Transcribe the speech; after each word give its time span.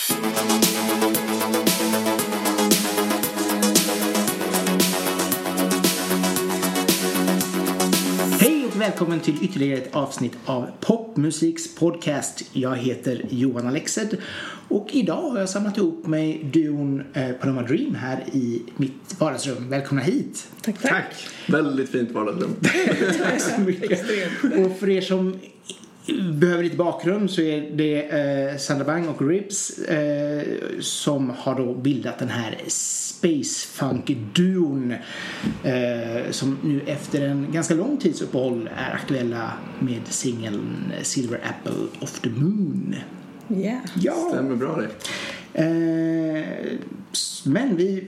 Hej 0.00 0.16
och 8.66 8.80
välkommen 8.80 9.20
till 9.20 9.34
ytterligare 9.42 9.78
ett 9.78 9.94
avsnitt 9.94 10.32
av 10.44 10.70
Popmusiks 10.80 11.74
podcast. 11.74 12.44
Jag 12.52 12.76
heter 12.76 13.26
Johan 13.30 13.66
Alexed 13.66 14.16
och 14.68 14.88
idag 14.90 15.30
har 15.30 15.38
jag 15.38 15.48
samlat 15.48 15.78
ihop 15.78 16.06
mig 16.06 16.44
duon 16.52 17.02
eh, 17.12 17.32
Paloma 17.32 17.62
Dream 17.62 17.94
här 17.94 18.24
i 18.32 18.62
mitt 18.76 19.16
vardagsrum. 19.18 19.68
Välkomna 19.68 20.02
hit! 20.02 20.48
Tack, 20.62 20.82
tack. 20.82 20.90
Tack! 20.90 21.28
Väldigt 21.46 21.90
fint 21.90 22.10
vardagsrum. 22.10 22.56
Tack 23.18 23.40
så 23.40 23.60
mycket. 23.60 24.00
Och 24.42 24.78
för 24.78 24.88
er 24.88 25.00
som 25.00 25.38
behöver 26.32 26.62
lite 26.64 26.76
bakgrund 26.76 27.30
så 27.30 27.40
är 27.40 27.70
det 27.76 28.02
eh, 28.50 28.56
Sandra 28.58 28.84
Bang 28.84 29.08
och 29.08 29.28
Ribs 29.28 29.78
eh, 29.78 30.42
som 30.80 31.30
har 31.30 31.54
då 31.54 31.74
bildat 31.74 32.18
den 32.18 32.28
här 32.28 32.58
Space 32.66 33.66
Funk-duon 33.68 34.94
eh, 35.64 36.30
som 36.30 36.58
nu 36.62 36.80
efter 36.86 37.20
en 37.26 37.46
ganska 37.52 37.74
lång 37.74 37.96
tids 37.96 38.22
uppehåll 38.22 38.70
är 38.76 38.94
aktuella 38.94 39.52
med 39.78 40.00
singeln 40.04 40.92
Silver 41.02 41.40
Apple 41.44 41.86
of 42.00 42.20
the 42.20 42.30
Moon. 42.30 42.94
Yeah. 43.56 43.80
Ja, 43.94 44.28
Stämmer 44.32 44.56
bra 44.56 44.76
det. 44.76 44.88
eh, 45.64 46.44
men 47.44 47.76
vi 47.76 48.04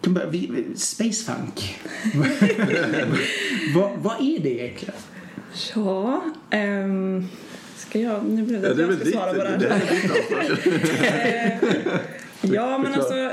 kan 0.00 0.14
börja, 0.14 0.28
vi, 0.28 0.64
Space 0.76 1.24
Funk. 1.32 1.78
vad, 3.74 3.90
vad 4.02 4.16
är 4.20 4.38
det 4.42 4.50
egentligen? 4.50 4.94
Ja, 5.74 6.24
ehm, 6.50 7.28
ska 7.76 8.00
jag... 8.00 8.24
Nu 8.24 8.42
blev 8.42 8.62
det 8.62 8.72
att 8.72 8.78
jag 8.78 9.00
ska 9.00 9.10
svara 9.10 9.34
på 9.34 9.44
det 9.44 9.56
det 9.56 9.68
här. 9.68 9.82
ansvar. 9.82 12.00
Ja, 12.52 12.78
men 12.78 12.94
alltså 12.94 13.32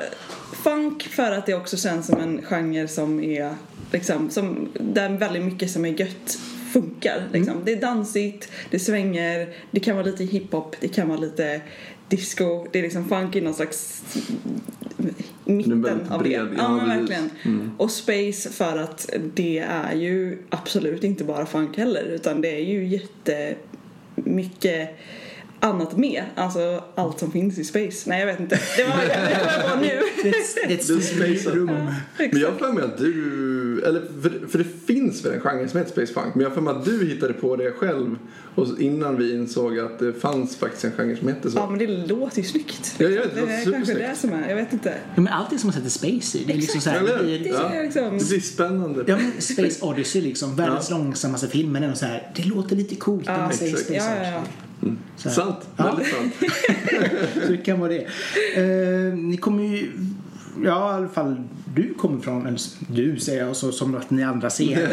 funk 0.64 1.04
för 1.04 1.32
att 1.32 1.46
det 1.46 1.54
också 1.54 1.78
känns 1.78 2.08
som 2.08 2.20
en 2.20 2.42
genre 2.42 2.88
som 2.88 3.24
är 3.24 3.56
liksom, 3.92 4.30
som, 4.30 4.70
där 4.80 5.10
väldigt 5.10 5.44
mycket 5.44 5.72
som 5.72 5.86
är 5.86 6.00
gött 6.00 6.40
funkar. 6.74 7.24
Liksom. 7.34 7.62
Det 7.66 7.72
är 7.72 7.82
dansigt, 7.82 8.52
det 8.70 8.80
svänger, 8.80 9.50
det 9.72 9.80
kan 9.80 9.96
vara 9.96 10.06
lite 10.06 10.24
hiphop, 10.24 10.76
det 10.80 10.88
kan 10.88 11.10
vara 11.10 11.20
lite 11.20 11.62
disco. 12.08 12.68
Det 12.72 12.80
är 12.80 12.84
liksom 12.84 13.10
funk 13.10 13.36
i 13.36 13.42
någon 13.42 13.54
slags 13.54 14.04
mitten 15.52 16.08
av 16.10 16.20
bred, 16.20 16.46
det. 16.46 16.56
ja, 16.58 16.70
men 16.70 16.88
verkligen. 16.88 17.30
Mm. 17.44 17.72
Och 17.78 17.92
space 17.92 18.50
för 18.50 18.78
att 18.78 19.10
det 19.34 19.60
är 19.60 19.96
ju 19.96 20.38
absolut 20.50 21.04
inte 21.04 21.24
bara 21.24 21.46
funk 21.46 21.78
heller 21.78 22.04
utan 22.04 22.42
det 22.42 22.56
är 22.56 22.66
ju 22.66 23.00
jättemycket 24.16 25.00
annat 25.62 25.98
med. 25.98 26.24
Alltså 26.36 26.84
allt 26.96 27.20
som 27.20 27.32
finns 27.32 27.58
i 27.58 27.64
space. 27.64 28.10
Nej 28.10 28.20
jag 28.20 28.28
vet 28.28 28.40
inte. 28.40 28.60
Det 28.78 28.84
var 28.84 28.98
det 28.98 29.70
var 29.70 29.82
nu. 29.82 30.02
Det 30.24 30.30
är 30.30 30.34
ett- 30.34 30.56
det 30.56 30.62
är 30.62 30.64
ett 30.64 30.88
Det 30.88 30.94
är 30.94 31.00
stort 31.00 31.04
space 31.04 31.50
rum. 31.56 31.72
Men 32.18 32.40
jag 32.40 32.52
har 32.52 32.58
för 32.58 32.72
mig 32.74 32.84
att 32.84 32.98
du, 32.98 33.84
eller 33.86 34.02
för, 34.22 34.48
för 34.48 34.58
det 34.58 34.66
finns 34.88 35.26
väl 35.26 35.34
en 35.34 35.40
genre 35.42 35.68
som 35.68 35.80
heter 35.80 35.92
space 35.92 36.14
funk 36.14 36.36
men 36.36 36.42
jag 36.44 36.50
har 36.50 36.56
för 36.56 36.62
mig 36.62 36.74
att 36.76 36.86
du 36.86 37.06
hittade 37.06 37.34
på 37.34 37.56
det 37.56 37.72
själv 37.72 38.16
och 38.56 38.68
innan 38.80 39.18
vi 39.18 39.34
insåg 39.36 39.80
att 39.80 40.00
det 40.00 40.14
fanns 40.14 40.56
faktiskt 40.56 40.84
en 40.84 40.92
genre 40.92 41.16
som 41.18 41.28
hette 41.28 41.52
så. 41.52 41.58
Ja 41.58 41.70
men 41.70 41.80
det 41.80 41.88
låter 41.88 42.38
ju 42.38 42.44
snyggt. 42.48 42.96
Ja, 42.98 43.08
ja, 43.08 43.22
det 43.36 43.42
det 43.46 43.54
är 43.54 43.72
kanske 43.72 43.94
det 43.94 44.16
som 44.18 44.34
är. 44.34 44.50
Jag 44.50 44.56
vet 44.56 44.74
inte. 44.74 44.90
Ja, 45.16 45.22
men 45.22 45.34
allt 45.34 45.54
är 45.54 45.58
som 45.58 45.70
att 45.70 45.76
sätta 45.76 45.90
space 45.90 46.38
i. 46.38 46.44
Det 46.48 46.54
är 46.54 46.58
liksom 46.58 46.82
så 46.82 46.90
här, 46.90 47.00
det 47.00 47.24
blir, 47.24 47.40
Det 47.40 47.50
Ja. 47.50 47.70
är 47.74 47.84
liksom... 47.84 48.18
Det 48.18 48.30
blir 48.30 48.40
spännande. 48.42 49.04
Ja, 49.08 49.18
men 49.18 49.32
Space 49.42 49.86
Odyssey 49.86 50.22
liksom. 50.22 50.56
Världens 50.56 50.90
Ja. 50.90 50.98
långsammaste 50.98 51.48
film. 51.48 51.72
Men 51.72 51.84
ändå 51.84 51.96
så 51.96 52.06
här, 52.06 52.32
det 52.36 52.44
låter 52.46 52.76
lite 52.76 52.96
coolt 52.96 53.26
när 53.26 53.34
Ja, 53.34 53.40
man 53.40 53.54
säger 53.54 53.72
exakt. 53.72 53.90
Space 53.90 54.16
Ja, 54.22 54.26
ja, 54.28 54.32
ja. 54.32 54.44
Här. 55.24 55.32
Sant, 55.32 55.68
Ja. 55.78 55.84
väldigt 55.84 56.14
sant. 56.14 56.34
Så 57.46 57.52
det 57.52 57.58
kan 57.58 57.80
vara 57.80 57.92
det. 57.92 58.06
Eh, 58.56 59.14
ni 59.14 59.38
kommer 59.38 59.64
ju... 59.64 59.92
Ja, 60.66 60.92
i 60.92 60.96
alla 60.96 61.10
fall 61.10 61.44
du 61.76 61.94
kommer 61.94 62.20
från, 62.22 62.46
eller 62.48 62.60
du 62.88 63.20
säger 63.20 63.46
jag 63.46 63.56
så 63.56 63.72
som 63.72 63.96
att 63.96 64.10
ni 64.10 64.24
andra 64.24 64.50
ser. 64.50 64.90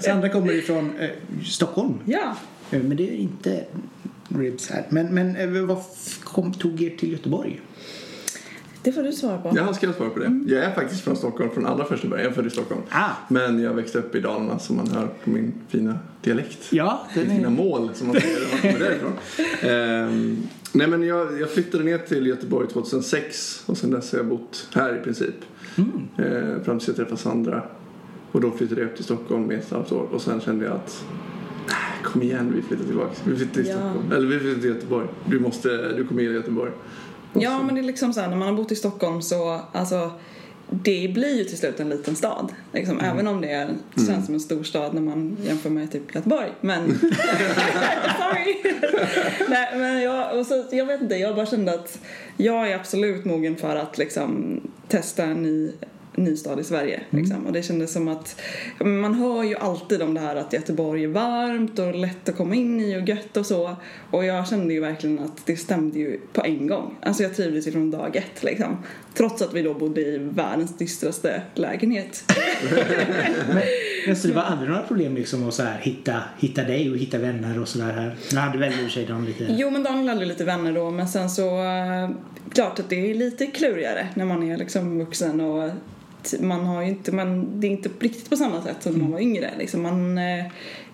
Sandra 0.00 0.28
kommer 0.28 0.52
ifrån 0.52 0.92
eh, 0.98 1.10
Stockholm. 1.44 1.94
Ja. 2.04 2.36
Eh, 2.70 2.82
men 2.82 2.96
det 2.96 3.08
är 3.10 3.16
inte 3.16 3.64
Ribs 4.28 4.70
här. 4.70 4.86
Men, 4.88 5.14
men 5.14 5.36
eh, 5.36 5.62
vad 5.62 5.78
kom, 6.24 6.52
tog 6.52 6.82
er 6.82 6.96
till 6.96 7.12
Göteborg? 7.12 7.60
Det 8.86 8.92
får 8.92 9.02
du 9.02 9.12
svara 9.12 9.38
på. 9.38 9.52
Jag 9.56 9.74
ska 9.74 9.92
svara 9.92 10.10
på 10.10 10.18
det. 10.18 10.40
Jag 10.46 10.64
är 10.64 10.70
faktiskt 10.74 11.00
från 11.00 11.16
Stockholm 11.16 11.50
från 11.50 11.66
allra 11.66 11.84
första 11.84 12.08
början. 12.08 12.24
Jag 12.24 12.30
är 12.30 12.34
född 12.34 12.46
i 12.46 12.50
Stockholm. 12.50 12.80
Ah. 12.90 13.10
Men 13.28 13.62
jag 13.62 13.74
växte 13.74 13.98
upp 13.98 14.14
i 14.14 14.20
Dalarna 14.20 14.58
som 14.58 14.76
man 14.76 14.88
hör 14.88 15.06
på 15.24 15.30
min 15.30 15.52
fina 15.68 15.98
dialekt. 16.22 16.58
Ja, 16.70 17.06
Mitt 17.16 17.26
den 17.26 17.36
fina 17.36 17.48
är... 17.48 17.52
mål 17.52 17.90
som 17.94 18.06
man 18.06 18.16
säger 18.20 18.40
när 18.40 18.50
man 18.52 18.60
kommer 18.60 18.78
därifrån. 18.88 19.12
Ehm, 19.70 20.36
nej 20.72 20.86
men 20.86 21.02
jag, 21.02 21.40
jag 21.40 21.50
flyttade 21.50 21.84
ner 21.84 21.98
till 21.98 22.26
Göteborg 22.26 22.68
2006 22.68 23.62
och 23.66 23.78
sen 23.78 23.90
dess 23.90 24.12
har 24.12 24.18
jag 24.18 24.26
bott 24.28 24.68
här 24.74 24.96
i 25.00 25.04
princip. 25.04 25.34
Ehm, 25.76 26.64
fram 26.64 26.78
tills 26.78 26.88
jag 26.88 26.96
träffade 26.96 27.16
Sandra. 27.16 27.62
Och 28.32 28.40
då 28.40 28.50
flyttade 28.50 28.80
jag 28.80 28.90
upp 28.90 28.96
till 28.96 29.04
Stockholm 29.04 29.42
med 29.42 29.58
ett 29.58 29.70
halvt 29.70 29.92
år 29.92 30.08
och 30.12 30.20
sen 30.22 30.40
kände 30.40 30.64
jag 30.64 30.74
att 30.74 31.04
"Nej, 31.68 31.76
kom 32.04 32.22
igen 32.22 32.52
vi 32.56 32.62
flyttar 32.62 32.84
tillbaka. 32.84 33.10
Vi 33.24 33.36
flyttar 33.36 33.54
till 33.54 33.66
Ja. 33.66 33.72
Stockholm. 33.74 34.12
Eller 34.12 34.26
vi 34.26 34.38
flyttar 34.38 34.60
till 34.60 34.70
Göteborg. 34.70 35.06
Du 35.26 35.40
måste, 35.40 35.92
du 35.96 36.06
kommer 36.06 36.22
gilla 36.22 36.34
Göteborg. 36.34 36.70
Ja 37.40 37.62
men 37.62 37.74
det 37.74 37.80
är 37.80 37.82
liksom 37.82 38.12
så 38.12 38.20
här, 38.20 38.28
när 38.28 38.36
man 38.36 38.48
har 38.48 38.54
bott 38.54 38.72
i 38.72 38.76
Stockholm 38.76 39.22
så 39.22 39.60
alltså 39.72 40.10
det 40.70 41.10
blir 41.14 41.38
ju 41.38 41.44
till 41.44 41.58
slut 41.58 41.80
en 41.80 41.88
liten 41.88 42.16
stad. 42.16 42.52
Liksom, 42.72 43.00
Även 43.00 43.26
om 43.26 43.40
det 43.40 43.50
är, 43.50 43.68
känns 44.06 44.26
som 44.26 44.34
en 44.34 44.40
stor 44.40 44.62
stad 44.62 44.94
när 44.94 45.02
man 45.02 45.36
jämför 45.44 45.70
med 45.70 45.92
typ 45.92 46.14
Göteborg. 46.14 46.48
Men... 46.60 46.98
Sorry! 48.18 48.56
Nej 49.48 49.78
men 49.78 50.02
jag, 50.02 50.38
och 50.38 50.46
så, 50.46 50.64
jag 50.70 50.86
vet 50.86 51.00
inte, 51.00 51.14
jag 51.14 51.36
bara 51.36 51.46
kände 51.46 51.74
att 51.74 51.98
jag 52.36 52.70
är 52.70 52.74
absolut 52.74 53.24
mogen 53.24 53.56
för 53.56 53.76
att 53.76 53.98
liksom 53.98 54.60
testa 54.88 55.24
en 55.24 55.42
ny 55.42 55.72
ny 56.16 56.36
stad 56.36 56.60
i 56.60 56.64
Sverige. 56.64 57.00
Liksom. 57.10 57.46
Och 57.46 57.52
det 57.52 57.62
kändes 57.62 57.92
som 57.92 58.08
att 58.08 58.40
man 58.78 59.14
hör 59.14 59.42
ju 59.42 59.56
alltid 59.56 60.02
om 60.02 60.14
det 60.14 60.20
här 60.20 60.36
att 60.36 60.52
Göteborg 60.52 61.04
är 61.04 61.08
varmt 61.08 61.78
och 61.78 61.94
lätt 61.94 62.28
att 62.28 62.36
komma 62.36 62.54
in 62.54 62.80
i 62.80 62.96
och 62.96 63.08
gött 63.08 63.36
och 63.36 63.46
så. 63.46 63.76
Och 64.10 64.24
jag 64.24 64.48
kände 64.48 64.74
ju 64.74 64.80
verkligen 64.80 65.18
att 65.18 65.46
det 65.46 65.56
stämde 65.56 65.98
ju 65.98 66.20
på 66.32 66.44
en 66.44 66.66
gång. 66.66 66.94
Alltså 67.02 67.22
jag 67.22 67.36
trivdes 67.36 67.66
ju 67.66 67.72
från 67.72 67.90
dag 67.90 68.16
ett 68.16 68.42
liksom. 68.42 68.76
Trots 69.14 69.42
att 69.42 69.54
vi 69.54 69.62
då 69.62 69.74
bodde 69.74 70.00
i 70.00 70.18
världens 70.18 70.76
dystraste 70.76 71.42
lägenhet. 71.54 72.32
Men, 74.06 74.16
så 74.16 74.28
det 74.28 74.34
var 74.34 74.42
aldrig 74.42 74.70
några 74.70 74.82
problem 74.82 75.14
liksom 75.14 75.48
att 75.48 75.54
så 75.54 75.62
här, 75.62 75.78
hitta, 75.78 76.22
hitta 76.38 76.64
dig 76.64 76.90
och 76.90 76.96
hitta 76.96 77.18
vänner 77.18 77.60
och 77.60 77.68
sådär 77.68 77.92
här? 77.92 78.16
Nu 78.32 78.38
hade 78.38 78.58
väl 78.58 78.72
för 78.72 78.88
sig 78.88 79.06
de 79.06 79.24
lite... 79.24 79.46
Jo 79.48 79.70
men 79.70 79.82
Daniel 79.82 80.08
hade 80.08 80.24
lite 80.24 80.44
vänner 80.44 80.72
då 80.72 80.90
men 80.90 81.08
sen 81.08 81.30
så 81.30 81.64
eh, 81.64 82.10
klart 82.52 82.78
att 82.78 82.88
det 82.88 83.10
är 83.10 83.14
lite 83.14 83.46
klurigare 83.46 84.08
när 84.14 84.24
man 84.24 84.42
är 84.42 84.56
liksom 84.56 84.98
vuxen 84.98 85.40
och 85.40 85.70
man 86.40 86.66
har 86.66 86.82
ju 86.82 86.88
inte, 86.88 87.12
man, 87.12 87.60
det 87.60 87.66
är 87.66 87.70
inte 87.70 87.90
riktigt 88.00 88.30
på 88.30 88.36
samma 88.36 88.62
sätt 88.62 88.82
som 88.82 88.92
när 88.92 88.98
man 88.98 89.12
var 89.12 89.20
yngre 89.20 89.50
liksom. 89.58 89.82
Man, 89.82 90.18
eh, 90.18 90.44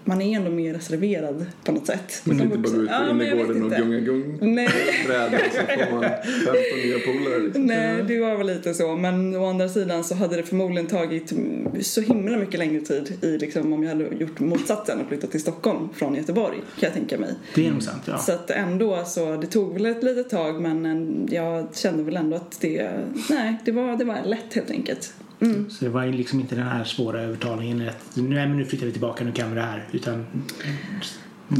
man 0.05 0.23
är 0.23 0.37
ändå 0.37 0.51
mer 0.51 0.75
reserverad 0.75 1.47
på 1.65 1.73
något 1.73 1.87
sätt. 1.87 2.23
Man 2.25 2.39
kan 2.39 2.49
som 2.51 2.59
inte 2.59 2.71
bara 2.71 2.77
gå 2.77 2.83
ut 2.83 2.89
på 2.89 2.95
Ja, 2.95 3.13
men 3.15 3.27
innergården 3.27 3.63
och 3.65 3.71
gunga 3.71 4.01
gung 4.01 4.39
Nej. 4.55 4.69
brädan 5.07 5.35
och 5.35 5.41
så 5.53 5.61
får 5.61 5.93
man 5.95 6.03
15 6.03 6.55
nya 6.85 6.99
polare 6.99 7.39
liksom. 7.43 7.67
Nej, 7.67 8.05
det 8.09 8.21
var 8.21 8.37
väl 8.37 8.47
lite 8.47 8.75
så. 8.75 8.97
Men 8.97 9.37
å 9.37 9.47
andra 9.47 9.69
sidan 9.69 10.05
så 10.05 10.15
hade 10.15 10.37
det 10.37 10.43
förmodligen 10.43 10.87
tagit 10.87 11.33
så 11.81 12.01
himla 12.01 12.37
mycket 12.39 12.59
längre 12.59 12.81
tid 12.81 13.19
i 13.25 13.39
liksom 13.39 13.73
om 13.73 13.83
jag 13.83 13.91
hade 13.91 14.05
gjort 14.05 14.41
motsatsen 14.41 15.01
och 15.01 15.09
flyttat 15.09 15.31
till 15.31 15.41
Stockholm 15.41 15.89
från 15.95 16.15
Göteborg 16.15 16.57
kan 16.57 16.87
jag 16.87 16.93
tänka 16.93 17.19
mig. 17.19 17.35
Det 17.55 17.67
är 17.67 17.71
nog 17.73 17.83
sant, 17.83 18.03
ja. 18.07 18.19
Så 18.19 18.33
att 18.33 18.51
ändå 18.51 19.05
så, 19.05 19.37
det 19.37 19.47
tog 19.47 19.73
väl 19.73 19.87
ett 19.87 20.03
litet 20.03 20.31
tag 20.31 20.61
men 20.62 20.87
en- 20.87 21.29
jag 21.31 21.67
kände 21.77 22.03
väl 22.03 22.17
ändå 22.17 22.37
att 22.37 22.61
det, 22.61 22.91
nej, 23.31 23.57
det 23.65 23.73
var, 23.73 23.97
det 23.97 24.05
var 24.05 24.19
lätt 24.25 24.55
helt 24.55 24.71
enkelt. 24.71 25.15
Mm. 25.43 25.71
Så 25.71 25.85
det 25.85 25.91
var 25.91 26.05
ju 26.05 26.13
liksom 26.13 26.41
inte 26.41 26.55
den 26.55 26.67
här 26.67 26.85
svåra 26.85 27.21
övertalningen 27.21 27.89
att 27.89 28.11
nej 28.15 28.49
men 28.49 28.57
nu 28.57 28.65
flyttar 28.65 28.87
vi 28.87 28.93
tillbaka, 28.93 29.25
nu 29.25 29.33
kan 29.33 29.49
vi 29.49 29.55
det 29.55 29.63
här. 29.63 29.89
Utan 29.93 30.27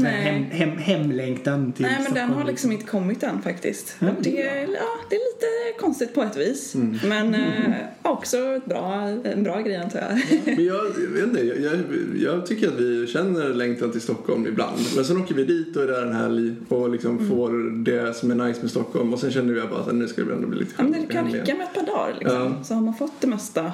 hem, 0.01 0.43
hem, 0.43 0.77
hemlängtan 0.77 1.71
till 1.71 1.85
Nej 1.85 1.93
men 1.93 2.03
den 2.03 2.11
Stockholm, 2.13 2.33
har 2.33 2.43
liksom 2.43 2.71
inte 2.71 2.85
kommit 2.85 3.23
än 3.23 3.41
faktiskt. 3.41 3.95
Ja, 3.99 4.07
det 4.19 4.41
är 4.41 4.61
ja, 4.61 4.89
det 5.09 5.15
är 5.15 5.19
lite 5.19 5.79
konstigt 5.79 6.13
på 6.13 6.23
ett 6.23 6.37
vis. 6.37 6.75
Mm. 6.75 6.97
Men 7.05 7.35
eh, 7.35 7.73
också 8.01 8.37
ett 8.37 8.65
bra, 8.65 9.01
en 9.23 9.43
bra 9.43 9.61
grej 9.61 9.75
antar 9.75 9.99
jag. 9.99 10.19
Men 10.55 10.65
jag, 10.65 10.83
vet 11.13 11.23
inte, 11.23 11.41
jag, 11.41 11.59
jag, 11.59 11.79
jag 12.15 12.45
tycker 12.45 12.67
att 12.67 12.79
vi 12.79 13.07
känner 13.07 13.53
längtan 13.53 13.91
till 13.91 14.01
Stockholm 14.01 14.47
ibland. 14.47 14.77
Men 14.95 15.05
sen 15.05 15.17
åker 15.21 15.35
vi 15.35 15.43
dit 15.43 15.75
och 15.75 15.83
är 15.83 15.87
där 15.87 16.05
en 16.05 16.15
helg 16.15 16.55
och 16.69 16.89
liksom 16.89 17.13
Mm. 17.17 17.29
får 17.29 17.83
det 17.83 18.13
som 18.15 18.31
är 18.31 18.35
nice 18.47 18.61
med 18.61 18.71
Stockholm. 18.71 19.13
Och 19.13 19.19
sen 19.19 19.31
känner 19.31 19.53
vi 19.53 19.61
bara 19.61 19.79
att 19.79 19.95
nu 19.95 20.07
ska 20.07 20.23
det 20.23 20.33
ändå 20.33 20.47
bli 20.47 20.59
lite 20.59 20.71
Ja, 20.77 20.83
men 20.83 20.93
skönt 20.93 21.07
det 21.07 21.13
kan 21.13 21.31
räcka 21.31 21.55
med 21.55 21.63
ett 21.63 21.73
par 21.73 21.85
dagar 21.85 22.15
liksom. 22.19 22.37
Ja. 22.57 22.63
Så 22.63 22.73
har 22.73 22.81
man 22.81 22.93
fått 22.93 23.21
det 23.21 23.27
mesta. 23.27 23.71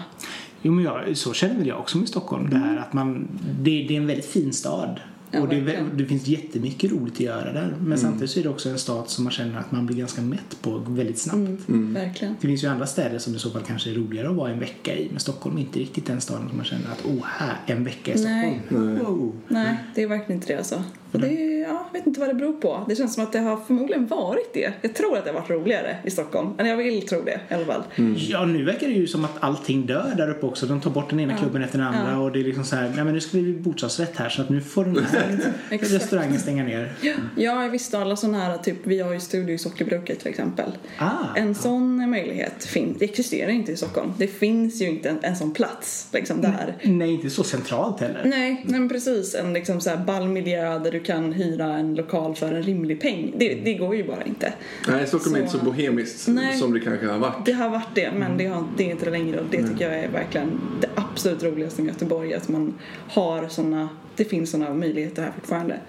Jo 0.62 0.72
men 0.74 0.84
jag, 0.86 1.18
så 1.18 1.34
känner 1.34 1.56
väl 1.58 1.68
jag 1.68 1.80
också 1.80 1.98
med 1.98 2.08
Stockholm. 2.08 2.50
Det 2.50 2.58
här 2.58 2.78
att 2.78 2.94
man, 2.94 3.28
det, 3.62 3.86
det 3.88 3.94
är 3.94 3.98
en 3.98 4.08
väldigt 4.08 4.26
fin 4.26 4.54
stad. 4.54 5.00
Ja, 5.32 5.42
och 5.42 5.50
det, 5.50 5.86
det 5.96 6.06
finns 6.06 6.28
jättemycket 6.28 6.92
roligt 6.92 7.14
att 7.14 7.20
göra 7.20 7.54
där. 7.54 7.76
Men 7.82 7.98
samtidigt 7.98 8.30
så 8.30 8.40
är 8.40 8.44
det 8.44 8.50
också 8.50 8.70
en 8.70 8.80
stad 8.80 9.10
som 9.10 9.24
man 9.24 9.34
känner 9.34 9.60
att 9.60 9.72
man 9.72 9.86
blir 9.86 9.98
ganska 9.98 10.22
mätt 10.22 10.58
på 10.62 10.78
väldigt 10.88 11.20
snabbt. 11.20 11.70
Mm, 11.70 11.94
Verkligen. 11.94 12.36
Det 12.42 12.48
finns 12.48 12.64
ju 12.64 12.68
andra 12.68 12.88
städer 12.88 13.20
som 13.20 13.36
i 13.36 13.40
så 13.40 13.50
fall 13.50 13.62
kanske 13.68 13.90
är 13.90 13.94
roligare 13.94 14.30
att 14.30 14.36
vara 14.36 14.52
en 14.52 14.60
vecka 14.60 14.96
i. 14.96 15.08
Men 15.12 15.20
Stockholm 15.20 15.58
är 15.58 15.62
inte 15.62 15.80
riktigt 15.80 16.06
den 16.06 16.22
staden 16.22 16.48
som 16.48 16.58
man 16.58 16.66
känner 16.66 16.92
att 16.92 17.06
åh, 17.06 17.26
här, 17.26 17.58
en 17.66 17.84
vecka 17.84 18.14
i 18.14 18.24
Nej. 18.24 18.62
Stockholm. 18.66 19.00
Wow. 19.00 19.36
Nej, 19.48 19.78
det 19.96 20.04
är 20.04 20.08
verkligen 20.08 20.42
inte 20.42 20.54
det 20.54 20.58
alltså. 20.58 20.84
Och 21.12 21.20
det 21.20 21.28
ja, 21.28 21.86
jag 21.94 22.00
vet 22.00 22.08
inte 22.08 22.20
vad 22.20 22.30
det 22.30 22.34
beror 22.34 22.54
på. 22.54 22.86
Det 22.90 22.96
känns 22.96 23.14
som 23.14 23.24
att 23.24 23.32
det 23.34 23.40
har 23.40 23.58
förmodligen 23.68 24.08
varit 24.08 24.54
det. 24.54 24.74
Jag 24.82 24.94
tror 24.96 25.18
att 25.18 25.24
det 25.26 25.32
har 25.32 25.40
varit 25.40 25.50
roligare 25.50 25.98
i 26.04 26.10
Stockholm. 26.12 26.50
Eller 26.58 26.70
jag 26.70 26.78
vill 26.78 27.08
tro 27.08 27.22
det 27.22 27.40
i 27.50 27.54
alla 27.54 27.66
fall. 27.66 27.84
Ja, 28.18 28.46
nu 28.46 28.64
verkar 28.66 28.88
det 28.88 28.94
ju 28.94 29.08
som 29.08 29.26
att 29.26 29.32
allting 29.40 29.86
dör 29.86 30.14
där 30.18 30.30
uppe 30.30 30.46
också. 30.46 30.66
De 30.66 30.82
tar 30.82 30.92
bort 30.92 31.10
den 31.10 31.20
ena 31.20 31.38
klubben 31.38 31.64
efter 31.64 31.78
den 31.78 31.88
andra 31.88 32.12
Ja. 32.12 32.18
och 32.20 32.32
det 32.32 32.40
är 32.40 32.44
liksom 32.44 32.64
så 32.64 32.76
här, 32.76 32.92
nej 32.96 33.04
men 33.06 33.14
nu 33.14 33.20
ska 33.22 33.38
vi 33.38 33.44
bli 33.44 33.54
bostadsrätt 33.54 34.18
här 34.18 34.30
så 34.30 34.42
att 34.42 34.50
nu 34.50 34.62
får 34.62 34.86
den 34.86 35.04
här 35.04 35.78
restaurangen 35.80 36.40
stänga 36.40 36.64
ner. 36.64 36.94
Ja, 37.02 37.64
jag 37.64 37.70
visste 37.70 38.00
alla 38.00 38.16
sådana 38.16 38.40
här, 38.40 38.58
typ 38.58 38.78
vi 38.84 39.00
har 39.00 39.14
ju 39.14 39.20
studio 39.20 39.56
i 39.56 39.58
Sockerbruket 39.58 40.20
till 40.20 40.28
exempel. 40.30 40.72
Ah, 40.98 41.10
En 41.36 41.56
sån 41.56 42.10
möjlighet 42.10 42.66
fin- 42.66 42.96
det 43.00 43.06
existerar 43.06 43.50
inte 43.52 43.72
i 43.72 43.78
Stockholm. 43.78 44.14
Det 44.18 44.28
finns 44.28 44.82
ju 44.82 44.90
inte 44.90 45.10
en, 45.10 45.18
en 45.22 45.36
sån 45.36 45.54
plats 45.54 46.08
liksom 46.14 46.42
där. 46.42 46.76
nej, 46.84 47.14
inte 47.14 47.30
så 47.30 47.44
centralt 47.44 48.00
heller. 48.02 48.22
Nej, 48.26 48.66
nej 48.68 48.80
men 48.80 48.90
precis. 48.90 49.36
En 49.36 49.54
liksom 49.54 49.82
så 49.82 49.90
här 49.90 49.98
ballmiljö 49.98 50.80
där 50.80 50.92
du 50.92 50.99
kan 51.00 51.34
hyra 51.34 51.78
en 51.78 51.96
lokal 51.96 52.36
för 52.36 52.54
en 52.54 52.64
rimlig 52.64 53.02
peng. 53.02 53.34
Det, 53.38 53.56
det 53.56 53.74
går 53.74 53.96
ju 53.96 54.08
bara 54.08 54.24
inte. 54.24 54.54
Nej, 54.88 55.08
Stockholm 55.08 55.36
är 55.36 55.40
inte 55.40 55.52
så 55.52 55.66
bohemiskt 55.66 56.28
Nej. 56.28 56.58
som 56.58 56.74
det 56.74 56.80
kanske 56.80 57.08
har 57.08 57.20
varit. 57.20 57.46
Det 57.46 57.52
har 57.52 57.70
varit 57.70 57.96
det, 57.96 58.12
men 58.12 58.38
det, 58.38 58.46
har, 58.46 58.64
det 58.78 58.84
är 58.84 58.92
inte 58.92 59.06
det 59.06 59.12
längre 59.12 59.40
och 59.40 59.46
det 59.52 59.68
tycker 59.68 59.92
jag 59.92 60.00
är 60.00 60.10
verkligen 60.10 60.62
det 60.82 60.90
absolut 60.96 61.44
roligaste 61.44 61.82
med 61.82 61.94
Göteborg. 61.94 62.34
Att 62.34 62.50
man 62.50 62.74
har 63.08 63.48
såna, 63.48 63.90
det 64.16 64.26
finns 64.26 64.52
såna 64.52 64.74
möjligheter 64.74 65.22
här 65.22 65.32
fortfarande. 65.32 65.80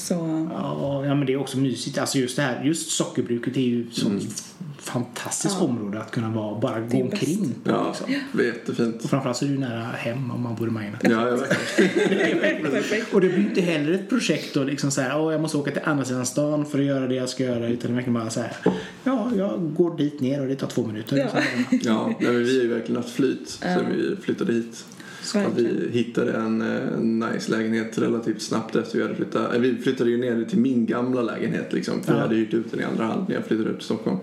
Så, 0.00 0.14
Ja, 0.52 1.04
ja, 1.06 1.14
men 1.14 1.26
det 1.26 1.32
är 1.32 1.36
också 1.40 1.58
mysigt. 1.58 1.98
Alltså 1.98 2.18
just 2.18 2.36
det 2.36 2.42
här, 2.42 2.64
just 2.64 2.90
sockerbruket 2.90 3.56
är 3.56 3.60
ju 3.60 3.82
ett 3.88 3.94
sånt 3.94 4.44
fantastiskt 4.78 5.56
Ja. 5.60 5.64
område 5.66 6.00
att 6.00 6.10
kunna 6.10 6.30
vara, 6.30 6.60
bara 6.60 6.80
gå 6.80 7.02
omkring 7.02 7.54
på. 7.64 7.70
Ja, 7.70 7.86
Liksom. 7.88 8.06
det 8.32 8.42
är 8.42 8.46
jättefint. 8.46 9.04
Och 9.04 9.10
framförallt 9.10 9.36
så 9.38 9.44
är 9.44 9.48
det 9.48 9.54
ju 9.54 9.60
nära 9.60 9.82
hem 9.82 10.30
om 10.30 10.42
man 10.42 10.54
bor 10.54 10.68
i 10.68 10.70
Majorna. 10.70 10.98
Ja, 11.02 11.36
perfekt. 12.70 13.14
Och 13.14 13.20
det 13.20 13.28
blir 13.28 13.38
inte 13.38 13.60
heller 13.60 13.92
ett 13.92 14.08
projekt 14.08 14.54
då 14.54 14.64
liksom 14.64 14.90
så 14.90 15.00
här, 15.00 15.20
åh 15.20 15.32
jag 15.32 15.40
måste 15.40 15.56
åka 15.56 15.70
till 15.70 15.82
andra 15.84 16.04
sidan 16.04 16.26
stan 16.26 16.66
för 16.66 16.78
att 16.78 16.84
göra 16.84 17.06
det 17.06 17.14
jag 17.14 17.28
ska 17.28 17.44
göra. 17.44 17.68
Utan 17.68 17.90
det 17.90 17.92
är 17.92 17.94
verkligen 17.94 18.14
bara 18.14 18.30
så 18.30 18.40
här, 18.40 18.52
ja 19.04 19.30
jag 19.36 19.74
går 19.76 19.96
dit 19.96 20.20
ner 20.20 20.40
och 20.40 20.46
det 20.46 20.56
tar 20.56 20.66
två 20.66 20.86
minuter. 20.86 21.16
Ja. 21.16 21.42
Ja, 21.82 22.06
men 22.20 22.44
vi 22.44 22.56
har 22.56 22.62
ju 22.64 22.68
verkligen 22.74 23.02
haft 23.02 23.14
flyt 23.14 23.48
sen 23.48 23.84
vi 23.96 24.16
flyttade 24.22 24.52
hit. 24.52 24.84
Vi 25.56 25.88
hittade 25.92 26.32
en 26.32 26.62
eh, 26.62 27.00
nice 27.30 27.50
lägenhet 27.50 27.98
relativt 27.98 28.42
snabbt 28.42 28.76
efter 28.76 28.96
vi 28.98 29.02
hade 29.02 29.14
flyttat. 29.14 29.54
eh, 29.54 29.60
Vi 29.60 29.76
flyttade 29.76 30.10
ju 30.10 30.18
ner 30.18 30.44
till 30.44 30.58
min 30.58 30.86
gamla 30.86 31.22
lägenhet 31.22 31.72
liksom. 31.72 32.02
För 32.02 32.12
Ja. 32.12 32.16
jag 32.18 32.22
hade 32.22 32.34
hyrt 32.36 32.54
ut 32.54 32.70
den 32.70 32.80
i 32.80 32.84
andra 32.84 33.04
hand 33.04 33.24
när 33.28 33.34
jag 33.34 33.44
flyttade 33.44 33.70
upp 33.70 33.76
till 33.78 33.84
Stockholm. 33.84 34.18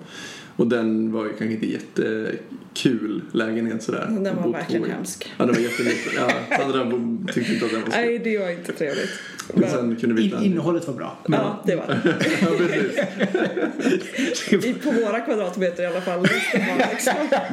Och 0.58 0.68
den 0.68 1.12
var 1.12 1.24
ju 1.26 1.30
kanske 1.30 1.54
inte 1.54 1.66
jättekul 1.66 3.22
lägenhet 3.32 3.84
sådär. 3.84 4.08
Den 4.20 4.36
var 4.36 4.52
verkligen 4.52 4.86
i. 4.86 4.90
hemsk. 4.90 5.34
Ja, 5.38 5.46
den 5.46 5.56
var 5.56 5.62
jätteliten. 5.62 6.12
Ja, 6.16 6.58
Sandra 6.58 6.92
tyckte 7.34 7.54
inte 7.54 7.66
att 7.66 7.72
den 7.72 7.82
var 7.82 7.90
så. 7.90 7.96
Nej, 7.98 8.20
det 8.20 8.38
var 8.38 8.50
inte 8.50 8.74
trevligt. 8.74 9.10
Men 9.54 9.70
sen 9.70 9.96
kunde 9.96 10.16
vi 10.16 10.24
In, 10.24 10.34
innehållet 10.44 10.88
var 10.88 10.94
bra. 10.94 11.18
Men, 11.28 11.40
Ja, 11.40 11.64
det 11.66 11.76
var 11.76 11.88
det. 11.88 12.00
Ja, 12.42 12.48
precis. 12.58 14.54
I- 14.66 14.74
På 14.74 14.92
våra 14.92 15.20
kvadratmeter 15.20 15.84
i 15.84 15.86
alla 15.86 16.02
fall. 16.02 16.28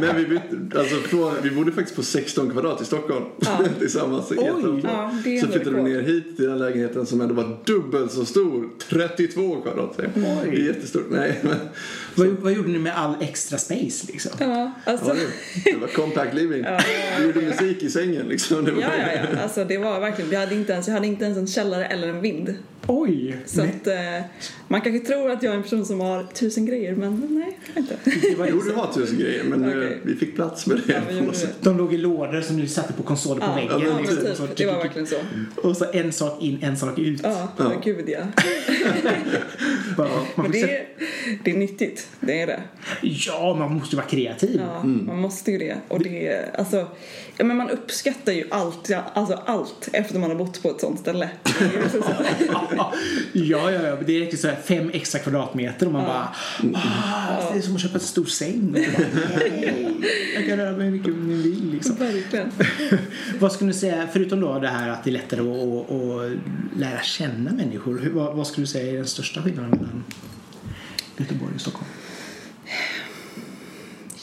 Men 0.00 0.16
vi, 0.16 0.24
bytte, 0.26 0.78
alltså 0.78 0.94
från, 0.96 1.32
vi 1.42 1.50
bodde 1.50 1.72
faktiskt 1.72 1.96
på 1.96 2.02
16 2.02 2.50
kvadrat 2.50 2.82
i 2.82 2.84
Stockholm 2.84 3.24
Ja. 3.40 3.58
tillsammans. 3.78 4.32
i 4.32 4.34
Oj. 4.38 4.80
Ja, 4.84 5.14
det 5.24 5.40
så 5.40 5.46
flyttade 5.48 5.76
vi 5.76 5.82
ner 5.82 6.02
hit 6.02 6.36
till 6.36 6.46
den 6.46 6.58
lägenheten 6.58 7.06
som 7.06 7.20
ändå 7.20 7.34
var 7.34 7.56
dubbelt 7.64 8.12
så 8.12 8.24
stor. 8.24 8.68
32 8.88 9.60
kvadrat. 9.60 9.98
Oj. 9.98 10.12
Det 10.50 10.56
är 10.56 10.66
jättestort. 10.66 11.06
Nej, 11.10 11.38
men, 11.42 11.54
vad, 12.14 12.26
vad 12.28 12.52
gjorde 12.52 12.68
ni 12.68 12.78
med 12.78 12.93
all 12.94 13.22
extra 13.22 13.58
space 13.58 14.06
liksom? 14.12 14.32
Ja, 14.38 14.72
alltså. 14.84 15.16
ja, 15.16 15.24
det, 15.64 15.76
var 15.76 15.88
compact 15.88 16.34
living. 16.34 16.64
Vi 17.18 17.24
gjorde 17.24 17.40
musik 17.40 17.82
i 17.82 17.90
sängen 17.90 18.26
liksom. 18.28 18.64
Det 18.64 18.72
var, 18.72 18.82
Ja, 18.82 18.88
ja, 18.98 19.12
ja. 19.32 19.42
Alltså 19.42 19.64
det 19.64 19.78
var 19.78 20.00
verkligen, 20.00 20.30
vi 20.30 20.36
hade 20.36 20.54
inte 20.54 20.72
ens, 20.72 20.86
jag 20.86 20.94
hade 20.94 21.06
inte 21.06 21.24
ens 21.24 21.38
en 21.38 21.46
källare 21.46 21.86
eller 21.86 22.08
en 22.08 22.20
vind. 22.20 22.54
Oj! 22.88 23.36
Så 23.46 23.60
Nej, 23.62 23.74
att 23.80 23.86
eh, 23.86 24.26
man 24.68 24.80
kanske 24.80 25.06
tror 25.06 25.30
att 25.30 25.42
jag 25.42 25.52
är 25.52 25.56
en 25.56 25.62
person 25.62 25.84
som 25.84 26.00
har 26.00 26.22
tusen 26.24 26.66
grejer, 26.66 26.94
men 26.94 27.26
nej, 27.30 27.58
inte. 27.76 27.96
det 28.22 28.34
var 28.38 28.46
Jo, 28.50 28.60
du 28.60 28.72
har 28.72 28.92
tusen 28.92 29.18
grejer 29.18 29.44
men 29.44 29.64
eh, 29.64 29.68
Okej. 29.78 29.98
vi 30.02 30.14
fick 30.16 30.34
plats 30.34 30.66
med 30.66 30.80
det 30.86 30.92
Ja, 31.10 31.18
på 31.18 31.24
något 31.24 31.36
sätt. 31.36 31.54
De 31.60 31.78
låg 31.78 31.94
i 31.94 31.98
lådor 31.98 32.40
som 32.40 32.56
du 32.56 32.66
satte 32.68 32.92
på 32.92 33.02
konsoler 33.02 33.40
på 33.40 33.46
Ja, 33.46 33.54
väggen. 33.54 33.70
ja, 33.88 33.94
men 33.94 34.02
liksom. 34.02 34.16
typ, 34.26 34.36
Så- 34.36 34.46
det 34.56 34.66
var 34.66 34.74
verkligen 34.74 35.06
så. 35.06 35.16
Och 35.56 35.76
så 35.76 35.84
en 35.92 36.12
sak 36.12 36.42
in, 36.42 36.58
en 36.62 36.76
sak 36.76 36.98
ut. 36.98 37.20
Ja, 37.22 37.48
Ja. 37.58 37.72
gud 37.84 38.08
ja. 38.08 38.20
Bara, 39.96 40.08
man 40.08 40.24
Men 40.36 40.50
det 40.50 40.60
sätta- 40.60 40.72
är, 40.72 40.86
det 41.44 41.50
är 41.50 41.54
nyttigt, 41.56 42.08
det 42.20 42.40
är 42.40 42.46
det. 42.46 42.60
Ja, 43.02 43.56
man 43.58 43.72
måste 43.74 43.96
ju 43.96 43.96
vara 43.96 44.06
kreativ. 44.10 44.60
Ja, 44.66 44.82
man 44.84 45.20
måste 45.20 45.50
ju 45.50 45.58
det. 45.58 45.76
Och 45.88 46.02
det 46.02 46.44
alltså, 46.58 46.86
men 47.38 47.56
man 47.56 47.70
uppskattar 47.70 48.32
ju 48.32 48.44
allt, 48.50 48.88
ja, 48.88 49.04
alltså 49.14 49.34
allt 49.46 49.88
efter 49.92 50.18
man 50.18 50.30
har 50.30 50.36
bott 50.36 50.62
på 50.62 50.70
ett 50.70 50.80
sånt 50.80 51.00
ställe. 51.00 51.30
Så- 51.92 52.04
Ja, 53.32 53.70
ja, 53.70 53.82
ja. 53.82 53.96
Det 54.06 54.16
är 54.16 54.20
riktigt 54.20 54.40
så 54.40 54.48
här 54.48 54.56
fem 54.64 54.90
extra 54.94 55.18
kvadratmeter 55.20 55.86
och 55.86 55.92
man 55.92 56.04
bara 56.04 56.28
ah, 56.74 57.52
Det 57.52 57.58
är 57.58 57.62
som 57.62 57.74
att 57.74 57.80
köpa 57.80 57.94
en 57.94 58.00
stor 58.00 58.24
säng. 58.24 58.72
Bara, 58.72 58.82
"Hej, 59.40 59.96
Jag 60.34 60.46
kan 60.48 60.56
röra 60.56 60.76
mig 60.76 60.86
hur 60.86 60.92
mycket 60.92 61.08
jag 61.08 61.14
vill 61.14 61.70
liksom. 61.72 61.96
Verkligen. 61.96 62.52
Vad 63.38 63.52
skulle 63.52 63.70
du 63.72 63.78
säga, 63.78 64.08
förutom 64.12 64.40
då 64.40 64.58
det 64.58 64.68
här 64.68 64.88
att 64.88 65.04
det 65.04 65.10
är 65.10 65.12
lättare 65.12 65.40
att, 65.40 65.90
att, 65.90 65.90
att 65.90 66.32
lära 66.80 67.00
känna 67.02 67.52
människor. 67.52 68.10
Vad, 68.14 68.36
vad 68.36 68.46
skulle 68.46 68.62
du 68.62 68.66
säga 68.66 68.92
är 68.92 68.96
den 68.96 69.06
största 69.06 69.42
skillnaden 69.42 69.70
mellan 69.70 70.04
Göteborg 71.16 71.54
och 71.54 71.60
Stockholm? 71.60 71.86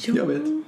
Ja. 0.05 0.13
Jag 0.17 0.25
vet. 0.25 0.63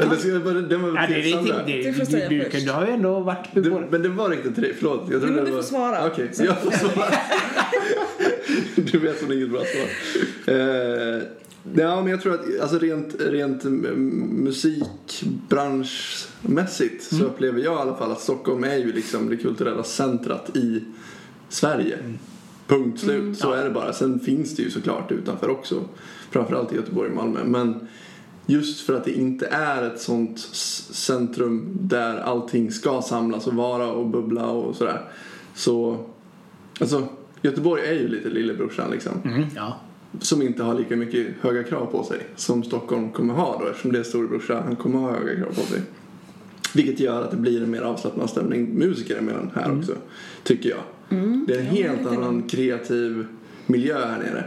Eller 0.00 0.16
ska 0.16 0.28
jag 0.28 0.44
bara, 0.44 0.54
den 0.54 0.82
var 0.82 0.88
Ja, 0.88 1.06
det, 1.08 1.14
det, 1.14 1.20
det, 1.66 1.82
Du 1.82 1.92
får 1.92 2.00
du, 2.00 2.06
säga 2.06 2.28
du, 2.28 2.44
först. 2.50 2.66
du 2.66 2.72
har 2.72 2.86
ju 2.86 2.92
ändå 2.92 3.20
varit 3.20 3.48
Det, 3.54 3.60
både- 3.60 3.86
men 3.90 4.02
det 4.02 4.08
var 4.08 4.30
riktigt 4.30 4.54
till 4.54 4.62
dig, 4.62 4.74
förlåt. 4.78 5.00
Jag 5.10 5.20
trodde 5.20 5.26
Jo, 5.26 5.32
men 5.34 5.44
det 5.44 5.50
du 5.50 5.56
får 5.56 5.62
svara. 5.62 6.06
Okej, 6.06 6.28
Så- 6.32 6.44
jag 6.44 6.58
får 6.62 6.70
svara. 6.70 7.06
du 8.76 8.98
vet 8.98 9.28
det 9.28 9.34
är 9.34 9.36
inget 9.36 9.50
bra 9.50 9.60
svar. 9.60 9.88
Eh, 10.54 11.22
ja, 11.74 12.02
men 12.02 12.10
jag 12.10 12.22
tror 12.22 12.34
att 12.34 12.60
alltså 12.60 12.78
rent, 12.78 13.14
rent 13.20 13.64
mm, 13.64 13.84
musikbranschmässigt 14.44 17.02
så 17.02 17.24
upplever 17.24 17.60
jag 17.60 17.74
i 17.74 17.78
alla 17.80 17.96
fall 17.96 18.12
att 18.12 18.20
Stockholm 18.20 18.64
är 18.64 18.76
ju 18.76 18.92
liksom 18.92 19.28
det 19.28 19.36
kulturella 19.36 19.84
centrat 19.84 20.56
i 20.56 20.84
Sverige. 21.48 21.98
Punkt 22.66 23.00
slut. 23.00 23.38
Så 23.38 23.52
är 23.52 23.64
det 23.64 23.70
bara. 23.70 23.92
Sen 23.92 24.20
finns 24.20 24.56
det 24.56 24.62
ju 24.62 24.70
såklart 24.70 25.12
utanför 25.12 25.50
också. 25.50 25.84
Framförallt 26.30 26.72
i 26.72 26.76
Göteborg 26.76 27.10
och 27.10 27.16
Malmö. 27.16 27.38
Men 27.44 27.88
just 28.46 28.80
för 28.80 28.94
att 28.94 29.04
det 29.04 29.12
inte 29.12 29.46
är 29.46 29.82
ett 29.82 30.00
sånt 30.00 30.38
centrum 30.38 31.78
där 31.80 32.16
allting 32.16 32.72
ska 32.72 33.02
samlas 33.02 33.46
och 33.46 33.54
vara 33.54 33.92
och 33.92 34.06
bubbla 34.06 34.46
och 34.46 34.76
sådär. 34.76 35.00
Så, 35.54 35.98
alltså 36.80 37.08
Göteborg 37.42 37.82
är 37.82 37.92
ju 37.92 38.08
lite 38.08 38.28
lillebrorsan 38.28 38.90
liksom. 38.90 39.12
Mm, 39.24 39.44
ja. 39.56 39.76
Som 40.20 40.42
inte 40.42 40.62
har 40.62 40.74
lika 40.74 40.96
mycket 40.96 41.26
höga 41.40 41.64
krav 41.64 41.86
på 41.86 42.04
sig 42.04 42.26
som 42.36 42.62
Stockholm 42.62 43.12
kommer 43.12 43.34
ha 43.34 43.58
då 43.58 43.66
eftersom 43.66 43.92
det 43.92 43.98
är 43.98 44.02
storebrorsa. 44.02 44.62
Han 44.66 44.76
kommer 44.76 44.98
ha 44.98 45.12
höga 45.12 45.36
krav 45.36 45.54
på 45.54 45.60
sig. 45.60 45.80
Vilket 46.74 47.00
gör 47.00 47.22
att 47.22 47.30
det 47.30 47.36
blir 47.36 47.62
en 47.62 47.70
mer 47.70 47.80
avslappnad 47.80 48.30
stämning 48.30 48.78
musiker 48.78 49.18
emellan 49.18 49.50
här 49.54 49.78
också. 49.78 49.92
Tycker 50.42 50.70
jag. 50.70 50.80
Det 51.46 51.54
är 51.54 51.58
en 51.58 51.66
helt 51.66 52.06
annan 52.06 52.42
kreativ 52.42 53.26
miljö 53.66 54.06
här 54.06 54.18
nere. 54.18 54.44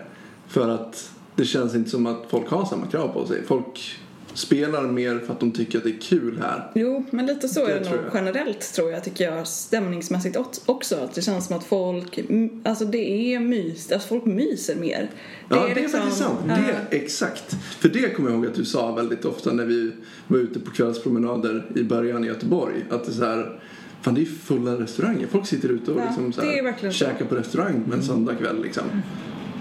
För 0.48 0.70
att 0.70 1.15
det 1.36 1.46
känns 1.46 1.76
inte 1.76 1.90
som 1.90 2.06
att 2.06 2.26
folk 2.30 2.50
har 2.50 2.66
samma 2.66 2.88
krav 2.88 3.08
på 3.08 3.26
sig. 3.26 3.44
Folk 3.48 4.00
spelar 4.34 4.82
mer 4.82 5.20
för 5.20 5.34
att 5.34 5.40
de 5.40 5.52
tycker 5.52 5.78
att 5.78 5.84
det 5.84 5.90
är 5.90 6.02
kul 6.02 6.40
här. 6.42 6.72
Jo, 6.76 7.06
men 7.10 7.26
lite 7.26 7.48
så 7.48 7.66
Det 7.66 7.72
är 7.74 7.80
det 7.80 7.90
nog 7.90 8.00
generellt 8.14 8.74
tror 8.74 8.92
jag, 8.92 9.04
tycker 9.04 9.32
jag, 9.32 9.48
stämningsmässigt 9.48 10.38
också. 10.66 10.96
Att 10.96 11.14
det 11.16 11.22
känns 11.22 11.48
som 11.48 11.58
att 11.58 11.64
folk, 11.64 12.18
mm, 12.18 12.62
alltså 12.66 12.86
det 12.86 13.34
är 13.34 13.40
mys, 13.40 13.92
alltså 13.92 14.08
folk 14.08 14.26
myser 14.26 14.76
mer. 14.76 15.10
Ja, 15.50 15.66
det 15.66 15.72
är 15.72 15.76
liksom- 15.76 16.00
faktiskt 16.00 16.22
sant. 16.22 16.40
ja. 16.48 16.56
Det, 16.90 16.98
exakt. 16.98 17.58
För 17.80 17.90
det 17.90 18.16
kommer 18.16 18.30
jag 18.30 18.38
ihåg 18.38 18.48
att 18.48 18.56
du 18.56 18.66
sa 18.66 18.92
väldigt 18.96 19.26
ofta 19.26 19.52
när 19.54 19.66
vi 19.66 19.92
var 20.28 20.38
ute 20.38 20.60
på 20.60 20.72
kvällspromenader 20.72 21.66
i 21.76 21.84
början 21.84 22.24
i 22.24 22.28
Göteborg. 22.28 22.86
Att 22.90 23.06
det 23.06 23.12
är 23.12 23.14
så 23.14 23.26
här, 23.26 23.60
fan 24.02 24.14
det 24.14 24.22
är 24.22 24.26
fulla 24.26 24.72
restauranger. 24.72 25.28
Folk 25.28 25.48
sitter 25.48 25.70
ute 25.70 25.92
och 25.92 26.00
Ja, 26.00 26.06
liksom 26.06 26.34
så 26.34 26.42
det 26.42 26.60
är 26.60 26.64
här, 26.64 26.92
käkar 26.92 27.26
på 27.26 27.36
restaurang 27.36 27.84
med 27.88 27.98
en 27.98 28.04
söndagkväll 28.04 28.62
liksom. 28.64 28.84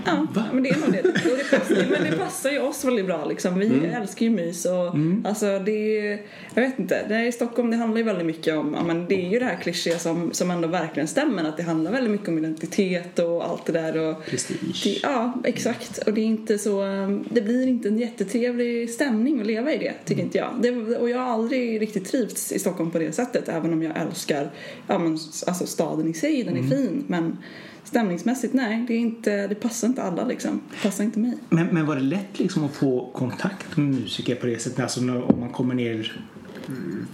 Ja, 0.06 0.26
men 0.52 0.62
det 0.62 0.70
är 0.70 0.78
nog 0.80 0.92
det. 0.92 1.00
Och 1.30 1.38
det 1.38 1.50
passar, 1.58 1.86
men 1.90 2.10
det 2.10 2.18
passar 2.18 2.50
ju 2.50 2.58
oss 2.60 2.84
väldigt 2.84 3.06
bra 3.06 3.24
liksom. 3.24 3.58
Vi 3.58 3.66
Mm. 3.66 3.84
älskar 4.02 4.26
ju 4.26 4.30
mys 4.30 4.64
och 4.64 4.94
alltså 5.24 5.58
det 5.58 5.98
är, 5.98 6.20
jag 6.54 6.62
vet 6.62 6.78
inte, 6.78 7.04
det 7.08 7.14
här 7.14 7.24
i 7.24 7.32
Stockholm 7.32 7.70
det 7.70 7.76
handlar 7.76 7.98
ju 7.98 8.04
väldigt 8.04 8.26
mycket 8.26 8.54
om, 8.56 8.74
ja 8.78 8.84
men 8.84 9.06
det 9.06 9.14
är 9.26 9.30
ju 9.30 9.38
det 9.38 9.44
här 9.44 9.56
klyschiga 9.56 9.98
som, 9.98 10.32
som 10.32 10.50
ändå 10.50 10.68
verkligen 10.68 11.08
stämmer 11.08 11.44
att 11.44 11.56
det 11.56 11.62
handlar 11.62 11.92
väldigt 11.92 12.10
mycket 12.10 12.28
om 12.28 12.38
identitet 12.38 13.18
och 13.18 13.44
allt 13.48 13.66
det 13.66 13.72
där 13.72 13.96
och 14.10 14.24
Prestige. 14.26 14.80
det, 14.84 14.98
ja, 15.02 15.32
exakt. 15.44 15.98
Och 15.98 16.12
det 16.14 16.20
är 16.20 16.24
inte 16.24 16.58
så, 16.58 16.82
um, 16.82 17.24
det 17.30 17.40
blir 17.40 17.66
inte 17.68 17.88
en 17.88 17.98
jättetrevlig 17.98 18.90
stämning 18.90 19.40
att 19.40 19.46
leva 19.46 19.72
i 19.72 19.78
det, 19.78 19.92
tycker 20.04 20.22
inte 20.22 20.38
jag. 20.38 20.50
Det, 20.60 20.70
och 20.96 21.10
jag 21.10 21.18
har 21.18 21.32
aldrig 21.32 21.80
riktigt 21.80 22.10
trivts 22.10 22.52
i 22.52 22.58
Stockholm 22.58 22.90
på 22.90 22.98
det 22.98 23.12
sättet, 23.12 23.48
även 23.48 23.72
om 23.72 23.82
jag 23.82 23.98
älskar, 24.00 24.50
ja 24.86 24.98
men 24.98 25.12
alltså 25.46 25.66
staden 25.66 26.08
i 26.08 26.14
sig, 26.14 26.42
den 26.42 26.56
är 26.56 26.62
fin, 26.62 27.04
men 27.06 27.36
stämningsmässigt, 27.84 28.54
nej, 28.54 28.84
det 28.88 28.94
är 28.94 28.98
inte, 28.98 29.46
det 29.46 29.54
passar 29.54 29.88
inte 29.88 30.02
alla 30.02 30.24
liksom. 30.24 30.60
Det 30.70 30.82
passar 30.82 31.04
inte 31.04 31.18
mig. 31.18 31.38
Men, 31.48 31.66
men 31.66 31.86
var 31.86 31.96
det 31.96 32.02
lätt 32.02 32.38
liksom 32.38 32.64
att 32.64 32.74
få 32.74 33.10
kontakt 33.14 33.76
med 33.76 33.86
musiker 33.86 34.34
på 34.34 34.46
det 34.46 34.58
sättet? 34.58 34.80
Alltså 34.80 35.00
när, 35.00 35.32
om 35.32 35.40
man 35.40 35.50
kommer 35.50 35.74
ner 35.74 36.12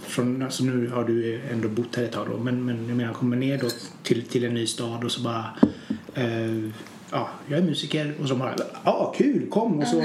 från, 0.01 0.41
alltså 0.41 0.63
nu 0.63 0.87
har 0.87 1.03
du 1.03 1.41
ändå 1.51 1.69
bott 1.69 1.95
här 1.95 2.03
ett 2.03 2.11
tag 2.11 2.27
då, 2.31 2.37
men, 2.37 2.65
men 2.65 2.87
jag 2.87 2.97
menar 2.97 3.13
kommer 3.13 3.37
ner 3.37 3.57
då 3.57 3.67
till, 4.03 4.23
till 4.23 4.43
en 4.43 4.53
ny 4.53 4.67
stad 4.67 5.03
och 5.03 5.11
så 5.11 5.21
bara 5.21 5.45
eh, 6.13 6.71
ja, 7.11 7.29
jag 7.47 7.59
är 7.59 7.63
musiker 7.63 8.13
och 8.21 8.27
så 8.27 8.35
bara 8.35 8.55
ja, 8.83 9.13
kul, 9.17 9.49
kom 9.49 9.79
och 9.79 9.87
så 9.87 10.03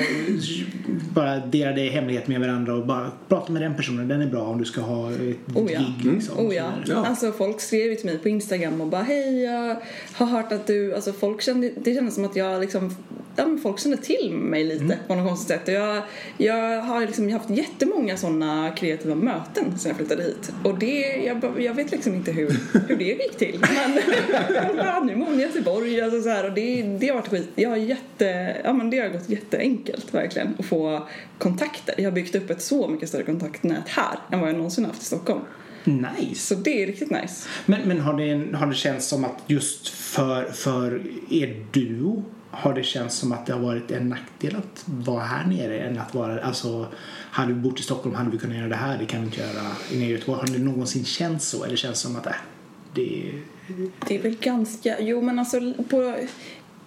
bara 1.14 1.38
delade 1.38 1.80
hemlighet 1.80 2.28
med 2.28 2.40
varandra 2.40 2.74
och 2.74 2.86
bara 2.86 3.10
prata 3.28 3.52
med 3.52 3.62
den 3.62 3.76
personen, 3.76 4.08
den 4.08 4.22
är 4.22 4.26
bra 4.26 4.42
om 4.42 4.58
du 4.58 4.64
ska 4.64 4.80
ha 4.80 5.12
ett 5.12 5.36
Oh 5.54 5.72
ja. 5.72 5.80
gig 5.80 6.12
liksom. 6.12 6.46
Oh 6.46 6.54
ja. 6.54 6.72
Ja. 6.86 7.06
Alltså 7.06 7.32
folk 7.32 7.60
skrev 7.60 7.94
till 7.94 8.06
mig 8.06 8.18
på 8.18 8.28
Instagram 8.28 8.80
och 8.80 8.86
bara 8.86 9.02
hej 9.02 9.42
jag 9.42 9.76
har 10.12 10.26
hört 10.26 10.52
att 10.52 10.66
du, 10.66 10.94
alltså 10.94 11.12
folk 11.12 11.42
kände, 11.42 11.70
det 11.76 11.94
kändes 11.94 12.14
som 12.14 12.24
att 12.24 12.36
jag 12.36 12.60
liksom, 12.60 12.96
ja 13.36 13.46
men 13.46 13.58
folk 13.58 13.80
kände 13.80 13.96
till 13.96 14.32
mig 14.32 14.64
lite 14.64 14.98
på 15.06 15.14
något 15.14 15.28
konstigt 15.28 15.48
sätt 15.48 15.68
och 15.68 15.74
jag, 15.74 16.02
jag 16.36 16.82
har 16.82 17.00
liksom 17.00 17.32
haft 17.32 17.50
jättemånga 17.50 18.16
sådana 18.16 18.70
kreativa 18.70 19.14
möten 19.14 19.78
sen 19.78 19.88
jag 19.88 19.96
flyttade 19.96 20.22
hit 20.22 20.52
och 20.64 20.78
det, 20.78 21.00
jag, 21.00 21.62
jag 21.62 21.74
vet 21.74 21.90
liksom 21.90 22.14
inte 22.14 22.32
hur, 22.32 22.56
hur 22.88 22.96
det 22.96 23.04
gick 23.04 23.36
till 23.36 23.60
men 23.60 25.06
nu 25.06 25.16
bor 25.16 25.28
jag 25.28 25.38
i 25.38 25.42
Göteborg 25.42 26.00
alltså 26.00 26.22
så 26.22 26.28
här, 26.28 26.44
och 26.44 26.52
det, 26.52 26.82
det 26.98 27.08
har 27.08 27.14
varit 27.14 27.28
skit, 27.28 27.48
jag 27.54 27.70
har 27.70 27.76
jätte, 27.76 28.56
ja 28.64 28.72
men 28.72 28.90
det 28.90 28.98
har 28.98 29.08
gått 29.08 29.28
jätteenkelt 29.28 30.14
verkligen 30.14 30.54
att 30.58 30.66
få 30.66 31.08
kontakter, 31.38 31.94
jag 31.98 32.04
har 32.04 32.12
byggt 32.12 32.34
upp 32.34 32.50
ett 32.50 32.62
så 32.62 32.88
mycket 32.88 33.08
större 33.08 33.22
kontaktnät 33.22 33.88
här 33.88 34.18
än 34.32 34.40
vad 34.40 34.48
jag 34.48 34.56
någonsin 34.56 34.84
haft 34.84 35.02
i 35.02 35.04
Stockholm 35.04 35.40
Nice. 35.84 36.40
så 36.40 36.54
det 36.54 36.82
är 36.82 36.86
riktigt 36.86 37.10
nice. 37.10 37.48
Men, 37.66 37.88
men 37.88 38.00
har, 38.00 38.14
det, 38.14 38.56
har 38.56 38.66
det 38.66 38.74
känts 38.74 39.06
som 39.06 39.24
att 39.24 39.42
just 39.46 39.88
för, 39.88 40.44
för 40.44 41.02
er 41.30 41.66
duo 41.72 42.24
har 42.50 42.74
det 42.74 42.82
känts 42.82 43.16
som 43.16 43.32
att 43.32 43.46
det 43.46 43.52
har 43.52 43.60
varit 43.60 43.90
en 43.90 44.08
nackdel 44.08 44.56
att 44.56 44.84
vara 44.86 45.24
här 45.24 45.46
nere 45.46 45.78
än 45.78 45.98
att 45.98 46.14
vara, 46.14 46.42
alltså 46.42 46.86
hade 47.30 47.52
vi 47.52 47.60
bott 47.60 47.80
i 47.80 47.82
Stockholm 47.82 48.14
hade 48.14 48.30
vi 48.30 48.38
kunnat 48.38 48.56
göra 48.56 48.68
det 48.68 48.76
här, 48.76 48.98
det 48.98 49.06
kan 49.06 49.20
vi 49.20 49.26
inte 49.26 49.40
göra 49.40 49.66
i 49.92 50.10
Göteborg. 50.10 50.40
Har 50.40 50.58
det 50.58 50.64
någonsin 50.64 51.04
känts 51.04 51.48
så 51.48 51.64
eller 51.64 51.76
känns 51.76 52.02
det 52.02 52.08
som 52.08 52.16
att 52.16 52.26
äh, 52.26 52.32
det 52.94 53.32
Det 54.08 54.14
är 54.16 54.22
väl 54.22 54.36
ganska, 54.40 55.00
jo 55.00 55.20
men 55.20 55.38
alltså 55.38 55.74
på, 55.88 56.16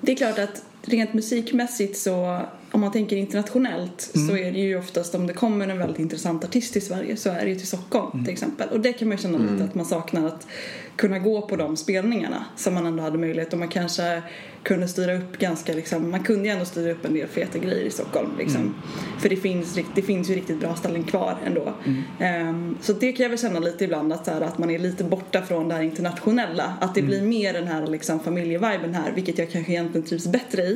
det 0.01 0.11
är 0.11 0.15
klart 0.15 0.39
att 0.39 0.63
rent 0.81 1.13
musikmässigt 1.13 1.97
så 1.97 2.41
om 2.71 2.81
man 2.81 2.91
tänker 2.91 3.15
internationellt 3.15 4.11
så 4.27 4.37
är 4.37 4.51
det 4.51 4.59
ju 4.59 4.77
oftast 4.77 5.15
om 5.15 5.27
det 5.27 5.33
kommer 5.33 5.67
en 5.67 5.77
väldigt 5.77 5.99
intressant 5.99 6.43
artist 6.43 6.73
till 6.73 6.85
Sverige 6.85 7.17
så 7.17 7.29
är 7.29 7.45
det 7.45 7.49
ju 7.49 7.55
till 7.55 7.67
Stockholm 7.67 8.25
till 8.25 8.33
exempel 8.33 8.69
och 8.69 8.79
det 8.79 8.93
kan 8.93 9.07
man 9.07 9.17
ju 9.17 9.21
känna 9.23 9.37
lite 9.37 9.63
att 9.63 9.75
man 9.75 9.85
saknar 9.85 10.27
att 10.27 10.47
kunna 10.95 11.19
gå 11.19 11.41
på 11.41 11.55
de 11.55 11.77
spelningarna 11.77 12.45
som 12.55 12.73
man 12.73 12.85
ändå 12.85 13.03
hade 13.03 13.17
möjlighet 13.17 13.53
och 13.53 13.59
man 13.59 13.67
kanske 13.67 14.21
kunde 14.63 14.87
styra 14.87 15.17
upp 15.17 15.37
ganska 15.37 15.73
liksom, 15.73 16.11
man 16.11 16.23
kunde 16.23 16.47
ju 16.47 16.53
ändå 16.53 16.65
styra 16.65 16.91
upp 16.91 17.05
en 17.05 17.13
del 17.13 17.27
feta 17.27 17.57
grejer 17.57 17.85
i 17.85 17.89
Stockholm 17.89 18.29
liksom. 18.37 18.75
För 19.19 19.29
det 19.29 19.35
finns, 19.35 19.79
det 19.95 20.01
finns 20.01 20.29
ju 20.29 20.35
riktigt 20.35 20.59
bra 20.59 20.75
ställen 20.75 21.03
kvar 21.03 21.37
ändå. 21.45 21.73
Ehm, 22.19 22.77
så 22.81 22.93
det 22.93 23.11
kan 23.11 23.23
jag 23.23 23.29
väl 23.29 23.39
känna 23.39 23.59
lite 23.59 23.83
ibland 23.83 24.13
att, 24.13 24.25
så 24.25 24.31
här, 24.31 24.41
att 24.41 24.57
man 24.57 24.69
är 24.69 24.79
lite 24.79 25.03
borta 25.03 25.41
från 25.41 25.67
det 25.67 25.75
här 25.75 25.81
internationella. 25.81 26.73
Att 26.81 26.95
det 26.95 27.01
blir 27.01 27.21
mer 27.21 27.53
den 27.53 27.67
här 27.67 27.87
liksom, 27.87 28.19
familjeviben 28.19 28.93
här 28.93 29.11
vilket 29.15 29.37
jag 29.37 29.51
kanske 29.51 29.71
egentligen 29.71 30.07
trivs 30.07 30.27
bättre 30.27 30.61
i. 30.61 30.68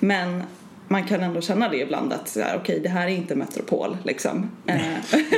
Men 0.00 0.42
man 0.88 1.04
kan 1.04 1.20
ändå 1.20 1.40
känna 1.40 1.68
det 1.68 1.76
ibland 1.76 2.12
att 2.12 2.36
okej 2.56 2.80
det 2.82 2.88
här 2.88 3.06
är 3.06 3.10
inte 3.10 3.34
metropol 3.34 3.96
liksom. 4.04 4.50
Eh, 4.66 4.76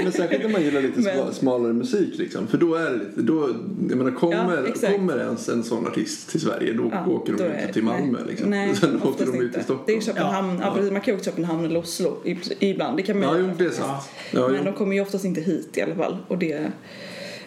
Men 0.03 0.13
särskilt 0.13 0.43
när 0.43 0.51
man 0.51 0.63
gillar 0.63 0.81
lite 0.83 1.01
Men- 1.01 1.17
sma- 1.19 1.33
smalare 1.33 1.73
musik 1.73 2.19
liksom. 2.19 2.47
För 2.47 2.59
då 2.59 2.75
är 2.75 2.91
det 2.91 2.97
lite, 2.97 3.23
då, 3.23 3.49
jag 3.89 3.99
menar 3.99 4.11
kommer, 4.11 4.65
Ja, 4.83 4.89
kommer 4.97 5.19
ens 5.19 5.49
en 5.49 5.63
sån 5.65 5.87
artist 5.87 6.31
till 6.31 6.41
Sverige 6.41 6.73
då 6.73 6.91
Ja, 6.93 7.07
åker 7.13 7.33
då 7.33 7.39
de 7.39 7.45
inte 7.61 7.73
till 7.73 7.83
Malmö 7.83 8.19
nej. 8.19 8.29
liksom. 8.31 8.51
Nej, 8.51 8.75
Sen 8.81 9.03
åker 9.03 9.27
de 9.27 9.41
ut 9.43 9.53
till 9.53 9.63
Stockholm. 9.63 9.83
Det 9.87 9.93
är 9.97 10.01
Köpenhamn, 10.01 10.59
ja. 10.61 10.67
Ja. 10.67 10.75
precis, 10.75 10.93
man 10.93 11.01
kan 11.01 11.15
ju 11.15 11.17
åka 11.17 11.23
till 11.25 11.33
Köpenhamn 11.33 11.65
eller 11.65 11.81
Oslo 11.81 12.17
i- 12.25 12.39
ibland. 12.71 12.97
Det 12.97 13.03
kan 13.03 13.19
man 13.21 13.29
Ja, 13.29 13.37
göra. 13.39 13.49
jo, 13.49 13.55
det 13.59 13.65
är 13.65 13.71
sant. 13.71 14.03
Ja, 14.33 14.49
Men 14.49 14.57
jo. 14.59 14.65
de 14.65 14.73
kommer 14.75 14.95
ju 14.95 15.01
oftast 15.03 15.25
inte 15.25 15.41
hit 15.41 15.69
i 15.75 15.83
alla 15.83 15.95
fall. 15.95 16.17
Och 16.29 16.39
det, 16.39 16.73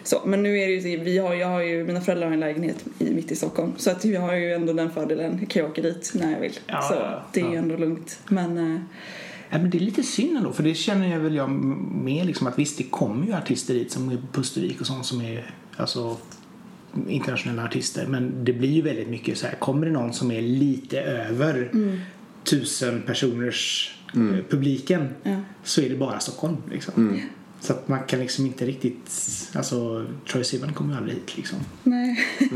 så. 0.06 0.22
Men 0.26 0.42
nu 0.42 0.58
är 0.58 0.66
det 0.66 0.72
ju, 0.72 0.96
vi 0.96 1.18
har, 1.18 1.34
jag 1.34 1.48
har 1.48 1.62
ju, 1.62 1.84
mina 1.84 2.00
föräldrar 2.00 2.26
har 2.26 2.34
en 2.34 2.40
lägenhet 2.40 2.84
i, 2.98 3.10
mitt 3.10 3.32
i 3.32 3.36
Stockholm. 3.36 3.72
Så 3.76 3.90
att 3.90 4.04
jag 4.04 4.20
har 4.20 4.34
ju 4.34 4.52
ändå 4.52 4.72
den 4.72 4.90
fördelen. 4.90 5.36
Jag 5.40 5.48
kan 5.48 5.62
ju 5.62 5.68
åka 5.68 5.82
dit 5.82 6.12
när 6.14 6.32
jag 6.32 6.40
vill. 6.40 6.58
Ja, 6.66 6.82
så 6.82 6.94
ja, 6.94 7.24
det 7.32 7.40
är 7.40 7.50
ju 7.50 7.56
ändå 7.56 7.76
lugnt. 7.76 8.18
Men 8.28 8.74
eh, 8.74 8.80
Ja, 9.50 9.58
men 9.58 9.70
det 9.70 9.78
är 9.78 9.80
lite 9.80 10.02
synd 10.02 10.36
ändå, 10.36 10.52
för 10.52 10.62
det 10.62 10.74
känner 10.74 11.12
jag 11.12 11.20
väl 11.20 11.34
jag 11.34 11.50
med 11.50 12.26
liksom 12.26 12.46
att 12.46 12.58
visst 12.58 12.78
det 12.78 12.84
kommer 12.84 13.26
ju 13.26 13.32
artister 13.32 13.74
dit 13.74 13.92
som 13.92 14.08
är 14.10 14.16
på 14.16 14.26
Pustervik 14.32 14.80
och 14.80 14.86
sånt 14.86 15.06
som 15.06 15.20
är 15.20 15.54
alltså 15.76 16.16
internationella 17.08 17.64
artister 17.64 18.06
men 18.06 18.44
det 18.44 18.52
blir 18.52 18.68
ju 18.70 18.82
väldigt 18.82 19.08
mycket 19.08 19.38
så 19.38 19.46
här 19.46 19.54
kommer 19.54 19.86
det 19.86 19.92
någon 19.92 20.12
som 20.12 20.30
är 20.30 20.42
lite 20.42 21.00
över 21.00 21.70
tusen 22.44 23.02
personers 23.06 23.94
eh, 24.14 24.44
publiken 24.50 25.08
Ja. 25.22 25.36
så 25.64 25.80
är 25.80 25.88
det 25.88 25.96
bara 25.96 26.18
Stockholm 26.20 26.56
liksom. 26.70 27.20
Så 27.60 27.72
att 27.72 27.88
man 27.88 27.98
kan 28.06 28.20
liksom 28.20 28.46
inte 28.46 28.66
riktigt, 28.66 29.10
alltså 29.54 30.06
Troye 30.30 30.44
Sivan 30.44 30.72
kommer 30.74 30.92
ju 30.92 30.98
aldrig 30.98 31.16
hit 31.16 31.36
liksom. 31.36 31.58
nej. 31.82 32.18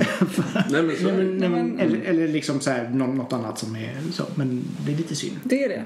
Nej 0.70 0.82
men 0.82 0.96
så 0.96 1.08
är 1.08 1.16
det. 1.16 1.24
Nej, 1.24 1.48
men, 1.48 1.50
men- 1.68 1.78
eller, 1.78 2.00
eller 2.00 2.28
liksom 2.28 2.60
så 2.60 2.70
här, 2.70 2.90
nå- 2.94 3.06
något 3.06 3.32
annat 3.32 3.58
som 3.58 3.76
är 3.76 3.96
så, 4.12 4.24
men 4.34 4.64
det 4.86 4.92
är 4.92 4.96
lite 4.96 5.16
synd. 5.16 5.36
Det 5.44 5.64
är 5.64 5.68
det. 5.68 5.82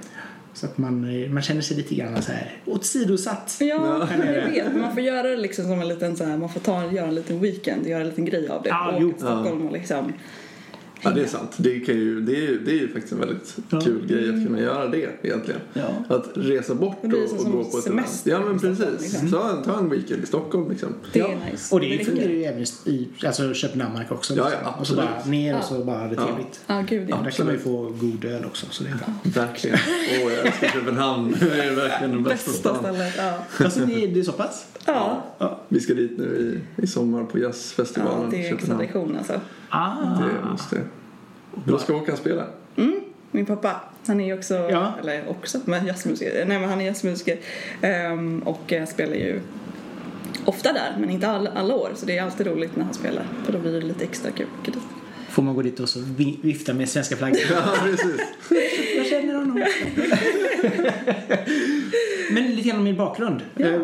Så 0.54 0.66
att 0.66 0.78
man, 0.78 1.22
eh, 1.24 1.30
man 1.30 1.42
känner 1.42 1.60
sig 1.60 1.76
lite 1.76 1.94
grann 1.94 2.22
så 2.22 2.32
här 2.32 2.56
åsidosatt. 2.66 3.56
Ja, 3.60 4.08
jag 4.10 4.16
vet. 4.52 4.66
Men 4.72 4.80
man 4.80 4.94
får 4.94 5.02
göra 5.02 5.28
det 5.28 5.36
liksom 5.36 5.64
som 5.64 5.80
en 5.80 5.88
liten 5.88 6.16
så 6.16 6.24
här, 6.24 6.36
man 6.36 6.48
får 6.48 6.60
ta, 6.60 6.92
göra 6.92 7.06
en 7.08 7.14
liten 7.14 7.40
weekend, 7.40 7.86
göra 7.86 8.00
en 8.00 8.08
liten 8.08 8.24
grej 8.24 8.48
av 8.48 8.62
det. 8.62 8.68
Ja, 8.68 8.92
och 8.92 9.02
jo. 9.02 9.08
åka 9.08 9.16
till 9.16 9.26
Stockholm 9.26 9.66
och 9.66 9.72
liksom. 9.72 10.12
Ja, 11.04 11.10
det 11.10 11.22
är 11.22 11.26
sant. 11.26 11.50
Det, 11.56 11.80
kan 11.80 11.94
ju, 11.94 12.20
det, 12.20 12.32
är, 12.36 12.40
ju- 12.40 12.60
det 12.64 12.70
är 12.70 12.74
ju 12.74 12.88
faktiskt 12.92 13.12
en 13.12 13.18
väldigt 13.20 13.56
Ja. 13.70 13.80
kul 13.80 14.06
grej 14.06 14.28
att 14.28 14.46
kunna 14.46 14.60
göra 14.60 14.88
det 14.88 15.08
egentligen. 15.22 15.60
Ja. 15.72 16.04
Att 16.16 16.30
resa 16.34 16.74
bort 16.74 16.98
och, 17.02 17.40
och 17.46 17.52
gå 17.52 17.64
på 17.64 17.78
ett 17.78 17.86
event. 17.86 18.08
semester 18.08 18.30
Ja 18.30 18.40
men 18.40 18.56
i 18.56 18.58
Stockholm, 18.58 18.76
precis. 18.98 19.12
liksom. 19.12 19.30
Ta, 19.30 19.62
ta 19.64 19.78
en 19.78 19.90
weekend 19.90 20.22
i 20.22 20.26
Stockholm 20.26 20.70
liksom. 20.70 20.88
Det 21.12 21.18
Ja, 21.18 21.28
är 21.28 21.50
nice. 21.50 21.74
Och 21.74 21.80
det, 21.80 22.04
fungerar 22.04 22.30
ju 22.30 22.44
även 22.44 22.62
i 22.84 23.08
alltså 23.26 23.54
Köpenhamn 23.54 24.00
också. 24.10 24.34
Ja, 24.34 24.44
liksom. 24.44 24.60
ja, 24.64 24.76
och 24.80 24.86
så 24.86 24.94
bara 24.96 25.24
ner 25.26 25.54
och 25.54 25.58
Ja. 25.60 25.62
så 25.64 25.84
bara 25.84 25.98
ha 25.98 26.06
det 26.06 26.14
Ja. 26.14 26.26
trevligt. 26.26 26.60
Ja, 26.66 26.84
gud 26.88 27.10
ja. 27.10 27.16
Där 27.24 27.30
kan 27.30 27.46
man 27.46 27.54
ju 27.54 27.60
få 27.60 27.92
god 28.00 28.24
öl 28.24 28.44
också. 28.44 28.66
Så 28.70 28.84
det 28.84 28.90
är 28.90 28.94
bra. 28.94 29.42
Verkligen. 29.42 29.78
Åh, 30.24 30.32
jag 30.32 30.46
älskar 30.46 30.68
Köpenhamn. 30.68 31.36
Det 31.40 31.46
är 31.64 31.74
verkligen 31.74 32.12
den 32.12 32.22
bästa 32.22 32.50
Bästa 32.50 32.74
stan. 32.74 32.94
ja. 33.16 33.64
Alltså 33.64 33.80
det, 33.80 34.06
det 34.06 34.20
är 34.20 34.24
så 34.24 34.32
pass? 34.32 34.66
Ja, 34.86 35.24
Ja. 35.38 35.60
Vi 35.68 35.80
ska 35.80 35.94
dit 35.94 36.18
nu 36.18 36.60
i, 36.78 36.82
i 36.82 36.86
sommar 36.86 37.24
på 37.24 37.38
jazzfestivalen 37.38 38.22
ja 38.22 38.28
det 38.30 38.36
i 38.36 38.40
är 38.40 38.44
en 38.52 38.58
Köpenhamn. 38.58 38.78
tradition 38.80 39.16
alltså. 39.18 39.40
Ah. 39.68 39.94
Det 40.20 40.48
måste 40.50 40.80
Då 41.66 41.78
ska 41.78 41.92
Håkan 41.92 42.16
spela. 42.16 42.46
Min 43.30 43.46
pappa, 43.46 43.80
han 44.06 44.20
är 44.20 44.26
ju 44.26 44.34
också, 44.38 44.54
Ja. 44.54 44.94
eller 45.00 45.28
också, 45.28 45.60
men 45.64 45.86
jazzmusiker. 45.86 46.44
Nej 46.46 46.58
men 46.58 46.68
han 46.68 46.80
är 46.80 46.84
jazzmusiker. 46.84 47.38
Ehm, 47.82 48.38
och 48.42 48.72
spelar 48.88 49.14
ju 49.14 49.40
ofta 50.44 50.72
där, 50.72 50.96
men 51.00 51.10
inte 51.10 51.28
alla, 51.28 51.50
alla 51.50 51.74
år. 51.74 51.90
Så 51.94 52.06
det 52.06 52.18
är 52.18 52.22
alltid 52.22 52.46
roligt 52.46 52.76
när 52.76 52.84
han 52.84 52.94
spelar. 52.94 53.26
För 53.44 53.52
då 53.52 53.58
blir 53.58 53.72
det 53.72 53.80
lite 53.80 54.04
extra 54.04 54.30
kul. 54.30 54.46
att 54.54 54.60
åka 54.62 54.70
dit. 54.70 54.82
Får 55.30 55.42
man 55.42 55.54
gå 55.54 55.62
dit 55.62 55.80
och 55.80 55.88
så 55.88 56.00
vi- 56.16 56.38
vifta 56.42 56.72
med 56.74 56.88
svenska 56.88 57.16
flaggor. 57.16 57.38
Ja, 57.50 57.62
precis. 57.82 58.20
Jag 58.96 59.06
känner 59.06 59.34
honom. 59.34 59.64
Men 62.32 62.50
lite 62.54 62.68
grann 62.68 62.78
om 62.78 62.84
min 62.84 62.96
bakgrund. 62.96 63.40
Ja. 63.56 63.66
Eh, 63.66 63.80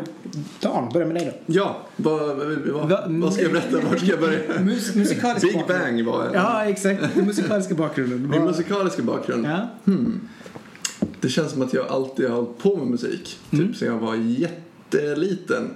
Dan, 0.60 0.88
börja 0.92 1.06
med 1.06 1.16
dig 1.16 1.24
då. 1.46 1.52
Ja, 1.54 1.80
vad, 1.96 2.20
vad, 2.36 2.88
Va- 2.88 3.04
vad 3.08 3.32
ska 3.32 3.42
jag 3.42 3.52
berätta? 3.52 3.80
Var 3.90 3.96
ska 3.96 4.06
jag 4.06 4.20
börja? 4.20 4.38
Mus- 4.60 4.94
musikalisk 4.96 5.42
Big 5.46 5.54
bakgrund. 5.58 5.82
Bang 5.82 6.04
var 6.04 6.24
en. 6.26 6.32
Ja, 6.34 6.64
exakt. 6.64 7.02
Den 7.14 7.24
musikaliska 7.26 7.74
bakgrunden. 7.74 8.30
Min 8.30 8.44
musikaliska 8.44 9.02
bakgrund. 9.02 9.46
Ja. 9.46 9.68
Det 11.20 11.28
känns 11.28 11.52
som 11.52 11.62
att 11.62 11.74
jag 11.74 11.86
alltid 11.88 12.28
har 12.28 12.36
hållit 12.36 12.58
på 12.58 12.76
med 12.76 12.86
musik. 12.86 13.38
Typ 13.50 13.76
sen 13.76 13.88
jag 13.88 13.98
var 13.98 14.14
jätteliten. 14.16 15.70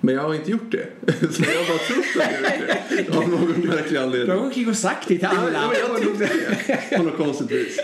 Men 0.00 0.14
jag 0.14 0.22
har 0.22 0.34
inte 0.34 0.50
gjort 0.50 0.70
det. 0.72 0.86
Så 1.32 1.42
jag 1.42 1.48
har 1.48 1.68
bara 1.68 1.78
trott 1.78 2.04
att 2.16 2.32
jag 2.42 2.50
har 2.50 2.56
gjort 2.56 3.10
det. 3.10 3.16
Av 3.16 3.28
någon 3.28 3.66
märklig 3.68 3.92
Du 3.92 3.98
anledning. 4.02 4.38
har 4.38 4.44
gått 4.44 4.68
och 4.68 4.76
sagt 4.76 5.08
det 5.08 5.18
till 5.18 5.26
alla. 5.26 5.52
ja, 5.52 5.60
men 5.72 5.78
jag 5.80 5.88
har 5.88 5.98
trott 5.98 6.18
det. 6.18 6.96
På 6.96 7.02
något 7.02 7.16
konstigt 7.16 7.50
vis. 7.50 7.78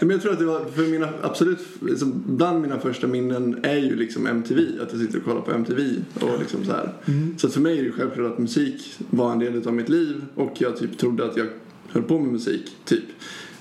Men 0.00 0.10
jag 0.10 0.22
tror 0.22 0.32
att 0.32 0.38
det 0.38 0.44
var 0.44 0.64
för 0.74 0.82
mina 0.82 1.08
absolut, 1.22 1.58
liksom, 1.80 2.22
bland 2.26 2.62
mina 2.62 2.78
första 2.80 3.06
minnen 3.06 3.60
är 3.62 3.76
ju 3.76 3.96
liksom 3.96 4.26
MTV. 4.26 4.62
Att 4.82 4.92
jag 4.92 5.00
sitter 5.00 5.18
och 5.18 5.24
kollar 5.24 5.40
på 5.40 5.52
MTV 5.52 5.82
och 6.20 6.38
liksom 6.38 6.64
så 6.64 6.72
här. 6.72 6.92
Så 7.38 7.46
att 7.46 7.52
för 7.52 7.60
mig 7.60 7.78
är 7.78 7.82
det 7.82 7.92
självklart 7.92 8.32
att 8.32 8.38
musik 8.38 8.94
var 9.10 9.32
en 9.32 9.38
del 9.38 9.66
av 9.66 9.74
mitt 9.74 9.88
liv 9.88 10.24
och 10.34 10.52
jag 10.58 10.76
typ 10.76 10.98
trodde 10.98 11.24
att 11.24 11.36
jag 11.36 11.46
höll 11.88 12.02
på 12.02 12.18
med 12.18 12.32
musik, 12.32 12.76
typ. 12.84 13.04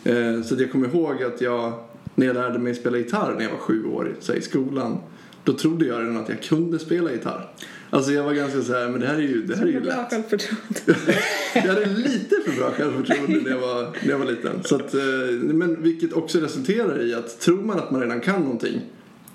Eh, 0.04 0.42
så 0.44 0.56
jag 0.60 0.72
kommer 0.72 0.88
ihåg 0.88 1.24
att 1.24 1.42
jag, 1.42 1.74
när 2.16 2.26
jag 2.28 2.34
lärde 2.34 2.60
mig 2.60 2.76
spela 2.76 2.98
gitarr 2.98 3.34
när 3.38 3.44
jag 3.44 3.52
var 3.52 3.58
sju 3.58 3.86
år 3.86 4.16
så 4.20 4.32
här, 4.32 4.40
i 4.40 4.42
skolan, 4.42 4.98
då 5.44 5.54
trodde 5.54 5.86
jag 5.86 6.00
redan 6.02 6.18
att 6.18 6.30
jag 6.30 6.42
kunde 6.44 6.80
spela 6.80 7.12
gitarr. 7.12 7.50
Alltså 7.94 8.12
jag 8.12 8.24
var 8.24 8.34
ganska 8.34 8.62
så 8.62 8.74
här, 8.74 8.90
men 8.90 9.02
det 9.02 9.08
här 9.08 9.16
är 9.16 9.20
ju, 9.20 9.46
det 9.46 9.56
här 9.56 9.64
är 9.64 9.68
ju 9.68 9.82
bra 9.82 9.96
lätt. 9.96 10.10
självförtroende. 10.10 11.12
Jag 11.54 11.62
hade 11.62 11.86
lite 11.86 12.36
för 12.46 12.58
bra 12.58 12.72
självförtroende 12.72 13.40
när 13.44 13.52
jag 13.52 13.60
var, 13.60 13.84
när 14.04 14.10
jag 14.10 14.18
var 14.18 14.26
liten. 14.26 14.64
Så 14.64 14.76
att, 14.76 14.94
eh, 14.94 15.02
men 15.40 15.84
vilket 15.84 16.14
också 16.14 16.40
resulterar 16.40 17.02
i 17.02 17.14
att 17.14 17.40
tror 17.40 17.62
man 17.62 17.80
att 17.80 17.92
man 17.92 18.02
redan 18.02 18.22
kan 18.22 18.42
någonting 18.42 18.82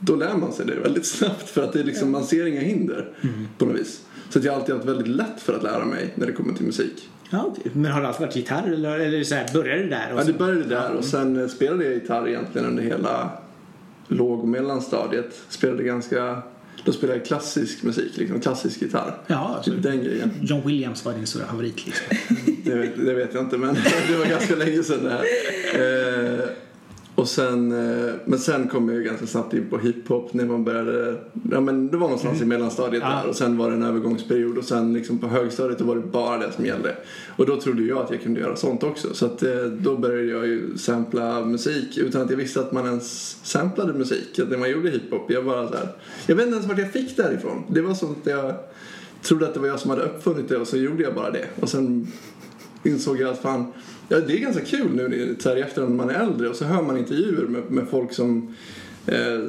då 0.01 0.17
lär 0.17 0.37
man 0.37 0.53
sig 0.53 0.67
det 0.67 0.75
väldigt 0.75 1.07
snabbt 1.07 1.51
för 1.51 1.63
att 1.63 1.73
det 1.73 1.81
är 1.81 1.85
liksom, 1.85 2.11
man 2.11 2.25
ser 2.25 2.47
inga 2.47 2.61
hinder 2.61 3.09
på 3.59 3.65
något 3.65 3.81
vis. 3.81 4.01
Så 4.31 4.39
att 4.39 4.45
jag 4.45 4.53
har 4.53 4.61
alltid 4.61 4.75
haft 4.75 4.89
väldigt 4.89 5.09
lätt 5.09 5.41
för 5.41 5.53
att 5.53 5.63
lära 5.63 5.85
mig 5.85 6.13
när 6.15 6.27
det 6.27 6.33
kommer 6.33 6.55
till 6.55 6.67
musik. 6.67 7.09
Ja. 7.31 7.55
Men 7.73 7.93
har 7.93 8.01
det 8.03 8.09
alltid 8.09 8.21
varit 8.27 8.37
gitarr 8.37 8.73
eller, 8.73 8.99
eller 8.99 9.25
så 9.25 9.35
här, 9.35 9.53
började 9.53 9.83
det 9.83 9.89
där? 9.89 10.13
Och 10.15 10.21
Ja, 10.21 10.25
det 10.25 10.33
började 10.33 10.65
där 10.65 10.93
och 10.93 11.05
sen 11.05 11.41
eh, 11.41 11.49
spelade 11.49 11.85
jag 11.85 11.95
gitarr 11.95 12.29
egentligen 12.29 12.67
under 12.67 12.83
hela 12.83 13.31
låg 14.09 14.41
och 14.41 14.49
mellanstadiet. 14.49 15.41
Spelade 15.49 15.83
ganska, 15.83 16.43
då 16.87 16.93
spelade 16.93 17.21
klassisk 17.21 17.83
musik, 17.83 18.17
liksom 18.17 18.41
klassisk 18.41 18.83
gitarr. 18.83 19.15
Ja, 19.27 19.55
alltså, 19.57 19.71
Typ 19.71 19.83
den 19.83 20.05
grejen. 20.05 20.31
John 20.43 20.63
Williams 20.67 21.05
var 21.05 21.13
din 21.13 21.27
stora 21.27 21.47
favorit 21.47 21.87
liksom. 21.87 22.07
Det, 22.65 22.75
vet- 22.75 23.07
det 23.07 23.15
vet 23.15 23.35
jag 23.35 23.43
inte 23.45 23.59
men 23.59 23.75
det 24.09 24.17
var 24.19 24.27
ganska 24.27 24.55
länge 24.57 24.83
sedan 24.83 25.05
det 25.05 25.11
här. 25.11 25.25
Eh, 26.35 26.45
och 27.17 27.29
sen, 27.29 27.73
eh, 27.73 28.15
men 28.25 28.39
sen 28.39 28.69
kom 28.69 28.89
jag 28.89 29.05
ganska 29.05 29.27
snabbt 29.27 29.55
in 29.55 29.67
på 29.71 29.79
hiphop 29.79 30.33
när 30.33 30.45
man 30.47 30.65
började, 30.65 31.17
ja 31.51 31.61
men 31.61 31.89
det 31.89 31.97
var 31.97 32.07
någonstans 32.07 32.43
i 32.43 32.45
mellanstadiet 32.45 33.03
Ja. 33.07 33.09
där 33.23 33.29
och 33.29 33.37
sen 33.37 33.57
var 33.59 33.71
det 33.71 33.77
en 33.77 33.83
övergångsperiod 33.83 34.59
och 34.59 34.65
sen 34.65 34.93
liksom 34.93 35.19
på 35.19 35.27
högstadiet 35.27 35.81
var 35.81 35.95
det 35.97 36.03
bara 36.03 36.39
det 36.39 36.53
som 36.53 36.65
gällde. 36.67 36.97
Och 37.37 37.47
då 37.47 37.61
trodde 37.61 37.83
jag 37.83 37.99
att 37.99 38.11
jag 38.11 38.23
kunde 38.23 38.41
göra 38.41 38.57
sånt 38.57 38.83
också 38.83 39.15
så 39.15 39.27
att 39.27 39.43
eh, 39.43 39.65
då 39.65 39.97
började 39.97 40.25
jag 40.31 40.47
ju 40.47 40.79
sampla 40.79 41.45
musik 41.45 41.99
utan 41.99 42.23
att 42.23 42.31
jag 42.31 42.37
visste 42.37 42.61
att 42.61 42.73
man 42.73 42.87
ens 42.87 43.37
samplade 43.47 43.93
musik. 43.93 44.39
Att 44.39 44.51
när 44.51 44.59
man 44.59 44.71
gjorde 44.71 44.91
hiphop, 44.91 45.31
jag 45.31 45.45
bara 45.45 45.69
så 45.69 45.75
här, 45.75 45.89
jag 46.27 46.37
vet 46.37 46.47
inte 46.47 46.57
ens 46.57 46.69
vart 46.69 46.79
jag 46.79 46.93
fick 46.93 47.17
det 47.17 47.23
här 47.23 47.33
ifrån. 47.33 47.63
Det 47.71 47.81
var 47.81 47.95
sånt 47.95 48.19
att 48.21 48.27
jag 48.27 48.55
trodde 49.23 49.47
att 49.49 49.55
det 49.55 49.61
var 49.61 49.69
jag 49.69 49.81
som 49.81 49.91
hade 49.91 50.03
uppfunnit 50.03 50.49
det 50.49 50.57
och 50.57 50.69
så 50.69 50.77
gjorde 50.77 51.03
jag 51.03 51.15
bara 51.15 51.31
det. 51.31 51.47
Och 51.61 51.69
sen 51.69 52.07
insåg 52.85 53.21
jag 53.21 53.31
att 53.31 53.39
fan, 53.43 53.73
ja, 54.09 54.21
det 54.21 54.33
är 54.33 54.39
ganska 54.39 54.65
kul 54.65 54.95
nu 54.95 55.37
så 55.39 55.49
här, 55.49 55.57
i 55.57 55.61
efterhand 55.61 55.97
när 55.97 56.05
man 56.05 56.15
är 56.15 56.21
äldre 56.21 56.49
och 56.49 56.57
så 56.57 56.65
hör 56.65 56.83
man 56.83 56.99
intervjuer 56.99 57.47
med, 57.47 57.63
med 57.71 57.89
folk 57.89 58.13
som 58.13 58.55
eh, 59.07 59.41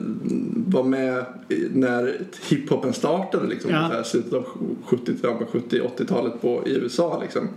var 0.68 0.84
med 0.84 1.26
när 1.74 2.20
hiphopen 2.50 2.94
startade 2.94 3.48
liksom, 3.48 3.72
Ja. 3.72 3.78
här, 3.78 4.04
slutet 4.04 4.34
av 4.34 4.46
70, 4.86 5.14
70-80-talet 5.52 6.42
på, 6.42 6.64
i 6.68 6.76
USA 6.76 7.20
liksom. 7.22 7.50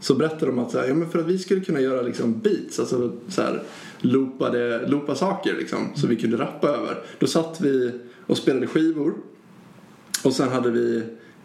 Så 0.00 0.14
berättade 0.14 0.46
de 0.46 0.58
att 0.58 0.70
så 0.70 0.78
här, 0.78 0.88
ja, 0.88 0.94
men 0.94 1.10
för 1.10 1.18
att 1.18 1.26
vi 1.26 1.38
skulle 1.38 1.60
kunna 1.60 1.80
göra 1.80 2.02
liksom 2.02 2.38
beats, 2.38 2.80
alltså 2.80 3.12
så 3.28 3.42
här, 3.42 3.62
loopade, 4.00 4.88
loopa 4.88 5.14
saker 5.14 5.54
liksom, 5.58 5.78
så 5.94 6.06
vi 6.06 6.16
kunde 6.16 6.36
rappa 6.36 6.68
över. 6.68 7.02
Då 7.18 7.26
satt 7.26 7.60
vi 7.60 7.92
och 8.26 8.36
spelade 8.36 8.66
skivor 8.66 9.14
och 10.24 10.32
sen 10.32 10.48
hade 10.48 10.70
vi 10.70 11.02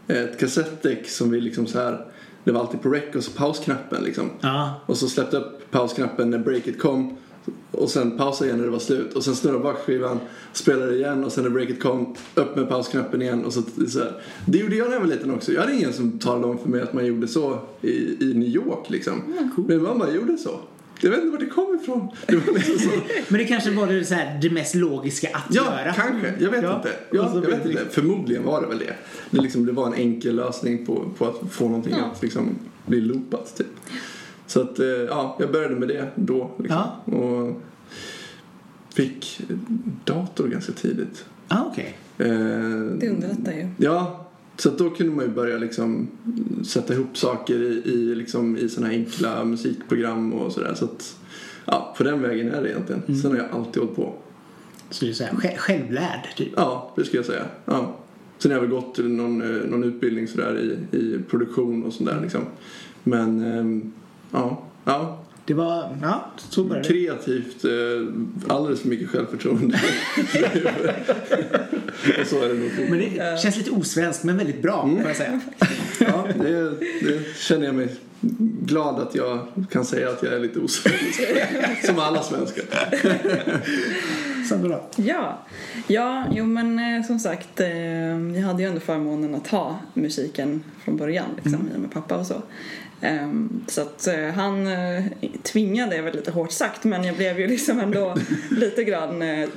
ett 0.07 0.39
kassettdäck 0.39 1.09
som 1.09 1.31
vi 1.31 1.41
liksom 1.41 1.67
så 1.67 1.79
här 1.79 2.05
det 2.43 2.51
var 2.51 2.59
alltid 2.59 2.81
på 2.81 2.89
rec 2.89 3.15
och 3.15 3.23
så 3.23 3.31
pausknappen 3.31 4.03
liksom. 4.03 4.29
Ja. 4.41 4.81
Och 4.85 4.97
så 4.97 5.09
släppte 5.09 5.35
jag 5.35 5.45
upp 5.45 5.71
pausknappen 5.71 6.29
när 6.29 6.37
breaket 6.37 6.79
kom 6.79 7.17
och 7.71 7.89
sen 7.89 8.17
pausa 8.17 8.45
igen 8.45 8.57
när 8.57 8.65
det 8.65 8.71
var 8.71 8.79
slut 8.79 9.13
och 9.13 9.23
sen 9.23 9.35
snurra 9.35 9.59
bak 9.59 9.77
skivan, 9.77 10.19
spelade 10.53 10.95
igen 10.95 11.23
och 11.23 11.31
sen 11.31 11.43
när 11.43 11.51
breaket 11.51 11.83
kom, 11.83 12.15
upp 12.35 12.55
med 12.55 12.69
pausknappen 12.69 13.21
igen 13.21 13.45
och 13.45 13.53
så, 13.53 13.61
så 13.87 13.99
här. 13.99 14.21
Det 14.45 14.57
gjorde 14.57 14.75
jag 14.75 14.87
när 14.87 14.93
jag 14.93 15.01
var 15.01 15.07
liten 15.07 15.31
också. 15.31 15.51
Jag 15.51 15.61
hade 15.61 15.73
ingen 15.73 15.93
som 15.93 16.19
talade 16.19 16.47
om 16.47 16.57
för 16.57 16.69
mig 16.69 16.81
att 16.81 16.93
man 16.93 17.05
gjorde 17.05 17.27
så 17.27 17.59
i, 17.81 18.23
i 18.23 18.33
New 18.33 18.49
York 18.49 18.89
liksom. 18.89 19.21
Men 19.67 19.83
mamma 19.83 20.09
gjorde 20.09 20.37
så. 20.37 20.59
Jag 21.03 21.09
vet 21.11 21.19
inte 21.19 21.31
var 21.31 21.39
det 21.39 21.45
kom 21.49 21.79
ifrån. 21.81 22.07
Det 22.27 22.35
var 22.35 22.53
liksom 22.53 22.79
så. 22.79 22.89
Men 23.27 23.39
det 23.39 23.45
kanske 23.45 23.71
var 23.71 23.87
det, 23.87 24.05
så 24.05 24.13
här, 24.13 24.39
det 24.41 24.49
mest 24.49 24.75
logiska 24.75 25.27
att 25.33 25.43
Ja, 25.55 25.63
göra. 25.63 25.93
kanske. 25.93 26.33
Jag 26.39 26.49
vet 26.51 26.63
Ja. 26.63 26.75
inte. 26.75 26.89
Ja, 27.11 27.31
jag 27.33 27.41
vet 27.41 27.65
inte. 27.65 27.85
Förmodligen 27.89 28.43
var 28.43 28.61
det 28.61 28.67
väl 28.67 28.77
det. 28.79 28.93
Det, 29.31 29.41
liksom, 29.41 29.65
det 29.65 29.71
var 29.71 29.87
en 29.87 29.93
enkel 29.93 30.35
lösning 30.35 30.85
på, 30.85 31.05
på 31.17 31.25
att 31.25 31.51
få 31.51 31.65
någonting 31.67 31.93
Ja. 31.97 32.05
att 32.15 32.21
liksom, 32.21 32.49
bli 32.85 33.01
loopat. 33.01 33.57
Typ. 33.57 33.67
Så 34.47 34.61
att, 34.61 34.79
eh, 34.79 34.85
ja, 34.87 35.37
jag 35.39 35.51
började 35.51 35.75
med 35.75 35.87
det 35.87 36.11
då. 36.15 36.51
Liksom. 36.59 37.13
Och 37.13 37.61
fick 38.95 39.41
dator 40.05 40.47
ganska 40.47 40.71
tidigt. 40.71 41.25
Ah, 41.47 41.61
okej. 41.71 41.97
Eh, 42.17 42.25
Det 42.97 43.09
underlättar 43.09 43.51
ju. 43.51 43.67
Ja, 43.77 44.27
så 44.57 44.69
då 44.69 44.89
kunde 44.89 45.15
man 45.15 45.25
ju 45.25 45.31
börja 45.31 45.57
liksom 45.57 46.07
sätta 46.65 46.93
ihop 46.93 47.17
saker 47.17 47.61
i, 47.61 47.81
i, 47.91 48.15
liksom, 48.15 48.57
i 48.57 48.69
såna 48.69 48.87
här 48.87 48.93
enkla 48.93 49.45
musikprogram 49.45 50.33
och 50.33 50.51
sådär. 50.51 50.73
Så 50.75 50.85
att, 50.85 51.15
ja, 51.65 51.93
på 51.97 52.03
den 52.03 52.21
vägen 52.21 52.51
är 52.51 52.61
det 52.63 52.69
egentligen. 52.69 53.01
Mm. 53.07 53.19
Sen 53.21 53.31
har 53.31 53.37
jag 53.37 53.47
alltid 53.51 53.81
hållit 53.83 53.95
på. 53.95 54.13
Så 54.89 55.05
det 55.05 55.11
är 55.11 55.13
så 55.13 55.23
här, 55.23 55.31
sj- 55.33 55.57
självlärd, 55.57 56.27
typ. 56.37 56.49
Ja, 56.55 56.93
det 56.95 57.03
skulle 57.03 57.17
jag 57.17 57.25
säga. 57.25 57.45
Ja. 57.65 57.95
Sen 58.37 58.51
har 58.51 58.55
jag 58.57 58.61
väl 58.61 58.69
gått 58.71 58.95
till 58.95 59.07
någon, 59.09 59.41
eh, 59.41 59.69
någon 59.69 59.83
utbildning 59.83 60.27
sådär 60.27 60.59
i, 60.91 60.97
i 60.97 61.19
produktion 61.29 61.83
och 61.83 61.93
sådär 61.93 62.19
liksom. 62.21 62.41
Men 63.03 63.43
ehm, 63.45 63.91
ja, 64.31 64.63
ja. 64.85 65.22
Det 65.45 65.53
var, 65.53 65.97
ja, 66.01 66.25
så 66.37 66.63
började 66.63 66.87
det. 66.87 66.93
kreativt, 66.93 67.65
eh, 67.65 67.71
alldeles 68.55 68.81
för 68.81 68.89
mycket 68.89 69.09
självförtroende. 69.09 69.77
och 72.21 72.27
så 72.27 72.41
är 72.43 72.47
det 72.47 72.53
nog. 72.53 72.71
Men 72.89 72.99
det 72.99 73.39
känns 73.41 73.57
lite 73.57 73.71
osvenskt, 73.71 74.23
men 74.23 74.37
väldigt 74.37 74.61
bra, 74.61 74.83
Mm. 74.83 74.97
får 75.01 75.07
jag 75.07 75.17
säga. 75.17 75.39
Ja, 75.99 76.27
det, 76.39 76.69
det 77.01 77.37
känner 77.37 77.65
jag 77.65 77.75
mig 77.75 77.95
glad 78.65 78.99
att 78.99 79.15
jag 79.15 79.47
kan 79.71 79.85
säga 79.85 80.09
att 80.09 80.23
jag 80.23 80.33
är 80.33 80.39
lite 80.39 80.59
osvensk. 80.59 81.21
Som 81.85 81.99
alla 81.99 82.23
svenskar. 82.23 82.63
Sandra? 84.49 84.79
Ja, 84.95 85.45
ja 85.87 86.25
jo 86.31 86.45
men 86.45 86.79
eh, 86.79 87.03
som 87.07 87.19
sagt 87.19 87.59
eh, 87.59 87.67
jag 88.35 88.41
hade 88.41 88.61
ju 88.63 88.67
ändå 88.69 88.79
förmånen 88.79 89.35
att 89.35 89.47
ha 89.47 89.79
musiken 89.93 90.63
från 90.83 90.97
början 90.97 91.25
liksom, 91.43 91.69
i 91.73 91.77
och 91.77 91.81
med 91.81 91.91
pappa 91.91 92.17
och 92.17 92.25
så. 92.27 92.41
Ehm, 93.03 93.63
så 93.67 93.81
att 93.81 94.07
eh, 94.07 94.25
han 94.25 94.67
eh, 94.67 95.03
tvingade 95.43 95.95
är 95.95 96.01
väl 96.01 96.15
lite 96.15 96.31
hårt 96.31 96.51
sagt 96.51 96.83
men 96.83 97.03
jag 97.03 97.15
blev 97.15 97.39
ju 97.39 97.47
liksom 97.53 97.79
ändå 97.79 98.15
lite 98.51 98.83
grann, 98.83 99.21
eh, 99.21 99.49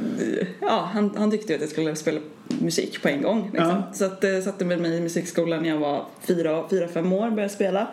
ja 0.60 0.90
han, 0.92 1.16
han 1.16 1.30
tyckte 1.30 1.52
ju 1.52 1.54
att 1.54 1.60
jag 1.60 1.70
skulle 1.70 1.96
spela 1.96 2.20
musik 2.60 3.02
på 3.02 3.08
en 3.08 3.22
gång 3.22 3.50
liksom. 3.52 3.68
Ja. 3.68 3.92
Så 3.94 4.04
att 4.04 4.24
eh, 4.24 4.40
satte 4.40 4.64
med 4.64 4.80
mig 4.80 4.96
i 4.96 5.00
musikskolan 5.00 5.62
när 5.62 5.68
jag 5.68 5.78
var 5.78 6.04
fyra, 6.22 6.68
fyra 6.70 6.88
fem 6.88 7.12
år 7.12 7.30
började 7.30 7.54
spela. 7.54 7.88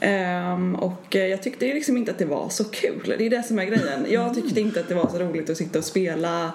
Ehm, 0.00 0.74
och 0.74 1.14
jag 1.14 1.42
tyckte 1.42 1.66
ju 1.66 1.74
liksom 1.74 1.96
inte 1.96 2.10
att 2.10 2.18
det 2.18 2.24
var 2.24 2.48
så 2.48 2.64
kul. 2.64 3.14
Det 3.18 3.26
är 3.26 3.30
det 3.30 3.42
som 3.42 3.58
är 3.58 3.64
grejen. 3.64 4.06
Jag 4.08 4.34
tyckte 4.34 4.60
inte 4.60 4.80
att 4.80 4.88
det 4.88 4.94
var 4.94 5.08
så 5.08 5.18
roligt 5.18 5.50
att 5.50 5.56
sitta 5.56 5.78
och 5.78 5.84
spela 5.84 6.52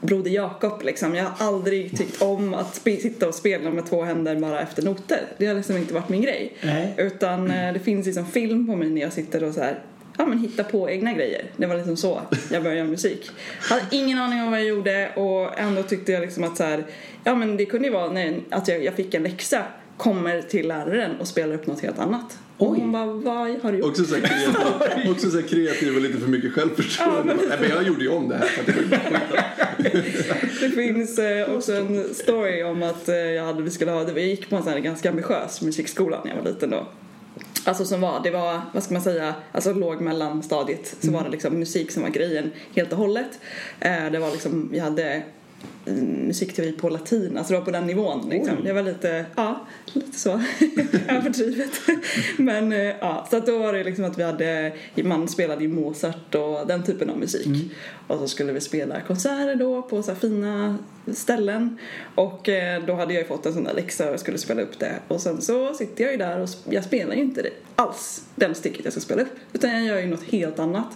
Broder 0.00 0.30
Jakob 0.30 0.82
liksom. 0.82 1.14
Jag 1.14 1.24
har 1.24 1.46
aldrig 1.46 1.98
tyckt 1.98 2.22
om 2.22 2.54
att 2.54 2.74
sitta 2.74 3.28
och 3.28 3.34
spela 3.34 3.70
med 3.70 3.86
två 3.86 4.02
händer 4.02 4.36
bara 4.36 4.60
efter 4.60 4.82
noter. 4.82 5.20
Det 5.38 5.46
har 5.46 5.54
liksom 5.54 5.76
inte 5.76 5.94
varit 5.94 6.08
min 6.08 6.22
grej. 6.22 6.52
Nej. 6.62 6.94
Utan 6.96 7.50
eh, 7.50 7.72
det 7.72 7.80
finns 7.80 8.06
liksom 8.06 8.26
film 8.26 8.66
på 8.66 8.76
mig 8.76 8.90
när 8.90 9.00
jag 9.00 9.12
sitter 9.12 9.44
och 9.44 9.54
så 9.54 9.60
här 9.60 9.78
ja 10.20 10.26
men 10.26 10.38
hitta 10.38 10.64
på 10.64 10.90
egna 10.90 11.12
grejer. 11.12 11.44
Det 11.56 11.66
var 11.66 11.74
liksom 11.76 11.96
så 11.96 12.20
jag 12.50 12.62
började 12.62 12.82
med 12.82 12.90
musik. 12.90 13.30
Hade 13.60 13.82
ingen 13.90 14.18
aning 14.18 14.42
om 14.42 14.50
vad 14.50 14.60
jag 14.60 14.66
gjorde 14.66 15.10
och 15.14 15.58
ändå 15.58 15.82
tyckte 15.82 16.12
jag 16.12 16.20
liksom 16.20 16.44
att 16.44 16.56
så 16.56 16.64
här, 16.64 16.84
ja 17.24 17.34
men 17.34 17.56
det 17.56 17.66
kunde 17.66 17.88
ju 17.88 17.92
vara 17.94 18.10
när, 18.12 18.40
att 18.50 18.68
jag, 18.68 18.84
jag 18.84 18.94
fick 18.94 19.14
en 19.14 19.22
läxa 19.22 19.64
kommer 20.00 20.42
till 20.42 20.68
läraren 20.68 21.20
och 21.20 21.28
spelar 21.28 21.54
upp 21.54 21.66
något 21.66 21.80
helt 21.80 21.98
annat. 21.98 22.38
Och 22.56 22.66
hon 22.66 22.92
bara, 22.92 23.06
vad 23.06 23.60
har 23.62 23.72
du 23.72 23.78
gjort? 23.78 23.88
Också 23.88 24.04
så 24.04 24.14
kreativ, 24.14 25.10
också 25.10 25.30
så 25.30 25.42
kreativ 25.42 25.96
och 25.96 26.02
lite 26.02 26.18
för 26.18 26.28
mycket 26.28 26.52
självförtroende. 26.52 27.34
Nej, 27.48 27.58
men 27.60 27.70
jag 27.70 27.82
gjorde 27.86 28.02
ju 28.02 28.08
om 28.08 28.28
det 28.28 28.36
här 28.36 28.48
det 30.60 30.70
finns 30.70 31.18
eh, 31.18 31.54
också 31.56 31.72
en 31.72 32.14
story 32.14 32.62
om 32.62 32.82
att 32.82 33.08
eh, 33.08 33.14
jag, 33.14 33.44
hade, 33.44 33.62
vi 33.62 33.70
skulle 33.70 33.90
ha, 33.90 34.02
jag 34.02 34.18
gick 34.18 34.50
på 34.50 34.56
en 34.56 34.62
sån 34.62 34.72
här 34.72 34.80
ganska 34.80 35.10
ambitiös 35.10 35.62
musikskola 35.62 36.20
när 36.24 36.30
jag 36.30 36.42
var 36.42 36.50
liten 36.50 36.70
då. 36.70 36.86
Alltså 37.64 37.84
som 37.84 38.00
var, 38.00 38.20
det 38.22 38.30
var, 38.30 38.60
vad 38.72 38.82
ska 38.82 38.92
man 38.92 39.02
säga, 39.02 39.34
alltså 39.52 39.72
låg 39.72 40.00
mellan 40.00 40.42
stadiet 40.42 40.96
så 41.00 41.10
var 41.10 41.24
det 41.24 41.30
liksom 41.30 41.58
musik 41.58 41.90
som 41.90 42.02
var 42.02 42.10
grejen 42.10 42.50
helt 42.74 42.92
och 42.92 42.98
hållet. 42.98 43.40
Eh, 43.80 44.10
det 44.12 44.18
var 44.18 44.30
liksom, 44.30 44.68
vi 44.72 44.78
hade 44.78 45.04
mm, 45.04 45.22
musikteori 46.26 46.72
på 46.72 46.88
latin, 46.88 47.36
alltså 47.38 47.52
det 47.52 47.58
var 47.58 47.64
på 47.64 47.70
den 47.70 47.86
nivån 47.86 48.28
liksom. 48.30 48.56
Oj. 48.58 48.64
Det 48.64 48.72
var 48.72 48.82
lite, 48.82 49.24
ja, 49.36 49.66
lite 49.92 50.18
så 50.18 50.30
överdrivet. 51.08 51.70
Men 52.36 52.72
eh, 52.72 52.78
ja, 53.00 53.26
så 53.30 53.36
att 53.36 53.46
då 53.46 53.58
var 53.58 53.72
det 53.72 53.84
liksom 53.84 54.04
att 54.04 54.18
vi 54.18 54.22
hade, 54.22 54.72
man 55.02 55.28
spelade 55.28 55.62
ju 55.62 55.68
Mozart 55.68 56.34
och 56.34 56.66
den 56.66 56.82
typen 56.82 57.10
av 57.10 57.18
musik. 57.18 57.72
Och 58.06 58.18
så 58.18 58.28
skulle 58.28 58.52
vi 58.52 58.60
spela 58.60 59.00
konserter 59.00 59.54
då 59.54 59.82
på 59.82 60.02
så 60.02 60.10
här 60.10 60.18
fina 60.18 60.78
ställen. 61.14 61.78
Och 62.14 62.48
eh, 62.48 62.82
då 62.86 62.94
hade 62.94 63.14
jag 63.14 63.22
ju 63.22 63.28
fått 63.28 63.46
en 63.46 63.52
sån 63.52 63.64
där 63.64 63.74
läxa 63.74 64.06
och 64.06 64.12
jag 64.12 64.20
skulle 64.20 64.38
spela 64.38 64.62
upp 64.62 64.78
det. 64.78 64.92
Och 65.08 65.20
sen 65.20 65.40
så 65.42 65.74
sitter 65.74 66.04
jag 66.04 66.12
ju 66.12 66.18
där 66.18 66.40
och 66.40 66.48
jag 66.70 66.84
spelar 66.84 67.14
ju 67.14 67.20
inte 67.20 67.42
det 67.42 67.50
alls, 67.76 68.24
den 68.34 68.54
stycket 68.54 68.84
jag 68.84 68.92
ska 68.92 69.00
spela 69.00 69.22
upp. 69.22 69.28
Utan 69.52 69.70
jag 69.70 69.82
gör 69.86 69.98
ju 70.00 70.06
något 70.06 70.22
helt 70.24 70.58
annat. 70.58 70.86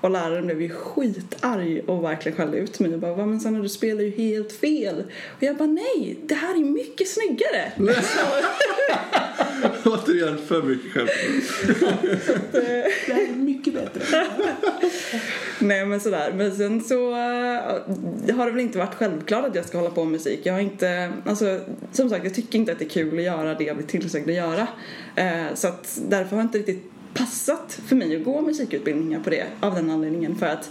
Och 0.00 0.10
läraren 0.10 0.46
blev 0.46 0.62
ju 0.62 0.68
skitarg 0.68 1.80
och 1.80 2.04
verkligen 2.04 2.36
skällde 2.36 2.56
ut 2.56 2.80
mig 2.80 2.94
och 2.94 3.00
bara 3.00 3.14
"Va, 3.14 3.26
men 3.26 3.40
Sanna 3.40 3.58
du 3.58 3.68
spelar 3.68 4.02
ju 4.02 4.10
helt 4.10 4.35
fel. 4.44 5.04
Och 5.36 5.42
jag 5.42 5.56
bara 5.56 5.68
nej, 5.68 6.18
det 6.22 6.34
här 6.34 6.54
är 6.54 6.64
mycket 6.64 7.08
snyggare. 7.08 7.72
Återigen 9.84 10.38
för 10.46 10.62
mycket 10.62 10.92
självförtroende. 10.92 12.18
Det 12.52 13.12
här 13.12 13.22
är 13.22 13.36
mycket 13.36 13.74
bättre. 13.74 14.26
Nej 15.58 15.86
men 15.86 16.00
sådär. 16.00 16.32
Men 16.32 16.56
sen 16.56 16.84
så 16.84 17.10
har 18.32 18.46
det 18.46 18.52
väl 18.52 18.60
inte 18.60 18.78
varit 18.78 18.94
självklart 18.94 19.44
att 19.44 19.54
jag 19.54 19.64
ska 19.64 19.78
hålla 19.78 19.90
på 19.90 20.04
med 20.04 20.12
musik. 20.12 20.40
Jag 20.42 20.52
har 20.52 20.60
inte, 20.60 21.12
alltså 21.24 21.60
som 21.92 22.10
sagt 22.10 22.24
jag 22.24 22.34
tycker 22.34 22.58
inte 22.58 22.72
att 22.72 22.78
det 22.78 22.84
är 22.84 22.88
kul 22.88 23.18
att 23.18 23.24
göra 23.24 23.54
det 23.54 23.64
jag 23.64 23.76
blir 23.76 23.86
tillsagd 23.86 24.28
att 24.28 24.34
göra. 24.34 24.68
Uh, 25.18 25.54
så 25.54 25.68
att 25.68 26.00
därför 26.08 26.36
har 26.36 26.42
det 26.42 26.46
inte 26.46 26.58
riktigt 26.58 26.90
passat 27.14 27.80
för 27.86 27.96
mig 27.96 28.16
att 28.16 28.24
gå 28.24 28.40
musikutbildningar 28.40 29.20
på 29.20 29.30
det 29.30 29.46
av 29.60 29.74
den 29.74 29.90
anledningen 29.90 30.36
för 30.36 30.46
att 30.46 30.70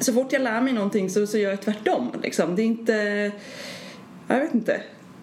så 0.00 0.12
fort 0.12 0.32
jag 0.32 0.42
lär 0.42 0.60
mig 0.60 0.72
någonting 0.72 1.10
så, 1.10 1.26
så 1.26 1.38
gör 1.38 1.50
jag 1.50 1.60
tvärtom 1.62 2.10
liksom. 2.22 2.56
Det 2.56 2.62
är 2.62 2.66
inte, 2.66 3.32
jag 4.28 4.40
vet 4.40 4.54
inte. 4.54 4.80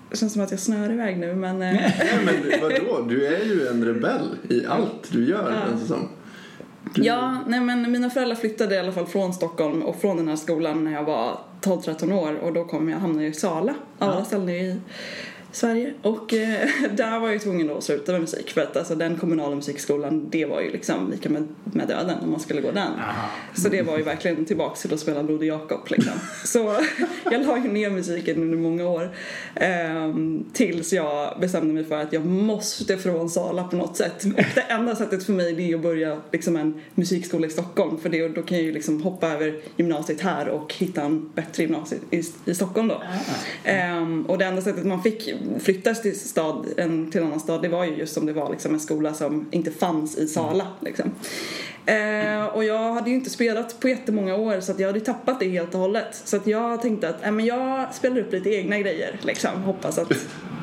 Det 0.10 0.18
känns 0.18 0.34
som 0.34 0.42
att 0.42 0.52
jag 0.52 0.60
snör 0.60 0.92
iväg 0.94 1.18
nu 1.18 1.36
men... 1.36 1.62
eh, 1.62 1.74
Nej, 1.74 2.20
men 2.26 2.62
vadå? 2.62 3.02
Du 3.10 3.28
är 3.28 3.46
ju 3.46 3.68
en 3.68 3.86
rebell 3.86 4.38
i 4.50 4.66
allt 4.66 5.12
du 5.12 5.30
gör, 5.30 5.52
Ja. 5.52 5.68
känns 5.70 5.88
som. 5.88 6.08
Du, 6.96 7.02
Ja, 7.04 7.38
nej 7.48 7.60
men 7.60 7.92
mina 7.92 8.10
föräldrar 8.10 8.36
flyttade 8.36 8.76
i 8.76 8.80
alla 8.80 8.92
fall 8.92 9.06
från 9.06 9.34
Stockholm 9.34 9.82
och 9.82 10.02
från 10.02 10.18
den 10.18 10.28
här 10.28 10.36
skolan 10.36 10.84
när 10.84 10.92
jag 10.92 11.04
var 11.04 11.40
12-13 11.62 12.12
år 12.14 12.36
och 12.36 12.54
då 12.54 12.66
kom 12.66 12.90
jag 12.90 13.00
hamna 13.00 13.26
i 13.26 13.34
Sala, 13.34 13.74
alla 14.00 14.26
ställen 14.26 14.50
i 14.50 14.80
Sverige. 15.52 15.94
Och 16.02 16.34
eh, 16.34 16.70
där 16.96 17.20
var 17.20 17.28
jag 17.28 17.34
ju 17.34 17.40
tvungen 17.40 17.68
då 17.68 17.78
att 17.78 17.84
sluta 17.84 18.12
med 18.12 18.22
musik 18.22 18.52
för 18.52 18.62
att 18.62 18.78
alltså 18.78 18.96
den 18.96 19.18
kommunala 19.18 19.56
musikskolan 19.56 20.30
det 20.30 20.46
var 20.46 20.62
ju 20.62 20.72
liksom 20.72 21.12
lika 21.12 21.30
med, 21.30 21.48
med 21.64 21.88
döden 21.88 22.18
om 22.24 22.32
man 22.32 22.40
skulle 22.40 22.62
gå 22.62 22.72
den. 22.72 22.94
Aha. 23.00 23.30
Så 23.54 23.70
det 23.70 23.82
var 23.82 23.98
ju 23.98 24.04
verkligen 24.04 24.46
tillbaks 24.46 24.82
till 24.82 24.94
att 24.94 25.00
spela 25.00 25.24
Broder 25.24 25.48
Jakob 25.48 25.80
liksom. 25.88 26.14
Så 26.46 26.60
jag 27.32 27.46
la 27.46 27.58
ju 27.58 27.72
ner 27.72 27.90
musiken 27.90 28.42
under 28.42 28.58
många 28.58 28.88
år. 28.88 29.16
ehm, 29.56 30.46
tills 30.54 30.94
jag 30.94 31.40
bestämde 31.40 31.74
mig 31.74 31.84
för 31.84 32.02
att 32.02 32.14
jag 32.14 32.26
måste 32.26 32.98
från 32.98 33.30
Sala 33.30 33.64
på 33.64 33.76
något 33.76 33.98
sätt. 33.98 34.24
Och 34.26 34.44
det 34.56 34.62
enda 34.70 34.96
sättet 34.96 35.24
för 35.24 35.34
mig 35.34 35.54
det 35.54 35.72
är 35.72 35.76
att 35.76 35.82
börja 35.82 36.22
liksom 36.32 36.56
en 36.56 36.82
musikskola 36.96 37.48
i 37.48 37.50
Stockholm. 37.50 37.98
För 38.00 38.10
det, 38.10 38.28
då 38.28 38.42
kan 38.42 38.58
jag 38.58 38.66
ju 38.66 38.72
liksom 38.72 39.02
hoppa 39.02 39.30
över 39.30 39.62
gymnasiet 39.78 40.22
här 40.22 40.50
och 40.50 40.74
hitta 40.74 41.02
en 41.02 41.30
bättre 41.36 41.64
gymnasie 41.64 42.00
i, 42.12 42.24
i 42.46 42.56
Stockholm 42.56 42.88
då. 42.88 43.02
Ehm, 43.64 44.26
och 44.26 44.38
det 44.38 44.46
enda 44.46 44.62
sättet 44.62 44.86
man 44.86 45.04
fick 45.04 45.34
flyttas 45.60 46.02
till, 46.02 46.20
stad, 46.20 46.66
en, 46.78 47.12
till 47.12 47.22
en 47.22 47.28
annan 47.28 47.40
stad 47.40 47.62
det 47.62 47.68
var 47.68 47.86
ju 47.86 47.96
just 47.96 48.14
som 48.14 48.26
det 48.26 48.34
var 48.34 48.52
liksom 48.52 48.74
en 48.74 48.80
skola 48.80 49.14
som 49.14 49.48
inte 49.52 49.72
fanns 49.72 50.18
i 50.18 50.28
Sala. 50.28 50.68
Liksom. 50.80 51.12
Eh, 51.86 52.46
och 52.46 52.64
jag 52.64 52.94
hade 52.94 53.10
ju 53.10 53.16
inte 53.16 53.30
spelat 53.30 53.80
på 53.80 53.90
jättemånga 53.90 54.36
år 54.36 54.60
så 54.60 54.72
att 54.72 54.80
jag 54.80 54.88
hade 54.88 55.00
tappat 55.00 55.40
det 55.40 55.50
helt 55.50 55.74
och 55.74 55.80
hållet. 55.80 56.22
Så 56.26 56.38
att 56.38 56.48
jag 56.48 56.82
tänkte 56.82 57.10
att 57.10 57.26
äh, 57.26 57.32
men 57.32 57.46
jag 57.46 57.94
spelar 57.94 58.20
upp 58.20 58.32
lite 58.32 58.50
egna 58.50 58.80
grejer 58.80 59.20
liksom. 59.22 59.64
Hoppas 59.64 59.98
att, 59.98 60.12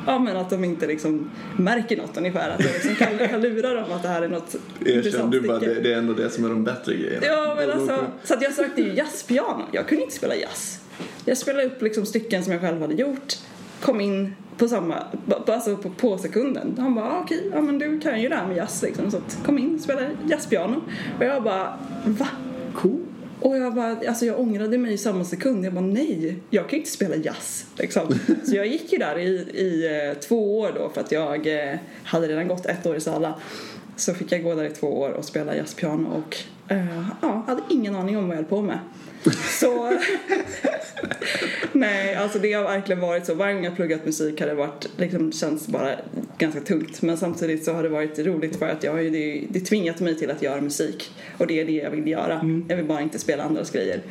ja, 0.07 0.19
men 0.19 0.37
att 0.37 0.49
de 0.49 0.63
inte 0.63 0.87
liksom 0.87 1.31
märker 1.57 1.97
något 1.97 2.17
ungefär. 2.17 2.49
Att 2.49 2.63
jag 2.63 2.73
liksom 2.73 2.95
kan, 2.95 3.27
kan 3.27 3.41
lura 3.41 3.73
dem 3.73 3.91
att 3.91 4.01
det 4.01 4.07
här 4.07 4.21
är 4.21 4.27
något 4.27 4.55
Erkänn 4.85 5.31
du 5.31 5.41
bara, 5.41 5.59
det, 5.59 5.73
det 5.73 5.93
är 5.93 5.97
ändå 5.97 6.13
det 6.13 6.29
som 6.29 6.45
är 6.45 6.49
de 6.49 6.63
bättre 6.63 6.95
grejerna. 6.95 7.25
Ja 7.25 7.55
men 7.57 7.71
alltså, 7.71 8.05
så 8.23 8.33
att 8.33 8.41
jag 8.41 8.53
sökte 8.53 8.81
ju 8.81 8.93
jazzpiano. 8.93 9.65
Jag 9.71 9.87
kunde 9.87 10.03
inte 10.03 10.15
spela 10.15 10.35
jazz. 10.35 10.79
Jag 11.25 11.37
spelade 11.37 11.65
upp 11.65 11.81
liksom 11.81 12.05
stycken 12.05 12.43
som 12.43 12.53
jag 12.53 12.61
själv 12.61 12.81
hade 12.81 12.93
gjort. 12.93 13.33
Kom 13.81 14.01
in 14.01 14.35
på 14.59 14.67
samma, 14.67 15.03
alltså 15.47 15.77
på, 15.77 15.89
på 15.89 16.17
sekunden. 16.17 16.75
Han 16.77 16.95
bara, 16.95 17.05
ah, 17.05 17.19
okej, 17.23 17.49
ja 17.53 17.61
men 17.61 17.79
du 17.79 17.99
kan 17.99 18.21
ju 18.21 18.29
det 18.29 18.35
här 18.35 18.47
med 18.47 18.57
jazz 18.57 18.81
liksom. 18.81 19.11
Så 19.11 19.17
att, 19.17 19.39
kom 19.45 19.57
in, 19.57 19.79
spela 19.79 20.01
jazzpiano. 20.29 20.81
Och 21.17 21.25
jag 21.25 21.43
bara, 21.43 21.79
va? 22.05 22.27
Cool. 22.75 22.99
Och 23.39 23.57
jag 23.57 23.75
bara, 23.75 23.97
alltså 24.07 24.25
jag 24.25 24.39
ångrade 24.39 24.77
mig 24.77 24.93
i 24.93 24.97
samma 24.97 25.25
sekund. 25.25 25.65
Jag 25.65 25.73
bara, 25.73 25.85
nej, 25.85 26.39
jag 26.49 26.63
kan 26.63 26.71
ju 26.71 26.77
inte 26.77 26.91
spela 26.91 27.15
jazz 27.15 27.65
liksom. 27.77 28.19
Så 28.43 28.55
jag 28.55 28.67
gick 28.67 28.91
ju 28.91 28.97
där 28.97 29.19
i, 29.19 29.29
i 29.53 30.07
eh, 30.07 30.19
två 30.19 30.59
år 30.59 30.71
då 30.75 30.89
för 30.89 31.01
att 31.01 31.11
jag 31.11 31.47
eh, 31.47 31.77
hade 32.03 32.27
redan 32.27 32.47
gått 32.47 32.65
ett 32.65 32.85
år 32.85 32.95
i 32.95 32.99
Sala. 32.99 33.33
Så 33.95 34.13
fick 34.13 34.31
jag 34.31 34.43
gå 34.43 34.55
där 34.55 34.63
i 34.63 34.69
två 34.69 34.87
år 34.87 35.09
och 35.09 35.25
spela 35.25 35.55
jazzpiano 35.55 36.07
och 36.07 36.37
eh, 36.71 37.07
ja, 37.21 37.43
hade 37.47 37.61
ingen 37.69 37.95
aning 37.95 38.17
om 38.17 38.27
vad 38.27 38.31
jag 38.31 38.41
höll 38.41 38.49
på 38.49 38.61
med. 38.61 38.79
Så 39.59 39.91
nej, 41.73 42.15
alltså 42.15 42.39
det 42.39 42.53
har 42.53 42.63
verkligen 42.63 43.01
varit 43.01 43.25
så. 43.25 43.33
Varje 43.33 43.53
gång 43.53 43.63
jag 43.63 43.75
pluggat 43.75 44.05
musik 44.05 44.39
har 44.41 44.47
det 44.47 44.53
varit, 44.53 44.89
liksom 44.97 45.31
känns 45.31 45.67
bara 45.67 45.89
ganska 46.37 46.61
tungt. 46.61 47.01
Men 47.01 47.17
samtidigt 47.17 47.63
så 47.65 47.73
har 47.73 47.83
det 47.83 47.89
varit 47.89 48.19
roligt 48.19 48.55
för 48.55 48.67
att 48.69 48.83
jag 48.83 48.91
har 48.91 48.99
ju 48.99 49.09
det, 49.09 49.43
det 49.49 49.59
tvingat 49.59 49.99
mig 49.99 50.15
till 50.17 50.31
att 50.31 50.41
göra 50.41 50.61
musik. 50.61 51.11
Och 51.37 51.47
det 51.47 51.59
är 51.59 51.65
det 51.65 51.71
jag 51.71 51.91
vill 51.91 52.07
göra. 52.07 52.63
Jag 52.69 52.75
vill 52.75 52.85
bara 52.85 53.01
inte 53.01 53.19
spela 53.19 53.43
andras 53.43 53.71
grejer. 53.71 54.01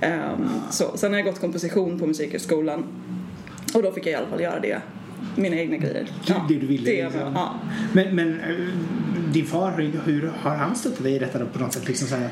Ehm, 0.00 0.48
så. 0.70 0.96
Sen 0.96 1.12
har 1.12 1.18
jag 1.18 1.26
gått 1.26 1.40
komposition 1.40 1.98
på 1.98 2.06
Musikhögskolan. 2.06 2.84
Och 3.74 3.82
då 3.82 3.92
fick 3.92 4.06
jag 4.06 4.12
i 4.12 4.14
alla 4.14 4.26
fall 4.26 4.40
göra 4.40 4.60
det. 4.60 4.80
Mina 5.36 5.56
egna 5.56 5.76
grejer. 5.76 6.06
Det 6.48 6.54
du 6.54 6.66
ville, 6.66 6.90
Det, 6.90 7.04
liksom. 7.04 7.20
ja. 7.34 7.54
Men, 7.92 8.14
men 8.16 8.40
eh, 8.40 8.56
din 9.32 9.46
far, 9.46 9.70
hur- 9.80 10.00
hur 10.12 10.32
har 10.40 10.54
han 10.56 10.76
stöttat 10.76 11.02
dig 11.02 11.14
i 11.14 11.18
detta 11.18 11.38
då 11.38 11.46
på 11.46 11.58
något 11.58 11.72
sätt? 11.74 11.88
Liksom 11.88 12.08
så 12.08 12.16
här, 12.16 12.28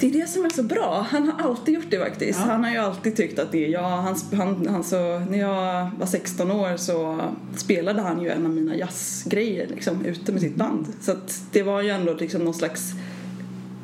Det 0.00 0.06
är 0.06 0.10
det 0.10 0.28
som 0.28 0.44
är 0.44 0.48
så 0.48 0.62
bra. 0.62 1.06
Han 1.10 1.28
har 1.28 1.48
alltid 1.48 1.74
gjort 1.74 1.90
det 1.90 1.98
faktiskt. 1.98 2.38
Ja. 2.38 2.46
Han 2.46 2.64
har 2.64 2.70
ju 2.70 2.76
alltid 2.76 3.16
tyckt 3.16 3.38
att 3.38 3.52
det 3.52 3.64
är 3.64 3.68
jag. 3.68 3.82
Han, 3.82 4.16
han, 4.32 4.66
han 4.66 4.84
så, 4.84 5.18
när 5.18 5.38
jag 5.38 5.90
var 5.98 6.06
16 6.06 6.50
år 6.50 6.76
så 6.76 7.20
spelade 7.56 8.02
han 8.02 8.22
ju 8.22 8.28
en 8.28 8.46
av 8.46 8.52
mina 8.52 8.76
jazzgrejer 8.76 9.66
liksom, 9.66 10.04
ute 10.04 10.32
med 10.32 10.40
sitt 10.40 10.54
band. 10.54 10.86
Så 11.00 11.14
det 11.52 11.62
var 11.62 11.82
ju 11.82 11.90
ändå 11.90 12.14
liksom 12.14 12.44
någon 12.44 12.54
slags 12.54 12.94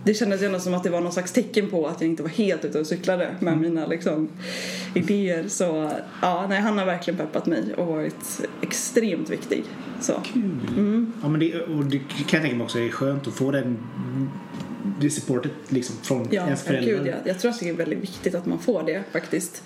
det 0.05 0.15
kändes 0.15 0.43
ju 0.43 0.47
ändå 0.47 0.59
som 0.59 0.75
att 0.75 0.83
det 0.83 0.91
var 0.91 1.01
någon 1.01 1.13
slags 1.13 1.33
tecken 1.33 1.71
på 1.71 1.87
att 1.87 2.01
jag 2.01 2.11
inte 2.11 2.23
var 2.23 2.31
helt 2.31 2.65
ute 2.65 2.81
och 2.81 2.87
cyklade 2.87 3.35
med 3.41 3.59
mina 3.59 3.87
liksom, 3.87 4.29
idéer. 4.95 5.49
Så 5.49 5.91
ja, 6.23 6.47
nej, 6.49 6.61
han 6.61 6.79
har 6.79 6.87
verkligen 6.87 7.19
peppat 7.19 7.47
mig 7.47 7.75
och 7.77 7.87
varit 7.87 8.41
extremt 8.63 9.31
viktig. 9.31 9.65
Så. 10.01 10.23
Mm. 10.35 11.13
Ja, 11.23 11.29
men 11.29 11.41
det, 11.41 11.61
och 11.63 11.85
det 11.85 11.99
kan 11.99 12.09
jag 12.17 12.43
tänka 12.43 12.57
mig 12.57 12.65
också 12.65 12.79
är 12.79 12.89
skönt 12.89 13.27
att 13.27 13.35
få 13.35 13.51
den 13.51 13.79
det 15.05 15.11
supportet 15.11 15.53
liksom 15.69 15.97
från 16.03 16.29
Ja, 16.31 16.45
ens 16.45 16.63
föräldrar. 16.63 16.93
gud, 16.93 17.07
ja. 17.07 17.15
Jag 17.25 17.39
tror 17.39 17.51
att 17.51 17.61
det 17.61 17.69
är 17.69 17.73
väldigt 17.75 18.03
viktigt 18.03 18.35
att 18.35 18.47
man 18.47 18.59
får 18.59 18.83
det 18.83 19.03
faktiskt. 19.13 19.63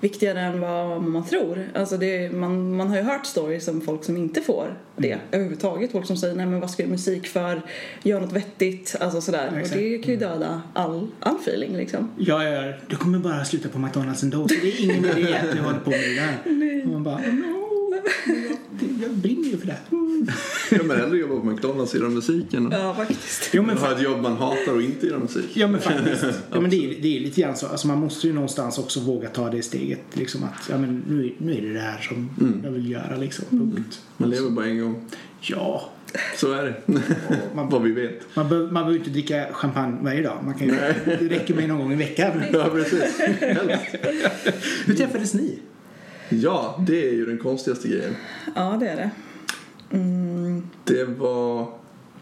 Viktigare 0.00 0.40
än 0.40 0.60
vad 0.60 1.02
man 1.02 1.26
tror. 1.26 1.68
Alltså 1.74 1.96
det, 1.96 2.32
man, 2.34 2.76
man 2.76 2.88
har 2.88 2.96
ju 2.96 3.02
hört 3.02 3.26
stories 3.26 3.68
om 3.68 3.80
folk 3.80 4.04
som 4.04 4.16
inte 4.16 4.40
får 4.40 4.78
det 4.96 5.08
Mm. 5.12 5.20
överhuvudtaget. 5.32 5.92
Folk 5.92 6.06
som 6.06 6.16
säger 6.16 6.34
nej 6.34 6.46
men 6.46 6.60
vad 6.60 6.70
ska 6.70 6.82
jag 6.82 6.90
musik 6.90 7.26
för? 7.26 7.62
Gör 8.02 8.20
något 8.20 8.32
vettigt. 8.32 8.96
Alltså 9.00 9.20
sådär. 9.20 9.50
Ja, 9.54 9.62
och 9.62 9.68
det 9.68 9.98
kan 9.98 10.10
ju 10.14 10.16
döda 10.16 10.62
all, 10.72 11.08
all 11.20 11.36
feeling 11.36 11.76
liksom. 11.76 12.10
Ja, 12.18 12.44
ja, 12.44 12.72
du 12.88 12.96
kommer 12.96 13.18
bara 13.18 13.44
sluta 13.44 13.68
på 13.68 13.78
McDonalds 13.78 14.22
ändå. 14.22 14.48
Så 14.48 14.54
det 14.54 14.68
är 14.68 14.84
ingen 14.84 15.04
idé 15.04 15.34
att 15.36 15.52
du 15.52 15.58
håller 15.60 15.78
på 15.80 15.90
med 15.90 16.00
det 16.00 16.14
där. 16.14 16.82
Och 16.84 16.88
man 16.90 17.02
bara, 17.02 17.14
oh 17.16 17.34
no, 17.34 18.02
jag, 19.04 19.10
jag 19.10 19.18
brinner 19.18 19.48
ju 19.48 19.56
för 19.58 19.66
det. 19.66 19.76
Ja, 20.70 20.82
men 20.82 21.00
hellre 21.00 21.18
jobba 21.18 21.40
på 21.40 21.46
McDonalds 21.46 21.94
och 21.94 22.00
göra 22.00 22.10
musiken. 22.10 22.68
Ja 22.72 22.94
faktiskt. 22.94 23.50
Jo, 23.52 23.62
men 23.62 23.78
ha 23.78 23.92
ett 23.92 24.02
jobb 24.02 24.22
man 24.22 24.36
hatar 24.36 24.72
och 24.74 24.82
inte 24.82 25.06
göra 25.06 25.18
musik. 25.18 25.50
Ja 25.54 25.68
men 25.68 25.80
faktiskt. 25.80 26.24
Ja, 26.52 26.60
men 26.60 26.70
det, 26.70 26.76
är, 26.76 27.02
det 27.02 27.16
är 27.16 27.20
lite 27.20 27.40
grann 27.40 27.56
så. 27.56 27.66
Alltså, 27.66 27.86
man 27.86 27.98
måste 27.98 28.26
ju 28.26 28.32
någonstans 28.32 28.78
också 28.78 29.00
våga 29.00 29.28
ta 29.28 29.50
det 29.50 29.62
steget. 29.62 30.00
Liksom 30.12 30.44
att 30.44 30.68
ja, 30.70 30.78
men 30.78 31.02
nu, 31.08 31.34
nu 31.38 31.56
är 31.58 31.62
det 31.62 31.72
det 31.72 31.80
här 31.80 32.00
som 32.00 32.30
jag 32.64 32.70
vill 32.70 32.90
göra. 32.90 33.16
Liksom. 33.16 33.44
Punkt. 33.50 34.00
Man 34.16 34.30
lever 34.30 34.50
bara 34.50 34.66
en 34.66 34.80
gång. 34.80 35.04
Ja. 35.40 35.90
Så 36.36 36.52
är 36.52 36.62
det. 36.62 36.74
Man, 37.54 37.68
Vad 37.68 37.82
vi 37.82 37.92
vet. 37.92 38.36
man, 38.36 38.48
behöver, 38.48 38.70
man 38.70 38.82
behöver 38.82 38.98
inte 38.98 39.10
dricka 39.10 39.46
champagne 39.52 39.98
varje 40.02 40.22
dag. 40.22 40.38
Man 40.44 40.54
kan 40.54 40.68
ju, 40.68 40.74
det 41.04 41.28
räcker 41.28 41.54
med 41.54 41.68
någon 41.68 41.78
gång 41.78 41.92
i 41.92 41.96
veckan. 41.96 42.42
Ja, 42.52 42.68
precis. 42.72 43.20
Hur 44.86 44.94
träffades 44.94 45.34
ni? 45.34 45.58
Ja, 46.40 46.82
det 46.86 47.08
är 47.08 47.12
ju 47.12 47.26
den 47.26 47.38
konstigaste 47.38 47.88
grejen. 47.88 48.14
Ja 48.54 48.76
det 48.80 48.88
är 48.88 48.96
det. 48.96 49.10
Mm. 49.96 50.62
Det 50.84 51.04
var... 51.04 51.68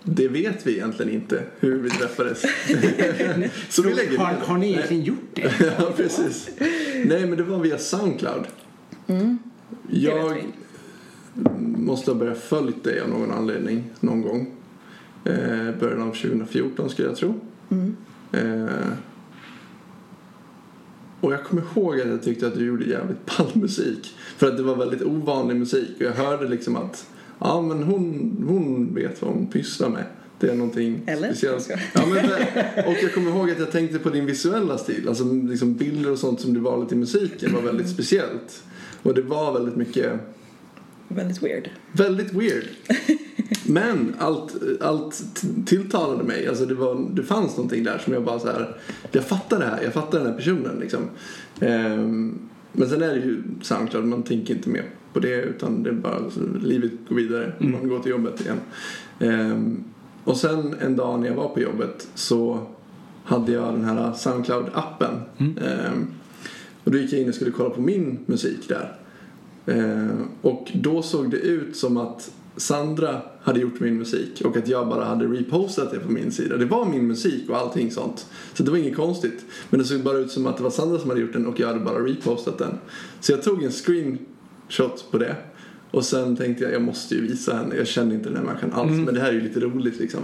Det 0.05 0.29
vet 0.29 0.67
vi 0.67 0.73
egentligen 0.73 1.13
inte, 1.13 1.43
hur 1.61 1.79
vi 1.79 1.91
träffades. 1.91 2.43
Så 3.69 3.83
vi 3.83 3.95
lägger 3.95 4.19
har, 4.19 4.33
har 4.33 4.59
ni 4.59 4.69
egentligen 4.73 5.03
gjort 5.03 5.35
det? 5.35 5.53
Ja, 5.79 5.93
precis. 5.97 6.51
Nej, 7.05 7.27
men 7.27 7.37
det 7.37 7.43
var 7.43 7.59
via 7.59 7.79
Soundcloud. 7.79 8.47
Mm. 9.07 9.39
Jag 9.91 10.45
måste 11.77 12.11
ha 12.11 12.19
börjat 12.19 12.39
följt 12.39 12.85
dig 12.85 13.01
av 13.01 13.09
någon 13.09 13.31
anledning 13.31 13.91
någon 14.01 14.23
gång. 14.23 14.51
Eh, 15.25 15.75
början 15.81 16.03
av 16.03 16.15
2014 16.15 16.91
skulle 16.91 17.09
jag 17.09 17.17
tro. 17.17 17.41
Mm. 17.71 17.97
Eh, 18.33 18.93
och 21.23 21.33
jag 21.33 21.45
kommer 21.45 21.63
ihåg 21.63 22.01
att 22.01 22.09
jag 22.09 22.23
tyckte 22.23 22.47
att 22.47 22.55
du 22.55 22.67
gjorde 22.67 22.85
jävligt 22.85 23.37
ball 23.37 23.51
musik. 23.55 24.15
För 24.37 24.47
att 24.47 24.57
det 24.57 24.63
var 24.63 24.77
väldigt 24.77 25.03
ovanlig 25.03 25.57
musik 25.57 25.91
och 25.97 26.03
jag 26.03 26.13
hörde 26.13 26.49
liksom 26.49 26.77
att 26.77 27.07
ja 27.39 27.63
men 27.63 27.83
hon, 27.83 28.37
hon 28.49 28.95
vet 28.95 29.23
vad 29.23 29.31
hon 29.31 29.47
pysslar 29.47 29.89
med. 29.89 30.05
Det 30.41 30.49
är 30.49 30.55
någonting 30.55 31.03
Eller? 31.07 31.29
speciellt. 31.29 31.71
Ja, 31.95 32.03
men, 32.07 32.25
och 32.87 32.97
jag 33.03 33.15
kommer 33.15 33.31
ihåg 33.31 33.51
att 33.51 33.59
jag 33.59 33.73
tänkte 33.73 33.99
på 33.99 34.11
din 34.11 34.27
visuella 34.27 34.79
stil. 34.79 35.09
Alltså 35.09 35.25
liksom 35.25 35.75
bilder 35.75 36.11
och 36.11 36.19
sånt 36.19 36.41
som 36.41 36.55
du 36.55 36.61
valde 36.61 36.89
till 36.89 36.97
musiken 36.97 37.55
var 37.55 37.63
väldigt 37.63 37.89
speciellt. 37.89 38.63
Och 39.03 39.15
det 39.15 39.23
var 39.23 39.53
väldigt 39.53 39.77
mycket 39.77 40.13
Väldigt 41.15 41.43
weird. 41.43 41.71
Väldigt 41.93 42.33
weird. 42.33 42.65
Men 43.67 44.15
allt, 44.19 44.55
allt 44.81 45.25
tilltalade 45.67 46.25
mig. 46.25 46.49
Alltså 46.49 46.67
det, 46.67 46.75
var, 46.75 47.09
det 47.13 47.23
fanns 47.23 47.57
någonting 47.57 47.85
där 47.85 47.99
som 47.99 48.13
jag 48.13 48.25
bara 48.25 48.39
så 48.39 48.47
här. 48.47 48.77
Jag 49.13 49.25
fattar 49.25 49.59
det 49.59 49.67
här. 49.67 49.83
Jag 49.83 49.93
fattar 49.93 50.19
den 50.19 50.27
här 50.27 50.37
personen 50.37 50.77
liksom. 50.81 51.01
Ehm, 51.61 52.39
men 52.73 52.89
sen 52.89 53.03
är 53.03 53.09
det 53.09 53.21
ju 53.21 53.43
Soundcloud. 53.63 54.05
Man 54.05 54.23
tänker 54.23 54.55
inte 54.55 54.69
mer 54.69 54.85
på 55.13 55.21
det 55.21 55.43
utan 55.43 55.83
det 55.83 55.91
är 55.91 55.95
bara 55.95 56.15
alltså, 56.15 56.41
livet 56.63 56.93
går 57.09 57.17
vidare. 57.17 57.53
Mm. 57.61 57.73
Man 57.73 57.89
går 57.89 57.99
till 57.99 58.11
jobbet 58.11 58.41
igen. 58.41 58.61
Ehm, 59.21 59.85
och 60.25 60.37
sen 60.37 60.75
en 60.81 60.97
dag 60.97 61.21
när 61.21 61.29
jag 61.29 61.35
var 61.35 61.49
på 61.49 61.61
jobbet 61.61 62.09
så 62.15 62.67
hade 63.25 63.53
jag 63.53 63.75
den 63.75 63.85
här 63.85 64.13
Soundcloud-appen. 64.13 65.21
Mm. 65.39 65.59
Ehm, 65.59 66.07
och 66.85 66.91
då 66.91 66.99
gick 66.99 67.13
jag 67.13 67.21
in 67.21 67.29
och 67.29 67.35
skulle 67.35 67.51
kolla 67.51 67.71
på 67.71 67.81
min 67.81 68.19
musik 68.27 68.69
där. 68.69 68.97
Ehm, 69.67 70.29
och 70.43 70.71
då 70.75 71.03
såg 71.03 71.31
det 71.31 71.37
ut 71.37 71.77
som 71.77 71.97
att 71.97 72.31
Sandra 72.57 73.23
hade 73.43 73.61
gjort 73.61 73.81
min 73.81 73.99
musik 73.99 74.43
och 74.45 74.57
att 74.57 74.69
jag 74.69 74.89
bara 74.89 75.05
hade 75.05 75.25
repostat 75.25 75.91
det 75.91 75.99
på 75.99 76.13
min 76.13 76.33
sida. 76.33 76.57
Det 76.57 76.65
var 76.65 76.85
min 76.85 77.07
musik 77.07 77.51
och 77.51 77.57
allting 77.57 77.91
sånt. 77.91 78.27
Så 78.55 78.63
det 78.63 78.71
var 78.71 78.79
inget 78.79 78.97
konstigt. 78.97 79.45
Men 79.71 79.81
det 79.81 79.87
såg 79.87 80.01
bara 80.01 80.19
ut 80.19 80.31
som 80.31 80.47
att 80.47 80.57
det 80.57 80.63
var 80.63 80.71
Sandra 80.71 80.99
som 80.99 81.11
hade 81.11 81.21
gjort 81.21 81.33
den 81.33 81.47
och 81.47 81.61
jag 81.61 81.67
hade 81.67 81.81
bara 81.81 81.99
repostat 81.99 82.59
den. 82.59 82.79
Så 83.21 83.33
jag 83.33 83.43
tog 83.43 83.63
en 83.63 83.73
screenshot 83.73 85.11
på 85.11 85.19
det. 85.19 85.37
Och 85.91 86.05
sen 86.05 86.37
tänkte 86.37 86.65
jag, 86.65 86.73
jag 86.73 86.83
måste 86.83 87.15
ju 87.15 87.21
visa 87.21 87.57
henne. 87.57 87.77
Jag 87.77 87.87
känner 87.87 88.15
inte 88.15 88.29
den 88.29 88.37
här 88.37 88.45
människan 88.45 88.73
alls. 88.73 88.91
Men 88.91 89.15
det 89.15 89.21
här 89.21 89.29
är 89.29 89.33
ju 89.33 89.41
lite 89.41 89.61
roligt 89.61 89.99
liksom. 89.99 90.21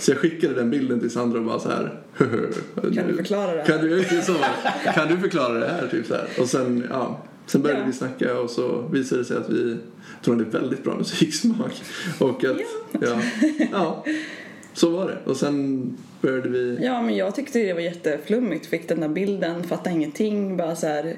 Så 0.00 0.10
jag 0.10 0.18
skickade 0.18 0.54
den 0.54 0.70
bilden 0.70 1.00
till 1.00 1.10
Sandra 1.10 1.38
och 1.38 1.44
bara 1.44 1.58
så 1.58 1.68
här. 1.68 2.00
Kan 2.94 3.06
du 3.08 3.14
förklara 3.16 3.54
det? 3.54 3.62
Kan 3.62 3.80
du, 3.80 4.04
så, 4.22 4.34
kan 4.94 5.08
du 5.08 5.18
förklara 5.18 5.58
det 5.58 5.66
här? 5.66 5.88
Typ 5.88 6.06
så 6.06 6.14
här. 6.14 6.28
Och 6.40 6.48
sen, 6.48 6.86
ja. 6.90 7.22
Sen 7.52 7.62
började 7.62 7.80
Ja. 7.80 7.86
vi 7.86 7.92
snacka 7.92 8.38
och 8.40 8.50
så 8.50 8.82
visade 8.92 9.20
det 9.20 9.24
sig 9.24 9.36
att 9.36 9.48
vi 9.50 9.76
tror 10.24 10.34
hade 10.36 10.50
väldigt 10.50 10.84
bra 10.84 10.94
musiksmak. 10.96 11.82
Och 12.18 12.44
att, 12.44 12.56
ja. 13.00 13.20
ja, 13.72 14.04
så 14.74 14.90
var 14.90 15.06
det. 15.08 15.18
Och 15.30 15.36
sen 15.36 15.82
började 16.20 16.48
vi... 16.48 16.78
Ja, 16.82 17.02
men 17.02 17.16
jag 17.16 17.34
tyckte 17.34 17.58
det 17.58 17.72
var 17.72 17.80
jätteflummigt. 17.80 18.66
Fick 18.66 18.88
den 18.88 19.00
där 19.00 19.08
bilden, 19.08 19.62
fattade 19.64 19.94
ingenting. 19.96 20.56
Bara 20.56 20.76
så 20.76 20.86
här, 20.86 21.16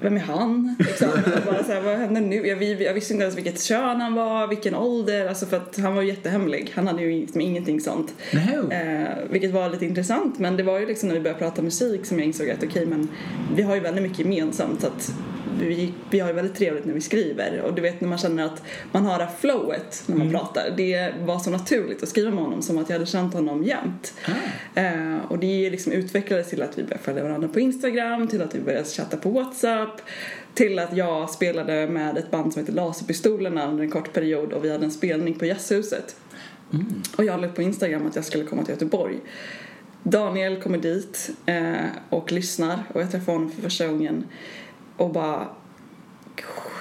vem 0.00 0.16
är 0.16 0.20
han? 0.20 0.76
Liksom. 0.78 1.08
Bara 1.46 1.64
så 1.64 1.72
här, 1.72 1.80
vad 1.80 1.96
händer 1.96 2.20
nu? 2.20 2.46
Jag, 2.46 2.56
vi- 2.56 2.84
jag 2.84 2.94
visste 2.94 3.12
inte 3.12 3.22
ens 3.22 3.36
vilket 3.36 3.62
kön 3.62 4.00
han 4.00 4.14
var, 4.14 4.46
vilken 4.46 4.74
ålder. 4.74 5.26
Alltså 5.28 5.46
för 5.46 5.56
att 5.56 5.78
han 5.78 5.94
var 5.94 6.02
jättehemlig. 6.02 6.72
Han 6.74 6.86
hade 6.86 7.02
ju 7.02 7.20
liksom 7.20 7.40
ingenting 7.40 7.80
sånt. 7.80 8.14
No. 8.32 8.72
Eh, 8.72 9.08
vilket 9.30 9.50
var 9.52 9.70
lite 9.70 9.84
intressant. 9.86 10.38
Men 10.38 10.56
det 10.56 10.62
var 10.62 10.78
ju 10.78 10.86
liksom 10.86 11.08
när 11.08 11.16
vi 11.16 11.20
började 11.22 11.38
prata 11.38 11.62
musik 11.62 12.06
som 12.06 12.18
jag 12.18 12.26
insåg 12.26 12.50
att 12.50 12.62
okej, 12.64 12.86
men 12.86 13.08
vi 13.56 13.62
har 13.62 13.74
ju 13.74 13.80
väldigt 13.80 14.02
mycket 14.02 14.18
gemensamt. 14.18 14.80
Så 14.80 14.86
att 14.86 15.14
vi, 15.66 15.92
vi 16.10 16.20
har 16.20 16.28
ju 16.28 16.34
väldigt 16.34 16.56
trevligt 16.56 16.84
när 16.84 16.94
vi 16.94 17.00
skriver. 17.00 17.60
Och 17.60 17.74
du 17.74 17.82
vet 17.82 18.00
när 18.00 18.08
man 18.08 18.18
känner 18.18 18.44
att 18.44 18.62
man 18.92 19.04
har 19.04 19.18
det 19.18 19.24
här 19.24 19.32
flowet 19.40 20.02
när 20.06 20.16
man 20.16 20.30
pratar. 20.30 20.74
Det 20.76 21.14
var 21.20 21.38
så 21.38 21.50
naturligt 21.50 22.02
att 22.02 22.08
skriva 22.08 22.30
med 22.30 22.44
honom 22.44 22.62
som 22.62 22.78
att 22.78 22.88
jag 22.88 22.94
hade 22.94 23.06
känt 23.06 23.34
honom 23.34 23.64
jämt. 23.64 24.14
Eh, 24.74 25.16
och 25.28 25.38
det 25.38 25.70
liksom 25.70 25.92
utvecklades 25.92 26.50
till 26.50 26.62
att 26.62 26.78
vi 26.78 26.82
började 26.82 27.02
följa 27.02 27.22
varandra 27.22 27.48
på 27.48 27.60
Instagram, 27.60 28.28
till 28.28 28.42
att 28.42 28.54
vi 28.54 28.60
började 28.60 28.84
chatta 28.84 29.16
på 29.16 29.30
WhatsApp, 29.30 30.00
till 30.54 30.78
att 30.78 30.96
jag 30.96 31.30
spelade 31.30 31.86
med 31.86 32.16
ett 32.16 32.30
band 32.30 32.52
som 32.52 32.62
heter 32.62 32.72
Laserpistolerna 32.72 33.68
under 33.68 33.84
en 33.84 33.90
kort 33.90 34.12
period 34.12 34.52
och 34.52 34.64
vi 34.64 34.70
hade 34.70 34.84
en 34.84 34.90
spelning 34.90 35.34
på 35.34 35.46
Jazzhuset. 35.46 36.16
Och 37.16 37.24
jag 37.24 37.40
la 37.40 37.48
på 37.48 37.62
Instagram 37.62 38.06
att 38.06 38.16
jag 38.16 38.24
skulle 38.24 38.44
komma 38.44 38.64
till 38.64 38.72
Göteborg. 38.72 39.20
Daniel 40.02 40.62
kommer 40.62 40.78
dit 40.78 41.30
eh, 41.46 41.74
och 42.08 42.32
lyssnar 42.32 42.82
och 42.92 43.00
jag 43.00 43.10
träffar 43.10 43.32
honom 43.32 43.50
för 43.50 43.62
första 43.62 43.86
gången 43.86 44.24
och 44.96 45.10
bara 45.10 45.48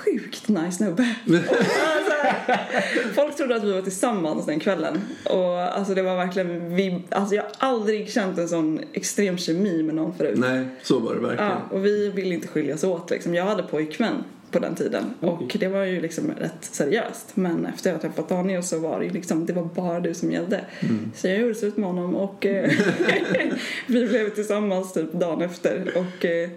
sjukt 0.06 0.48
nice 0.48 0.72
snubbe. 0.72 1.16
alltså, 1.28 3.10
folk 3.16 3.38
trodde 3.38 3.56
att 3.56 3.64
vi 3.64 3.74
var 3.74 3.82
tillsammans 3.82 4.46
den 4.46 4.60
kvällen 4.60 5.02
och 5.30 5.60
alltså 5.60 5.94
det 5.94 6.02
var 6.02 6.16
verkligen 6.16 6.76
vi, 6.76 7.04
alltså 7.10 7.36
jag 7.36 7.44
har 7.44 7.52
aldrig 7.58 8.12
känt 8.12 8.38
en 8.38 8.50
sån 8.50 8.80
extrem 8.94 9.38
kemi 9.38 9.84
med 9.84 9.96
någon 9.96 10.14
förut. 10.18 10.40
Nej, 10.40 10.66
så 10.84 11.00
var 11.00 11.16
det 11.16 11.22
verkligen. 11.22 11.52
Ja, 11.52 11.62
och 11.72 11.86
vi 11.86 12.10
ville 12.10 12.36
inte 12.36 12.48
skiljas 12.48 12.84
åt 12.84 13.10
liksom. 13.10 13.36
Jag 13.36 13.46
hade 13.46 13.64
pojkvän 13.64 14.24
på 14.52 14.60
den 14.60 14.76
tiden 14.76 15.14
och 15.20 15.58
det 15.60 15.68
var 15.68 15.84
ju 15.84 16.02
liksom 16.02 16.32
rätt 16.32 16.58
seriöst 16.62 17.32
men 17.34 17.66
efter 17.66 17.92
jag 17.92 18.02
träffat 18.02 18.30
Daniel 18.30 18.64
så 18.64 18.80
var 18.80 19.00
det 19.00 19.06
ju 19.06 19.12
liksom, 19.12 19.46
det 19.46 19.54
var 19.54 19.64
bara 19.64 20.00
du 20.00 20.14
som 20.14 20.32
gällde. 20.32 20.66
Så 21.16 21.28
jag 21.28 21.40
gjorde 21.40 21.56
slut 21.56 21.78
med 21.78 21.90
honom 21.90 22.16
och 22.16 22.46
eh, 22.46 22.72
vi 23.88 24.08
blev 24.08 24.30
tillsammans 24.30 24.94
typ 24.94 25.14
dagen 25.14 25.42
efter 25.42 25.92
och, 25.98 26.26
eh, 26.26 26.50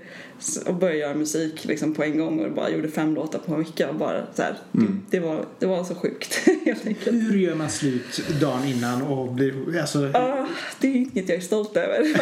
och 0.66 0.74
började 0.74 0.98
göra 0.98 1.14
musik 1.14 1.64
liksom 1.64 1.94
på 1.94 2.02
en 2.04 2.18
gång 2.18 2.44
och 2.44 2.52
bara 2.52 2.70
gjorde 2.70 2.88
fem 2.88 3.14
låtar 3.14 3.38
på 3.38 3.52
en 3.54 3.58
vecka 3.58 3.88
och 3.88 3.94
bara 3.94 4.22
så 4.34 4.42
här, 4.42 4.54
det, 4.72 4.86
det, 5.10 5.20
var, 5.20 5.44
det 5.58 5.66
var 5.66 5.84
så 5.84 5.94
sjukt 5.94 6.40
helt 6.64 6.86
enkelt. 6.86 7.16
Hur 7.16 7.38
gör 7.38 7.54
man 7.54 7.70
slut 7.70 8.22
dagen 8.40 8.64
innan 8.64 9.02
och 9.02 9.32
blir, 9.32 9.78
alltså, 9.80 10.10
Ah, 10.14 10.46
det 10.80 10.86
är 10.88 10.94
inget 10.94 11.28
jag 11.28 11.38
är 11.38 11.40
stolt 11.40 11.76
över. 11.76 12.04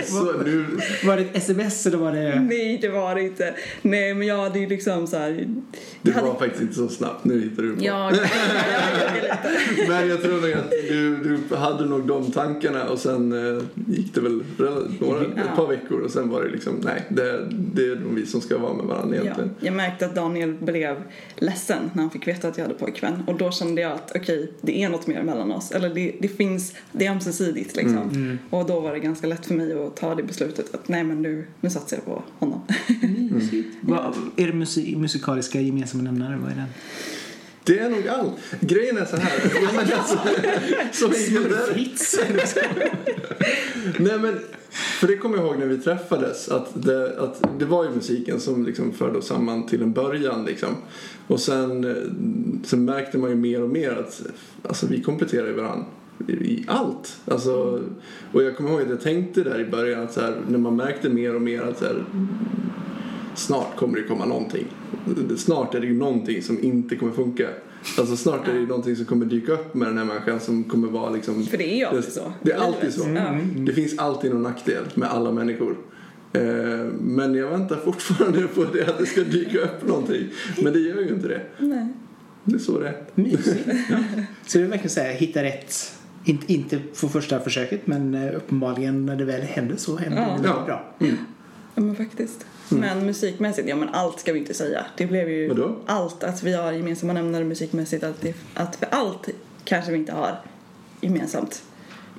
Så 0.04 0.42
nu, 0.44 0.64
var 1.04 1.16
det 1.16 1.22
ett 1.22 1.36
sms 1.36 1.86
eller 1.86 1.98
var 1.98 2.12
det... 2.12 2.40
Nej, 2.40 2.78
det 2.82 2.88
var 2.88 3.14
det 3.14 3.22
inte. 3.22 3.54
Nej, 3.82 4.14
men 4.14 4.26
jag 4.26 4.36
hade 4.36 4.58
ju 4.58 4.68
liksom 4.68 5.06
så 5.06 5.16
här... 5.16 5.30
det 5.30 5.46
jag 6.02 6.12
hade- 6.12 6.26
var 6.26 6.38
faktiskt 6.38 6.62
inte 6.62 6.74
så 6.74 6.88
snabbt. 6.88 7.24
Nu 7.24 7.42
hittar 7.42 7.62
du 7.62 7.76
på. 7.76 7.84
Ja, 7.84 8.12
Men 9.88 10.08
jag 10.08 10.22
tror 10.22 10.40
nog 10.40 10.52
att 10.52 10.70
du, 10.70 11.16
du 11.48 11.56
hade 11.56 11.84
nog 11.84 12.06
de 12.06 12.32
tankarna 12.32 12.88
och 12.88 12.98
sen 12.98 13.56
eh, 13.56 13.62
gick 13.88 14.14
det 14.14 14.20
väl 14.20 14.42
några, 14.98 15.24
ett 15.24 15.56
par 15.56 15.66
veckor 15.66 16.00
och 16.00 16.10
sen 16.10 16.28
var 16.28 16.42
det 16.44 16.48
liksom 16.50 16.74
nej, 16.84 16.99
det, 17.08 17.48
det 17.50 17.82
är 17.82 17.96
nog 17.96 18.14
vi 18.14 18.26
som 18.26 18.40
ska 18.40 18.58
vara 18.58 18.74
med 18.74 18.86
varandra 18.86 19.16
ja, 19.16 19.22
egentligen. 19.22 19.50
jag 19.60 19.74
märkte 19.74 20.06
att 20.06 20.14
Daniel 20.14 20.54
blev 20.54 21.02
ledsen 21.36 21.90
när 21.92 22.02
han 22.02 22.10
fick 22.10 22.28
veta 22.28 22.48
att 22.48 22.58
jag 22.58 22.64
hade 22.64 22.78
pojkvän 22.78 23.22
och 23.26 23.38
då 23.38 23.50
kände 23.50 23.80
jag 23.80 23.92
att 23.92 24.12
okej, 24.14 24.52
det 24.60 24.82
är 24.82 24.88
något 24.88 25.06
mer 25.06 25.22
mellan 25.22 25.52
oss. 25.52 25.70
Eller 25.70 25.94
det, 25.94 26.14
det 26.20 26.28
finns, 26.28 26.74
det 26.92 27.06
är 27.06 27.10
ömsesidigt 27.10 27.76
liksom. 27.76 28.38
Och 28.50 28.66
då 28.66 28.80
var 28.80 28.92
det 28.92 28.98
ganska 28.98 29.26
lätt 29.26 29.46
för 29.46 29.54
mig 29.54 29.86
att 29.86 29.96
ta 29.96 30.14
det 30.14 30.22
beslutet 30.22 30.74
att 30.74 30.88
nej 30.88 31.04
men 31.04 31.22
nu, 31.22 31.46
nu 31.60 31.70
satsar 31.70 31.96
jag 31.96 32.04
på 32.04 32.22
honom. 32.38 32.60
Vad, 33.80 34.14
är 34.36 34.46
det 34.46 34.52
musik, 34.52 34.96
musikaliska 34.96 35.60
gemensamma 35.60 36.02
nämnare? 36.02 36.38
Vad 36.42 36.50
är 36.50 36.54
det? 36.54 36.64
Det 37.64 37.78
är 37.78 37.90
nog 37.90 38.08
allt. 38.08 38.32
Grejen 38.60 38.98
är 38.98 39.04
så 39.04 39.16
här. 39.16 39.30
Alltså. 39.98 41.10
Fritz? 41.72 42.18
Nej 43.98 44.18
men, 44.18 44.38
för 44.70 45.06
det 45.06 45.16
kommer 45.16 45.36
jag 45.36 45.46
ihåg 45.46 45.58
när 45.58 45.66
vi 45.66 45.78
träffades 45.78 46.48
att 46.48 46.82
det, 46.82 47.20
att 47.20 47.42
det 47.58 47.64
var 47.64 47.84
ju 47.84 47.90
musiken 47.90 48.40
som 48.40 48.66
liksom 48.66 48.92
förde 48.92 49.18
oss 49.18 49.26
samman 49.26 49.66
till 49.66 49.82
en 49.82 49.92
början 49.92 50.44
liksom. 50.44 50.68
Och 51.26 51.40
sen, 51.40 51.84
eh, 51.84 51.96
sen 52.64 52.84
märkte 52.84 53.18
man 53.18 53.30
ju 53.30 53.36
mer 53.36 53.62
och 53.62 53.70
mer 53.70 53.90
att 53.90 54.22
alltså, 54.62 54.86
vi 54.86 55.02
kompletterar 55.02 55.46
ju 55.46 55.52
varandra 55.52 55.86
i, 56.28 56.32
i 56.32 56.64
allt. 56.68 57.20
Alltså, 57.24 57.82
och 58.32 58.42
jag 58.42 58.56
kommer 58.56 58.70
ihåg 58.70 58.82
att 58.82 58.88
jag 58.88 59.00
tänkte 59.00 59.42
där 59.42 59.60
i 59.60 59.64
början 59.64 60.02
att 60.02 60.12
så 60.12 60.20
här, 60.20 60.36
när 60.48 60.58
man 60.58 60.76
märkte 60.76 61.08
mer 61.08 61.34
och 61.34 61.42
mer 61.42 61.62
att 61.62 61.78
så 61.78 61.84
här, 61.84 62.04
snart 63.34 63.76
kommer 63.76 63.96
det 63.98 64.02
komma 64.04 64.24
någonting. 64.24 64.64
Snart 65.36 65.74
är 65.74 65.80
det 65.80 65.86
ju 65.86 65.94
någonting 65.98 66.42
som 66.42 66.64
inte 66.64 66.96
kommer 66.96 67.12
funka. 67.12 67.48
Alltså 67.98 68.16
snart 68.16 68.48
är 68.48 68.52
det 68.52 68.58
ju 68.60 68.66
någonting 68.66 68.96
som 68.96 69.04
kommer 69.04 69.26
dyka 69.26 69.52
upp 69.52 69.74
med 69.74 69.88
den 69.88 69.98
här 69.98 70.04
människan 70.04 70.40
som 70.40 70.64
kommer 70.64 70.88
vara 70.88 71.10
liksom... 71.10 71.44
För 71.46 71.58
det 71.58 71.72
är 71.74 71.76
ju 71.76 71.84
alltid 71.84 72.12
så. 72.12 72.32
Det 72.42 72.52
är 72.52 72.58
alltid 72.58 72.94
så. 72.94 73.08
Ja. 73.14 73.38
Det 73.56 73.72
finns 73.72 73.98
alltid 73.98 74.30
någon 74.32 74.42
nackdel 74.42 74.84
med 74.94 75.08
alla 75.10 75.32
människor. 75.32 75.76
Eh, 76.32 76.42
Men 77.00 77.34
jag 77.34 77.48
väntar 77.50 77.76
fortfarande 77.76 78.46
på 78.46 78.64
det 78.64 78.88
att 78.88 78.98
det 78.98 79.06
ska 79.06 79.20
dyka 79.20 79.58
upp 79.60 79.86
någonting. 79.86 80.28
Men 80.62 80.72
det 80.72 80.78
gör 80.78 81.00
ju 81.00 81.08
inte 81.08 81.28
det. 81.28 81.40
Nej. 81.58 81.88
Det 82.44 82.54
är 82.54 82.58
så 82.58 82.78
det 82.80 82.88
är. 82.88 83.04
Mysigt. 83.14 83.68
Så 84.46 84.58
det 84.58 84.64
är 84.64 84.68
verkligen 84.68 85.06
här, 85.06 85.12
hitta 85.12 85.42
rätt. 85.42 85.74
Inte, 86.24 86.52
inte 86.52 86.78
på 87.00 87.08
första 87.08 87.40
försöket 87.40 87.86
men 87.86 88.14
eh, 88.14 88.36
uppenbarligen 88.36 89.06
när 89.06 89.16
det 89.16 89.24
väl 89.24 89.40
händer 89.42 89.76
så 89.76 89.96
händer 89.96 90.22
Ja. 90.22 90.38
det 90.42 90.48
Ja. 90.48 90.64
bra. 90.66 90.94
Ja 91.80 91.84
men 91.84 91.96
faktiskt. 91.96 92.46
Men 92.68 93.06
musikmässigt, 93.06 93.68
ja 93.68 93.76
men 93.76 93.88
allt 93.88 94.20
ska 94.20 94.32
vi 94.32 94.38
inte 94.38 94.54
säga. 94.54 94.86
Det 94.96 95.06
blev 95.06 95.30
ju 95.30 95.48
Vadå? 95.48 95.76
allt 95.86 96.24
att 96.24 96.42
vi 96.42 96.52
har 96.52 96.72
gemensamma 96.72 97.12
nämnare 97.12 97.44
musikmässigt. 97.44 98.04
Att, 98.04 98.20
det, 98.20 98.34
att 98.54 98.76
för 98.76 98.88
allt 98.90 99.28
kanske 99.64 99.92
vi 99.92 99.98
inte 99.98 100.12
har 100.12 100.40
gemensamt. 101.00 101.62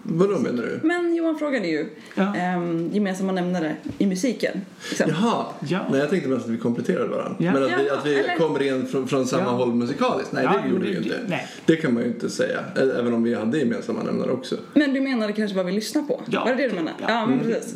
Vadå 0.03 0.39
menar 0.39 0.63
du? 0.63 0.79
Men 0.87 1.15
Johan 1.15 1.37
frågade 1.39 1.67
ju 1.67 1.85
Ja. 2.15 2.35
ehm, 2.35 2.89
gemensamma 2.93 3.31
nämnare 3.31 3.75
i 3.97 4.05
musiken. 4.05 4.61
Liksom. 4.89 5.09
Jaha! 5.09 5.45
Ja. 5.67 5.79
Nej, 5.91 5.99
jag 5.99 6.09
tänkte 6.09 6.29
mest 6.29 6.45
att 6.45 6.51
vi 6.51 6.57
kompletterade 6.57 7.07
varandra. 7.09 7.35
Ja. 7.39 7.53
Men 7.53 7.63
att 7.63 7.69
vi, 7.79 7.89
att 7.89 8.05
vi 8.05 8.19
eller- 8.19 8.35
kommer 8.37 8.61
in 8.63 8.87
från, 8.87 9.07
från 9.07 9.25
samma 9.27 9.43
Ja. 9.43 9.49
håll 9.49 9.73
musikaliskt. 9.73 10.31
Nej, 10.31 10.43
Ja, 10.43 10.61
det 10.63 10.69
gjorde 10.69 10.85
vi 10.85 10.91
ju 10.91 10.97
inte. 10.97 11.19
nej. 11.27 11.47
Det 11.65 11.75
kan 11.75 11.93
man 11.93 12.03
ju 12.03 12.09
inte 12.09 12.29
säga. 12.29 12.59
Även 12.99 13.13
om 13.13 13.23
vi 13.23 13.33
hade 13.33 13.57
gemensamma 13.59 14.03
nämnare 14.03 14.31
också. 14.31 14.55
Men 14.73 14.93
du 14.93 15.01
menade 15.01 15.33
kanske 15.33 15.57
vad 15.57 15.65
vi 15.65 15.71
lyssnar 15.71 16.01
på? 16.01 16.21
Ja. 16.29 16.43
Var 16.45 16.55
det 16.55 16.63
det 16.63 16.67
du 16.69 16.75
menade? 16.75 16.95
Ja. 17.01 17.05
Ja, 17.09 17.25
men 17.25 17.39
precis. 17.39 17.75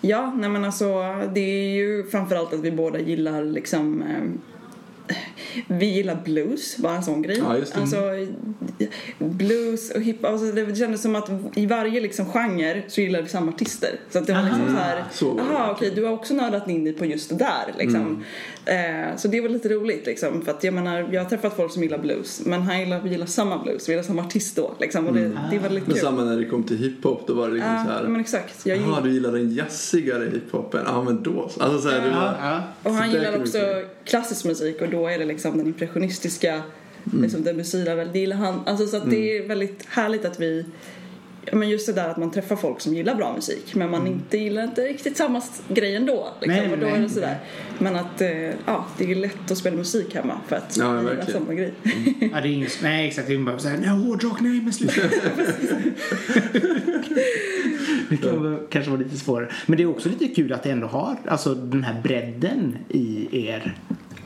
Ja, 0.00 0.32
nej 0.36 0.50
men 0.50 0.64
alltså 0.64 0.86
det 1.34 1.40
är 1.40 1.74
ju 1.74 2.04
framförallt 2.10 2.52
att 2.52 2.60
vi 2.60 2.70
båda 2.72 2.98
gillar 2.98 3.44
liksom 3.44 4.02
eh, 4.02 4.08
vi 5.66 5.86
gillar 5.86 6.18
blues, 6.24 6.76
bara 6.76 6.96
en 6.96 7.02
sån 7.02 7.22
grej. 7.22 7.38
Ja. 7.38 7.56
Alltså, 7.80 7.96
blues 9.18 9.90
och 9.90 10.00
hiphop, 10.00 10.24
alltså 10.24 10.52
det 10.52 10.76
kändes 10.76 11.02
som 11.02 11.16
att 11.16 11.30
i 11.54 11.66
varje 11.66 12.00
liksom 12.00 12.26
genre 12.26 12.82
så 12.88 13.00
gillar 13.00 13.22
vi 13.22 13.28
samma 13.28 13.52
artister. 13.52 13.90
Så 14.10 14.18
att 14.18 14.26
det 14.26 14.32
var 14.32 14.42
liksom 14.42 14.66
så 14.66 14.74
här, 14.82 15.04
så 15.12 15.28
var 15.28 15.34
det 15.36 15.42
aha 15.42 15.62
okej 15.62 15.66
verkligen. 15.72 15.94
du 15.94 16.04
har 16.04 16.12
också 16.12 16.34
nördat 16.34 16.68
in 16.68 16.84
dig 16.84 16.92
på 16.92 17.06
just 17.06 17.28
det 17.28 17.34
där 17.36 17.74
liksom. 17.78 18.24
Eh, 18.66 19.16
så 19.16 19.28
det 19.28 19.40
var 19.40 19.48
lite 19.48 19.68
roligt 19.68 20.06
liksom, 20.06 20.42
för 20.42 20.50
att 20.52 20.64
jag 20.64 20.74
menar, 20.74 21.08
jag 21.12 21.22
har 21.22 21.28
träffat 21.30 21.56
folk 21.56 21.72
som 21.72 21.82
gillar 21.82 21.98
blues, 21.98 22.42
men 22.46 22.62
han 22.62 22.80
gillar, 22.80 23.00
vi 23.00 23.10
gillar 23.10 23.26
samma 23.26 23.58
blues, 23.58 23.88
vi 23.88 23.92
gillar 23.92 24.02
samma 24.02 24.22
artist 24.22 24.56
då 24.56 24.74
liksom, 24.80 25.06
och 25.06 25.14
det, 25.14 25.20
det 25.50 25.58
var 25.58 25.68
lite 25.68 25.86
Men 25.86 25.94
kul. 25.94 25.96
samma 26.04 26.24
när 26.24 26.36
det 26.36 26.44
kom 26.44 26.62
till 26.62 26.78
hiphop 26.78 27.26
då 27.26 27.34
var 27.34 27.48
det 27.48 27.54
liksom 27.54 27.72
Ja, 27.72 27.84
så 27.84 27.90
här. 27.90 28.02
men 28.02 28.20
exakt. 28.20 28.66
Jag 28.66 28.78
Jaha, 28.78 29.00
du 29.00 29.12
gillar 29.12 29.32
den 29.32 29.54
jazzigare 29.54 30.24
hiphopen? 30.32 30.80
Ja, 30.86 31.02
men 31.02 31.22
då 31.22 31.48
så. 31.48 31.60
Alltså 31.62 31.80
så 31.80 31.88
här, 31.88 32.00
det 32.00 32.10
var... 32.10 32.62
Och 32.82 32.92
han 32.92 33.10
gillar 33.10 33.40
också 33.40 33.58
klassisk 34.04 34.44
musik 34.44 34.80
och 34.82 34.88
då 34.92 35.06
är 35.06 35.18
det 35.18 35.24
liksom 35.24 35.58
den 35.58 35.66
impressionistiska, 35.66 36.62
Mm. 37.06 37.22
liksom 37.22 37.42
väl, 37.42 38.12
det 38.12 38.18
gillar 38.18 38.36
han. 38.36 38.60
Alltså 38.66 38.86
så 38.86 38.96
att 38.96 39.10
det 39.10 39.36
är 39.36 39.48
väldigt 39.48 39.86
härligt 39.88 40.24
att 40.24 40.40
vi, 40.40 40.66
men 41.52 41.68
just 41.68 41.86
det 41.86 41.92
där 41.92 42.08
att 42.08 42.16
man 42.16 42.30
träffar 42.30 42.56
folk 42.56 42.80
som 42.80 42.94
gillar 42.94 43.14
bra 43.14 43.34
musik 43.34 43.74
men 43.74 43.90
man 43.90 44.06
inte 44.06 44.38
gillar 44.38 44.64
inte 44.64 44.80
riktigt 44.82 45.16
samma 45.16 45.42
grej 45.68 45.96
ändå. 45.96 46.28
Liksom, 46.40 46.62
Nej, 46.62 46.72
och 46.72 46.78
då 46.78 46.86
nej, 46.86 46.94
är 46.94 47.00
det 47.02 47.08
sådär. 47.08 47.36
Men 47.78 47.96
att, 47.96 48.20
eh, 48.20 48.30
ja, 48.66 48.86
det 48.98 49.10
är 49.10 49.14
lätt 49.14 49.50
att 49.50 49.58
spela 49.58 49.76
musik 49.76 50.14
hemma 50.14 50.40
för 50.48 50.56
att 50.56 50.76
Ja, 50.76 50.92
vi 50.92 51.10
gillar 51.10 51.24
samma 51.24 51.54
grej. 51.54 51.72
Ja, 52.20 52.40
det 52.40 52.48
är 52.48 52.52
inget, 52.52 52.78
nej 52.82 53.08
exakt, 53.08 53.28
det 53.28 53.34
är 53.34 53.38
bara 53.38 53.58
såhär, 53.58 53.78
nej 53.78 53.88
hårdrock, 53.88 54.40
nej 54.40 54.60
men 54.60 54.72
sluta. 54.72 54.94
det 58.10 58.16
kan 58.16 58.42
vara, 58.42 58.58
kanske 58.70 58.90
vara 58.90 59.00
lite 59.00 59.16
svårare. 59.16 59.52
Men 59.66 59.76
det 59.76 59.82
är 59.82 59.86
också 59.86 60.08
lite 60.08 60.28
kul 60.28 60.52
att 60.52 60.62
det 60.62 60.70
ändå 60.70 60.86
har 60.86 61.16
alltså, 61.28 61.54
den 61.54 61.84
här 61.84 62.02
bredden 62.02 62.76
i 62.88 63.28
er. 63.46 63.76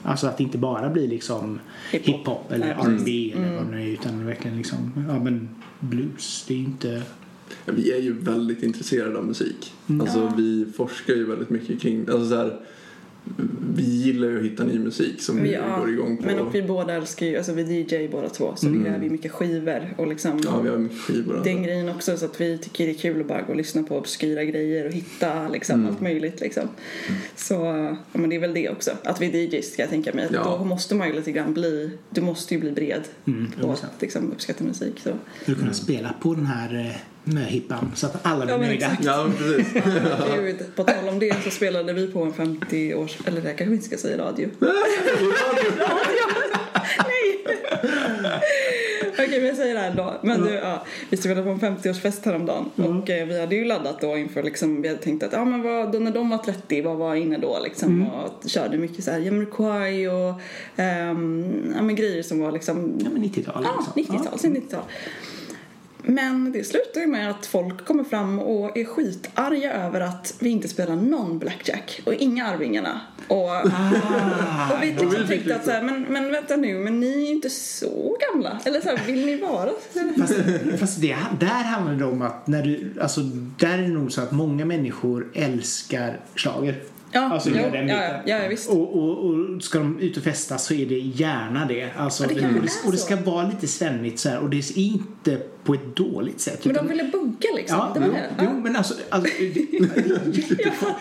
Alltså 0.06 0.26
att 0.26 0.38
det 0.38 0.44
inte 0.44 0.58
bara 0.58 0.90
blir 0.90 1.08
liksom 1.08 1.60
Hiphop. 1.92 2.08
hiphop 2.08 2.52
eller 2.52 2.66
Ja, 2.66 2.74
R&B 2.74 3.32
eller 3.36 3.56
vad 3.56 3.72
det 3.72 3.82
är 3.82 3.86
utan 3.86 4.26
verkligen 4.26 4.56
liksom, 4.56 5.04
ja 5.08 5.18
men 5.18 5.48
blues. 5.80 6.44
Det 6.48 6.54
är 6.54 6.58
inte... 6.58 7.02
Vi 7.64 7.92
är 7.92 8.00
ju 8.00 8.12
väldigt 8.12 8.62
intresserade 8.62 9.18
av 9.18 9.26
musik. 9.26 9.72
Alltså 10.00 10.32
vi 10.36 10.66
forskar 10.76 11.14
ju 11.14 11.24
väldigt 11.24 11.50
mycket 11.50 11.80
kring, 11.80 12.00
alltså 12.00 12.28
så 12.28 12.36
här, 12.36 12.60
vi 13.76 13.82
gillar 13.82 14.28
ju 14.28 14.38
att 14.38 14.44
hitta 14.44 14.64
ny 14.64 14.78
musik 14.78 15.20
som 15.22 15.42
vi 15.42 15.52
Ja, 15.52 15.78
går 15.78 15.90
igång 15.90 16.16
på. 16.16 16.22
men 16.26 16.38
och 16.38 16.54
vi 16.54 16.62
båda 16.62 16.94
älskar 16.94 17.26
ju, 17.26 17.36
alltså 17.36 17.52
vi 17.52 17.62
DJ 17.62 18.08
båda 18.08 18.28
två 18.28 18.52
så 18.56 18.68
vi 18.68 18.78
gör 18.88 18.98
vi 18.98 19.10
mycket 19.10 19.32
skivor 19.32 19.94
och 19.96 20.06
liksom 20.06 20.40
Ja, 20.44 20.60
vi 20.60 20.68
har 20.68 20.78
mycket 20.78 20.98
skivor. 21.00 21.40
den 21.44 21.62
grejen 21.62 21.88
också 21.88 22.16
så 22.16 22.24
att 22.24 22.40
vi 22.40 22.58
tycker 22.58 22.84
det 22.86 22.90
är 22.92 22.94
kul 22.94 23.20
att 23.20 23.26
bara 23.28 23.42
gå 23.42 23.48
och 23.52 23.56
lyssna 23.56 23.82
på 23.82 23.98
obskyra 23.98 24.44
grejer 24.44 24.86
och 24.86 24.92
hitta 24.92 25.48
liksom 25.48 25.86
allt 25.86 26.00
möjligt 26.00 26.40
liksom. 26.40 26.68
Så 27.36 27.54
ja, 28.12 28.18
men 28.18 28.30
det 28.30 28.36
är 28.36 28.40
väl 28.40 28.54
det 28.54 28.68
också, 28.68 28.90
att 29.04 29.20
vi 29.22 29.26
är 29.26 29.34
DJs 29.54 29.72
ska 29.72 29.82
jag 29.82 29.90
tänka 29.90 30.12
mig. 30.12 30.28
Ja. 30.32 30.56
Då 30.58 30.64
måste 30.64 30.94
man 30.94 31.08
ju 31.08 31.14
lite 31.14 31.32
grann 31.32 31.54
bli, 31.54 31.90
du 32.10 32.20
måste 32.20 32.54
ju 32.54 32.60
bli 32.60 32.72
bred 32.72 33.02
Mm, 33.26 33.50
på 33.60 33.66
100%. 33.66 33.72
att 33.72 34.02
liksom, 34.02 34.32
uppskatta 34.32 34.64
musik 34.64 35.00
så. 35.00 35.10
För 35.44 35.52
att 35.52 35.58
kunna 35.58 35.72
spela 35.72 36.14
på 36.20 36.34
den 36.34 36.46
här 36.46 36.74
eh, 36.74 36.96
möhippan 37.26 37.92
så 37.94 38.06
att 38.06 38.26
alla 38.26 38.44
blir 38.44 38.54
Ja, 38.54 38.58
nöjda. 38.58 38.96
Ja, 39.02 39.28
precis. 39.38 39.72
Gud, 40.34 40.76
på 40.76 40.84
tal 40.84 41.08
om 41.08 41.18
det 41.18 41.44
så 41.44 41.50
spelade 41.50 41.92
vi 41.92 42.06
på 42.06 42.22
en 42.22 42.32
50 42.32 42.94
års, 42.94 43.16
eller 43.26 43.40
det 43.40 43.48
kanske 43.48 43.64
vi 43.64 43.74
inte 43.74 43.86
ska 43.86 43.96
säga 43.96 44.14
i 44.14 44.18
radio. 44.18 44.48
Nej! 46.98 47.44
Okej, 49.12 49.38
men 49.38 49.46
jag 49.46 49.56
säger 49.56 49.74
det 49.74 49.80
här 49.80 49.90
ändå. 49.90 50.14
Men 50.22 50.42
du, 50.42 50.50
ja, 50.50 50.84
vi 51.10 51.16
spelade 51.16 51.42
på 51.42 51.48
en 51.50 51.60
50-årsfest 51.76 52.24
häromdagen 52.24 52.70
och 52.76 53.10
eh, 53.10 53.26
vi 53.26 53.40
hade 53.40 53.54
ju 53.56 53.64
laddat 53.64 54.00
då 54.00 54.16
inför 54.16 54.42
liksom, 54.42 54.82
vi 54.82 54.88
hade 54.88 55.00
tänkt 55.00 55.22
att 55.22 55.32
ja 55.32 55.44
men 55.44 55.62
vad, 55.62 55.92
då 55.92 55.98
när 55.98 56.10
de 56.10 56.30
var 56.30 56.38
30, 56.38 56.82
vad 56.82 56.96
var 56.96 57.14
inne 57.14 57.38
då 57.38 57.58
liksom 57.64 58.06
och 58.10 58.48
körde 58.48 58.78
mycket 58.78 59.04
så 59.04 59.10
här 59.10 59.18
Jamiroquai 59.18 60.08
och 60.08 60.40
ehm, 60.76 61.72
ja 61.76 61.82
men 61.82 61.96
grejer 61.96 62.22
som 62.22 62.40
var 62.40 62.52
liksom 62.52 62.98
Ja 63.04 63.10
men 63.12 63.24
90-tal 63.24 63.64
Ja, 63.64 63.92
liksom. 63.96 64.16
90-tal, 64.16 64.38
sen 64.38 64.56
90-tal. 64.56 64.82
Men 66.08 66.52
det 66.52 66.64
slutar 66.64 67.00
ju 67.00 67.06
med 67.06 67.30
att 67.30 67.46
folk 67.46 67.84
kommer 67.84 68.04
fram 68.04 68.38
och 68.38 68.76
är 68.76 68.84
skitarga 68.84 69.72
över 69.72 70.00
att 70.00 70.34
vi 70.38 70.48
inte 70.48 70.68
spelar 70.68 70.96
någon 70.96 71.38
blackjack 71.38 72.00
och 72.04 72.14
inga 72.14 72.46
Arvingarna. 72.46 73.00
Och, 73.28 73.50
Ah, 73.50 74.72
och 74.72 74.82
vi 74.82 74.86
liksom 74.86 75.26
tänkte 75.28 75.56
att 75.56 75.64
så 75.64 75.70
här, 75.70 75.82
men, 75.82 76.02
men 76.02 76.32
vänta 76.32 76.56
nu, 76.56 76.74
men 76.78 77.00
ni 77.00 77.14
är 77.14 77.26
ju 77.26 77.34
inte 77.34 77.50
så 77.50 78.16
gamla. 78.20 78.60
Eller 78.64 78.80
så 78.80 78.88
här, 78.88 79.06
vill 79.06 79.26
ni 79.26 79.36
vara? 79.36 79.70
Fast, 80.18 80.34
fast 80.78 81.00
det, 81.00 81.16
där 81.40 81.46
handlar 81.64 81.94
det 81.94 82.04
om 82.04 82.22
att 82.22 82.46
när 82.46 82.62
du, 82.62 82.94
alltså 83.00 83.20
där 83.58 83.78
är 83.78 83.82
det 83.82 83.88
nog 83.88 84.12
så 84.12 84.20
att 84.20 84.32
många 84.32 84.64
människor 84.64 85.26
älskar 85.34 86.20
schlager. 86.34 86.82
Ja, 87.12 87.20
alltså, 87.20 87.50
jo, 87.50 87.70
den 87.72 87.88
ja, 87.88 88.02
ja, 88.02 88.38
ja, 88.42 88.48
visst. 88.48 88.70
Och, 88.70 88.96
och, 88.96 89.24
och 89.24 89.62
ska 89.62 89.78
de 89.78 89.98
ut 90.00 90.16
och 90.16 90.22
festa 90.22 90.58
så 90.58 90.74
är 90.74 90.86
det 90.86 90.98
gärna 90.98 91.66
det. 91.66 91.90
Alltså, 91.96 92.22
Ja, 92.24 92.28
det 92.28 92.34
och, 92.34 92.52
det, 92.52 92.86
och 92.86 92.92
det 92.92 92.98
ska 92.98 93.16
vara 93.16 93.48
lite 93.48 93.66
svennigt 93.66 94.18
så 94.18 94.28
här 94.28 94.38
och 94.38 94.50
det 94.50 94.56
är 94.56 94.78
inte 94.78 95.38
på 95.66 95.74
ett 95.74 95.96
dåligt 95.96 96.40
sätt. 96.40 96.64
Men 96.64 96.74
de 96.74 96.88
ville 96.88 97.04
bugga 97.04 97.48
liksom. 97.56 97.78
Ja, 97.78 97.90
det 97.94 98.00
var 98.00 98.06
jo, 98.06 98.12
det. 98.14 98.44
jo, 98.44 98.60
men 98.60 98.76
alltså, 98.76 98.94
alltså 99.10 99.30
det, 99.38 99.66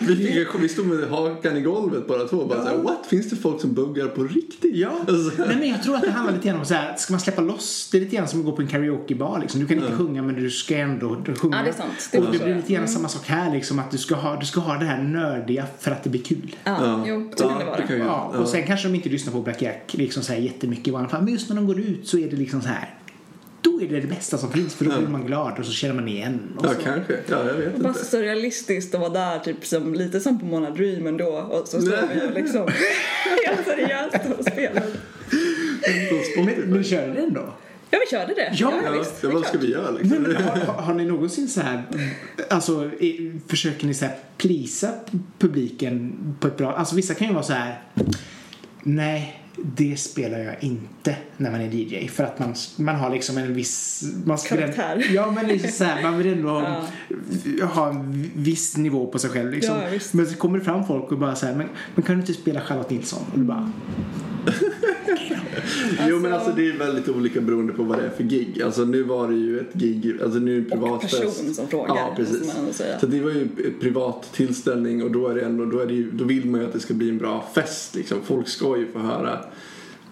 Vi, 0.00 0.16
fick, 0.16 0.46
vi 0.60 0.68
stod 0.68 0.86
med 0.86 1.08
hakan 1.08 1.56
i 1.56 1.60
golvet 1.60 2.08
bara 2.08 2.28
två 2.28 2.44
bara 2.46 2.62
såhär, 2.62 2.76
what? 2.76 3.06
Finns 3.06 3.30
det 3.30 3.36
folk 3.36 3.60
som 3.60 3.74
buggar 3.74 4.06
på 4.06 4.22
riktigt? 4.22 4.76
Ja, 4.76 4.90
Alltså, 5.08 5.42
nej, 5.46 5.56
men 5.56 5.68
jag 5.68 5.82
tror 5.82 5.94
att 5.96 6.02
det 6.02 6.10
handlar 6.10 6.34
lite 6.34 6.48
grann 6.48 6.58
om 6.58 6.64
så 6.64 6.74
här, 6.74 6.96
ska 6.96 7.12
man 7.12 7.20
släppa 7.20 7.42
loss? 7.42 7.88
Det 7.92 7.98
är 7.98 8.00
lite 8.00 8.16
grann 8.16 8.28
som 8.28 8.40
att 8.40 8.46
gå 8.46 8.52
på 8.52 8.62
en 8.62 8.68
karaokebar 8.68 9.40
liksom. 9.40 9.60
Du 9.60 9.66
kan 9.66 9.76
inte 9.76 9.92
sjunga 9.96 10.22
men 10.22 10.34
du 10.34 10.50
ska 10.50 10.76
ändå 10.76 11.16
sjunga. 11.36 11.56
Ja, 11.56 11.62
det 11.62 11.68
är 11.68 11.72
sant. 11.72 12.08
Det 12.12 12.18
och 12.18 12.32
det 12.32 12.38
så, 12.38 12.44
blir 12.44 12.52
ja. 12.54 12.56
lite 12.60 12.72
grann 12.72 12.88
samma 12.88 13.08
sak 13.08 13.26
här 13.26 13.52
liksom, 13.52 13.78
att 13.78 13.90
du 13.90 13.98
ska, 13.98 14.14
ha, 14.14 14.36
du 14.40 14.46
ska 14.46 14.60
ha 14.60 14.74
det 14.78 14.84
här 14.84 15.02
nördiga 15.02 15.66
för 15.78 15.90
att 15.90 16.02
det 16.04 16.10
blir 16.10 16.22
kul. 16.22 16.56
Ja, 16.64 17.04
jo, 17.06 17.30
så 17.36 17.48
kan 17.48 17.58
det 17.58 17.64
vara. 17.64 17.80
ju- 17.88 17.98
Ja, 17.98 18.34
och 18.40 18.48
sen 18.48 18.66
kanske 18.66 18.88
de 18.88 18.94
inte 18.94 19.08
lyssnar 19.08 19.32
på 19.32 19.40
Black 19.40 19.62
Jack 19.62 19.94
liksom 19.94 20.22
så 20.22 20.32
här 20.32 20.40
jättemycket 20.40 20.88
i 20.88 20.90
vanliga 20.90 21.10
fall. 21.10 21.22
Men 21.22 21.32
just 21.32 21.48
när 21.48 21.56
de 21.56 21.66
går 21.66 21.80
ut 21.80 22.08
så 22.08 22.18
är 22.18 22.30
det 22.30 22.36
liksom 22.36 22.62
så 22.62 22.68
här. 22.68 22.94
Då 23.70 23.80
är 23.82 23.88
det 23.88 24.00
det 24.00 24.06
bästa 24.06 24.38
som 24.38 24.50
finns 24.52 24.74
för 24.74 24.84
då 24.84 24.98
blir 24.98 25.08
man 25.08 25.26
glad 25.26 25.58
och 25.58 25.66
så 25.66 25.72
känner 25.72 25.94
man 25.94 26.08
igen. 26.08 26.40
Och 26.58 26.66
Ja, 26.66 26.74
så. 26.74 26.80
kanske. 26.82 27.18
Ja, 27.26 27.46
jag 27.46 27.54
vet 27.54 27.76
Bara 27.76 27.88
inte. 27.88 28.04
så 28.04 28.18
realistiskt 28.18 28.94
att 28.94 29.00
vara 29.00 29.10
där, 29.12 29.38
typ 29.38 29.66
som, 29.66 29.94
lite 29.94 30.20
som 30.20 30.40
på 30.40 30.46
Mona 30.46 30.70
Dream 30.70 31.06
ändå. 31.06 31.26
Och 31.28 31.68
så 31.68 31.80
står 31.82 32.08
vi 32.14 32.28
och 32.28 32.34
liksom 32.34 32.60
helt 33.46 33.64
seriöst 33.66 34.38
och 34.38 34.44
spelar. 34.52 34.82
Men, 36.36 36.54
men 36.70 36.84
kör 36.84 37.08
det 37.08 37.20
ändå? 37.20 37.54
Ja, 37.90 37.98
vi 38.10 38.16
körde 38.16 38.34
det. 38.34 38.52
Ja, 38.54 38.72
Ja, 38.84 38.90
visst. 38.98 39.14
ja, 39.22 39.28
är 39.28 39.32
vad 39.32 39.46
ska 39.46 39.58
vi 39.58 39.70
göra 39.70 39.90
liksom? 39.90 40.22
Men, 40.22 40.36
har, 40.36 40.56
har- 40.56 40.82
har 40.82 40.94
ni 40.94 41.04
någonsin 41.04 41.48
så 41.48 41.60
här, 41.60 41.82
alltså 42.50 42.84
i- 42.84 43.40
försöker 43.48 43.86
ni 43.86 43.94
så 43.94 44.04
här 44.04 44.14
plisa 44.36 44.90
publiken 45.38 46.12
på 46.40 46.46
ett 46.48 46.56
bra, 46.56 46.72
alltså 46.72 46.96
vissa 46.96 47.14
kan 47.14 47.26
ju 47.28 47.32
vara 47.34 47.44
så 47.44 47.52
här, 47.52 47.80
nej 48.82 49.42
det 49.56 49.96
spelar 49.96 50.38
jag 50.38 50.62
inte 50.64 51.16
när 51.36 51.50
man 51.50 51.60
är 51.60 51.74
DJ 51.74 52.08
för 52.08 52.24
att 52.24 52.38
man, 52.38 52.54
man 52.76 52.96
har 52.96 53.10
liksom 53.10 53.38
en 53.38 53.54
viss 53.54 54.04
man 54.24 54.38
Karaktär. 54.38 55.06
Ja 55.14 55.30
men 55.30 55.46
liksom 55.46 55.70
så 55.70 55.84
här, 55.84 56.02
man 56.02 56.18
vill 56.18 56.32
ändå 56.32 56.48
ha, 56.48 56.86
ha 57.66 57.88
en 57.90 58.30
viss 58.34 58.76
nivå 58.76 59.06
på 59.06 59.18
sig 59.18 59.30
själv 59.30 59.50
liksom. 59.50 59.76
Ja. 59.76 59.98
Men 60.12 60.26
så 60.26 60.36
kommer 60.36 60.58
det 60.58 60.64
fram 60.64 60.86
folk 60.86 61.12
och 61.12 61.18
bara 61.18 61.34
så 61.34 61.46
här, 61.46 61.54
men, 61.54 61.68
men 61.94 62.04
kan 62.04 62.14
du 62.14 62.20
inte 62.20 62.34
spela 62.34 62.60
Charlotte 62.60 62.90
Nilsson? 62.90 63.22
Och 63.32 63.38
du 63.38 63.44
bara, 63.44 63.72
Jo 66.08 66.18
men 66.18 66.32
alltså 66.32 66.52
det 66.52 66.68
är 66.68 66.72
väldigt 66.78 67.08
olika 67.08 67.40
beroende 67.40 67.72
på 67.72 67.82
vad 67.82 67.98
det 67.98 68.04
är 68.04 68.10
för 68.10 68.24
gig. 68.24 68.62
Alltså 68.62 68.84
nu 68.84 69.02
var 69.02 69.28
det 69.28 69.34
ju 69.36 69.60
ett 69.60 69.72
gig, 69.74 70.16
alltså 70.22 70.38
nu 70.38 70.56
är 70.56 70.60
det 70.60 70.66
Och 70.66 70.70
privatfest. 70.82 71.20
person 71.20 71.54
som 71.54 71.68
frågar, 71.68 71.96
Ja 71.96 72.12
precis. 72.16 72.52
Så 73.00 73.06
det 73.06 73.20
var 73.20 73.30
ju 73.30 73.42
ett 73.42 73.80
privat 73.80 74.32
tillställning 74.32 75.02
och 75.02 75.10
då 75.10 75.28
är 75.28 75.34
det 75.34 75.40
ändå, 75.40 75.64
då, 75.64 75.78
är 75.80 75.86
det 75.86 75.94
ju, 75.94 76.10
då 76.10 76.24
vill 76.24 76.46
man 76.46 76.60
ju 76.60 76.66
att 76.66 76.72
det 76.72 76.80
ska 76.80 76.94
bli 76.94 77.08
en 77.10 77.18
bra 77.18 77.50
fest 77.54 77.94
liksom. 77.94 78.18
Folk 78.24 78.48
ska 78.48 78.76
ju 78.76 78.86
få 78.92 78.98
höra. 78.98 79.38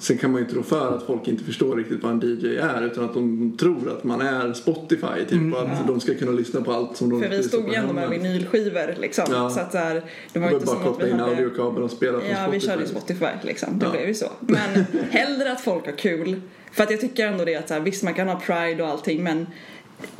Sen 0.04 0.18
kan 0.18 0.30
man 0.32 0.40
ju 0.40 0.44
inte 0.46 0.56
rå 0.58 0.62
för 0.62 0.96
att 0.96 1.02
folk 1.06 1.28
inte 1.28 1.44
förstår 1.44 1.76
riktigt 1.76 2.02
vad 2.02 2.12
en 2.12 2.20
DJ 2.20 2.56
är 2.56 2.82
utan 2.86 3.04
att 3.04 3.14
de 3.14 3.56
tror 3.58 3.90
att 3.92 4.04
man 4.04 4.20
är 4.20 4.52
Spotify 4.52 5.24
typ 5.28 5.54
och 5.54 5.62
att 5.62 5.86
de 5.86 6.00
ska 6.00 6.14
kunna 6.14 6.32
lyssna 6.32 6.60
på 6.60 6.72
allt 6.72 6.96
som 6.96 7.10
de 7.10 7.22
För 7.22 7.28
vi 7.28 7.42
stod 7.42 7.68
ju 7.68 7.74
ändå 7.74 7.92
med 7.92 8.10
vinylskivor 8.10 8.94
liksom. 9.00 9.24
Ja. 9.30 9.50
Så 9.50 9.60
att 9.60 9.72
så 9.72 9.78
här, 9.78 10.02
det 10.32 10.38
var 10.38 10.50
inte 10.50 10.66
bara 10.66 10.76
som 10.82 10.92
att 10.92 11.02
vi 11.02 11.10
in 11.10 11.18
hade... 11.20 11.36
audiokabeln 11.36 11.82
och 11.84 11.90
spela 11.90 12.20
från 12.20 12.30
Ja, 12.30 12.36
Spotify. 12.36 12.58
vi 12.58 12.66
körde 12.66 12.82
ju 12.82 12.88
Spotify 12.88 13.26
liksom. 13.42 13.78
Det 13.78 13.86
Ja. 13.86 13.92
blev 13.92 14.08
ju 14.08 14.14
så. 14.14 14.28
Men 14.40 14.84
hellre 15.10 15.52
att 15.52 15.60
folk 15.60 15.86
har 15.86 15.92
kul. 15.92 16.40
För 16.72 16.82
att 16.82 16.90
jag 16.90 17.00
tycker 17.00 17.26
ändå 17.26 17.44
det 17.44 17.56
att 17.56 17.68
så 17.68 17.74
här, 17.74 17.80
visst 17.80 18.02
man 18.02 18.14
kan 18.14 18.28
ha 18.28 18.40
pride 18.40 18.82
och 18.82 18.88
allting 18.88 19.22
men 19.22 19.46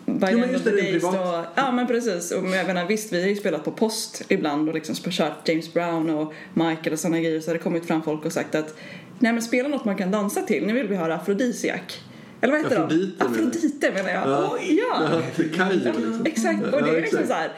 By 0.07 0.27
Jo, 0.33 0.38
men 0.38 0.53
just 0.53 0.64
det, 0.64 0.70
det 0.70 0.88
är 0.88 0.92
privat. 0.92 1.14
så, 1.14 1.44
ja 1.55 1.73
men 1.73 1.87
precis. 1.87 2.33
Och 2.33 2.44
jag 2.49 2.66
menar 2.66 2.87
visst 2.87 3.12
vi 3.12 3.23
har 3.23 3.29
ju 3.29 3.37
spelat 3.37 3.64
på 3.64 3.70
post 3.70 4.23
ibland 4.29 4.68
och 4.68 4.75
liksom 4.75 4.94
kört 5.12 5.49
James 5.49 5.73
Brown 5.75 6.11
och 6.11 6.33
Michael 6.55 6.92
och 6.92 6.99
sådana 6.99 7.20
grejer 7.20 7.40
så 7.40 7.49
har 7.51 7.55
det 7.55 7.59
kommit 7.62 7.87
fram 7.87 8.03
folk 8.03 8.25
och 8.25 8.33
sagt 8.33 8.55
att 8.55 8.75
nej 9.18 9.33
men 9.33 9.42
spela 9.42 9.68
något 9.68 9.85
man 9.85 9.96
kan 9.96 10.11
dansa 10.11 10.42
till. 10.42 10.66
Nu 10.66 10.72
vill 10.72 10.88
vi 10.88 10.96
höra 10.96 11.14
Afrodisiac. 11.14 11.81
Eller 12.40 12.53
vad 12.53 12.62
heter 12.62 12.85
Afrodite, 12.85 13.12
de? 13.18 13.24
Afrodite 13.24 13.92
menar 13.92 14.11
jag. 14.11 14.29
Ja. 14.29 14.50
Oj, 14.55 14.81
ja. 14.90 15.22
Ja, 15.59 15.68
liksom. 15.70 16.22
Exakt, 16.24 16.62
och 16.62 16.83
det 16.83 16.90
är 16.90 17.00
liksom 17.00 17.18
exakt. 17.18 17.29
så 17.29 17.35
här. 17.35 17.53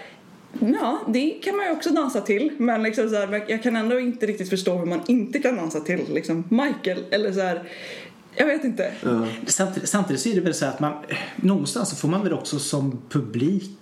Ja, 0.80 0.98
det 1.08 1.30
kan 1.30 1.56
man 1.56 1.66
ju 1.66 1.72
också 1.72 1.90
dansa 1.90 2.20
till 2.20 2.52
men 2.58 2.82
liksom 2.82 3.08
så 3.08 3.16
här, 3.16 3.44
jag 3.48 3.62
kan 3.62 3.76
ändå 3.76 4.00
inte 4.00 4.26
riktigt 4.26 4.50
förstå 4.50 4.74
hur 4.78 4.86
man 4.86 5.00
inte 5.06 5.38
kan 5.38 5.56
dansa 5.56 5.80
till 5.80 6.04
liksom 6.08 6.44
Michael 6.48 7.04
eller 7.10 7.32
så 7.32 7.40
här. 7.40 7.62
Jag 8.36 8.46
vet 8.46 8.64
inte. 8.64 8.92
Ja. 9.02 9.26
Samtidigt, 9.46 9.88
samtidigt 9.88 10.22
så 10.22 10.28
är 10.28 10.34
det 10.34 10.40
väl 10.40 10.54
så 10.54 10.66
att 10.66 10.80
man 10.80 10.92
någonstans 11.36 11.90
så 11.90 11.96
får 11.96 12.08
man 12.08 12.22
väl 12.22 12.32
också 12.32 12.58
som 12.58 12.98
publik 13.08 13.78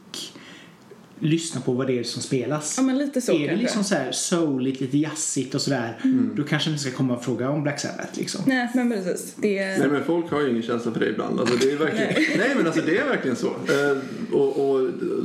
lyssna 1.18 1.60
på 1.60 1.72
vad 1.72 1.86
det 1.86 1.98
är 1.98 2.02
som 2.02 2.22
spelas. 2.22 2.74
Ja, 2.76 2.82
men 2.82 2.98
lite 2.98 3.20
så 3.20 3.32
är 3.32 3.38
det 3.38 3.46
kanske. 3.46 3.62
liksom 3.62 3.84
så 3.84 3.94
här 3.94 4.12
souligt, 4.12 4.80
lite 4.80 4.98
jazzigt 4.98 5.54
och 5.54 5.60
sådär, 5.60 5.98
då 6.34 6.42
kanske 6.42 6.70
ni 6.70 6.78
ska 6.78 6.90
komma 6.90 7.16
och 7.16 7.24
fråga 7.24 7.50
om 7.50 7.62
Black 7.62 7.80
Sabbath 7.80 8.18
liksom. 8.18 8.40
Nej, 8.46 8.68
men 8.74 8.90
precis. 8.90 9.34
Det 9.36 9.58
är... 9.58 9.78
Nej 9.78 9.88
men 9.88 10.04
folk 10.04 10.30
har 10.30 10.40
ju 10.40 10.50
ingen 10.50 10.62
känsla 10.62 10.92
för 10.92 11.00
det 11.00 11.08
ibland. 11.08 11.40
Alltså, 11.40 11.56
det 11.56 11.72
är 11.72 11.76
verkligen, 11.76 12.38
nej. 12.38 12.52
men 12.56 12.66
alltså 12.66 12.82
det 12.86 12.98
är 12.98 13.04
verkligen 13.08 13.36
så. 13.36 13.46
Eh, 13.46 13.98
och, 14.32 14.70
och, 14.70 14.80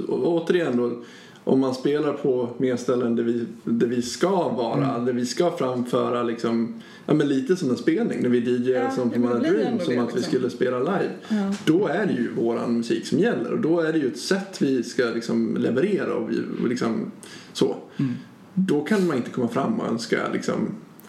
och 0.10 0.28
återigen 0.28 0.78
då. 0.78 1.04
Om 1.50 1.60
man 1.60 1.74
spelar 1.76 2.14
på 2.14 2.50
mer 2.58 2.76
ställen 2.76 3.16
där 3.16 3.24
vi, 3.24 3.46
där 3.64 3.88
vi 3.88 4.02
ska 4.02 4.50
vara, 4.50 4.90
Mm. 4.90 5.06
där 5.06 5.14
vi 5.14 5.26
ska 5.26 5.52
framföra 5.52 6.24
liksom, 6.24 6.74
ja 7.06 7.14
men 7.14 7.28
lite 7.28 7.56
som 7.56 7.70
en 7.70 7.78
spelning 7.78 8.22
när 8.22 8.30
vi 8.30 8.40
DJar 8.40 8.84
Ja, 8.84 8.92
som 8.92 9.10
på 9.10 9.20
Mana 9.20 9.40
Dream 9.40 9.80
som 9.80 9.96
det, 9.96 10.02
att 10.02 10.10
vi 10.10 10.16
liksom. 10.16 10.22
skulle 10.24 10.50
spela 10.50 10.80
live. 10.80 11.10
Ja. 11.30 11.54
Då 11.66 11.88
är 11.88 12.06
det 12.06 12.14
ju 12.14 12.32
våran 12.34 12.78
musik 12.78 13.06
som 13.08 13.20
gäller 13.20 13.52
och 13.52 13.60
då 13.60 13.80
är 13.80 13.94
det 13.94 14.00
ju 14.00 14.08
ett 14.08 14.20
sätt 14.20 14.62
vi 14.62 14.84
ska 14.84 15.04
liksom 15.04 15.58
leverera 15.60 16.14
och, 16.14 16.32
vi, 16.32 16.42
och 16.64 16.68
liksom 16.70 17.12
så. 17.54 17.76
Mm. 17.98 18.12
Då 18.54 18.82
kan 18.82 19.08
man 19.08 19.18
inte 19.18 19.30
komma 19.30 19.48
fram 19.48 19.80
och 19.80 19.88
önska 19.88 20.18
liksom 20.34 20.56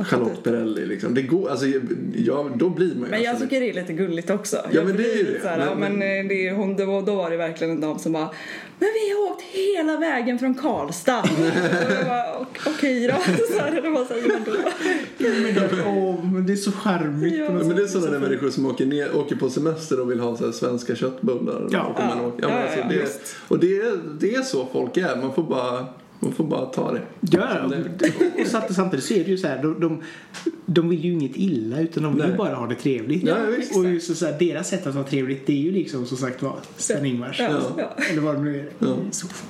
Charlotte 0.10 0.42
Perrelli 0.42 0.86
liksom. 0.86 1.14
Det 1.14 1.22
går, 1.22 1.50
alltså, 1.50 1.66
ja, 2.14 2.50
då 2.56 2.68
blir 2.70 2.86
man 2.94 3.04
ju 3.04 3.10
Men 3.10 3.22
jag 3.22 3.30
alltså, 3.30 3.44
tycker 3.44 3.60
det 3.60 3.70
är 3.70 3.74
lite 3.74 3.92
gulligt 3.92 4.30
också. 4.30 4.56
Ja, 4.56 4.62
Jag 4.72 4.86
men 4.86 4.96
det 4.96 5.12
är 5.12 5.16
ju 5.16 5.24
det. 5.32 5.40
Så 5.40 5.48
här, 5.48 5.58
ja, 5.58 5.74
Men- 5.74 5.98
men 5.98 6.20
eh, 6.22 6.28
det 6.28 6.46
är, 6.48 6.52
hon, 6.54 6.76
det 6.76 6.84
var, 6.84 7.02
då 7.02 7.14
var 7.14 7.30
det 7.30 7.36
verkligen 7.36 7.70
en 7.74 7.80
dam 7.80 7.98
som 7.98 8.12
bara 8.12 8.28
Men 8.78 8.88
vi 8.94 9.10
har 9.12 9.30
åkt 9.32 9.42
hela 9.42 9.96
vägen 9.96 10.38
från 10.38 10.54
Karlstad. 10.54 11.20
och 11.86 11.92
jag 11.92 12.06
bara, 12.06 12.38
"Ok- 12.38 12.60
okej 12.66 13.06
då. 13.06 13.32
Så 13.56 13.58
här, 13.60 13.80
det 13.82 13.90
var 13.90 14.04
så 14.04 14.14
här, 14.14 14.22
men 14.28 14.44
då. 14.44 14.50
Men 15.18 16.44
det, 16.44 16.46
men 16.46 16.52
är 16.52 16.56
så 16.56 16.72
charmigt 16.72 17.38
Ja. 17.38 17.46
på 17.46 17.52
Ja, 17.52 17.56
något 17.58 17.66
men 17.66 17.76
det 17.76 17.82
är 17.82 17.86
sådana 17.86 18.10
där 18.10 18.18
människor 18.18 18.50
som 18.50 18.66
åker, 18.66 18.86
ner, 18.86 19.16
åker 19.16 19.36
på 19.36 19.50
semester 19.50 20.00
och 20.00 20.10
vill 20.10 20.20
ha 20.20 20.36
så 20.36 20.44
här 20.44 20.52
svenska 20.52 20.94
köttbullar. 20.96 21.68
Ja. 21.70 21.82
Och, 21.82 21.98
man 21.98 22.18
Ja. 22.18 22.26
åker, 22.26 22.42
ja, 22.42 22.48
men 22.48 22.56
Ja, 22.56 22.62
alltså, 22.62 22.78
ja, 22.78 22.84
det, 22.88 23.32
och 23.48 23.58
det 23.58 23.76
är, 23.76 23.98
det 24.20 24.34
är 24.34 24.42
så 24.42 24.66
folk 24.72 24.96
är. 24.96 25.16
Man 25.16 25.34
får 25.34 25.42
bara, 25.42 25.86
man 26.20 26.32
får 26.32 26.44
bara 26.44 26.66
ta 26.66 26.92
det. 26.92 27.02
Ja, 27.20 27.64
och 28.40 28.46
samt- 28.46 28.74
samtidigt 28.74 29.04
så 29.04 29.14
är 29.14 29.24
det 29.24 29.30
ju 29.30 29.38
så 29.38 29.46
här, 29.46 29.62
de, 29.62 29.80
de, 29.80 30.02
de 30.66 30.88
vill 30.88 31.04
ju 31.04 31.12
inget 31.12 31.36
illa 31.36 31.80
utan 31.80 32.02
de 32.02 32.12
vill 32.12 32.22
Nej. 32.22 32.30
ju 32.30 32.36
bara 32.36 32.54
ha 32.54 32.66
det 32.66 32.74
trevligt. 32.74 33.22
Ja, 33.22 33.36
visst. 33.58 33.76
och 33.76 33.84
just 33.84 34.16
så 34.16 34.26
här, 34.26 34.38
deras 34.38 34.68
sätt 34.68 34.86
att 34.86 34.94
ha 34.94 35.04
trevligt 35.04 35.46
det 35.46 35.52
är 35.52 35.56
ju 35.56 35.72
liksom 35.72 36.06
som 36.06 36.16
sagt 36.16 36.42
var 36.42 36.56
Sven-Ingvars. 36.76 37.40
Ja. 37.40 37.96
Eller 38.10 38.20
vad 38.20 38.34
det 38.34 38.42
nu 38.42 38.58
är. 38.60 38.68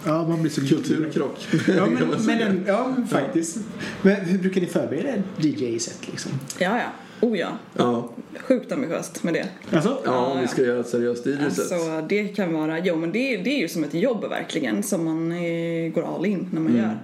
Ja. 0.04 0.26
Man 0.28 0.42
blir 0.42 0.50
så. 0.50 0.60
Kulturkrock. 0.60 1.46
Ja, 1.68 1.86
men, 1.86 2.08
men, 2.26 2.40
en, 2.40 2.64
ja, 2.66 2.94
men 2.96 3.06
faktiskt. 3.06 3.58
Men 4.02 4.16
hur 4.16 4.38
brukar 4.38 4.60
ni 4.60 4.66
förbereda 4.66 5.22
DJ-set 5.38 6.08
liksom? 6.10 6.32
ja, 6.58 6.78
ja. 6.78 6.92
Oh 7.22 7.38
ja. 7.38 7.48
ja. 7.76 8.08
Sjukt 8.40 8.72
ambitiöst 8.72 9.22
med 9.22 9.34
det. 9.34 9.48
Alltså? 9.72 9.98
ja, 10.04 10.26
om 10.26 10.40
vi 10.40 10.48
ska 10.48 10.62
göra 10.62 10.80
ett 10.80 10.88
seriöst 10.88 11.26
DJ-set. 11.26 11.72
Alltså 11.72 12.00
det 12.08 12.28
kan 12.28 12.52
vara, 12.54 12.78
jo 12.78 12.96
men 12.96 13.12
det, 13.12 13.36
det 13.36 13.50
är 13.50 13.58
ju 13.58 13.68
som 13.68 13.84
ett 13.84 13.94
jobb 13.94 14.24
verkligen 14.24 14.82
som 14.82 15.04
man 15.04 15.32
eh, 15.32 15.92
går 15.92 16.14
all 16.16 16.26
in 16.26 16.48
när 16.52 16.60
man 16.60 16.76
gör. 16.76 16.98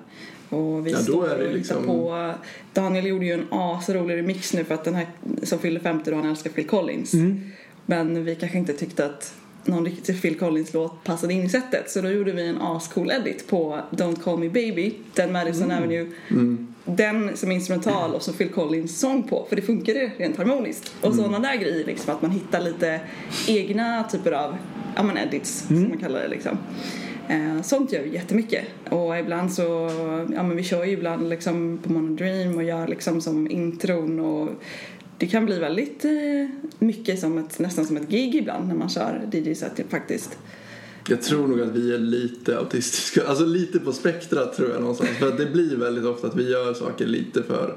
Och 0.48 0.86
vi 0.86 0.90
Mm. 0.90 0.92
Ja, 0.92 0.98
står 0.98 1.46
och 1.46 1.52
liksom- 1.54 1.86
på, 1.86 2.32
Daniel 2.72 3.06
gjorde 3.06 3.26
ju 3.26 3.32
en 3.32 3.46
asrolig 3.50 4.16
remix 4.16 4.54
nu 4.54 4.64
för 4.64 4.74
att 4.74 4.84
den 4.84 4.94
här 4.94 5.06
som 5.42 5.58
fyller 5.58 5.80
50 5.80 6.10
då 6.10 6.16
han 6.16 6.30
älskar 6.30 6.50
Phil 6.50 6.66
Collins. 6.66 7.14
Mm. 7.14 7.40
Men 7.86 8.24
vi 8.24 8.34
kanske 8.34 8.58
inte 8.58 8.72
tyckte 8.72 9.06
att 9.06 9.34
någon 9.66 9.84
riktig 9.84 10.22
Phil 10.22 10.38
Collins-låt 10.38 11.04
passade 11.04 11.34
in 11.34 11.42
i 11.42 11.48
sättet 11.48 11.90
så 11.90 12.00
då 12.00 12.10
gjorde 12.10 12.32
vi 12.32 12.46
en 12.48 12.58
ascool 12.62 13.10
edit 13.10 13.46
på 13.48 13.80
Don't 13.90 14.22
Call 14.22 14.38
Me 14.38 14.48
Baby, 14.48 14.94
den 15.14 15.32
Madison 15.32 15.70
Avenue. 15.70 16.06
Mm. 16.30 16.66
Den 16.84 17.36
som 17.36 17.52
instrumental 17.52 18.14
och 18.14 18.22
som 18.22 18.34
Phil 18.34 18.48
Collins 18.48 19.00
sång 19.00 19.22
på 19.22 19.46
för 19.48 19.56
det 19.56 19.62
funkade 19.62 20.10
rent 20.16 20.36
harmoniskt. 20.36 20.94
Och 21.00 21.12
Mm. 21.12 21.16
sådana 21.24 21.48
där 21.48 21.56
grejer 21.56 21.84
liksom 21.84 22.14
att 22.14 22.22
man 22.22 22.30
hittar 22.30 22.60
lite 22.60 23.00
egna 23.48 24.04
typer 24.04 24.32
av 24.32 24.56
ja, 24.96 25.02
men 25.02 25.18
edits 25.18 25.70
Mm. 25.70 25.82
som 25.82 25.88
man 25.90 25.98
kallar 25.98 26.20
det 26.20 26.28
liksom. 26.28 26.58
Eh, 27.28 27.62
sånt 27.62 27.92
gör 27.92 28.02
vi 28.02 28.14
jättemycket 28.14 28.64
och 28.90 29.18
ibland 29.18 29.52
så, 29.52 29.90
ja 30.34 30.42
men 30.42 30.56
vi 30.56 30.62
kör 30.62 30.84
ju 30.84 30.92
ibland 30.92 31.28
liksom 31.28 31.78
på 31.82 31.92
Mono 31.92 32.16
Dream 32.16 32.56
och 32.56 32.64
gör 32.64 32.86
liksom 32.86 33.20
som 33.20 33.50
intron 33.50 34.20
och 34.20 34.48
det 35.18 35.26
kan 35.26 35.46
bli 35.46 35.58
väldigt 35.58 36.04
eh, 36.04 36.12
mycket 36.78 37.20
som 37.20 37.38
ett, 37.38 37.58
nästan 37.58 37.86
som 37.86 37.96
ett 37.96 38.08
gig 38.08 38.34
ibland 38.34 38.68
när 38.68 38.74
man 38.74 38.88
kör 38.88 39.28
DJ-set 39.32 39.76
typ, 39.76 39.90
faktiskt. 39.90 40.38
Jag 41.08 41.22
tror 41.22 41.46
nog 41.48 41.60
att 41.60 41.68
vi 41.68 41.94
är 41.94 41.98
lite 41.98 42.58
autistiska. 42.58 43.26
Alltså 43.26 43.44
lite 43.44 43.78
på 43.78 43.92
spektrat 43.92 44.56
tror 44.56 44.70
jag 44.70 44.80
någonstans. 44.80 45.10
För 45.10 45.28
att 45.28 45.38
det 45.38 45.46
blir 45.46 45.76
väldigt 45.76 46.04
ofta 46.04 46.26
att 46.26 46.36
vi 46.36 46.50
gör 46.50 46.74
saker 46.74 47.06
lite 47.06 47.42
för 47.42 47.76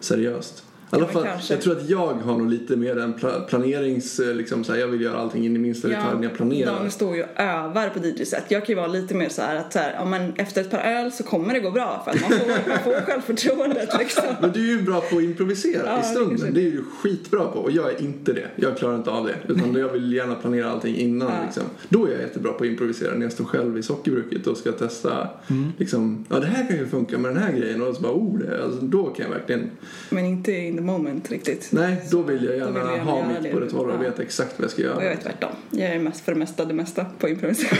seriöst. 0.00 0.64
Alla 0.94 1.02
Ja, 1.06 1.12
fall, 1.12 1.24
kanske. 1.24 1.54
jag 1.54 1.62
tror 1.62 1.76
att 1.76 1.88
jag 1.90 2.06
har 2.14 2.38
nog 2.38 2.50
lite 2.50 2.76
mer 2.76 2.96
en 2.98 3.14
pla- 3.14 3.44
planerings... 3.46 4.20
eh, 4.20 4.34
Liksom, 4.34 4.64
så 4.64 4.72
här, 4.72 4.80
jag 4.80 4.88
vill 4.88 5.00
göra 5.00 5.16
allting 5.18 5.44
in 5.46 5.56
i 5.56 5.58
minsta 5.58 5.88
detalj 5.88 6.16
när 6.16 6.22
jag 6.22 6.34
planerar. 6.34 6.72
Daniel 6.72 6.90
står 6.90 7.16
ju 7.16 7.22
och 7.22 7.28
övar 7.36 7.88
på 7.88 7.98
DJ-set. 7.98 8.44
Jag 8.48 8.66
kan 8.66 8.72
ju 8.72 8.74
vara 8.76 8.86
lite 8.86 9.14
mer 9.14 9.28
så 9.28 9.42
här 9.42 9.56
att 9.56 9.72
så 9.72 9.78
här, 9.78 9.92
ja, 9.98 10.04
men 10.04 10.32
efter 10.36 10.60
ett 10.60 10.70
par 10.70 10.78
öl 10.78 11.12
så 11.12 11.22
kommer 11.24 11.54
det 11.54 11.60
gå 11.60 11.70
bra 11.70 12.02
för 12.04 12.10
att 12.10 12.20
man 12.20 12.30
får, 12.38 12.48
man 12.68 12.78
får 12.84 13.06
självförtroendet 13.06 13.88
liksom. 13.98 14.24
Men 14.40 14.52
du 14.52 14.60
är 14.72 14.76
ju 14.78 14.82
bra 14.82 15.00
på 15.00 15.16
att 15.16 15.22
improvisera 15.22 15.82
Ja, 15.86 15.94
i 15.96 16.00
det 16.00 16.04
stunden. 16.06 16.28
kanske 16.38 16.50
Det 16.54 16.66
är 16.66 16.70
du 16.70 16.84
skitbra 17.02 17.44
på 17.44 17.58
och 17.58 17.70
jag 17.70 17.90
är 17.94 18.02
inte 18.02 18.32
det. 18.32 18.46
Jag 18.56 18.76
klarar 18.78 18.94
inte 18.96 19.10
av 19.10 19.26
det. 19.26 19.34
Utan 19.54 19.74
jag 19.74 19.88
vill 19.88 20.12
gärna 20.12 20.34
planera 20.34 20.70
allting 20.70 20.96
innan. 20.96 21.28
Ja. 21.28 21.44
Liksom. 21.44 21.62
Då 21.88 22.06
är 22.06 22.10
jag 22.10 22.20
jättebra 22.20 22.52
på 22.52 22.64
att 22.64 22.70
improvisera 22.70 23.14
när 23.14 23.22
jag 23.22 23.32
står 23.32 23.44
själv 23.44 23.78
i 23.78 23.82
sockerbruket 23.82 24.46
och 24.46 24.56
ska 24.56 24.72
testa. 24.72 25.28
Mm. 25.50 25.72
Liksom, 25.78 26.24
ja 26.30 26.40
det 26.40 26.46
här 26.46 26.66
kan 26.68 26.76
ju 26.76 26.86
funka 26.86 27.18
med 27.18 27.34
den 27.34 27.42
här 27.42 27.52
grejen. 27.52 27.82
Och 27.82 27.94
så 27.96 28.02
bara, 28.02 28.12
oh, 28.12 28.38
det, 28.38 28.64
alltså, 28.64 28.80
då 28.80 29.04
kan 29.04 29.26
jag 29.26 29.32
verkligen. 29.32 29.70
Men 30.10 30.24
inte 30.24 30.52
in 30.52 30.83
moment 30.86 31.30
riktigt. 31.30 31.68
Nej, 31.72 31.96
då 32.10 32.22
vill 32.22 32.44
jag 32.44 32.56
gärna, 32.56 32.70
vill 32.70 32.82
jag 32.82 32.90
gärna 32.96 33.10
ha 33.10 33.24
mitt 33.42 33.52
på 33.52 33.60
det 33.60 33.70
torra 33.70 33.88
och 33.94 34.04
Ja. 34.04 34.08
veta 34.08 34.22
exakt 34.22 34.54
vad 34.58 34.64
jag 34.64 34.70
ska 34.70 34.82
göra. 34.82 34.96
Och 34.96 35.04
jag 35.04 35.12
är 35.12 35.16
tvärtom. 35.16 35.50
Jag 35.70 35.90
är 35.90 35.98
mest 35.98 36.24
för 36.24 36.32
det 36.32 36.38
mesta 36.38 36.64
det 36.64 36.74
mesta 36.74 37.06
på 37.18 37.28
improvisation. 37.28 37.78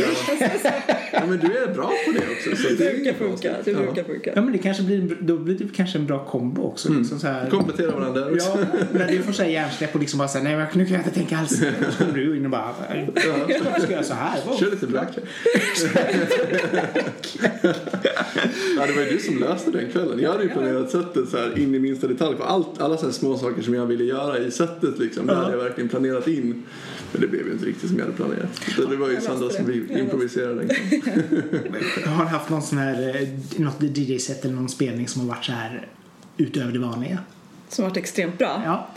Ja, 1.12 1.20
men 1.26 1.38
du 1.38 1.56
är 1.58 1.74
bra 1.74 1.90
på 2.06 2.12
det 2.12 2.18
också. 2.18 2.62
Så 2.62 2.68
Det 2.68 2.76
brukar 2.94 3.12
funka. 3.12 3.54
Det 3.64 3.70
Ja. 3.70 3.78
brukar 3.78 4.04
funka. 4.04 4.32
Ja 4.34 4.42
men 4.42 4.52
det 4.52 4.58
kanske 4.58 4.82
blir, 4.82 5.16
då 5.20 5.38
blir 5.38 5.58
det 5.58 5.64
kanske 5.76 5.98
en 5.98 6.06
bra 6.06 6.24
kombo 6.24 6.62
också. 6.62 6.92
Liksom 6.92 7.18
så 7.18 7.26
här. 7.26 7.50
Komplettera 7.50 7.90
varandra 7.90 8.26
också. 8.32 8.58
Ja, 8.72 8.78
när 8.92 9.08
du 9.08 9.22
får 9.22 9.32
säga 9.32 9.50
hjärnsläpp 9.50 9.94
och 9.94 10.00
liksom 10.00 10.18
bara 10.18 10.28
säga 10.28 10.44
nej 10.44 10.66
nu 10.74 10.84
kan 10.84 10.92
jag 10.94 11.00
inte 11.00 11.14
tänka 11.14 11.36
alls. 11.38 11.58
Så 11.90 12.04
kommer 12.04 12.12
du 12.18 12.36
in 12.36 12.44
och 12.44 12.50
bara, 12.50 12.74
jag 13.48 13.82
ska 13.82 13.92
göra 13.92 14.02
så 14.02 14.14
här. 14.14 14.38
Wow. 14.46 14.56
Kör 14.56 14.70
lite 14.70 14.86
blackjack. 14.86 15.24
ja, 18.76 18.86
det 18.86 18.92
var 18.92 19.02
ju 19.02 19.10
du 19.10 19.18
som 19.18 19.38
löste 19.38 19.70
den 19.70 19.90
kvällen. 19.90 20.18
Jag 20.20 20.30
hade 20.32 20.42
ju 20.44 20.48
planerat 20.50 20.90
sättet 20.90 21.28
så 21.28 21.36
här 21.36 21.58
in 21.58 21.74
i 21.74 21.78
minsta 21.78 22.06
detalj 22.06 22.36
på 22.36 22.42
allt, 22.44 22.80
alla 22.80 22.93
så 22.96 23.06
här 23.06 23.12
små 23.12 23.38
saker 23.38 23.62
som 23.62 23.74
jag 23.74 23.86
ville 23.86 24.04
göra 24.04 24.38
i 24.38 24.50
sättet 24.50 24.98
liksom. 24.98 25.26
Det 25.26 25.32
Ja. 25.32 25.38
hade 25.38 25.50
jag 25.56 25.64
verkligen 25.64 25.88
planerat 25.88 26.28
in. 26.28 26.62
Men 27.12 27.20
det 27.20 27.26
blev 27.28 27.46
ju 27.46 27.52
inte 27.52 27.64
riktigt 27.66 27.88
som 27.88 27.98
jag 27.98 28.04
hade 28.04 28.16
planerat. 28.16 28.60
Så 28.76 28.84
det 28.86 28.96
var 28.96 29.10
ju 29.10 29.20
Sandra 29.20 29.50
som 29.50 29.66
vi 29.66 29.98
improviserade 30.00 30.54
den 30.54 30.68
kvällen. 31.02 31.84
Har 32.06 32.24
ni 32.24 32.30
haft 32.30 32.50
någon 32.50 32.62
sån 32.62 32.78
här, 32.78 33.16
eh, 33.22 33.60
något 33.60 33.82
DJ-set 33.82 34.44
eller 34.44 34.54
någon 34.54 34.68
spelning 34.68 35.08
som 35.08 35.20
har 35.22 35.28
varit 35.28 35.44
så 35.44 35.52
här 35.52 35.88
utöver 36.36 36.72
det 36.72 36.78
vanliga? 36.78 37.18
Som 37.68 37.84
varit 37.84 37.96
extremt 37.96 38.38
bra. 38.38 38.62
Ja. 38.64 38.88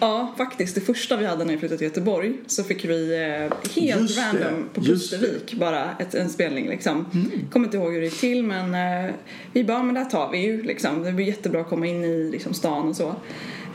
Ja, 0.00 0.34
faktiskt. 0.36 0.74
Det 0.74 0.80
första 0.80 1.16
vi 1.16 1.26
hade 1.26 1.44
när 1.44 1.52
vi 1.52 1.58
flyttade 1.58 1.78
till 1.78 1.86
Göteborg 1.86 2.32
så 2.46 2.64
fick 2.64 2.84
vi 2.84 3.14
eh, 3.14 3.72
helt 3.74 4.00
Just 4.00 4.16
det, 4.16 4.22
random 4.22 4.68
på 4.74 4.80
just 4.80 5.10
Pustervik 5.10 5.54
bara 5.54 5.96
ett, 5.98 6.14
en 6.14 6.30
spelning 6.30 6.68
liksom. 6.68 7.06
Mm. 7.14 7.30
Kommer 7.52 7.66
inte 7.66 7.76
ihåg 7.76 7.92
hur 7.92 8.00
det 8.00 8.06
gick 8.06 8.20
till 8.20 8.42
men 8.42 9.04
eh, 9.04 9.14
vi 9.52 9.64
bara, 9.64 9.82
men 9.82 9.94
det 9.94 10.00
här 10.00 10.10
tar 10.10 10.30
vi 10.30 10.38
ju 10.38 10.62
liksom. 10.62 11.02
Det 11.02 11.12
blir 11.12 11.26
jättebra 11.26 11.60
att 11.60 11.68
komma 11.68 11.86
in 11.86 12.04
i 12.04 12.30
liksom, 12.30 12.54
stan 12.54 12.88
och 12.88 12.96
så. 12.96 13.14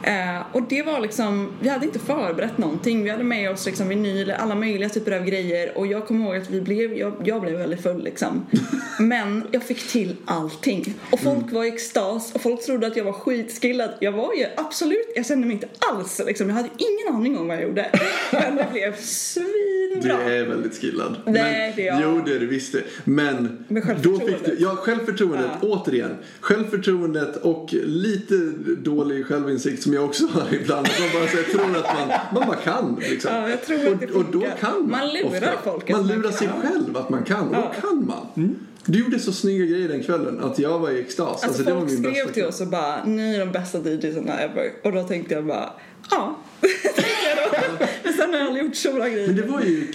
Eh, 0.03 0.41
och 0.51 0.61
det 0.69 0.83
var 0.83 0.99
liksom, 0.99 1.49
vi 1.61 1.69
hade 1.69 1.85
inte 1.85 1.99
förberett 1.99 2.57
någonting. 2.57 3.03
Vi 3.03 3.09
hade 3.09 3.23
med 3.23 3.51
oss 3.51 3.65
liksom 3.65 3.87
vinyl, 3.89 4.31
alla 4.31 4.55
möjliga 4.55 4.89
typer 4.89 5.11
av 5.11 5.25
grejer 5.25 5.77
och 5.77 5.87
jag 5.87 6.07
kommer 6.07 6.25
ihåg 6.25 6.35
att 6.35 6.49
vi 6.49 6.61
blev, 6.61 6.93
jag, 6.97 7.13
jag 7.23 7.41
blev 7.41 7.57
väldigt 7.57 7.81
full 7.83 8.03
liksom. 8.03 8.45
Men 8.99 9.43
jag 9.51 9.63
fick 9.63 9.87
till 9.87 10.15
allting. 10.25 10.93
Och 11.11 11.19
folk 11.19 11.35
Mm. 11.43 11.53
var 11.53 11.63
i 11.65 11.67
extas 11.67 12.31
och 12.35 12.41
folk 12.41 12.65
trodde 12.65 12.87
att 12.87 12.97
jag 12.97 13.03
var 13.03 13.11
skitskillad. 13.13 13.89
Jag 13.99 14.11
var 14.11 14.33
ju 14.33 14.45
absolut, 14.57 15.11
jag 15.15 15.25
kände 15.25 15.47
mig 15.47 15.53
inte 15.53 15.67
alls 15.91 16.21
liksom. 16.25 16.49
Jag 16.49 16.55
hade 16.55 16.69
ingen 16.77 17.15
aning 17.15 17.37
om 17.37 17.47
vad 17.47 17.57
jag 17.57 17.63
gjorde. 17.63 17.91
Men 18.31 18.55
det 18.55 18.67
blev 18.71 18.91
Du 18.91 19.01
svinbra. 19.01 20.21
är 20.23 20.45
väldigt 20.45 20.81
skillad. 20.81 21.15
Nej, 21.25 21.73
det 21.75 21.87
är 21.87 22.01
jag. 22.01 22.01
Jo, 22.03 22.21
det 22.25 22.35
är 22.35 22.39
du 22.39 22.47
visst. 22.47 22.75
Men 23.03 23.65
då 24.03 24.19
fick 24.19 24.45
du, 24.45 24.55
ja, 24.59 24.75
självförtroendet, 24.75 25.51
Ja. 25.61 25.67
återigen. 25.67 26.15
Självförtroendet 26.39 27.35
och 27.37 27.69
lite 27.83 28.35
dålig 28.83 29.25
självinsikt 29.25 29.83
som 29.86 29.93
jag 29.93 30.05
också 30.05 30.27
har 30.27 30.53
ibland. 30.53 30.88
Att 30.88 30.99
man 30.99 31.09
bara 31.13 31.27
så 31.27 31.51
tror 31.57 31.77
att 31.77 31.93
man, 31.99 32.07
man 32.33 32.47
bara 32.47 32.55
kan. 32.57 32.97
Liksom. 33.09 33.31
Ja, 33.33 33.89
och, 33.91 34.15
och 34.17 34.25
då 34.31 34.41
kan 34.59 34.71
man. 34.81 34.89
Man 34.89 35.07
lurar 35.13 35.53
ofta. 35.53 35.71
folk 35.71 35.89
Man 35.89 36.07
man 36.07 36.15
lurar 36.17 36.31
sig 36.31 36.47
kan. 36.47 36.61
själv 36.61 36.97
att 36.97 37.09
man 37.09 37.23
kan. 37.23 37.47
Och 37.49 37.55
Ja. 37.55 37.71
då 37.81 37.88
kan 37.88 38.05
man. 38.07 38.55
Du 38.86 38.99
gjorde 38.99 39.19
så 39.19 39.31
snygga 39.33 39.65
grejer 39.65 39.88
den 39.88 40.03
kvällen 40.03 40.39
att 40.43 40.59
jag 40.59 40.79
var 40.79 40.89
i 40.91 40.99
extas. 41.01 41.27
Alltså, 41.27 41.47
Alltså, 41.47 41.63
det 41.63 41.73
var 41.73 41.79
folk 41.79 41.91
min 41.91 41.99
skrev 41.99 42.13
bästa 42.13 42.25
till 42.33 42.41
kväll. 42.41 42.49
oss 42.49 42.61
och 42.61 42.67
bara 42.67 43.03
ni 43.05 43.36
är 43.36 43.39
de 43.39 43.51
bästa 43.51 43.77
DJsarna 43.89 44.39
ever 44.39 44.71
och 44.83 44.91
då 44.91 45.03
tänkte 45.03 45.33
jag 45.33 45.45
bara 45.45 45.69
ja. 46.11 46.36
tänkte 46.61 47.01
jag 47.38 47.38
då. 47.79 47.86
Men 48.03 48.13
sen 48.13 48.33
har 48.33 48.39
jag 48.39 48.47
Daniel 48.47 48.55
gjort 48.66 48.76
så 48.76 48.93
bra 48.93 49.07
grejer. 49.07 49.28
Men 49.28 49.36
det 49.36 49.41
var 49.43 49.61
ju, 49.61 49.88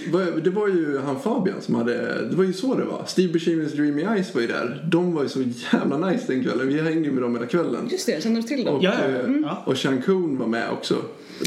det 0.43 0.49
var 0.49 0.67
ju 0.67 0.99
han 1.05 1.19
Fabian 1.19 1.61
som 1.61 1.75
hade, 1.75 2.25
det 2.29 2.35
var 2.35 2.43
ju 2.43 2.53
så 2.53 2.75
det 2.75 2.83
var. 2.85 3.03
Steve 3.07 3.33
Buscemi's 3.33 3.75
Dreamy 3.75 4.01
Eyes 4.01 4.33
var 4.35 4.41
ju 4.41 4.47
där. 4.47 4.85
De 4.91 5.13
var 5.13 5.23
ju 5.23 5.29
så 5.29 5.43
jävla 5.73 5.97
nice 6.09 6.23
den 6.27 6.43
kvällen. 6.43 6.67
Vi 6.67 6.81
hängde 6.81 6.99
ju 7.07 7.11
med 7.11 7.23
dem 7.23 7.35
hela 7.35 7.47
kvällen. 7.47 7.87
Just 7.91 8.05
det, 8.05 8.23
känner 8.23 8.41
du 8.41 8.47
till 8.47 8.65
dem? 8.65 8.75
Och, 8.75 8.83
Ja, 8.83 8.93
ja, 9.09 9.33
ja. 9.43 9.63
och 9.65 9.77
Sean 9.77 10.01
Coon 10.01 10.37
var 10.37 10.47
med 10.47 10.69
också. 10.71 10.95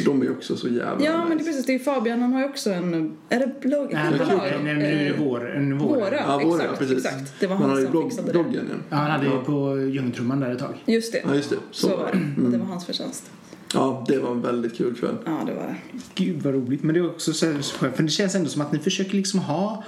De 0.04 0.20
är 0.20 0.24
ju 0.24 0.30
också 0.30 0.56
så 0.56 0.68
jävla 0.68 1.04
Ja, 1.04 1.18
men 1.18 1.28
det 1.28 1.32
är 1.32 1.36
nice. 1.36 1.44
precis. 1.50 1.66
Det 1.66 1.74
är 1.74 1.78
Fabian, 1.78 2.20
han 2.22 2.32
har 2.32 2.40
ju 2.40 2.46
också 2.46 2.70
en... 2.70 3.16
Är 3.28 3.38
det 3.40 3.60
blogg? 3.60 3.88
Nej, 3.92 4.12
bolag? 4.12 4.40
det. 4.58 4.64
nej, 4.64 4.74
nu 4.74 4.84
är 4.84 5.04
det 5.04 5.14
vår. 5.18 5.50
En 5.56 5.78
vår. 5.78 5.88
Våra, 5.88 6.14
Ja, 6.16 6.40
våra, 6.44 6.62
exakt, 6.62 6.78
precis. 6.78 6.96
exakt. 7.04 7.34
Det 7.40 7.46
var 7.46 7.56
han 7.56 7.76
ju 7.76 7.82
som 7.82 7.90
blogg, 7.90 8.04
fixade 8.10 8.26
det. 8.28 8.32
bloggen 8.32 8.64
ja. 8.70 8.76
Ja, 8.90 8.96
han 8.96 9.10
hade 9.10 9.26
Ja. 9.26 9.42
på 9.46 9.78
Ljungtrumman 9.92 10.40
där 10.40 10.50
ett 10.52 10.58
tag. 10.58 10.82
Just 10.86 11.12
det. 11.12 11.22
Ja, 11.28 11.34
just 11.34 11.50
det. 11.50 11.56
Så, 11.70 11.88
Så 11.88 11.96
var 11.96 12.10
det. 12.12 12.42
det. 12.42 12.50
Det 12.50 12.58
var 12.58 12.66
hans 12.66 12.86
förtjänst. 12.86 13.30
Ja, 13.74 14.04
det 14.08 14.18
var 14.18 14.30
en 14.30 14.42
väldigt 14.42 14.76
kul 14.76 14.94
kväll. 14.94 15.16
Ja, 15.24 15.42
det 15.46 15.54
var 15.54 15.62
det. 15.62 15.76
Gud 16.14 16.42
vad 16.42 16.54
roligt. 16.54 16.82
Men 16.82 16.94
det 16.94 17.00
är 17.00 17.10
också 17.10 17.32
så 17.32 17.46
skönt. 17.46 17.96
För 17.96 18.02
det 18.02 18.08
känns 18.08 18.34
ändå 18.34 18.50
som 18.50 18.62
att 18.62 18.72
ni 18.72 18.78
försöker 18.78 19.14
liksom 19.14 19.40
ha 19.40 19.84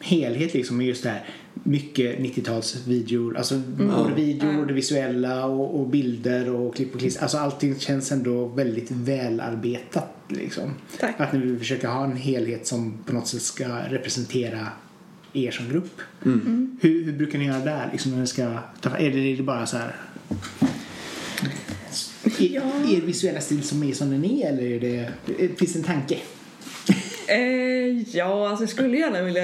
helhet 0.00 0.54
liksom 0.54 0.76
med 0.76 0.86
just 0.86 1.02
det 1.02 1.08
här 1.08 1.24
mycket 1.52 2.18
90-talsvideor. 2.18 3.36
Alltså 3.36 3.58
både 3.58 4.14
videor 4.14 4.60
och 4.60 4.66
det 4.66 4.72
visuella 4.72 5.46
och, 5.46 5.80
och 5.80 5.88
bilder 5.88 6.50
och 6.50 6.76
klipp 6.76 6.94
och 6.94 7.00
klister. 7.00 7.22
Alltså 7.22 7.38
allting 7.38 7.78
känns 7.78 8.12
ändå 8.12 8.46
väldigt 8.46 8.90
välarbetat 8.90 10.08
liksom. 10.28 10.70
Tack. 11.00 11.20
Att 11.20 11.32
ni 11.32 11.58
försöker 11.58 11.88
ha 11.88 12.04
en 12.04 12.16
helhet 12.16 12.66
som 12.66 12.98
på 13.06 13.12
något 13.12 13.28
sätt 13.28 13.42
ska 13.42 13.68
representera 13.88 14.68
er 15.32 15.50
som 15.50 15.68
grupp. 15.68 16.00
Hur, 16.80 17.04
hur 17.04 17.12
brukar 17.12 17.38
ni 17.38 17.46
göra 17.46 17.64
där? 17.64 17.88
Liksom 17.92 18.12
när 18.12 18.20
ni 18.20 18.26
ska 18.26 18.58
ta, 18.80 18.90
är, 18.90 19.10
det, 19.10 19.18
är 19.18 19.36
det 19.36 19.42
bara 19.42 19.66
så 19.66 19.76
här 19.76 19.94
Ja. 22.38 22.62
er 22.96 23.00
visuella 23.00 23.40
stil 23.40 23.62
som 23.62 23.82
är 23.82 23.92
som 23.92 24.10
den 24.10 24.24
är 24.24 24.48
eller 24.48 24.62
är 24.62 24.80
det, 24.80 25.08
finns 25.58 25.72
det 25.72 25.78
en 25.78 25.84
tanke? 25.84 26.18
Eh, 27.26 28.16
ja, 28.16 28.48
alltså 28.48 28.62
jag 28.62 28.70
skulle 28.70 28.98
gärna 28.98 29.22
vilja 29.22 29.42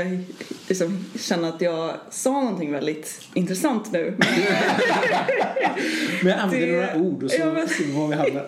liksom, 0.68 1.04
känna 1.18 1.48
att 1.48 1.60
jag 1.60 1.94
sa 2.10 2.32
någonting 2.32 2.72
väldigt 2.72 3.20
intressant 3.34 3.92
nu. 3.92 4.14
Men 6.22 6.38
använder 6.38 6.66
Det- 6.66 6.72
några 6.72 6.96
ord 6.96 7.22
och 7.22 7.30
så 7.30 7.36
Ja, 7.40 7.52
men- 7.52 7.68
ser 7.68 7.84
vi 7.84 7.92
var 7.92 8.08
vi 8.08 8.14
hamnar. 8.14 8.46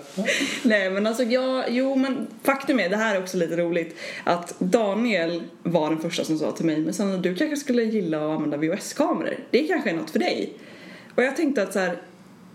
Nej 0.63 0.91
men 0.91 1.07
alltså 1.07 1.23
jag, 1.23 1.65
jo 1.69 1.95
men 1.97 2.27
faktum 2.43 2.81
är, 2.81 2.89
det 2.89 2.97
här 2.97 3.15
är 3.17 3.23
också 3.23 3.37
lite 3.37 3.57
roligt, 3.57 3.97
att 4.25 4.55
Daniel 4.59 5.43
var 5.63 5.91
den 5.91 6.01
första 6.01 6.25
som 6.25 6.39
sa 6.39 6.53
till 6.53 6.67
mig, 6.67 6.81
men 6.81 6.95
sen 6.95 7.23
du 7.23 7.35
kanske 7.35 7.57
skulle 7.57 7.83
gilla 7.83 8.17
att 8.19 8.37
använda 8.37 8.57
VHS-kameror, 8.57 9.39
det 9.51 9.59
kanske 9.63 9.91
är 9.91 9.95
något 9.95 10.11
för 10.11 10.19
dig. 10.19 10.53
Och 11.15 11.23
jag 11.23 11.37
tänkte 11.37 11.63
att 11.63 11.73
så 11.73 11.79
här, 11.79 11.97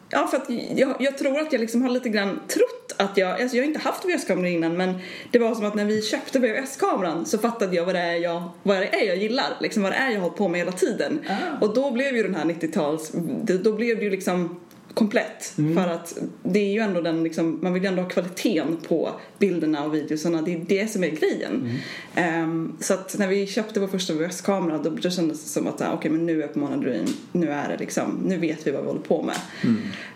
ja 0.09 0.27
för 0.27 0.37
att 0.37 0.49
jag, 0.75 0.95
jag 0.99 1.17
tror 1.17 1.39
att 1.39 1.53
jag 1.53 1.59
liksom 1.61 1.81
har 1.81 1.89
lite 1.89 2.09
grann 2.09 2.39
trott 2.47 2.95
att 2.97 3.17
jag, 3.17 3.41
alltså 3.41 3.57
jag 3.57 3.63
har 3.63 3.67
inte 3.67 3.79
haft 3.79 4.05
VHS-kameror 4.05 4.47
innan 4.47 4.77
men 4.77 4.93
det 5.31 5.39
var 5.39 5.55
som 5.55 5.65
att 5.65 5.75
när 5.75 5.85
vi 5.85 6.01
köpte 6.01 6.39
VHS-kameran 6.39 7.25
så 7.25 7.37
fattade 7.37 7.75
jag 7.75 7.85
vad 7.85 7.95
det 7.95 8.01
är 8.01 8.15
jag, 8.15 8.43
vad 8.63 8.77
det 8.77 8.87
är 9.01 9.07
jag 9.07 9.17
gillar, 9.17 9.57
liksom 9.61 9.83
vad 9.83 9.91
det 9.91 9.95
är 9.95 10.07
jag 10.09 10.15
har 10.15 10.21
hållit 10.21 10.37
på 10.37 10.47
med 10.47 10.59
hela 10.59 10.71
tiden. 10.71 11.19
Ah. 11.29 11.65
Och 11.65 11.73
då 11.73 11.91
blev 11.91 12.15
ju 12.15 12.23
den 12.23 12.35
här 12.35 12.45
90-tals, 12.45 13.11
det- 13.43 13.57
då 13.57 13.73
blev 13.73 13.97
det 13.97 14.03
ju 14.03 14.09
liksom 14.09 14.59
komplett. 14.97 15.53
För 15.55 15.87
att 15.87 16.17
det 16.43 16.59
är 16.59 16.73
ju 16.73 16.79
ändå 16.79 17.01
den 17.01 17.23
liksom, 17.23 17.59
man 17.61 17.73
vill 17.73 17.83
ju 17.83 17.89
ändå 17.89 18.01
ha 18.01 18.09
kvaliteten 18.09 18.77
på 18.87 19.11
bilderna 19.39 19.85
och 19.85 19.95
videosarna, 19.95 20.41
det 20.41 20.53
är 20.53 20.65
det 20.67 20.87
som 20.87 21.03
är 21.03 21.09
grejen. 21.09 21.79
Ehm, 22.15 22.77
så 22.79 22.93
att 22.93 23.15
när 23.17 23.27
vi 23.27 23.47
köpte 23.47 23.79
vår 23.79 23.87
första 23.87 24.13
VHS-kamera 24.13 24.77
då, 24.77 24.89
då 24.89 25.09
kändes 25.09 25.43
det 25.43 25.49
som 25.49 25.67
att 25.67 25.81
ah, 25.81 25.93
okej 25.93 26.11
men 26.11 26.25
nu 26.25 26.43
är 26.43 26.47
på 26.47 26.59
Mona 26.59 26.77
Dream, 26.77 27.05
nu 27.31 27.49
är 27.49 27.69
det 27.69 27.77
liksom, 27.77 28.23
nu 28.25 28.37
vet 28.37 28.67
vi 28.67 28.71
vad 28.71 28.81
vi 28.81 28.87
håller 28.87 29.01
på 29.01 29.21
med. 29.21 29.35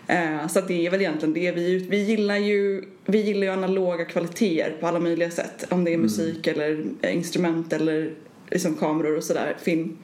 Eh, 0.06 0.48
så 0.48 0.58
att 0.58 0.68
det 0.68 0.86
är 0.86 0.90
väl 0.90 1.00
egentligen 1.00 1.34
det 1.34 1.52
vi, 1.52 1.78
vi 1.78 2.02
gillar 2.02 2.36
ju, 2.36 2.84
vi 3.04 3.20
gillar 3.20 3.42
ju 3.42 3.52
analoga 3.52 4.04
kvaliteter 4.04 4.76
på 4.80 4.86
alla 4.86 5.00
möjliga 5.00 5.30
sätt, 5.30 5.66
om 5.70 5.84
det 5.84 5.94
är 5.94 5.98
musik 5.98 6.46
eller 6.46 6.84
instrument 7.12 7.72
eller 7.72 8.14
liksom 8.50 8.74
kameror 8.76 9.16
och 9.16 9.24
sådär, 9.24 9.56
film. 9.62 9.96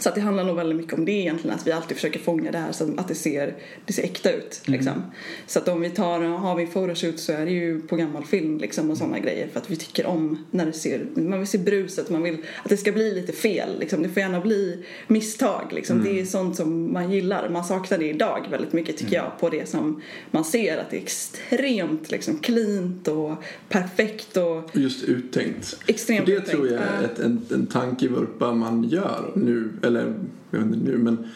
Så 0.00 0.08
att 0.08 0.14
det 0.14 0.20
handlar 0.20 0.44
nog 0.44 0.56
väldigt 0.56 0.76
mycket 0.76 0.92
om 0.92 1.04
det 1.04 1.12
egentligen, 1.12 1.56
att 1.56 1.66
vi 1.66 1.72
alltid 1.72 1.96
försöker 1.96 2.20
fånga 2.20 2.50
det 2.50 2.58
här 2.58 2.72
så 2.72 2.94
att 2.96 3.08
det 3.08 3.14
ser, 3.14 3.54
det 3.84 3.92
ser 3.92 4.02
äkta 4.02 4.32
ut. 4.32 4.60
Liksom. 4.64 5.02
Så 5.46 5.58
att 5.58 5.68
om 5.68 5.80
vi 5.80 5.90
tar, 5.90 6.20
har 6.20 6.56
vi 6.56 6.66
photoshoot 6.66 7.20
så 7.20 7.32
är 7.32 7.44
det 7.44 7.52
ju 7.52 7.80
på 7.80 7.96
gammal 7.96 8.24
film 8.24 8.58
liksom, 8.58 8.90
och 8.90 8.98
sådana 8.98 9.18
grejer 9.18 9.48
för 9.52 9.60
att 9.60 9.70
vi 9.70 9.76
tycker 9.76 10.06
om 10.06 10.44
när 10.50 10.66
det 10.66 10.72
ser, 10.72 11.06
man 11.14 11.38
vill 11.38 11.48
se 11.48 11.58
bruset, 11.58 12.10
man 12.10 12.22
vill 12.22 12.36
att 12.62 12.68
det 12.68 12.76
ska 12.76 12.92
bli 12.92 13.14
lite 13.14 13.32
fel. 13.32 13.78
Liksom. 13.78 14.02
Det 14.02 14.08
får 14.08 14.20
gärna 14.20 14.40
bli 14.40 14.84
misstag. 15.06 15.72
Liksom. 15.72 16.04
Det 16.04 16.20
är 16.20 16.24
sånt 16.24 16.56
som 16.56 16.92
man 16.92 17.12
gillar. 17.12 17.48
Man 17.48 17.64
saknar 17.64 17.98
det 17.98 18.08
idag 18.08 18.46
väldigt 18.50 18.72
mycket 18.72 18.96
tycker 18.96 19.16
jag 19.16 19.32
på 19.40 19.48
det 19.48 19.68
som 19.68 20.02
man 20.30 20.44
ser 20.44 20.78
att 20.78 20.90
det 20.90 20.96
är 20.96 21.02
extremt 21.02 22.10
liksom, 22.10 22.38
cleant 22.38 23.08
och 23.08 23.34
perfekt 23.68 24.36
och 24.36 24.70
just 24.72 25.04
uttänkt. 25.04 25.78
Extremt 25.86 26.20
Och 26.20 26.26
det 26.26 26.32
uttänkt, 26.32 26.50
tror 26.50 26.66
jag 26.66 26.80
ja. 26.80 26.84
är 26.84 27.04
ett, 27.04 27.18
en, 27.18 27.46
en 27.50 27.66
tankevurpa 27.66 28.52
man 28.52 28.84
gör 28.84 29.32
nu, 29.34 29.70
eller 29.88 30.14
jag 30.50 30.58
vet 30.58 30.74
inte 30.74 30.90
nu, 30.90 30.98
men 30.98 31.28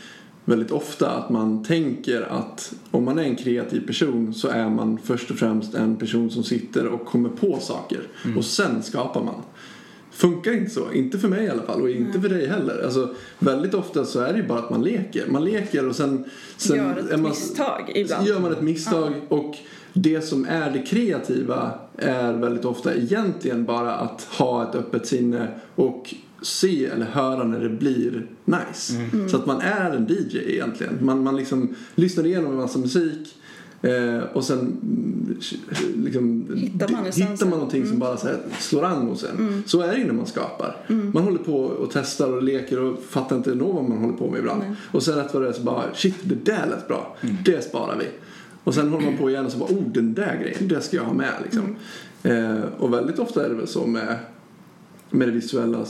väldigt 0.44 0.70
ofta 0.70 1.10
att 1.10 1.30
man 1.30 1.64
tänker 1.64 2.22
att 2.22 2.74
om 2.90 3.04
man 3.04 3.18
är 3.18 3.22
en 3.22 3.36
kreativ 3.36 3.86
person 3.86 4.34
så 4.34 4.48
är 4.48 4.70
man 4.70 4.98
först 4.98 5.30
och 5.30 5.36
främst 5.36 5.74
en 5.74 5.96
person 5.96 6.30
som 6.30 6.42
sitter 6.42 6.86
och 6.86 7.04
kommer 7.04 7.28
på 7.28 7.58
saker 7.60 8.00
och 8.36 8.44
sen 8.44 8.82
skapar 8.82 9.24
man. 9.24 9.42
Funkar 10.10 10.52
inte 10.52 10.70
så, 10.70 10.92
inte 10.92 11.18
för 11.18 11.28
mig 11.28 11.44
i 11.44 11.48
alla 11.48 11.62
fall 11.62 11.82
och 11.82 11.90
inte 11.90 12.20
för 12.20 12.28
dig 12.28 12.46
heller. 12.46 12.84
Alltså, 12.84 13.14
väldigt 13.38 13.74
ofta 13.74 14.04
så 14.04 14.20
är 14.20 14.32
det 14.32 14.38
ju 14.38 14.46
bara 14.46 14.58
att 14.58 14.70
man 14.70 14.82
leker. 14.82 15.26
Man 15.28 15.44
leker 15.44 15.88
och 15.88 15.96
sen, 15.96 16.24
sen 16.56 16.76
gör 16.76 16.96
ett 16.96 17.10
är 17.10 17.16
man, 17.16 17.30
misstag 17.30 17.92
ibland. 17.94 18.26
gör 18.26 18.40
man 18.40 18.52
ett 18.52 18.62
misstag 18.62 19.12
och 19.28 19.56
det 19.92 20.20
som 20.20 20.44
är 20.44 20.70
det 20.70 20.82
kreativa 20.82 21.72
är 21.96 22.32
väldigt 22.32 22.64
ofta 22.64 22.94
egentligen 22.94 23.64
bara 23.64 23.94
att 23.94 24.22
ha 24.22 24.68
ett 24.68 24.74
öppet 24.74 25.06
sinne 25.06 25.48
och 25.74 26.14
se 26.42 26.86
eller 26.86 27.06
höra 27.06 27.44
när 27.44 27.60
det 27.60 27.68
blir 27.68 28.26
nice. 28.44 28.94
Mm. 29.12 29.28
Så 29.28 29.36
att 29.36 29.46
man 29.46 29.60
är 29.60 29.90
en 29.90 30.06
DJ 30.08 30.38
egentligen. 30.38 30.98
Man, 31.00 31.22
man 31.22 31.36
liksom 31.36 31.74
lyssnar 31.94 32.26
igenom 32.26 32.50
en 32.52 32.56
massa 32.56 32.78
musik 32.78 33.36
eh, 33.82 34.18
och 34.32 34.44
sen 34.44 34.58
mm, 34.58 35.36
liksom, 36.04 36.46
Hittar 36.56 36.88
man 36.88 37.04
hittar 37.04 37.46
man 37.46 37.58
någonting 37.58 37.86
som 37.86 37.98
bara 37.98 38.16
så 38.16 38.26
här, 38.26 38.38
slår 38.58 38.84
an 38.84 39.06
hos 39.06 39.24
en. 39.24 39.62
Så 39.66 39.80
är 39.80 39.92
det 39.92 39.98
ju 39.98 40.06
när 40.06 40.12
man 40.12 40.26
skapar. 40.26 40.76
Man 41.12 41.22
håller 41.22 41.38
på 41.38 41.56
och 41.56 41.90
testar 41.92 42.32
och 42.32 42.42
leker 42.42 42.80
och 42.80 42.98
fattar 43.08 43.36
inte 43.36 43.54
nå 43.54 43.72
vad 43.72 43.84
man 43.88 43.98
håller 43.98 44.16
på 44.16 44.30
med 44.30 44.38
ibland. 44.38 44.62
Och 44.92 45.02
sen 45.02 45.14
rätt 45.14 45.34
vad 45.34 45.42
det 45.42 45.48
är 45.48 45.52
så 45.52 45.62
bara 45.62 45.84
shit 45.94 46.16
det 46.22 46.44
där 46.44 46.66
lät 46.66 46.88
bra. 46.88 47.16
Det 47.44 47.64
sparar 47.64 47.98
vi. 47.98 48.06
Och 48.64 48.74
sen 48.74 48.88
håller 48.88 49.06
man 49.06 49.16
på 49.16 49.30
igen 49.30 49.46
och 49.46 49.52
så 49.52 49.58
bara 49.58 49.70
oh 49.70 49.82
den 49.92 50.14
där 50.14 50.38
grejen, 50.42 50.68
det 50.68 50.80
ska 50.80 50.96
jag 50.96 51.04
ha 51.04 51.14
med 51.14 51.32
liksom. 51.42 51.76
Mm. 52.22 52.56
Eh, 52.56 52.62
och 52.78 52.92
väldigt 52.92 53.18
ofta 53.18 53.44
är 53.44 53.48
det 53.48 53.54
väl 53.54 53.68
så 53.68 53.86
med, 53.86 54.18
med 55.12 55.28
det 55.28 55.32
visuella 55.32 55.78
eh, 55.78 55.86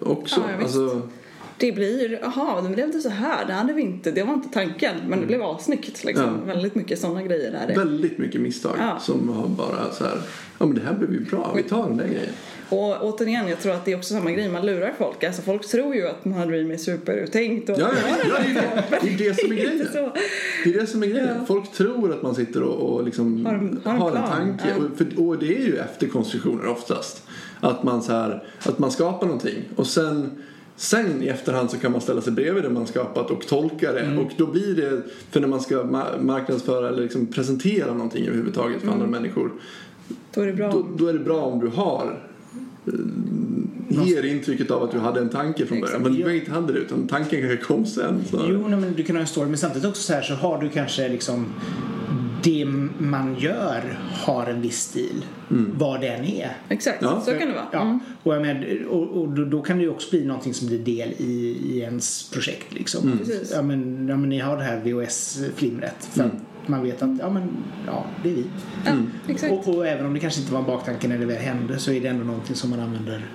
också. 0.00 0.40
Ja, 0.40 0.62
alltså, 0.62 1.08
Det 1.56 1.72
blir, 1.72 2.18
jaha, 2.22 2.54
men 2.54 2.64
det 2.64 2.70
blev 2.70 2.86
inte 2.86 3.00
så 3.00 3.08
här, 3.08 3.46
det 3.46 3.52
hade 3.52 3.72
vi 3.72 3.82
inte, 3.82 4.10
det 4.10 4.22
var 4.22 4.34
inte 4.34 4.48
tanken, 4.48 4.96
men 5.08 5.20
det 5.20 5.26
blev 5.26 5.42
assnyggt 5.42 6.04
liksom. 6.04 6.28
Mm. 6.28 6.40
Ja. 6.40 6.54
Väldigt 6.54 6.74
mycket 6.74 6.98
sådana 6.98 7.22
grejer 7.22 7.52
är 7.52 7.66
det. 7.66 7.74
väldigt 7.74 8.18
mycket 8.18 8.40
misstag 8.40 8.76
som 9.00 9.28
har 9.28 9.48
bara 9.48 9.92
så 9.92 10.04
här, 10.04 10.18
ja 10.58 10.66
men 10.66 10.74
det 10.74 10.82
här 10.84 10.94
blev 10.94 11.12
ju 11.12 11.20
bra, 11.24 11.52
vi 11.56 11.62
tar 11.62 11.88
den 11.88 11.96
där 11.96 12.06
grejen. 12.08 12.34
Och 12.72 13.02
återigen, 13.02 13.48
jag 13.48 13.60
tror 13.60 13.72
att 13.72 13.84
det 13.84 13.92
är 13.92 13.96
också 13.96 14.14
samma 14.14 14.30
grej, 14.30 14.48
man 14.48 14.66
lurar 14.66 14.94
folk. 14.98 15.24
Alltså 15.24 15.42
folk 15.42 15.68
tror 15.68 15.94
ju 15.94 16.08
att 16.08 16.24
Dream 16.24 16.70
är 16.70 16.76
superuttänkt 16.76 17.70
och 17.70 17.76
Ja, 17.80 17.88
ja, 17.92 18.16
ja, 18.28 18.34
det, 18.44 18.96
är 18.96 19.16
det. 19.18 19.24
är 19.24 19.28
det 19.28 19.34
som 19.40 19.52
är 19.52 19.56
grejen. 19.56 19.86
Det 20.64 20.70
är 20.74 20.80
det 20.80 20.86
som 20.86 21.02
är 21.02 21.06
grejen. 21.06 21.46
Folk 21.46 21.72
tror 21.72 22.12
att 22.12 22.22
man 22.22 22.34
sitter 22.34 22.62
och, 22.62 22.92
och 22.94 23.04
liksom 23.04 23.46
Har 23.46 23.54
en- 23.54 23.80
har 23.84 23.92
en 23.94 24.00
har 24.00 24.10
en 24.16 24.26
tanke. 24.28 24.64
Ja. 24.68 24.84
Och, 24.84 24.98
för, 24.98 25.26
och 25.28 25.38
det 25.38 25.46
är 25.56 25.60
ju 25.66 25.76
efterkonstruktioner 25.76 26.66
oftast. 26.66 27.22
Att 27.60 27.82
man, 27.82 28.02
så 28.02 28.12
här, 28.12 28.44
att 28.66 28.78
man 28.78 28.90
skapar 28.90 29.26
någonting 29.26 29.62
och 29.76 29.86
sen 29.86 30.30
Sen 30.76 31.22
i 31.22 31.26
efterhand 31.28 31.70
så 31.70 31.78
kan 31.78 31.92
man 31.92 32.00
ställa 32.00 32.20
sig 32.20 32.32
bredvid 32.32 32.62
det 32.62 32.70
man 32.70 32.86
skapat 32.86 33.30
och 33.30 33.46
tolka 33.46 33.92
det 33.92 34.00
Mm. 34.00 34.18
och 34.18 34.30
då 34.36 34.46
blir 34.46 34.74
det, 34.76 35.02
för 35.30 35.40
när 35.40 35.48
man 35.48 35.60
ska 35.60 35.74
ma- 35.82 36.22
marknadsföra 36.22 36.88
eller 36.88 37.02
liksom 37.02 37.26
presentera 37.26 37.92
någonting 37.94 38.26
överhuvudtaget 38.26 38.80
för 38.80 38.88
andra 38.88 39.06
Mm. 39.06 39.10
människor 39.22 39.50
Då 40.34 40.40
är 40.40 40.46
det 40.46 40.52
bra. 40.52 40.70
då, 40.72 40.86
då 40.96 41.06
är 41.06 41.12
det 41.12 41.18
bra 41.18 41.40
om 41.40 41.60
du 41.60 41.66
har 41.66 42.28
ger 43.88 44.22
intrycket 44.24 44.70
av 44.70 44.82
att 44.82 44.90
du 44.92 44.98
hade 44.98 45.20
en 45.20 45.28
tanke 45.28 45.66
från 45.66 45.80
början. 45.80 46.02
Men 46.02 46.12
du 46.12 46.36
inte 46.36 46.50
hade 46.50 46.72
det 46.72 46.78
utan 46.78 47.06
tanken 47.08 47.40
kanske 47.40 47.56
kom 47.56 47.86
sen. 47.86 48.24
Så. 48.30 48.40
Jo, 48.48 48.68
nej, 48.68 48.78
men 48.80 48.94
du 48.94 49.02
kan 49.04 49.16
ha 49.16 49.20
en 49.20 49.26
story. 49.26 49.48
Men 49.48 49.58
samtidigt 49.58 49.88
också 49.88 50.02
så 50.02 50.12
här 50.12 50.22
så 50.22 50.34
har 50.34 50.60
du 50.62 50.68
kanske 50.68 51.08
liksom 51.08 51.46
det 52.44 52.64
man 52.98 53.36
gör 53.38 53.98
har 54.12 54.46
en 54.46 54.60
viss 54.62 54.80
stil. 54.80 55.24
Vad 55.78 56.00
den 56.00 56.24
är. 56.24 56.56
Exakt, 56.68 57.02
Ja. 57.02 57.20
så 57.24 57.30
kan 57.30 57.48
det 57.48 57.54
vara. 57.54 57.66
Ja, 57.72 57.80
Mm. 57.82 57.98
och, 58.22 58.34
jag 58.34 58.42
menar, 58.42 58.86
och, 58.88 59.22
och 59.22 59.28
då, 59.28 59.44
då 59.44 59.62
kan 59.62 59.76
det 59.76 59.82
ju 59.82 59.90
också 59.90 60.10
bli 60.10 60.24
någonting 60.24 60.54
som 60.54 60.66
blir 60.68 60.78
del 60.78 61.08
i, 61.18 61.56
i 61.64 61.78
ens 61.80 62.30
projekt. 62.30 62.74
Liksom. 62.74 63.18
Precis. 63.18 63.52
Ja, 63.54 63.62
men, 63.62 64.08
ja, 64.08 64.16
men 64.16 64.28
ni 64.28 64.38
har 64.38 64.56
det 64.56 64.62
här 64.62 64.80
VHS-flimret. 64.84 65.94
För 66.12 66.22
att 66.24 66.32
man 66.68 66.82
vet 66.82 67.02
att 67.02 67.18
ja, 67.18 67.30
men, 67.30 67.48
ja, 67.86 68.06
det 68.22 68.30
är 68.30 68.34
vi. 68.34 68.44
Ja, 68.84 68.92
exakt. 69.28 69.52
Och, 69.52 69.76
och 69.76 69.86
även 69.86 70.06
om 70.06 70.14
det 70.14 70.20
kanske 70.20 70.40
inte 70.40 70.52
var 70.52 70.60
en 70.60 70.66
baktanke 70.66 71.08
när 71.08 71.18
det 71.18 71.26
väl 71.26 71.36
hände 71.42 71.78
så 71.78 71.92
är 71.92 72.00
det 72.00 72.08
ändå 72.08 72.24
någonting 72.24 72.56
som 72.56 72.70
man 72.70 72.80
använder 72.80 73.26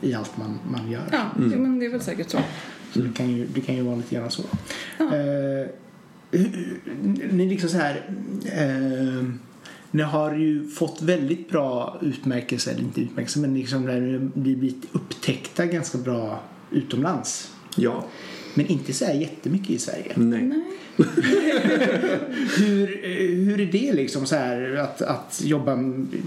i 0.00 0.14
allt 0.14 0.36
man, 0.36 0.58
man 0.70 0.90
gör. 0.90 1.04
Ja, 1.12 1.30
jo, 1.38 1.58
men 1.58 1.78
det 1.78 1.86
är 1.86 1.90
väl 1.90 2.00
säkert 2.00 2.30
så. 2.30 2.38
Så 2.92 2.98
det 3.00 3.14
kan 3.14 3.30
ju, 3.30 3.46
det 3.46 3.60
kan 3.60 3.74
ju 3.74 3.82
vara 3.82 3.96
lite 3.96 4.14
grann 4.14 4.30
så. 4.30 4.42
Ja. 4.98 5.04
Eh, 5.04 5.66
ni 7.30 7.48
liksom 7.48 7.68
så 7.70 7.78
här... 7.78 8.10
Eh, 8.44 9.24
Ni 9.92 10.02
har 10.02 10.34
ju 10.34 10.68
fått 10.68 11.02
väldigt 11.02 11.50
bra 11.50 11.98
utmärkelser, 12.02 12.72
eller 12.72 12.82
inte 12.82 13.00
utmärkelser, 13.00 13.40
men 13.40 13.54
liksom 13.54 13.86
där 13.86 14.00
ni 14.00 14.12
har 14.12 14.30
blivit 14.34 14.84
upptäckta 14.92 15.66
ganska 15.66 15.98
bra 15.98 16.40
utomlands. 16.70 17.52
Ja. 17.76 18.04
Men 18.54 18.66
inte 18.66 18.92
så 18.92 19.04
här 19.04 19.14
jättemycket 19.14 19.70
i 19.70 19.78
Sverige. 19.78 20.12
Nej. 20.14 20.42
Nej. 20.42 20.62
Hur, 22.58 23.04
eh, 23.04 23.44
hur 23.44 23.60
är 23.60 23.72
det 23.72 23.92
liksom 23.92 24.26
så 24.26 24.36
här 24.36 24.76
att, 24.76 25.02
att 25.02 25.40
jobba, 25.44 25.76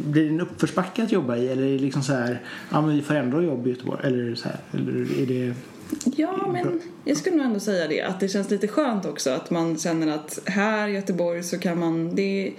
blir 0.06 0.24
det 0.24 0.30
en 0.30 0.42
uppförsbacke 0.42 1.04
att 1.04 1.12
jobba 1.12 1.38
i 1.38 1.48
eller 1.48 1.64
är 1.64 1.72
det 1.72 1.80
liksom 1.80 2.04
så 2.04 2.14
här, 2.14 2.42
ja 2.72 2.82
men 2.82 2.96
vi 2.96 3.02
får 3.02 3.16
ändå 3.16 3.42
jobb 3.42 3.68
i 3.68 3.70
Göteborg 3.70 4.08
eller 4.08 4.36
så 4.36 4.48
här, 4.48 4.58
eller 4.72 5.22
är 5.22 5.26
det 5.26 5.54
Ja, 6.16 6.50
men 6.54 6.82
jag 7.04 7.18
skulle 7.18 7.36
nog 7.36 7.46
ändå 7.46 7.60
säga 7.60 7.88
det. 7.88 8.02
Att 8.02 8.20
det 8.20 8.28
känns 8.28 8.50
lite 8.50 8.68
skönt 8.68 9.06
också 9.06 9.30
att 9.30 9.50
man 9.50 9.78
känner 9.78 10.16
att 10.16 10.40
här 10.46 10.88
i 10.88 10.92
Göteborg 10.92 11.44
så 11.44 11.58
kan 11.60 11.80
man... 11.80 12.16
Det, 12.16 12.54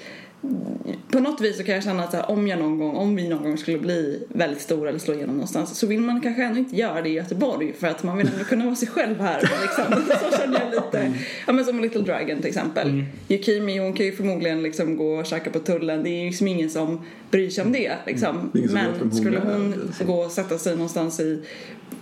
på 1.10 1.20
något 1.20 1.40
vis 1.40 1.56
så 1.56 1.64
kan 1.64 1.74
jag 1.74 1.84
känna 1.84 2.04
att 2.04 2.12
här, 2.12 2.30
om 2.30 2.48
jag 2.48 2.58
någon 2.58 2.78
gång, 2.78 2.96
om 2.96 3.16
vi 3.16 3.28
någon 3.28 3.42
gång 3.42 3.58
skulle 3.58 3.78
bli 3.78 4.26
väldigt 4.28 4.60
stora 4.60 4.88
eller 4.88 4.98
slå 4.98 5.14
igenom 5.14 5.34
någonstans 5.34 5.78
så 5.78 5.86
vill 5.86 6.00
man 6.00 6.20
kanske 6.20 6.44
ändå 6.44 6.58
inte 6.58 6.76
göra 6.76 7.02
det 7.02 7.08
i 7.08 7.12
Göteborg 7.12 7.72
för 7.78 7.86
att 7.86 8.02
man 8.02 8.18
vill 8.18 8.26
ändå 8.32 8.44
kunna 8.44 8.64
vara 8.64 8.76
sig 8.76 8.88
själv 8.88 9.20
här 9.20 9.40
liksom. 9.62 10.14
Så 10.30 10.36
känner 10.38 10.60
jag 10.60 10.70
lite. 10.70 11.12
Ja 11.46 11.52
men 11.52 11.64
som 11.64 11.80
Little 11.80 12.00
Dragon 12.00 12.36
till 12.36 12.46
exempel. 12.46 12.88
Mm. 12.88 13.04
Yukimi 13.28 13.78
hon 13.78 13.92
kan 13.92 14.06
ju 14.06 14.12
förmodligen 14.12 14.62
liksom 14.62 14.96
gå 14.96 15.14
och 15.14 15.26
käka 15.26 15.50
på 15.50 15.58
tullen. 15.58 16.02
Det 16.02 16.10
är 16.10 16.20
ju 16.20 16.26
liksom 16.26 16.48
ingen 16.48 16.70
som 16.70 17.00
bryr 17.30 17.50
sig 17.50 17.64
om 17.64 17.72
det 17.72 17.92
liksom. 18.06 18.50
Vem 18.52 18.72
Men 18.72 19.14
skulle 19.14 19.38
hon 19.38 19.92
gå 20.06 20.14
och 20.14 20.30
sätta 20.30 20.58
sig 20.58 20.74
någonstans 20.74 21.20
i 21.20 21.42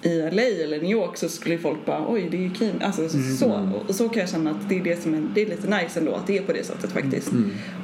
i 0.03 0.09
LA 0.33 0.43
eller 0.43 0.81
New 0.81 0.91
York 0.91 1.17
så 1.17 1.29
skulle 1.29 1.59
folk 1.59 1.87
bara 1.87 2.05
oj 2.09 2.29
det 2.31 2.37
är 2.37 2.41
ju 2.41 2.51
Kim. 2.51 2.75
Alltså 2.81 3.03
Mm. 3.03 3.37
så. 3.37 3.71
Och 3.89 3.95
så 3.95 4.09
kan 4.09 4.21
jag 4.21 4.29
känna 4.31 4.51
att 4.51 4.69
det 4.69 4.79
är 4.79 4.85
det 4.85 5.03
som 5.03 5.15
är, 5.15 5.23
det 5.35 5.43
är 5.43 5.47
lite 5.47 5.67
nice 5.69 5.99
ändå 6.01 6.13
att 6.15 6.27
det 6.27 6.39
är 6.39 6.43
på 6.43 6.53
det 6.53 6.65
sättet 6.65 6.93
faktiskt. 6.93 7.31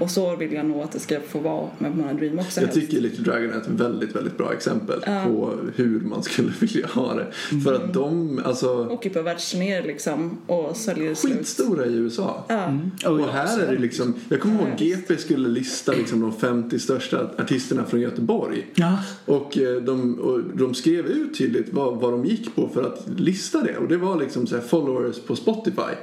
Och 0.00 0.10
så 0.10 0.36
vill 0.36 0.52
jag 0.52 0.66
nog 0.66 0.80
att 0.82 0.92
det 0.92 0.98
ska 1.00 1.20
få 1.20 1.38
vara 1.38 1.68
med 1.78 1.96
Mona 1.96 2.12
Dream 2.14 2.38
också 2.38 2.60
Jag 2.60 2.68
helst. 2.68 2.80
tycker 2.80 3.00
Little 3.00 3.24
Dragon 3.24 3.52
är 3.52 3.56
ett 3.56 3.68
väldigt, 3.68 4.16
väldigt 4.16 4.36
bra 4.38 4.52
exempel 4.52 5.00
på 5.00 5.54
hur 5.76 6.00
man 6.00 6.22
skulle 6.22 6.52
vilja 6.60 6.86
ha 6.86 7.14
det. 7.14 7.26
För 7.64 7.74
att 7.74 7.94
de, 7.94 8.40
alltså, 8.44 8.86
Åker 8.90 9.10
på 9.10 9.22
världsturnéer 9.22 9.82
liksom 9.82 10.38
och 10.46 10.76
säljer 10.76 11.14
slut. 11.14 11.36
skitstora 11.36 11.86
i 11.86 11.94
USA. 11.94 12.44
Oh, 12.48 13.12
Och 13.12 13.20
ja, 13.20 13.30
här 13.32 13.58
är 13.60 13.72
det 13.72 13.78
liksom, 13.78 14.14
jag 14.28 14.40
kommer 14.40 14.54
ihåg 14.54 14.78
GP 14.78 15.16
skulle 15.16 15.48
lista 15.48 15.92
liksom 15.92 16.20
de 16.20 16.32
50 16.32 16.78
största 16.78 17.30
artisterna 17.38 17.84
från 17.84 18.00
Göteborg. 18.00 18.66
Ja. 18.74 18.98
Och 19.24 19.58
eh, 19.58 19.82
de, 19.82 20.14
och 20.20 20.40
de 20.54 20.74
skrev 20.74 21.06
ut 21.06 21.38
tydligt 21.38 21.66
vad, 21.72 21.97
vad 22.00 22.12
de 22.12 22.24
gick 22.24 22.54
på 22.54 22.68
för 22.68 22.82
att 22.82 23.08
lista 23.16 23.62
det. 23.62 23.76
Och 23.76 23.88
det 23.88 23.96
var 23.96 24.16
liksom 24.20 24.46
så 24.46 24.54
här 24.54 24.62
followers 24.62 25.18
på 25.20 25.36
Spotify. 25.36 25.94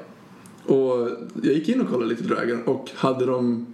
Och 0.66 1.10
jag 1.43 1.54
gick 1.54 1.70
in 1.70 1.82
och 1.82 1.88
kollade 1.89 2.10
Little 2.10 2.28
Dragon 2.36 2.64
och 2.64 2.91
hade 2.96 3.26
de 3.26 3.66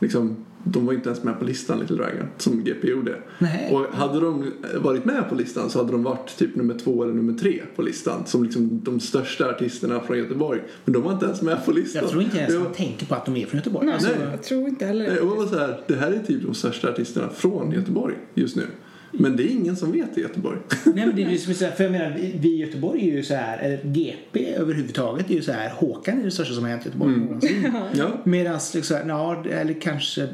liksom 0.00 0.36
de 0.64 0.86
var 0.86 0.92
inte 0.92 1.08
ens 1.08 1.24
med 1.24 1.38
på 1.38 1.44
listan 1.44 1.80
Little 1.80 1.96
Dragon 1.96 2.26
som 2.38 2.64
GP 2.64 2.88
gjorde. 2.88 3.22
Nej. 3.38 3.72
Och 3.72 3.96
hade 3.96 4.20
de 4.20 4.52
varit 4.80 5.04
med 5.04 5.28
på 5.28 5.34
listan 5.34 5.70
så 5.70 5.78
hade 5.78 5.92
de 5.92 6.02
varit 6.02 6.36
typ 6.38 6.56
nummer 6.56 6.74
två 6.74 7.02
eller 7.02 7.14
nummer 7.14 7.32
tre 7.32 7.62
på 7.76 7.82
listan. 7.82 8.26
Som 8.26 8.42
liksom 8.44 8.80
de 8.84 9.00
största 9.00 9.50
artisterna 9.50 10.00
från 10.00 10.18
Göteborg. 10.18 10.60
Men 10.84 10.92
de 10.92 11.02
var 11.02 11.12
inte 11.12 11.26
ens 11.26 11.42
med 11.42 11.64
på 11.64 11.72
listan. 11.72 12.02
Jag 12.02 12.10
tror 12.10 12.22
inte 12.22 12.38
ens 12.38 12.54
Jag- 12.54 12.62
man 12.62 12.72
tänker 12.72 13.06
på 13.06 13.14
att 13.14 13.26
de 13.26 13.36
är 13.36 13.46
från 13.46 13.58
Göteborg. 13.58 13.86
Nej, 13.86 13.94
Alltså, 13.94 14.10
jag 14.30 14.42
tror 14.42 14.68
inte 14.68 14.86
heller 14.86 15.06
Nej, 15.08 15.16
Jag 15.16 15.26
var 15.26 15.46
så 15.46 15.58
här, 15.58 15.80
det 15.86 15.94
här 15.94 16.10
är 16.12 16.18
typ 16.18 16.42
de 16.42 16.54
största 16.54 16.90
artisterna 16.90 17.28
från 17.28 17.72
Göteborg 17.72 18.14
just 18.34 18.56
nu. 18.56 18.66
Men 19.12 19.36
det 19.36 19.42
är 19.42 19.50
ingen 19.50 19.76
som 19.76 19.92
vet 19.92 20.14
det 20.14 20.20
i 20.20 20.22
Göteborg. 20.22 20.58
Nej 20.84 21.06
men 21.06 21.16
det 21.16 21.22
är 21.22 21.30
ju 21.30 21.38
som 21.38 21.54
för 21.54 21.84
jag 21.84 21.92
menar 21.92 22.16
vi, 22.40 22.48
i 22.48 22.56
Göteborg 22.56 23.10
är 23.10 23.14
ju 23.14 23.22
så 23.22 23.34
här, 23.34 23.58
eller 23.58 23.84
GP 23.84 24.54
överhuvudtaget 24.54 25.30
är 25.30 25.34
ju 25.34 25.42
så 25.42 25.52
här, 25.52 25.70
Håkan 25.70 26.20
är 26.20 26.24
det 26.24 26.30
största 26.30 26.54
som 26.54 26.62
har 26.64 26.70
hänt 26.70 26.82
i 26.82 26.88
Göteborg 26.88 27.16
någonsin. 27.16 27.72
Ja. 27.94 28.20
Medan 28.24 28.60
liksom, 28.74 28.96
ja, 29.08 29.44
eller 29.44 29.80
kanske 29.80 30.28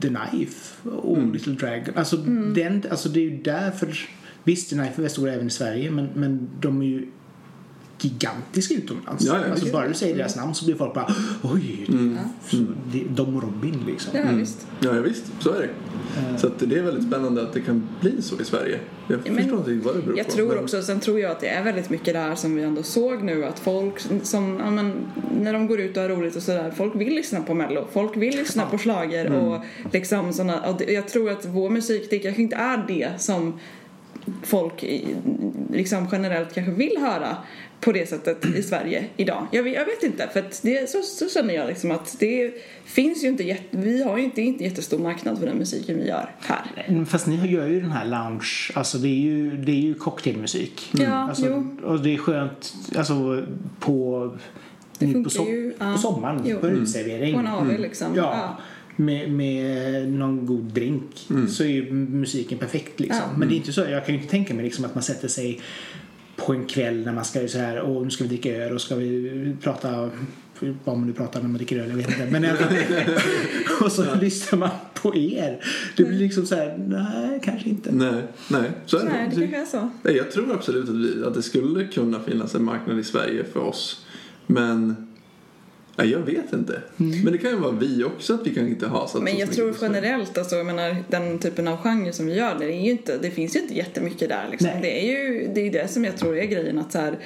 The 0.00 0.08
Knife 0.08 0.88
och 0.88 1.16
Mm. 1.16 1.32
Little 1.32 1.52
Dragon. 1.52 1.94
Alltså, 1.96 2.16
den, 2.16 2.82
alltså 2.90 3.08
det 3.08 3.20
är 3.20 3.24
ju 3.30 3.42
därför, 3.42 3.98
visst 4.44 4.70
The 4.70 4.76
Knife 4.76 5.04
är 5.04 5.08
stora 5.08 5.32
även 5.32 5.46
i 5.46 5.50
Sverige 5.50 5.90
men, 5.90 6.08
men 6.14 6.48
de 6.60 6.82
är 6.82 6.86
ju 6.86 7.06
gigantiska 8.00 8.74
utomlands. 8.74 9.24
Ja, 9.24 9.38
ja, 9.46 9.50
alltså 9.50 9.72
bara 9.72 9.88
du 9.88 9.94
säger 9.94 10.16
deras 10.16 10.36
namn 10.36 10.54
så 10.54 10.64
blir 10.64 10.74
folk 10.74 10.94
bara 10.94 11.14
oj, 11.42 11.86
så, 12.50 12.56
det, 12.92 13.04
de 13.10 13.36
och 13.36 13.42
Robin 13.42 13.84
liksom. 13.86 14.12
Ja, 14.16 14.22
visst. 14.38 14.66
Ja, 14.80 14.94
ja 14.96 15.00
visst, 15.02 15.24
så 15.40 15.50
är 15.52 15.60
det. 15.60 15.68
Så 16.38 16.46
att 16.46 16.58
det 16.58 16.78
är 16.78 16.82
väldigt 16.82 17.04
spännande 17.08 17.42
att 17.42 17.52
det 17.52 17.60
kan 17.60 17.88
bli 18.00 18.22
så 18.22 18.40
i 18.40 18.44
Sverige. 18.44 18.80
Jag 19.08 19.20
Men 19.24 19.36
förstår 19.36 19.58
inte 19.70 19.86
vad 19.86 19.96
det 19.96 20.02
beror 20.02 20.18
Jag 20.18 20.26
på. 20.26 20.32
tror 20.32 20.48
men- 20.48 20.58
också, 20.64 20.82
sen 20.82 21.00
tror 21.00 21.20
jag 21.20 21.30
att 21.30 21.40
det 21.40 21.48
är 21.48 21.64
väldigt 21.64 21.90
mycket 21.90 22.14
det 22.14 22.20
här 22.20 22.34
som 22.34 22.54
vi 22.56 22.62
ändå 22.62 22.82
såg 22.82 23.22
nu 23.22 23.44
att 23.44 23.58
folk 23.58 23.94
som, 24.22 24.56
ja 24.64 24.70
men, 24.70 24.92
när 25.40 25.52
de 25.52 25.66
går 25.66 25.80
ut 25.80 25.96
och 25.96 26.02
har 26.02 26.10
roligt 26.10 26.36
och 26.36 26.42
sådär, 26.42 26.72
folk 26.76 26.94
vill 26.96 27.14
lyssna 27.14 27.40
på 27.40 27.54
mello, 27.54 27.86
folk 27.92 28.16
vill 28.16 28.36
lyssna 28.36 28.66
på 28.66 28.78
schlager 28.78 29.32
och 29.32 29.60
liksom 29.92 30.32
sådana, 30.32 30.70
och 30.70 30.82
jag 30.88 31.08
tror 31.08 31.30
att 31.30 31.44
vår 31.44 31.70
musik, 31.70 32.06
det 32.10 32.18
kanske 32.18 32.42
inte 32.42 32.56
är 32.56 32.84
det 32.88 33.10
som 33.18 33.58
folk 34.42 34.84
liksom 35.72 36.08
generellt 36.12 36.54
kanske 36.54 36.72
vill 36.72 36.96
höra 37.00 37.36
på 37.80 37.92
det 37.92 38.08
sättet 38.08 38.44
i 38.46 38.62
Sverige 38.62 39.04
idag. 39.16 39.46
Jag, 39.52 39.62
vet- 39.62 39.74
jag 39.74 39.84
vet 39.84 40.02
inte, 40.02 40.28
för 40.32 40.40
att 40.40 40.60
det, 40.62 40.90
så, 40.90 41.02
så 41.02 41.28
känner 41.28 41.54
jag 41.54 41.66
liksom 41.68 41.90
att 41.90 42.16
det 42.20 42.52
finns 42.84 43.24
ju 43.24 43.28
inte, 43.28 43.42
jätte, 43.44 43.76
vi 43.76 44.02
har 44.02 44.18
ju 44.18 44.24
inte, 44.24 44.42
inte 44.42 44.64
jättestor 44.64 44.98
marknad 44.98 45.38
för 45.38 45.46
den 45.46 45.56
musiken 45.58 45.96
vi 45.98 46.08
gör 46.08 46.30
här. 46.40 46.84
Mm, 46.88 47.06
Fast 47.06 47.26
ni 47.26 47.46
gör 47.52 47.66
ju 47.66 47.80
den 47.80 47.90
här 47.92 48.04
lounge, 48.04 48.70
alltså 48.74 48.98
det 48.98 49.08
är 49.08 49.20
ju, 49.20 49.56
det 49.56 49.72
är 49.72 49.80
ju 49.80 49.94
cocktailmusik. 49.94 50.92
Ja, 50.98 51.08
alltså, 51.14 51.46
jo. 51.46 51.76
Och 51.84 52.00
det 52.00 52.14
är 52.14 52.18
skönt, 52.18 52.74
alltså 52.96 53.44
på, 53.80 54.30
Det 54.98 55.06
nu 55.06 55.24
på, 55.24 55.30
funkar 55.30 55.52
ju, 55.52 55.74
ja. 55.78 55.92
på 55.92 55.98
sommaren, 55.98 56.42
Jo. 56.46 56.58
på 56.58 56.66
en 56.66 56.72
uteservering. 56.76 57.34
På 57.34 57.40
en 57.40 57.46
AW 57.46 57.78
liksom. 57.78 58.06
Mm. 58.06 58.18
Ja. 58.18 58.58
Med, 58.96 59.30
med 59.32 60.08
någon 60.12 60.46
god 60.46 60.64
drink 60.64 61.28
så 61.48 61.62
är 61.62 61.68
ju 61.68 61.92
musiken 61.92 62.58
perfekt 62.58 63.00
liksom. 63.00 63.22
Ja. 63.30 63.38
Men 63.38 63.48
det 63.48 63.54
är 63.54 63.56
inte 63.56 63.72
så, 63.72 63.80
jag 63.80 64.06
kan 64.06 64.14
ju 64.14 64.20
inte 64.20 64.30
tänka 64.30 64.54
mig 64.54 64.64
liksom 64.64 64.84
att 64.84 64.94
man 64.94 65.02
sätter 65.02 65.28
sig 65.28 65.60
på 66.36 66.52
en 66.52 66.66
kväll 66.66 67.04
när 67.04 67.12
man 67.12 67.24
ska 67.24 67.48
så 67.48 67.58
här, 67.58 67.80
och 67.80 68.04
nu 68.04 68.10
ska 68.10 68.24
vi 68.24 68.28
dricka 68.28 68.56
öl 68.56 68.74
och 68.74 68.80
ska 68.80 68.94
vi 68.94 69.56
prata 69.62 70.10
vad 70.84 70.98
man 70.98 71.06
nu 71.06 71.12
pratar 71.12 71.40
när 71.40 71.48
man 71.48 71.56
dricker 71.56 71.78
öl, 71.78 71.88
jag 71.88 71.96
vet 71.96 72.08
inte. 72.08 72.26
Men 72.30 72.44
i 72.44 72.48
alla 72.48 72.58
fall, 72.58 72.76
och 73.80 73.92
så 73.92 74.14
lyssnar 74.14 74.58
man 74.58 74.70
på 74.94 75.16
er. 75.16 75.64
Det 75.96 76.04
blir 76.04 76.18
liksom 76.18 76.46
så 76.46 76.54
här, 76.54 76.78
nej 76.88 77.40
kanske 77.44 77.68
inte. 77.68 77.92
Nej, 77.92 78.22
nej, 78.50 78.70
så 78.86 78.96
är 78.96 79.04
det. 79.04 79.08
Nej, 79.08 79.30
det 79.34 79.48
kanske 79.48 79.56
är 79.56 79.80
så. 79.80 79.90
Nej, 80.02 80.16
jag 80.16 80.30
tror 80.30 80.54
absolut 80.54 80.88
att, 80.88 80.94
vi, 80.94 81.24
att 81.24 81.34
det 81.34 81.42
skulle 81.42 81.86
kunna 81.86 82.20
finnas 82.20 82.54
en 82.54 82.64
marknad 82.64 82.98
i 82.98 83.04
Sverige 83.04 83.44
för 83.52 83.60
oss. 83.60 84.06
Men 84.46 85.05
nej, 85.96 86.10
jag 86.10 86.18
vet 86.18 86.52
inte. 86.52 86.82
Men 86.96 87.32
det 87.32 87.38
kan 87.38 87.50
ju 87.50 87.56
vara 87.56 87.72
vi 87.72 88.04
också 88.04 88.34
att 88.34 88.46
vi 88.46 88.54
kan 88.54 88.68
inte 88.68 88.86
ha 88.86 89.00
satsat 89.00 89.22
Men 89.22 89.32
så 89.32 89.40
jag 89.40 89.52
tror 89.52 89.76
generellt, 89.80 90.38
alltså, 90.38 90.56
jag 90.56 90.66
menar, 90.66 90.96
den 91.08 91.38
typen 91.38 91.68
av 91.68 91.76
genre 91.76 92.12
som 92.12 92.26
vi 92.26 92.34
gör, 92.34 92.58
det, 92.58 92.64
är 92.64 92.84
ju 92.84 92.90
inte, 92.90 93.18
det 93.18 93.30
finns 93.30 93.56
ju 93.56 93.60
inte 93.60 93.74
jättemycket 93.74 94.28
där. 94.28 94.48
Liksom. 94.50 94.68
Nej. 94.72 94.78
Det 94.82 95.08
är 95.08 95.12
ju 95.12 95.50
det, 95.54 95.60
är 95.60 95.70
det 95.72 95.88
som 95.88 96.04
jag 96.04 96.16
tror 96.16 96.38
är 96.38 96.44
grejen. 96.44 96.78
Att 96.78 96.92
så 96.92 96.98
här, 96.98 97.18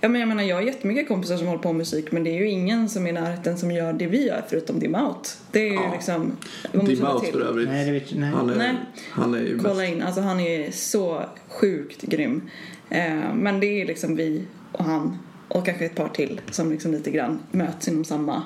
ja, 0.00 0.08
men 0.08 0.20
jag 0.20 0.28
menar, 0.28 0.42
jag 0.42 0.56
har 0.56 0.62
jättemycket 0.62 1.08
kompisar 1.08 1.36
som 1.36 1.46
håller 1.46 1.62
på 1.62 1.68
med 1.68 1.78
musik 1.78 2.12
men 2.12 2.24
det 2.24 2.30
är 2.30 2.38
ju 2.38 2.48
ingen 2.48 2.88
som 2.88 3.06
är 3.06 3.10
i 3.10 3.12
närheten 3.12 3.58
som 3.58 3.70
gör 3.70 3.92
det 3.92 4.06
vi 4.06 4.26
gör 4.26 4.44
förutom 4.48 4.78
Dim 4.80 4.94
Out. 4.94 5.36
Det 5.52 5.60
är 5.60 5.66
ju 5.66 5.74
Ja. 5.74 5.90
liksom... 5.92 6.20
man 6.22 6.36
måste 6.72 6.90
Dim 6.94 7.00
ta 7.00 7.14
Out 7.14 7.24
till. 7.24 7.32
för 7.32 7.40
övrigt. 7.40 7.68
Nej, 7.68 7.86
det 7.86 7.92
vet, 7.92 8.14
nej. 8.14 8.30
Han 8.30 8.50
är, 8.50 8.56
Nej. 8.56 8.74
han 9.10 9.34
är 9.34 9.38
ju 9.40 9.54
bäst. 9.54 9.66
Kolla 9.66 9.86
in, 9.86 10.02
alltså 10.02 10.20
han 10.20 10.40
är 10.40 10.70
så 10.70 11.24
sjukt 11.48 12.02
grym. 12.02 12.50
Eh, 12.90 13.34
men 13.34 13.60
det 13.60 13.66
är 13.66 13.86
liksom 13.86 14.16
vi 14.16 14.42
och 14.72 14.84
han 14.84 15.18
och 15.50 15.66
kanske 15.66 15.86
ett 15.86 15.94
par 15.94 16.08
till 16.08 16.40
som 16.50 16.72
liksom 16.72 16.92
lite 16.92 17.10
grann 17.10 17.38
möts 17.50 17.88
inom 17.88 18.04
samma 18.04 18.42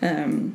ehm, 0.00 0.52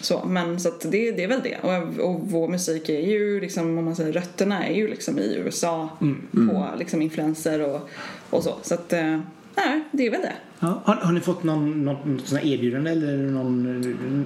så, 0.00 0.24
men 0.24 0.60
så 0.60 0.70
det, 0.82 1.10
det 1.12 1.24
är 1.24 1.28
väl 1.28 1.42
det. 1.42 1.56
Och, 1.62 2.10
och 2.10 2.20
vår 2.20 2.48
musik 2.48 2.88
är 2.88 3.00
ju 3.00 3.40
liksom, 3.40 3.78
om 3.78 3.84
man 3.84 3.96
säger 3.96 4.12
rötterna 4.12 4.66
är 4.66 4.74
ju 4.74 4.88
liksom 4.88 5.18
i 5.18 5.36
USA 5.36 5.88
på 6.32 6.66
liksom 6.78 7.02
influenser 7.02 7.60
och, 7.60 7.88
och 8.30 8.42
så. 8.44 8.54
Så 8.62 8.74
att, 8.74 8.92
eh, 8.92 9.20
nej, 9.66 9.80
det 9.92 10.06
är 10.06 10.10
väl 10.10 10.20
det. 10.20 10.32
Ja, 10.60 10.82
har, 10.84 10.94
har 10.94 11.12
ni 11.12 11.20
fått 11.20 11.42
någon, 11.42 11.84
något, 11.84 12.32
erbjudande 12.32 12.90
eller 12.90 13.16
någon, 13.16 13.80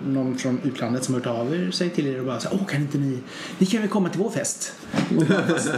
någon 0.06 0.38
från 0.38 0.60
utlandet 0.64 1.04
som 1.04 1.14
har 1.14 1.20
hört 1.20 1.38
av 1.38 1.54
er 1.54 1.70
sig 1.70 1.90
till 1.90 2.06
er 2.06 2.18
och 2.20 2.26
bara 2.26 2.40
så 2.40 2.48
åh 2.52 2.66
kan 2.66 2.80
inte 2.80 2.98
ni, 2.98 3.18
ni 3.58 3.66
kan 3.66 3.80
väl 3.80 3.90
komma 3.90 4.08
till 4.08 4.20
vår 4.20 4.30
fest? 4.30 4.72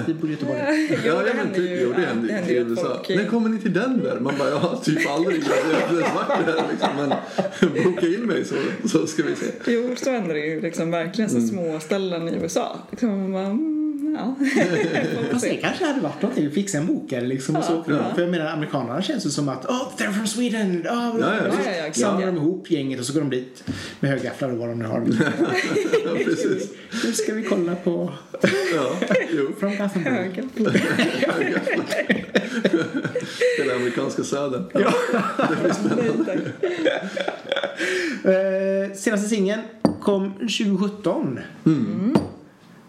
Vi 0.07 0.15
bor 0.15 0.31
i 0.31 0.33
Göteborg. 0.33 0.59
Jo, 0.91 0.97
Ja, 1.05 1.13
det 1.15 1.29
ja, 1.29 1.35
men 1.35 1.37
händer 1.37 1.55
typ, 1.55 1.71
ju. 1.71 1.81
jo, 1.81 1.93
det 1.97 2.03
ja, 2.03 2.09
händer 2.09 2.29
det 2.29 2.53
ju 2.53 2.59
händer 2.59 3.09
i 3.09 3.13
ju. 3.13 3.17
När 3.17 3.31
kommer 3.31 3.49
ni 3.49 3.59
till 3.59 3.73
Denver? 3.73 4.21
Man 4.21 4.35
bara, 4.39 4.59
har 4.59 4.77
typ 4.77 5.11
aldrig 5.11 5.43
jag 5.45 6.07
har 6.07 6.15
varit 6.15 6.47
där 6.47 6.65
liksom. 6.71 6.91
Men 6.97 7.85
boka 7.85 8.07
in 8.07 8.21
mig 8.27 8.45
så, 8.45 8.55
så 8.89 9.07
ska 9.07 9.23
vi 9.23 9.37
se. 9.37 9.47
Jo, 9.67 9.95
så 9.97 10.11
händer 10.11 10.35
det 10.35 10.41
ju 10.41 10.61
liksom 10.61 10.91
verkligen 10.91 11.31
så 11.31 11.41
små 11.41 11.81
ställen 11.81 12.29
i 12.29 12.33
USA. 12.43 12.79
Liksom, 12.91 13.09
man 13.09 13.33
bara, 13.33 13.47
mm, 13.47 13.74
ja. 14.15 14.35
Fast 15.33 15.45
det 15.45 15.57
kanske 15.57 15.85
hade 15.85 16.01
varit 16.01 16.23
någonting, 16.23 16.51
fixa 16.51 16.79
en 16.79 16.87
bokare 16.87 17.27
liksom 17.27 17.57
och 17.57 17.65
så. 17.65 17.83
För 17.85 18.21
jag 18.21 18.31
menar 18.31 18.47
amerikanerna 18.47 19.03
känns 19.03 19.25
det 19.25 19.31
som 19.31 19.49
att, 19.49 19.67
oh 19.67 19.89
they're 19.97 20.13
from 20.13 20.27
Sweden, 20.27 20.77
oh, 20.77 20.87
Ja, 20.87 21.15
ja, 21.21 21.37
Ja, 21.47 21.55
ja, 21.65 21.87
ja, 21.87 21.93
Samlar 21.93 22.21
ja. 22.21 22.27
de 22.27 22.37
ihop 22.37 22.71
gänget 22.71 23.01
och 23.01 23.07
så 23.07 23.13
går 23.13 23.21
de 23.21 23.31
dit 23.31 23.65
med 24.01 24.11
högafflar 24.11 24.49
och 24.49 24.59
vad 24.59 24.69
de 24.69 24.79
nu 24.79 24.85
har. 24.85 25.03
Ja, 26.05 26.11
precis. 26.25 26.73
Nu 27.05 27.13
ska 27.13 27.35
vi 27.35 27.43
kolla 27.43 27.75
på 27.75 28.13
Ja, 28.75 28.97
jo. 29.31 29.53
From 29.61 29.77
Gothenburg. 29.77 30.49
Den 33.59 33.71
amerikanska 33.77 34.23
södern. 34.25 34.65
Nej, 34.75 34.85
tack. 36.27 36.39
Eh, 38.25 38.95
senaste 38.95 39.29
singeln 39.29 39.61
kom 40.01 40.33
2017. 40.33 41.39
Mm. 41.67 42.15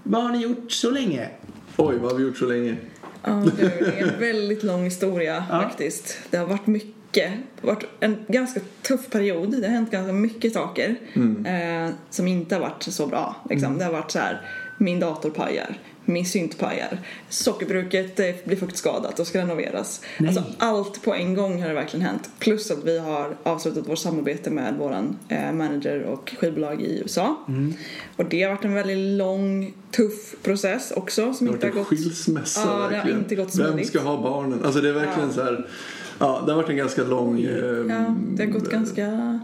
Vad 0.08 0.24
har 0.24 0.30
ni 0.32 0.38
gjort 0.44 0.72
så 0.72 0.90
länge? 0.92 1.30
Oj, 1.78 1.98
vad 1.98 2.12
har 2.12 2.18
vi 2.20 2.24
gjort 2.26 2.38
så 2.38 2.46
länge? 2.46 2.76
Ja, 3.24 3.44
det 3.58 3.64
är 3.64 4.04
en 4.14 4.20
väldigt 4.20 4.64
lång 4.64 4.84
historia 4.84 5.44
Ja. 5.52 5.62
faktiskt. 5.62 6.18
Det 6.30 6.38
har 6.38 6.46
varit 6.46 6.68
mycket. 6.68 6.94
Det 7.12 7.68
har 7.68 7.76
varit 7.76 7.84
en 8.00 8.18
ganska 8.28 8.60
tuff 8.82 9.10
period. 9.10 9.52
Det 9.62 9.68
har 9.68 9.74
hänt 9.74 9.92
ganska 9.92 10.14
mycket 10.14 10.54
saker 10.54 10.96
eh, 11.46 11.94
som 12.10 12.28
inte 12.28 12.56
har 12.56 12.62
varit 12.62 12.84
så 12.84 13.08
bra. 13.08 13.36
Liksom. 13.50 13.78
Det 13.78 13.86
har 13.86 13.92
varit 13.92 14.12
så 14.12 14.20
här, 14.20 14.42
min 14.78 15.00
dator 15.00 15.30
pajar, 15.30 15.78
min 16.06 16.26
synt 16.26 16.58
pajar, 16.60 16.98
sockerbruket 17.30 18.20
eh, 18.20 18.26
blir 18.46 18.58
fuktskadat 18.58 19.20
och 19.20 19.28
ska 19.28 19.40
renoveras. 19.40 20.02
Nej. 20.20 20.28
Alltså, 20.28 20.44
allt 20.58 21.04
på 21.04 21.14
en 21.14 21.36
gång 21.36 21.62
har 21.62 21.68
det 21.70 21.74
verkligen 21.76 22.06
hänt. 22.06 22.30
Plus 22.40 22.72
att 22.72 22.84
vi 22.84 23.00
har 23.00 23.38
avslutat 23.44 23.90
vårt 23.90 23.98
samarbete 24.00 24.50
med 24.50 24.76
våran 24.76 25.18
eh, 25.30 25.52
manager 25.54 26.02
och 26.04 26.34
skivbolag 26.40 26.82
i 26.82 27.00
USA. 27.00 27.36
Och 28.16 28.26
det 28.26 28.44
har 28.44 28.50
varit 28.50 28.66
en 28.66 28.74
väldigt 28.74 29.18
lång, 29.18 29.74
tuff 29.92 30.36
process 30.44 30.92
också 30.96 31.34
som 31.34 31.46
Det 31.48 31.52
har 31.52 31.56
inte 31.56 31.66
varit 31.68 31.76
en 31.76 31.80
gått... 31.80 31.88
skilsmässa 31.88 32.62
Ja, 32.62 32.66
det 32.68 32.72
har 32.84 32.90
verkligen. 32.90 33.20
inte 33.20 33.36
gått 33.36 33.56
Vem 33.56 33.68
smidigt. 33.68 33.88
ska 33.88 34.00
ha 34.00 34.22
barnen? 34.22 34.66
Alltså 34.66 34.82
det 34.82 34.90
är 34.90 34.94
verkligen 34.94 35.30
Ja. 35.30 35.34
så 35.36 35.42
här. 35.44 35.68
Ja, 36.20 36.44
det 36.46 36.52
har 36.52 36.62
varit 36.62 36.70
en 36.70 36.78
ganska 36.78 37.04
lång... 37.04 37.40
eh, 37.42 37.50
Ja, 37.90 38.16
det 38.34 38.44
har 38.46 38.52
gått 38.52 38.72
ganska 38.72 39.40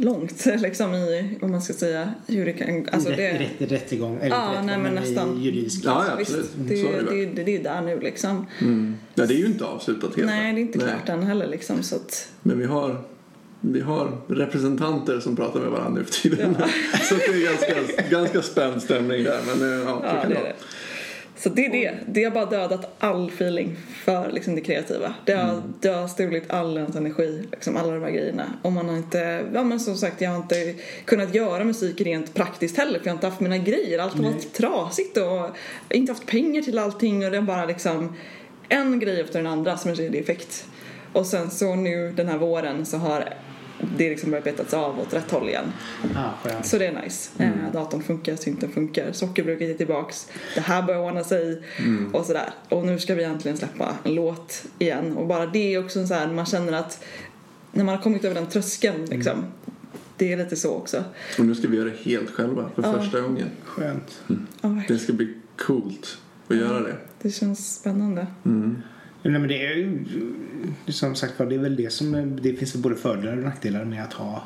långt 0.00 0.46
liksom 0.58 0.94
i, 0.94 1.38
vad 1.40 1.50
man 1.50 1.62
ska 1.62 1.72
säga, 1.72 2.14
hur 2.26 2.46
det 2.46 2.52
kan... 2.52 2.88
Alltså 2.92 3.10
det, 3.10 3.38
rätt, 3.38 3.50
rätt, 3.58 3.72
rättegång? 3.72 4.18
Eller 4.20 4.36
Ja, 4.36 4.50
inte 4.50 4.62
nej, 4.66 4.78
men 4.78 4.94
rättegång, 4.94 5.14
nästan. 5.14 5.38
I 5.38 5.44
juridisk 5.44 5.84
Ja, 5.84 6.04
ja, 6.08 6.20
absolut. 6.20 6.44
visst, 6.44 6.52
det, 6.56 6.80
är 6.80 7.02
det 7.02 7.26
det, 7.26 7.42
det, 7.42 7.56
är 7.56 7.62
där 7.62 7.82
nu 7.82 8.00
liksom. 8.00 8.46
Mm. 8.60 8.96
Ja, 9.14 9.26
det 9.26 9.34
är 9.34 9.38
ju 9.38 9.46
inte 9.46 9.64
avslutat 9.64 10.16
helt. 10.16 10.26
Nej, 10.26 10.52
det 10.52 10.60
är 10.60 10.62
inte 10.62 10.78
Nej. 10.78 10.88
klart 10.88 11.08
än 11.08 11.22
heller 11.22 11.46
liksom 11.46 11.82
så 11.82 11.96
att... 11.96 12.28
Men 12.42 12.58
vi 12.58 12.64
har, 12.64 13.04
vi 13.60 13.80
har 13.80 14.20
representanter 14.28 15.20
som 15.20 15.36
pratar 15.36 15.60
med 15.60 15.70
varandra 15.70 16.00
nu 16.00 16.04
för 16.04 16.12
tiden. 16.12 16.54
så 17.08 17.14
det 17.14 17.24
är 17.24 17.44
ganska, 17.44 18.02
ganska 18.10 18.42
spänd 18.42 18.82
stämning 18.82 19.24
där. 19.24 19.40
Men 19.46 19.72
eh, 19.72 19.78
ja, 19.78 20.02
Ja, 20.04 20.22
kan 20.22 20.30
det 20.30 20.34
det. 20.34 20.54
Så 21.42 21.48
det 21.48 21.66
är 21.66 21.70
det. 21.70 21.94
Det 22.06 22.24
har 22.24 22.30
bara 22.30 22.46
dödat 22.46 22.94
all 22.98 23.28
feeling 23.28 23.76
för 24.04 24.32
liksom, 24.32 24.54
det 24.54 24.60
kreativa. 24.60 25.14
Det 25.24 25.32
har, 25.32 25.52
Mm. 25.52 25.74
det 25.80 25.88
har 25.88 26.08
stulit 26.08 26.50
all 26.50 26.76
ens 26.78 26.96
energi, 26.96 27.42
liksom, 27.52 27.76
alla 27.76 27.92
de 27.92 28.02
här 28.02 28.10
grejerna. 28.10 28.44
Och 28.62 28.72
man 28.72 28.88
har 28.88 28.96
inte, 28.96 29.44
ja 29.54 29.62
men 29.64 29.80
som 29.80 29.96
sagt, 29.96 30.20
jag 30.20 30.30
har 30.30 30.36
inte 30.36 30.74
kunnat 31.04 31.34
göra 31.34 31.64
musik 31.64 32.00
rent 32.00 32.34
praktiskt 32.34 32.76
heller 32.76 32.98
för 32.98 33.06
jag 33.06 33.12
har 33.12 33.16
inte 33.16 33.26
haft 33.26 33.40
mina 33.40 33.58
grejer. 33.58 33.98
Allt 33.98 34.14
har 34.16 34.24
varit 34.24 34.52
trasigt 34.54 35.16
och 35.16 35.56
inte 35.96 36.12
haft 36.12 36.26
pengar 36.26 36.62
till 36.62 36.78
allting 36.78 37.24
och 37.24 37.30
det 37.30 37.36
är 37.36 37.42
bara 37.42 37.64
liksom 37.64 38.16
en 38.68 39.00
grej 39.00 39.20
efter 39.20 39.38
den 39.42 39.46
andra 39.52 39.76
som 39.76 39.90
en 39.90 39.96
tredje 39.96 40.20
effekt. 40.20 40.66
Och 41.12 41.26
sen 41.26 41.50
så 41.50 41.74
nu 41.74 42.12
den 42.12 42.28
här 42.28 42.38
våren 42.38 42.86
så 42.86 42.96
har 42.96 43.34
det 43.96 44.10
liksom 44.10 44.30
börjat 44.30 44.44
betats 44.44 44.74
av 44.74 45.00
åt 45.00 45.14
rätt 45.14 45.30
håll 45.30 45.48
igen. 45.48 45.72
Skönt. 46.42 46.66
Så 46.66 46.78
det 46.78 46.86
är 46.86 47.02
nice. 47.02 47.30
Mm. 47.38 47.52
Eh, 47.58 47.72
datorn 47.72 48.02
funkar, 48.02 48.36
synten 48.36 48.72
funkar, 48.72 49.12
sockerbruket 49.12 49.70
är 49.70 49.74
tillbaks. 49.74 50.28
Det 50.54 50.60
här 50.60 50.82
börjar 50.82 51.00
ordna 51.00 51.24
sig 51.24 51.62
Mm. 51.78 52.14
och 52.14 52.26
sådär. 52.26 52.50
Och 52.68 52.86
nu 52.86 52.98
ska 52.98 53.14
vi 53.14 53.24
äntligen 53.24 53.56
släppa 53.58 53.94
en 54.04 54.14
låt 54.14 54.64
igen. 54.78 55.16
Och 55.16 55.26
bara 55.26 55.46
det 55.46 55.74
är 55.74 55.84
också 55.84 56.06
så 56.06 56.14
här, 56.14 56.32
man 56.32 56.46
känner 56.46 56.72
att 56.72 57.04
när 57.72 57.84
man 57.84 57.94
har 57.96 58.02
kommit 58.02 58.24
över 58.24 58.34
den 58.34 58.46
tröskeln 58.46 59.04
liksom. 59.04 59.32
Mm. 59.38 59.44
Det 60.16 60.32
är 60.32 60.36
lite 60.36 60.56
så 60.56 60.74
också. 60.74 61.04
Och 61.38 61.44
nu 61.44 61.54
ska 61.54 61.68
vi 61.68 61.76
göra 61.76 61.88
det 61.88 61.96
helt 62.10 62.30
själva 62.30 62.70
för 62.74 62.82
Ja. 62.82 62.92
första 62.92 63.20
gången. 63.20 63.46
Skönt. 63.64 64.22
Ja, 64.26 64.34
Det 64.60 64.68
verkligen. 64.68 65.00
ska 65.02 65.12
bli 65.12 65.34
coolt 65.58 66.18
att 66.48 66.56
göra 66.56 66.80
det. 66.80 66.96
Det 67.22 67.30
känns 67.30 67.74
spännande. 67.74 68.26
Mm. 68.44 68.82
Nej, 69.22 69.32
men 69.32 69.48
det 69.48 69.66
är 69.66 69.76
ju 69.76 69.98
som 70.88 71.14
sagt 71.14 71.38
var, 71.38 71.46
det 71.46 71.54
är 71.54 71.58
väl 71.58 71.76
det 71.76 71.92
som 71.92 72.38
det 72.42 72.52
finns 72.54 72.74
både 72.74 72.96
fördelar 72.96 73.36
och 73.36 73.42
nackdelar 73.42 73.84
med 73.84 74.04
att 74.04 74.12
ha 74.12 74.44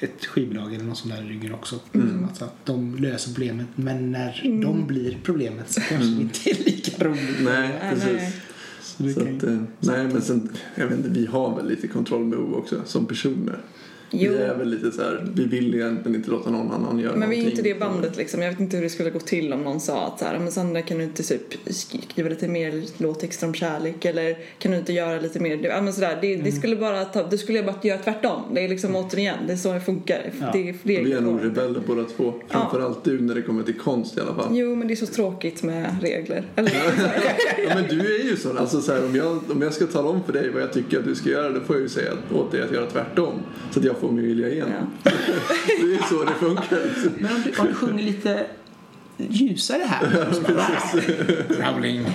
ett 0.00 0.24
skivbolag 0.26 0.74
eller 0.74 0.84
något 0.84 0.98
sånt 0.98 1.14
där 1.14 1.22
i 1.22 1.28
ryggen 1.28 1.54
också. 1.54 1.80
Mm. 1.92 2.24
Alltså 2.24 2.44
att 2.44 2.66
de 2.66 2.96
löser 2.96 3.32
problemet 3.34 3.66
men 3.74 4.12
när 4.12 4.60
de 4.62 4.86
blir 4.86 5.18
problemet 5.22 5.70
så 5.70 5.80
kanske 5.80 6.06
det 6.08 6.20
inte 6.22 6.50
är 6.50 6.64
lika 6.64 7.04
roligt. 7.04 7.40
Nej, 7.44 7.70
precis. 7.90 8.06
nej. 8.12 8.32
Så 8.82 9.02
det 9.02 9.12
Så 9.12 9.20
att, 9.20 9.26
ju- 9.26 9.48
eh, 9.54 9.62
nej, 9.80 10.04
men 10.12 10.22
sen, 10.22 10.48
jag 10.74 10.86
vet 10.86 10.98
inte, 10.98 11.08
vi 11.10 11.26
har 11.26 11.56
väl 11.56 11.68
lite 11.68 11.88
kontrollbehov 11.88 12.54
också 12.54 12.82
som 12.84 13.06
personer. 13.06 13.58
Jo. 14.18 14.32
Vi 14.32 14.38
är 14.38 14.54
väl 14.54 14.68
lite 14.70 14.92
så 14.92 15.02
här, 15.02 15.26
vi 15.34 15.44
vill 15.44 15.74
egentligen 15.74 16.14
inte 16.14 16.30
låta 16.30 16.50
någon 16.50 16.72
annan 16.72 16.98
göra 16.98 17.16
Men 17.16 17.30
vi 17.30 17.38
är 17.44 17.50
inte 17.50 17.62
det 17.62 17.80
bandet 17.80 18.16
liksom. 18.16 18.42
Jag 18.42 18.50
vet 18.50 18.60
inte 18.60 18.76
hur 18.76 18.84
det 18.84 18.90
skulle 18.90 19.10
gå 19.10 19.20
till 19.20 19.52
om 19.52 19.60
någon 19.62 19.80
sa 19.80 20.06
att 20.06 20.18
så 20.18 20.24
här, 20.24 20.38
men 20.38 20.52
Sandra 20.52 20.82
kan 20.82 20.98
du 20.98 21.04
inte 21.04 21.22
typ 21.22 21.74
skriva 21.74 22.28
lite 22.28 22.48
mer 22.48 22.82
låttexter 23.02 23.46
om 23.46 23.54
kärlek 23.54 24.04
eller 24.04 24.38
kan 24.58 24.72
du 24.72 24.78
inte 24.78 24.92
göra 24.92 25.20
lite 25.20 25.40
mer, 25.40 25.58
ja 25.62 25.80
men 25.82 25.92
sådär. 25.92 26.18
Det, 26.20 26.34
Mm. 26.34 26.44
det 26.46 26.52
skulle 26.52 26.76
bara 26.76 27.04
ta, 27.04 27.22
det 27.22 27.38
skulle 27.38 27.58
jag 27.58 27.66
bara 27.66 27.76
göra 27.82 27.98
tvärtom. 27.98 28.42
Det 28.54 28.64
är 28.64 28.68
liksom 28.68 28.96
återigen, 28.96 29.38
det 29.46 29.52
är 29.52 29.56
så 29.56 29.72
det 29.72 29.80
funkar. 29.80 30.32
Ja. 30.40 30.50
Det 30.52 30.68
är 30.68 30.72
fler 30.72 31.04
Vi 31.04 31.12
är 31.12 31.20
nog 31.20 31.44
rebeller 31.44 31.80
båda 31.86 32.04
två. 32.04 32.34
Framförallt 32.48 33.04
du 33.04 33.20
när 33.20 33.34
det 33.34 33.42
kommer 33.42 33.62
till 33.62 33.74
konst 33.78 34.16
i 34.18 34.20
alla 34.20 34.34
fall. 34.34 34.48
Jo 34.52 34.74
men 34.74 34.88
det 34.88 34.94
är 34.94 34.96
så 34.96 35.06
tråkigt 35.06 35.62
med 35.62 35.96
regler. 36.02 36.44
Eller 36.56 36.72
Ja, 37.68 37.74
men 37.74 37.84
du 37.98 38.20
är 38.20 38.24
ju 38.24 38.36
sån. 38.36 38.58
Alltså, 38.58 38.80
så 38.80 38.92
här, 38.92 39.04
om, 39.04 39.16
jag, 39.16 39.40
om 39.50 39.62
jag 39.62 39.72
ska 39.74 39.86
tala 39.86 40.08
om 40.08 40.24
för 40.24 40.32
dig 40.32 40.50
vad 40.50 40.62
jag 40.62 40.72
tycker 40.72 40.98
att 40.98 41.04
du 41.04 41.14
ska 41.14 41.30
göra 41.30 41.48
då 41.50 41.60
får 41.60 41.76
jag 41.76 41.82
ju 41.82 41.88
säga 41.88 42.10
åt 42.34 42.52
dig 42.52 42.62
att 42.62 42.72
göra 42.72 42.86
tvärtom. 42.86 43.32
Så 43.70 43.78
att 43.78 43.84
jag 43.84 43.96
får 44.06 44.12
min 44.12 44.24
vilja 44.24 44.48
igen. 44.48 44.68
ja. 45.02 45.10
Det 45.66 45.82
är 45.82 45.86
ju 45.86 45.98
så 45.98 46.24
det 46.24 46.34
funkar. 46.34 46.78
Men 47.18 47.36
om 47.36 47.42
du, 47.44 47.60
om 47.60 47.66
du 47.66 47.74
sjunger 47.74 48.04
lite 48.04 48.46
ljusare 49.16 49.82
här. 49.82 50.26
Rowling. 51.48 52.06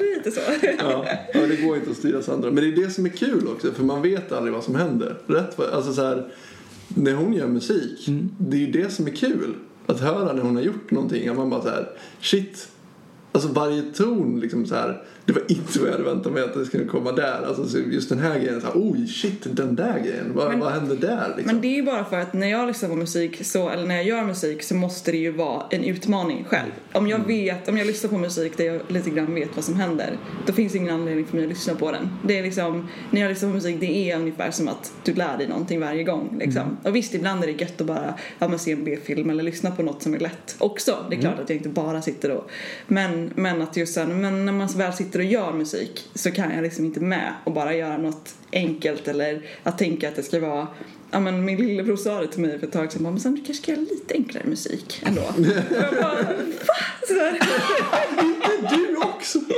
Lite 0.00 0.30
så. 0.30 0.40
Ja, 0.78 1.06
ja, 1.34 1.40
det 1.40 1.56
går 1.56 1.76
inte 1.76 1.90
att 1.90 1.96
styra 1.96 2.22
Sandra. 2.22 2.50
Men 2.50 2.64
det 2.64 2.70
är 2.70 2.86
det 2.86 2.90
som 2.90 3.04
är 3.06 3.10
kul 3.10 3.48
också, 3.48 3.72
för 3.72 3.84
man 3.84 4.02
vet 4.02 4.32
aldrig 4.32 4.54
vad 4.54 4.64
som 4.64 4.74
händer. 4.74 5.16
Rätt 5.26 5.60
alltså 5.60 5.92
så 5.92 6.02
här, 6.02 6.26
när 6.88 7.14
hon 7.14 7.32
gör 7.32 7.46
musik, 7.46 8.08
det 8.38 8.56
är 8.56 8.60
ju 8.60 8.72
det 8.72 8.92
som 8.92 9.06
är 9.06 9.10
kul. 9.10 9.54
Att 9.86 10.00
höra 10.00 10.32
när 10.32 10.42
hon 10.42 10.56
har 10.56 10.62
gjort 10.62 10.90
någonting, 10.90 11.28
att 11.28 11.36
man 11.36 11.50
bara 11.50 11.62
så 11.62 11.68
här, 11.68 11.88
shit. 12.20 12.68
Alltså 13.32 13.48
varje 13.52 13.82
ton 13.82 14.40
liksom 14.40 14.66
så 14.66 14.74
här, 14.74 15.02
det 15.26 15.32
var 15.32 15.42
inte 15.48 15.78
vad 15.78 15.88
jag 15.88 15.92
hade 15.92 16.04
väntat 16.04 16.32
mig 16.32 16.42
att 16.42 16.54
det 16.54 16.66
skulle 16.66 16.84
komma 16.84 17.12
där. 17.12 17.42
Alltså 17.46 17.68
så 17.68 17.78
just 17.78 18.08
den 18.08 18.18
här 18.18 18.38
grejen, 18.38 18.60
så 18.60 18.66
här, 18.66 18.74
oj 18.76 19.06
shit, 19.06 19.56
den 19.56 19.76
där 19.76 19.98
grejen, 19.98 20.32
vad, 20.34 20.48
Men- 20.48 20.60
vad 20.60 20.72
hände 20.72 20.96
där 20.96 21.28
liksom? 21.36 21.54
Men 21.54 21.60
det 21.60 21.68
är 21.68 21.76
ju 21.76 21.82
bara 21.82 22.04
för 22.04 22.16
att 22.16 22.32
när 22.32 22.46
jag 22.46 22.66
lyssnar 22.66 22.88
på 22.88 22.96
musik 22.96 23.44
så, 23.46 23.70
eller 23.70 23.86
när 23.86 23.94
jag 23.94 24.04
gör 24.04 24.24
musik 24.24 24.62
så 24.62 24.74
måste 24.74 25.10
det 25.10 25.16
ju 25.18 25.30
vara 25.30 25.62
en 25.70 25.84
utmaning 25.84 26.44
själv. 26.48 26.70
Om 26.92 27.08
jag 27.08 27.26
vet, 27.26 27.68
om 27.68 27.78
jag 27.78 27.86
lyssnar 27.86 28.10
på 28.10 28.18
musik 28.18 28.56
där 28.56 28.64
jag 28.64 28.80
lite 28.88 29.10
grann 29.10 29.34
vet 29.34 29.48
vad 29.54 29.64
som 29.64 29.74
händer 29.74 30.18
då 30.46 30.52
finns 30.52 30.74
ingen 30.74 30.94
anledning 30.94 31.26
för 31.26 31.36
mig 31.36 31.44
att 31.44 31.48
lyssna 31.50 31.74
på 31.74 31.92
den. 31.92 32.08
Det 32.26 32.38
är 32.38 32.42
liksom, 32.42 32.88
när 33.10 33.20
jag 33.20 33.28
lyssnar 33.28 33.48
på 33.48 33.54
musik 33.54 33.76
det 33.80 34.10
är 34.10 34.16
ungefär 34.16 34.50
som 34.50 34.68
att 34.68 34.92
du 35.04 35.14
lär 35.14 35.38
dig 35.38 35.48
någonting 35.48 35.80
varje 35.80 36.04
gång 36.04 36.36
liksom. 36.40 36.76
Och 36.82 36.96
visst 36.96 37.14
ibland 37.14 37.42
är 37.42 37.46
det 37.46 37.60
gött 37.60 37.80
att 37.80 37.86
bara 37.86 38.14
ja, 38.38 38.48
men 38.48 38.58
se 38.58 38.72
en 38.72 38.84
B-film 38.84 39.30
eller 39.30 39.42
lyssna 39.42 39.70
på 39.70 39.82
något 39.82 40.02
som 40.02 40.14
är 40.14 40.18
lätt 40.18 40.56
också. 40.58 40.96
Det 41.10 41.16
är 41.16 41.20
klart 41.20 41.38
att 41.40 41.50
jag 41.50 41.56
inte 41.56 41.68
bara 41.68 42.02
sitter 42.02 42.30
och 42.30 42.50
men, 42.86 43.30
men 43.34 43.62
att 43.62 43.76
just 43.76 43.94
sen, 43.94 44.20
men 44.20 44.46
när 44.46 44.52
man 44.52 44.68
väl 44.76 44.92
sitter 44.92 45.15
och 45.18 45.24
gör 45.24 45.52
musik 45.52 46.08
så 46.14 46.30
kan 46.30 46.54
jag 46.54 46.62
liksom 46.62 46.84
inte 46.84 47.00
med 47.00 47.32
och 47.44 47.52
bara 47.52 47.74
göra 47.74 47.96
något 47.96 48.34
enkelt 48.52 49.08
eller 49.08 49.42
att 49.62 49.78
tänka 49.78 50.08
att 50.08 50.16
det 50.16 50.22
ska 50.22 50.40
vara 50.40 50.68
Ja 51.10 51.20
men 51.20 51.44
min 51.44 51.56
lillebror 51.56 51.96
sa 51.96 52.20
det 52.20 52.26
till 52.26 52.40
mig 52.40 52.58
för 52.58 52.66
ett 52.66 52.72
tag 52.72 52.92
sedan 52.92 53.02
bara, 53.02 53.10
men 53.10 53.20
sen 53.20 53.34
du 53.34 53.42
kanske 53.42 53.62
ska 53.62 53.72
göra 53.72 53.80
lite 53.80 54.14
enklare 54.14 54.44
musik 54.46 55.02
ändå. 55.06 55.20
Och 55.36 55.44
jag 55.70 55.94
bara, 55.94 56.22
va? 56.22 56.76
Sådär. 57.08 57.38
Du 58.70 58.96
också! 58.96 59.38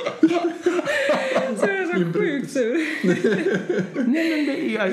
Så 1.60 1.66
jag 1.66 1.78
är 1.78 1.86
så 1.86 2.18
sjukt 2.18 2.52
sur. 2.52 2.78
Nej, 4.08 4.30
men 4.30 4.46
det, 4.46 4.72
jag, 4.72 4.92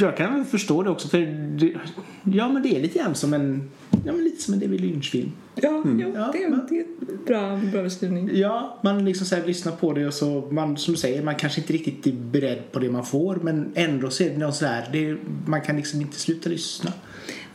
jag 0.00 0.16
kan 0.16 0.34
väl 0.34 0.44
förstå 0.44 0.82
det 0.82 0.90
också. 0.90 1.08
För 1.08 1.18
det, 1.58 1.74
ja, 2.22 2.48
men 2.48 2.62
det 2.62 2.76
är 2.76 2.80
lite 2.80 2.98
grann 2.98 3.14
som 3.14 3.34
en, 3.34 3.70
ja, 4.06 4.12
men 4.12 4.24
lite 4.24 4.42
som 4.42 4.54
en 4.54 4.60
David 4.60 4.80
Lynch-film. 4.80 5.30
Ja, 5.54 5.82
jo, 5.98 6.12
Ja, 6.14 6.30
det, 6.32 6.42
är, 6.44 6.48
men- 6.50 6.66
det 6.68 6.76
är 6.78 6.80
en 6.80 7.24
bra, 7.26 7.60
bra 7.72 7.82
beskrivning. 7.82 8.30
Ja, 8.32 8.80
man 8.84 9.04
liksom 9.04 9.26
så 9.26 9.34
här 9.36 9.46
lyssnar 9.46 9.72
på 9.72 9.92
det 9.92 10.06
och 10.06 10.14
så, 10.14 10.48
man, 10.50 10.76
som 10.76 10.94
du 10.94 11.00
säger, 11.00 11.22
man 11.22 11.34
kanske 11.34 11.60
inte 11.60 11.72
riktigt 11.72 12.06
är 12.06 12.12
beredd 12.12 12.72
på 12.72 12.78
det 12.78 12.90
man 12.90 13.04
får. 13.06 13.36
Men 13.36 13.72
ändå 13.74 14.10
så 14.10 14.22
är 14.24 14.30
det 14.30 14.36
något 14.38 14.54
så 14.54 14.66
här, 14.66 14.88
det, 14.92 15.16
man 15.46 15.60
kan 15.60 15.76
liksom 15.76 16.00
inte 16.00 16.18
sluta 16.20 16.48
lyssna. 16.50 16.92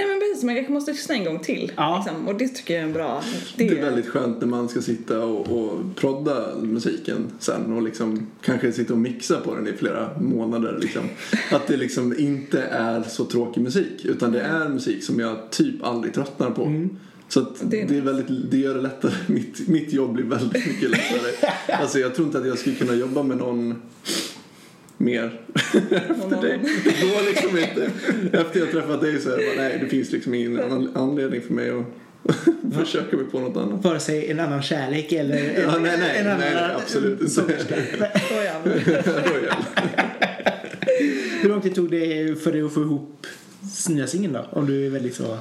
Nej 0.02 0.10
men 0.10 0.20
precis, 0.20 0.44
man 0.44 0.56
kanske 0.56 0.74
måste 0.74 0.92
lyssna 0.92 1.16
en 1.16 1.26
gång 1.26 1.40
till. 1.40 1.72
Ja. 1.76 2.04
Liksom, 2.06 2.28
och 2.28 2.36
det 2.36 2.48
tycker 2.48 2.74
jag 2.74 2.82
är 2.82 2.88
en 2.88 2.94
bra... 2.94 3.24
Det 3.56 3.68
är 3.68 3.82
väldigt 3.82 4.08
skönt 4.08 4.40
när 4.40 4.48
man 4.48 4.70
ska 4.70 4.82
sitta 4.82 5.26
och, 5.26 5.58
och 5.58 5.80
prodda 5.96 6.56
musiken 6.62 7.32
sen 7.40 7.74
och 7.74 7.82
liksom 7.82 8.28
kanske 8.42 8.72
sitta 8.72 8.94
och 8.94 9.00
mixa 9.00 9.40
på 9.40 9.56
den 9.56 9.68
i 9.68 9.74
flera 9.74 10.20
månader. 10.20 10.78
Liksom. 10.82 11.02
Att 11.52 11.68
det 11.68 11.78
liksom 11.78 12.20
inte 12.20 12.62
är 12.62 13.04
så 13.04 13.26
tråkig 13.26 13.62
musik 13.62 14.06
utan 14.06 14.32
det 14.32 14.42
är 14.42 14.70
musik 14.70 15.04
som 15.04 15.20
jag 15.20 15.50
typ 15.50 15.84
aldrig 15.84 16.14
tröttnar 16.14 16.52
på. 16.52 16.88
Så 17.28 17.40
att 17.40 17.60
Det 17.60 17.84
det, 17.84 17.96
är 17.96 17.98
är 17.98 18.02
väldigt, 18.02 18.52
det 18.52 18.58
gör 18.58 18.76
det 18.76 18.82
lättare. 18.82 19.14
Mitt, 19.28 19.68
mitt 19.68 19.94
jobb 19.94 20.14
blir 20.14 20.26
väldigt 20.26 20.68
mycket 20.68 20.90
lättare. 20.90 21.52
Alltså 21.82 22.00
jag 22.00 22.16
tror 22.16 22.28
inte 22.28 22.40
att 22.40 22.48
jag 22.48 22.58
skulle 22.58 22.76
kunna 22.76 22.94
jobba 22.94 23.24
med 23.24 23.38
någon 23.38 23.82
mer 25.02 25.42
efter 25.54 26.42
dig. 26.42 26.60
Det 26.84 27.02
går 27.02 27.30
liksom 27.30 27.58
inte. 27.58 27.92
Efter 28.38 28.60
jag 28.60 28.72
träffat 28.72 29.02
dig 29.02 29.20
så 29.20 29.30
är 29.30 29.38
det 29.38 29.44
bara, 29.56 29.64
nej 29.64 29.78
det 29.84 29.88
finns 29.90 30.12
liksom 30.12 30.34
ingen 30.34 30.60
annan 30.60 30.92
anledning 30.96 31.42
för 31.42 31.54
mig 31.54 31.70
att 31.70 31.86
försöka 32.86 33.18
mig 33.18 33.26
på 33.26 33.40
något 33.40 33.58
annat. 33.58 33.84
Vare 33.84 34.00
sig 34.00 34.32
en 34.32 34.40
annan 34.40 34.62
kärlek 34.62 35.12
eller 35.12 35.38
Ja, 35.62 35.78
nej, 35.82 35.98
nej, 36.00 36.18
en 36.18 36.26
nej, 36.26 36.34
annan 36.34 36.40
nej, 36.40 36.76
absolut 36.76 37.22
inte. 37.22 37.42
Hur 41.42 41.50
lång 41.50 41.62
tid 41.62 41.76
tog 41.76 41.92
det 41.92 42.42
för 42.44 42.52
dig 42.52 42.62
att 42.62 42.74
få 42.74 42.82
ihop 42.82 43.28
nya 43.90 44.08
singeln 44.08 44.34
då? 44.34 44.46
Om 44.50 44.66
du 44.66 44.86
är 44.86 44.90
väldigt 44.90 45.16
så... 45.16 45.38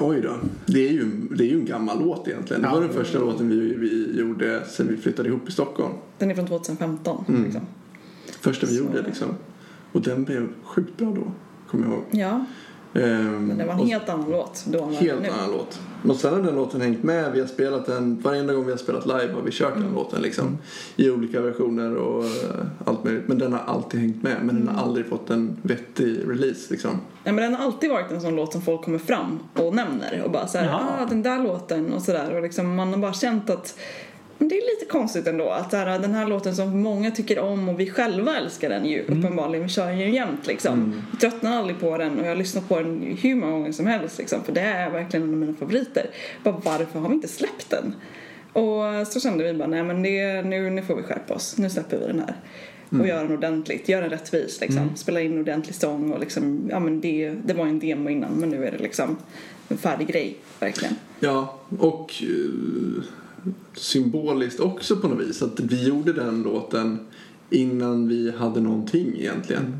Oj 0.00 0.20
då. 0.20 0.36
Det 0.66 0.88
är 0.88 0.92
ju, 0.92 1.04
det 1.36 1.44
är 1.44 1.48
ju 1.48 1.54
en 1.54 1.64
gammal 1.64 1.98
låt 2.04 2.28
egentligen. 2.28 2.62
Det 2.62 2.68
var 2.68 2.76
Ja. 2.76 2.80
den 2.80 2.92
första 2.92 3.18
låten 3.18 3.48
vi, 3.48 3.74
vi 3.74 4.18
gjorde 4.20 4.62
sen 4.70 4.88
vi 4.88 4.96
flyttade 4.96 5.28
ihop 5.28 5.48
i 5.48 5.52
Stockholm. 5.52 5.92
Den 6.18 6.30
är 6.30 6.34
från 6.34 6.46
2015. 6.46 7.24
Mm. 7.28 7.44
Liksom. 7.44 7.66
Första 8.40 8.66
vi 8.66 8.76
Så- 8.76 8.84
gjorde 8.84 9.02
liksom. 9.02 9.28
Och 9.92 10.00
den 10.00 10.24
blev 10.24 10.48
sjukt 10.64 10.96
bra 10.96 11.06
då, 11.16 11.32
kommer 11.70 11.84
jag 11.86 11.92
ihåg. 11.94 12.04
Ja, 12.10 12.44
Ehm, 12.94 13.46
men 13.46 13.58
det 13.58 13.64
var 13.64 13.72
en 13.72 13.78
helt 13.86 14.08
annan 14.08 14.30
låt 14.30 14.64
då 14.66 14.84
än 14.84 14.92
Helt 14.94 15.22
nu. 15.22 15.28
annan 15.28 15.50
låt. 15.50 15.80
Och 16.08 16.16
sen 16.16 16.34
har 16.34 16.42
den 16.42 16.54
låten 16.54 16.80
hängt 16.80 17.02
med. 17.02 17.32
Vi 17.32 17.40
har 17.40 17.46
spelat 17.46 17.86
den, 17.86 18.20
varenda 18.20 18.52
gång 18.54 18.64
vi 18.64 18.70
har 18.70 18.78
spelat 18.78 19.06
live 19.06 19.32
har 19.32 19.42
vi 19.42 19.50
kört 19.52 19.70
Mm. 19.76 19.82
den 19.86 19.94
låten 19.94 20.22
liksom. 20.22 20.58
I 20.96 21.10
olika 21.10 21.40
versioner 21.40 21.94
och 21.96 22.24
eh, 22.24 22.30
allt 22.84 23.04
möjligt. 23.04 23.28
Men 23.28 23.38
den 23.38 23.52
har 23.52 23.60
alltid 23.66 24.00
hängt 24.00 24.22
med. 24.22 24.36
Men 24.38 24.46
den 24.54 24.62
Mm. 24.62 24.74
har 24.74 24.82
aldrig 24.84 25.06
fått 25.06 25.30
en 25.30 25.56
vettig 25.62 26.20
release 26.28 26.66
liksom. 26.70 26.90
Ja, 27.24 27.32
men 27.32 27.36
den 27.36 27.54
har 27.54 27.64
alltid 27.64 27.90
varit 27.90 28.10
en 28.10 28.20
sån 28.20 28.36
låt 28.36 28.52
som 28.52 28.62
folk 28.62 28.84
kommer 28.84 28.98
fram 28.98 29.38
och 29.54 29.74
nämner 29.74 30.22
och 30.24 30.30
bara 30.30 30.46
såhär, 30.46 30.68
ah 30.68 31.06
den 31.08 31.22
där 31.22 31.42
låten 31.42 31.92
och 31.92 32.02
sådär 32.02 32.34
och 32.36 32.42
liksom 32.42 32.74
man 32.76 32.88
har 32.92 32.96
bara 32.98 33.12
känt 33.12 33.50
att 33.50 33.78
det 34.48 34.58
är 34.58 34.74
lite 34.74 34.92
konstigt 34.92 35.26
ändå 35.26 35.48
att 35.48 35.72
här, 35.72 35.98
den 35.98 36.14
här 36.14 36.26
låten 36.26 36.56
som 36.56 36.80
många 36.80 37.10
tycker 37.10 37.38
om 37.38 37.68
och 37.68 37.80
vi 37.80 37.90
själva 37.90 38.36
älskar 38.36 38.68
den 38.68 38.86
ju 38.86 39.02
uppenbarligen, 39.02 39.62
vi 39.62 39.68
kör 39.68 39.86
den 39.86 39.98
ju 39.98 40.10
jämt 40.10 40.46
liksom. 40.46 41.02
Vi 41.12 41.18
tröttnar 41.18 41.56
aldrig 41.56 41.80
på 41.80 41.98
den 41.98 42.18
och 42.18 42.24
jag 42.24 42.30
har 42.30 42.36
lyssnat 42.36 42.68
på 42.68 42.76
den 42.76 43.16
hur 43.22 43.34
många 43.34 43.52
gånger 43.52 43.72
som 43.72 43.86
helst 43.86 44.18
liksom 44.18 44.44
för 44.44 44.52
det 44.52 44.60
är 44.60 44.90
verkligen 44.90 45.22
en 45.26 45.34
av 45.34 45.36
mina 45.36 45.54
favoriter. 45.54 46.06
Bara 46.42 46.60
varför 46.64 46.98
har 46.98 47.08
vi 47.08 47.14
inte 47.14 47.28
släppt 47.28 47.70
den? 47.70 47.94
Och 48.52 49.06
så 49.06 49.20
kände 49.20 49.44
vi 49.44 49.58
bara, 49.58 49.68
nej 49.68 49.82
men 49.82 50.02
det, 50.02 50.42
nu, 50.42 50.70
nu 50.70 50.82
får 50.82 50.96
vi 50.96 51.02
skärpa 51.02 51.34
oss, 51.34 51.58
nu 51.58 51.70
släpper 51.70 51.98
vi 51.98 52.06
den 52.06 52.20
här. 52.20 52.36
Och 53.00 53.08
gör 53.08 53.22
den 53.22 53.32
ordentligt, 53.32 53.88
gör 53.88 54.00
den 54.00 54.10
rättvis 54.10 54.60
liksom. 54.60 54.96
Spela 54.96 55.20
in 55.20 55.32
en 55.32 55.40
ordentlig 55.40 55.74
sång 55.74 56.12
och 56.12 56.20
liksom, 56.20 56.68
ja 56.70 56.80
men 56.80 57.00
det, 57.00 57.34
det 57.44 57.54
var 57.54 57.66
en 57.66 57.78
demo 57.78 58.10
innan 58.10 58.32
men 58.32 58.48
nu 58.48 58.66
är 58.66 58.70
det 58.70 58.78
liksom 58.78 59.16
en 59.68 59.78
färdig 59.78 60.06
grej, 60.08 60.36
verkligen. 60.60 60.94
Ja, 61.20 61.58
och 61.78 62.22
eh, 62.22 63.02
symboliskt 63.74 64.60
också 64.60 64.96
på 64.96 65.08
något 65.08 65.26
vis. 65.26 65.42
Att 65.42 65.60
vi 65.60 65.88
gjorde 65.88 66.12
den 66.12 66.42
låten 66.42 66.98
innan 67.50 68.08
vi 68.08 68.30
hade 68.30 68.60
någonting 68.60 69.14
egentligen. 69.18 69.76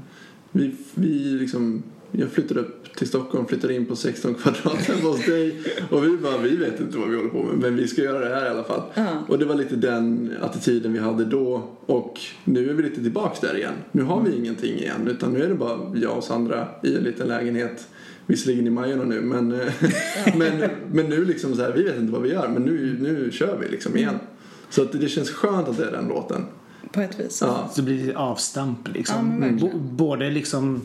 Vi, 0.53 0.75
vi 0.95 1.09
liksom, 1.09 1.83
jag 2.11 2.31
flyttade 2.31 2.61
upp 2.61 2.97
till 2.97 3.09
Stockholm, 3.09 3.47
flyttade 3.47 3.75
in 3.75 3.87
på 3.87 3.97
16 3.97 4.35
kvadrat 4.35 4.77
hemma 4.77 5.09
hos 5.09 5.27
dig. 5.27 5.61
Och 5.91 6.05
vi 6.05 6.17
bara, 6.17 6.39
vi 6.39 6.57
vet 6.57 6.81
inte 6.81 6.99
vad 6.99 7.09
vi 7.09 7.17
håller 7.17 7.29
på 7.29 7.43
med 7.43 7.59
men 7.59 7.77
vi 7.77 7.89
ska 7.89 8.03
göra 8.03 8.29
det 8.29 8.35
här 8.35 8.47
i 8.47 8.49
alla 8.49 8.65
fall. 8.65 8.83
Ja. 8.95 9.25
Och 9.29 9.39
det 9.39 9.45
var 9.45 9.55
lite 9.55 9.77
den 9.77 10.35
attityden 10.43 10.93
vi 10.93 10.99
hade 10.99 11.25
då. 11.25 11.63
Och 11.87 12.21
nu 12.45 12.71
är 12.71 12.75
vi 12.75 12.83
lite 12.83 13.03
tillbaks 13.03 13.41
där 13.41 13.57
igen. 13.57 13.75
Nu 13.93 14.03
har 14.03 14.23
vi 14.23 14.37
ingenting 14.37 14.75
igen 14.75 15.09
utan 15.09 15.33
nu 15.33 15.43
är 15.43 15.49
det 15.49 15.55
bara 15.55 15.79
jag 15.95 16.17
och 16.17 16.25
Sandra 16.25 16.69
i 16.83 16.97
en 16.97 17.03
liten 17.03 17.29
lägenhet. 17.29 17.89
Visserligen 18.31 18.67
i 18.67 18.71
Majorna 18.71 19.05
nu 19.05 19.21
men, 19.21 19.53
eh, 19.61 19.67
men, 20.37 20.71
men 20.93 21.07
nu 21.07 21.25
liksom 21.25 21.55
så 21.57 21.63
här, 21.63 21.73
vi 21.73 21.83
vet 21.83 21.97
inte 21.99 22.13
vad 22.13 22.23
vi 22.23 22.29
gör 22.33 22.49
men 22.49 22.63
nu, 22.63 22.97
nu 23.01 23.31
kör 23.33 23.59
vi 23.63 23.69
liksom 23.69 23.97
igen. 23.97 24.15
Så 24.71 24.83
att 24.83 24.93
det 24.93 25.09
känns 25.09 25.31
skönt 25.31 25.69
att 25.69 25.77
det 25.77 25.85
är 25.87 25.93
den 25.93 26.09
låten. 26.09 26.45
På 26.93 27.01
ett 27.01 27.21
vis. 27.21 27.39
Ja, 27.41 27.71
Så 27.75 27.83
blir 27.83 28.07
det 28.07 28.15
avstamp 28.15 28.79
Ja, 28.85 28.91
liksom. 28.95 29.29
men 29.29 29.41
verkligen. 29.41 29.79
B- 29.79 29.85
både 29.91 30.31
liksom 30.31 30.81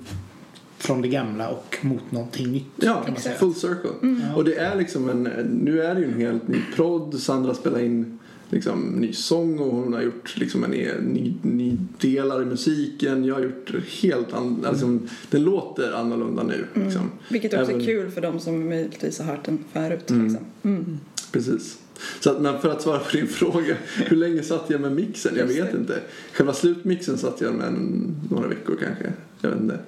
från 0.78 1.02
det 1.02 1.08
gamla 1.08 1.50
och 1.50 1.78
mot 1.82 2.12
någonting 2.12 2.52
nytt. 2.52 2.66
ja 2.76 3.02
kan 3.04 3.14
man 3.14 3.22
säga. 3.22 3.36
full 3.36 3.54
circle. 3.56 3.90
Och 4.36 4.44
det 4.46 4.56
är 4.56 4.76
liksom 4.76 5.10
en, 5.10 5.24
nu 5.64 5.82
är 5.82 5.96
det 5.96 6.02
ju 6.02 6.08
en 6.12 6.20
helt 6.20 6.48
ny 6.48 6.58
prodd. 6.76 7.20
Sandra 7.20 7.54
spelar 7.54 7.80
in 7.80 8.20
liksom 8.56 8.82
ny 8.82 9.14
sång 9.14 9.60
och 9.60 9.76
hon 9.76 9.94
har 9.94 10.02
gjort 10.02 10.38
liksom 10.38 10.64
en 10.64 10.74
e- 10.74 10.92
ny, 11.02 11.34
ny 11.42 11.78
delar 12.02 12.42
i 12.42 12.46
musiken. 12.46 13.26
Jag 13.26 13.36
har 13.36 13.42
gjort 13.42 13.72
helt 14.02 14.34
annorlunda, 14.34 14.72
liksom, 14.72 15.10
den 15.30 15.44
låter 15.44 15.92
annorlunda 15.92 16.44
nu. 16.44 16.66
Liksom. 16.74 17.12
Vilket 17.30 17.54
också 17.54 17.72
Även- 17.72 17.82
är 17.82 17.86
kul 17.86 18.12
för 18.12 18.22
de 18.22 18.40
som 18.40 18.70
möjligtvis 18.70 19.20
har 19.20 19.26
hört 19.26 19.46
den 19.46 19.60
förut. 19.74 20.00
Liksom. 20.10 20.38
Mm. 20.64 21.00
Precis. 21.32 21.78
Så 22.20 22.32
att, 22.32 22.42
men 22.42 22.60
för 22.62 22.70
att 22.72 22.82
svara 22.82 23.00
på 23.00 23.18
din 23.18 23.28
fråga, 23.40 23.76
hur 24.06 24.18
länge 24.18 24.44
satt 24.44 24.66
jag 24.70 24.82
med 24.82 24.92
mixen? 24.92 25.36
Jag 25.38 25.46
vet 25.46 25.74
inte. 25.74 26.00
Själva 26.34 26.54
slutmixen 26.54 27.18
satt 27.18 27.42
jag 27.42 27.54
med 27.54 27.68
en, 27.68 28.16
några 28.32 28.48
veckor 28.48 28.78
kanske. 28.84 29.14
Jag 29.42 29.50
vet 29.50 29.60
inte. 29.62 29.80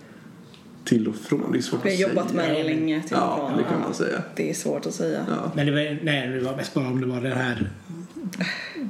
Till 0.84 1.07
och 1.07 1.15
från, 1.15 1.51
det 1.51 1.57
är 1.57 1.61
svårt 1.61 1.86
Vi 1.86 1.89
har 1.89 1.95
att 1.95 2.15
jobbat 2.15 2.30
säga. 2.30 2.41
med 2.41 2.55
det 2.55 2.63
länge 2.63 3.03
till 3.07 3.15
och 3.15 3.22
Ja, 3.22 3.51
det 3.57 3.63
kan 3.63 3.82
man 3.82 3.93
säga. 3.93 4.24
Det 4.36 4.49
är 4.49 4.53
svårt 4.53 4.86
att 4.86 4.93
säga. 4.93 5.26
Ja. 5.30 5.51
Men 5.55 5.65
det 5.65 5.72
var, 5.72 5.99
nej, 6.03 6.28
det 6.28 6.39
var 6.39 6.55
mest 6.55 6.74
bara 6.74 6.88
om 6.88 7.01
det 7.01 7.07
var 7.07 7.22
den 7.22 7.32
här 7.38 7.70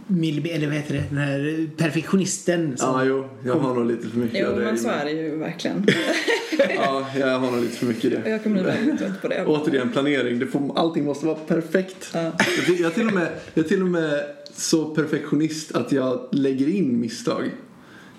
milli- 0.07 0.55
eller 0.55 0.67
vad 0.67 0.75
heter 0.75 0.93
det, 0.93 1.03
den 1.09 1.17
här 1.17 1.69
perfektionisten 1.77 2.77
som 2.77 2.89
Ja, 2.89 3.05
jo, 3.05 3.25
jag 3.45 3.55
har 3.55 3.75
nog 3.75 3.85
lite 3.85 4.07
för 4.07 4.17
mycket 4.17 4.39
Jo, 4.41 4.47
av 4.47 4.59
det 4.59 4.65
men 4.65 4.75
i 4.75 4.77
så 4.77 4.89
är 4.89 5.05
det 5.05 5.11
ju 5.11 5.35
verkligen. 5.37 5.85
Ja, 6.75 7.07
jag 7.19 7.39
har 7.39 7.51
nog 7.51 7.61
lite 7.61 7.75
för 7.77 7.85
mycket 7.85 8.05
i 8.05 8.09
det. 8.09 8.29
jag 8.29 8.43
kommer 8.43 8.55
bli 8.63 8.71
väldigt 8.71 8.99
trött 8.99 9.21
på 9.21 9.27
det. 9.27 9.45
Återigen, 9.45 9.89
planering. 9.91 10.39
Det 10.39 10.47
får, 10.47 10.71
allting 10.79 11.05
måste 11.05 11.25
vara 11.25 11.35
perfekt. 11.35 12.09
Ja. 12.13 12.31
Jag, 12.67 12.79
jag, 12.79 12.93
till 12.93 13.07
och 13.07 13.13
med, 13.13 13.27
jag 13.53 13.65
är 13.65 13.69
till 13.69 13.81
och 13.81 13.87
med 13.87 14.23
så 14.53 14.85
perfektionist 14.95 15.75
att 15.75 15.91
jag 15.91 16.27
lägger 16.31 16.69
in 16.69 16.99
misstag 16.99 17.51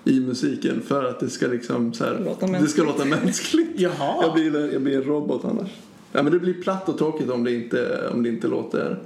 i 0.03 0.19
musiken 0.19 0.81
för 0.87 1.03
att 1.05 1.19
det 1.19 1.29
ska 1.29 1.47
liksom 1.47 1.93
så 1.93 2.03
här, 2.03 2.21
Låta 2.25 2.47
det 2.47 2.67
ska 2.67 2.83
låta 2.83 3.05
mänskligt. 3.05 3.69
Jaha. 3.75 4.15
Jag 4.21 4.33
blir, 4.33 4.73
jag 4.73 4.81
blir 4.81 4.95
en 4.95 5.03
robot 5.03 5.45
annars. 5.45 5.69
Ja, 6.11 6.23
men 6.23 6.33
det 6.33 6.39
blir 6.39 6.53
platt 6.53 6.89
och 6.89 6.97
tråkigt 6.97 7.29
om 7.29 7.43
det 7.43 7.53
inte, 7.53 8.09
om 8.13 8.23
det 8.23 8.29
inte 8.29 8.47
låter 8.47 8.99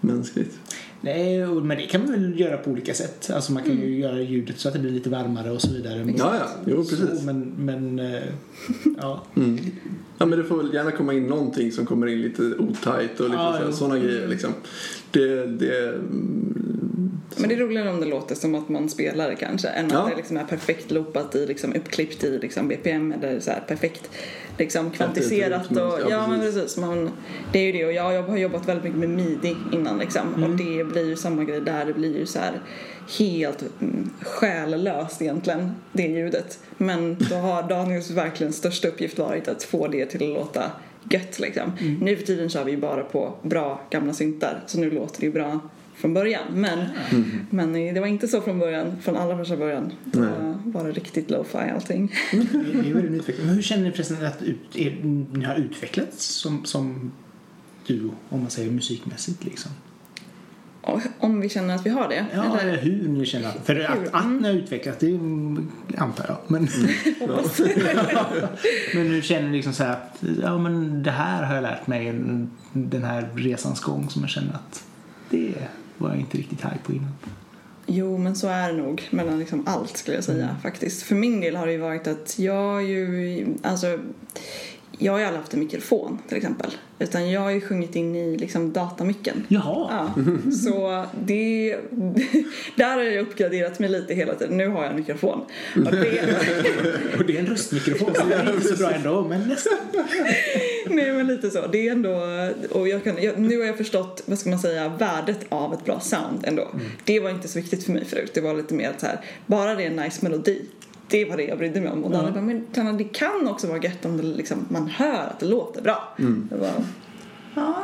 mänskligt. 0.00 0.58
Nej, 1.06 1.46
men 1.46 1.76
det 1.76 1.86
kan 1.86 2.00
man 2.00 2.12
väl 2.12 2.40
göra 2.40 2.56
på 2.56 2.70
olika 2.70 2.94
sätt. 2.94 3.30
Alltså 3.34 3.52
man 3.52 3.62
kan 3.62 3.80
ju 3.80 3.98
göra 3.98 4.20
ljudet 4.20 4.58
så 4.58 4.68
att 4.68 4.74
det 4.74 4.80
blir 4.80 4.90
lite 4.90 5.10
varmare 5.10 5.50
och 5.50 5.60
så 5.62 5.72
vidare. 5.72 6.14
Ja, 6.18 6.36
ja. 6.36 6.46
Jo, 6.66 6.76
precis. 6.76 7.18
Så, 7.18 7.26
men, 7.26 7.52
men 7.56 7.98
eh, 7.98 8.22
ja. 8.98 9.22
Mm. 9.36 9.58
Ja, 10.18 10.26
men 10.26 10.38
det 10.38 10.44
får 10.44 10.56
väl 10.56 10.74
gärna 10.74 10.90
komma 10.90 11.14
in 11.14 11.26
någonting 11.26 11.72
som 11.72 11.86
kommer 11.86 12.06
in 12.06 12.22
lite 12.22 12.42
otajt 12.42 13.20
och 13.20 13.30
lite 13.30 13.42
Ja, 13.42 13.72
sådana 13.72 13.98
grejer 13.98 14.28
liksom. 14.28 14.50
Det, 15.10 15.46
det, 15.46 15.88
mm, 15.88 16.65
Men 17.38 17.48
det 17.48 17.54
är 17.54 17.58
roligare 17.58 17.90
om 17.90 18.00
det 18.00 18.06
låter 18.06 18.34
som 18.34 18.54
att 18.54 18.68
man 18.68 18.88
spelar 18.88 19.34
kanske 19.34 19.68
än 19.68 19.88
Ja. 19.92 19.98
att 19.98 20.10
det 20.10 20.16
liksom 20.16 20.36
är 20.36 20.44
perfekt 20.44 20.90
loopat 20.90 21.34
i 21.34 21.46
liksom 21.46 21.72
uppklippt 21.74 22.24
i 22.24 22.38
liksom 22.38 22.68
BPM 22.68 23.12
eller 23.12 23.40
så 23.40 23.50
här 23.50 23.60
perfekt 23.68 24.10
liksom 24.58 24.90
kvantiserat 24.90 25.70
och 25.70 25.76
Ja, 25.76 26.00
ja, 26.10 26.26
men 26.26 26.40
precis. 26.40 26.54
precis 26.62 26.76
man, 26.78 27.10
det 27.52 27.58
är 27.58 27.62
ju 27.62 27.72
det 27.72 27.84
och 27.84 27.92
jag, 27.92 28.12
jag 28.14 28.22
har 28.22 28.36
jobbat 28.36 28.68
väldigt 28.68 28.84
mycket 28.84 28.98
med 28.98 29.08
midi 29.10 29.56
innan 29.72 29.98
liksom 29.98 30.34
Mm. 30.34 30.50
och 30.50 30.56
det 30.56 30.84
blir 30.84 31.08
ju 31.08 31.16
samma 31.16 31.44
grej 31.44 31.60
där 31.60 31.84
det 31.84 31.92
blir 31.94 32.18
ju 32.18 32.26
så 32.26 32.38
här 32.38 32.60
helt 33.18 33.62
mm, 33.80 34.10
själlöst 34.22 35.22
egentligen 35.22 35.72
det 35.92 36.02
ljudet 36.02 36.58
men 36.76 37.16
då 37.30 37.36
har 37.36 37.62
Daniels 37.62 38.10
verkligen 38.10 38.52
största 38.52 38.88
uppgift 38.88 39.18
varit 39.18 39.48
att 39.48 39.62
få 39.62 39.88
det 39.88 40.06
till 40.06 40.22
att 40.22 40.28
låta 40.38 40.70
gött 41.10 41.38
liksom. 41.38 41.72
Mm. 41.80 41.94
Nu 41.94 42.16
för 42.16 42.26
tiden 42.26 42.48
kör 42.48 42.64
vi 42.64 42.70
ju 42.70 42.76
bara 42.76 43.04
på 43.04 43.32
bra 43.42 43.80
gamla 43.90 44.12
syntar 44.12 44.62
så 44.66 44.78
nu 44.80 44.90
låter 44.90 45.20
det 45.20 45.26
ju 45.26 45.32
bra 45.32 45.60
från 45.96 46.14
början 46.14 46.42
men, 46.50 46.78
Mm. 47.10 47.46
men 47.50 47.72
det 47.72 48.00
var 48.00 48.06
inte 48.06 48.28
så 48.28 48.40
från 48.40 48.58
början, 48.58 48.96
från 49.02 49.16
allra 49.16 49.38
första 49.38 49.56
början. 49.56 49.92
Då 50.04 50.26
var 50.64 50.84
det 50.84 50.92
riktigt 50.92 51.30
lo-fi 51.30 51.58
allting. 51.74 52.14
Det 52.30 52.38
det 52.82 52.90
är 52.90 52.94
väl 52.94 53.06
en 53.06 53.14
utveckling. 53.14 53.46
Men 53.46 53.54
hur 53.54 53.62
känner 53.62 53.84
ni 53.84 53.92
förresten 53.92 54.26
att 54.26 54.42
ut, 54.42 54.76
er, 54.76 54.98
ni 55.32 55.44
har 55.44 55.56
utvecklats 55.56 56.26
som, 56.26 56.64
som 56.64 57.12
duo, 57.86 58.10
om 58.28 58.40
man 58.40 58.50
säger 58.50 58.70
musikmässigt 58.70 59.44
liksom? 59.44 59.72
Om 61.18 61.40
vi 61.40 61.48
känner 61.48 61.74
att 61.74 61.86
vi 61.86 61.90
har 61.90 62.08
det. 62.08 62.26
Ja, 62.34 62.44
eller? 62.44 62.72
eller 62.72 62.82
hur 62.82 63.08
ni 63.08 63.26
känner 63.26 63.48
att, 63.48 63.66
För 63.66 63.80
att, 63.80 64.14
att 64.14 64.26
ni 64.26 64.48
har 64.48 64.54
utvecklats, 64.54 64.98
det 64.98 65.10
mm, 65.10 65.72
antar 65.96 66.24
jag. 66.28 66.38
Men, 66.46 66.62
men 68.94 69.06
hur 69.06 69.22
känner 69.22 69.48
ni 69.48 69.56
liksom 69.56 69.72
så 69.72 69.84
här 69.84 69.92
att 69.92 70.22
ja, 70.42 70.58
men 70.58 71.02
det 71.02 71.10
här 71.10 71.42
har 71.42 71.54
jag 71.54 71.62
lärt 71.62 71.86
mig 71.86 72.14
den 72.72 73.04
här 73.04 73.28
resans 73.34 73.80
gång 73.80 74.10
som 74.10 74.22
jag 74.22 74.30
känner 74.30 74.54
att 74.54 74.84
det 75.30 75.54
var 75.98 76.08
jag 76.10 76.18
inte 76.18 76.38
riktigt 76.38 76.60
high 76.60 76.76
på 76.84 76.92
innan. 76.92 77.12
Jo, 77.86 78.18
men 78.18 78.36
så 78.36 78.48
är 78.48 78.72
det 78.72 78.78
nog 78.82 79.02
mellan 79.10 79.38
liksom 79.38 79.62
allt 79.66 79.96
skulle 79.96 80.16
jag 80.16 80.24
säga 80.24 80.44
Mm. 80.44 80.60
faktiskt. 80.62 81.02
För 81.02 81.14
min 81.14 81.40
del 81.40 81.56
har 81.56 81.66
det 81.66 81.72
ju 81.72 81.78
varit 81.78 82.06
att 82.06 82.38
jag 82.38 82.84
ju, 82.84 83.46
alltså 83.62 83.98
jag 84.98 85.12
har 85.12 85.18
ju 85.18 85.24
aldrig 85.24 85.40
haft 85.40 85.54
en 85.54 85.60
mikrofon 85.60 86.18
till 86.28 86.36
exempel. 86.36 86.70
Utan 86.98 87.30
jag 87.30 87.40
har 87.40 87.50
ju 87.50 87.60
sjungit 87.60 87.96
in 87.96 88.16
i 88.16 88.36
liksom 88.36 88.72
datamicken. 88.72 89.46
Jaha. 89.48 90.12
Ja, 90.16 90.22
så 90.52 91.04
det, 91.24 91.76
där 92.76 92.96
har 92.96 93.02
jag 93.02 93.22
uppgraderat 93.22 93.78
mig 93.78 93.90
lite 93.90 94.14
hela 94.14 94.34
tiden. 94.34 94.56
Nu 94.56 94.68
har 94.68 94.82
jag 94.82 94.90
en 94.90 94.96
mikrofon. 94.96 95.40
Och 95.74 95.92
det, 95.92 96.20
Och 97.18 97.24
det 97.26 97.36
är 97.36 97.40
en 97.40 97.46
röstmikrofon 97.46 98.14
så 98.14 98.24
det 98.26 98.34
är 98.34 98.54
inte 98.54 98.68
så 98.68 98.76
bra 98.76 98.90
ändå, 98.90 99.24
men 99.28 99.48
nästan. 99.48 99.72
Nej 100.90 101.12
men 101.12 101.26
lite 101.26 101.50
så. 101.50 101.66
Det 101.66 101.88
är 101.88 101.92
ändå, 101.92 102.14
och 102.70 102.88
jag 102.88 103.04
kan, 103.04 103.22
jag, 103.22 103.38
nu 103.38 103.58
har 103.58 103.66
jag 103.66 103.76
förstått, 103.76 104.22
vad 104.26 104.38
ska 104.38 104.50
man 104.50 104.58
säga, 104.58 104.88
värdet 104.88 105.40
av 105.48 105.74
ett 105.74 105.84
bra 105.84 106.00
sound 106.00 106.44
ändå. 106.44 106.68
Det 107.04 107.20
var 107.20 107.30
inte 107.30 107.48
så 107.48 107.58
viktigt 107.58 107.84
för 107.84 107.92
mig 107.92 108.04
förut. 108.04 108.30
Det 108.34 108.40
var 108.40 108.54
lite 108.54 108.74
mer 108.74 108.92
så 108.98 109.06
här, 109.06 109.20
bara 109.46 109.74
det 109.74 109.82
är 109.82 109.86
en 109.86 109.96
nice 109.96 110.18
melodi. 110.22 110.62
Det 111.08 111.24
var 111.24 111.36
det 111.36 111.42
jag 111.44 111.58
brydde 111.58 111.80
mig 111.80 111.90
om. 111.90 112.04
Och 112.04 112.10
Daniel 112.10 112.32
bara, 112.32 112.42
men 112.42 112.66
Tanna, 112.72 112.92
det 112.92 113.04
kan 113.04 113.48
också 113.48 113.66
vara 113.66 113.78
gött 113.78 114.04
om 114.04 114.16
det 114.16 114.22
liksom, 114.22 114.66
man 114.68 114.86
hör 114.88 115.26
att 115.26 115.40
det 115.40 115.46
låter 115.46 115.82
bra. 115.82 116.14
Jag 116.50 116.60
bara, 116.60 116.72
"Ja." 117.54 117.76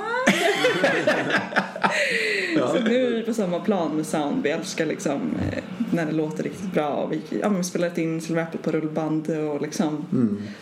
Så 2.73 2.81
nu 2.85 3.07
är 3.07 3.11
vi 3.11 3.23
på 3.23 3.35
samma 3.35 3.61
plan 3.61 3.97
med 3.97 4.07
sound. 4.07 4.43
Vi 4.43 4.51
älskar 4.51 4.87
liksom 4.87 5.21
eh, 5.53 5.63
när 5.93 6.07
det 6.07 6.13
låter 6.13 6.43
riktigt 6.43 6.73
bra. 6.75 6.89
Och 6.89 7.13
vi, 7.13 7.21
ja, 7.41 7.49
men 7.51 7.65
spelat 7.65 7.99
in 7.99 8.21
Silver 8.21 8.43
Apple 8.43 8.61
på 8.63 8.71
rullband 8.73 9.31
och 9.31 9.63
liksom 9.63 10.05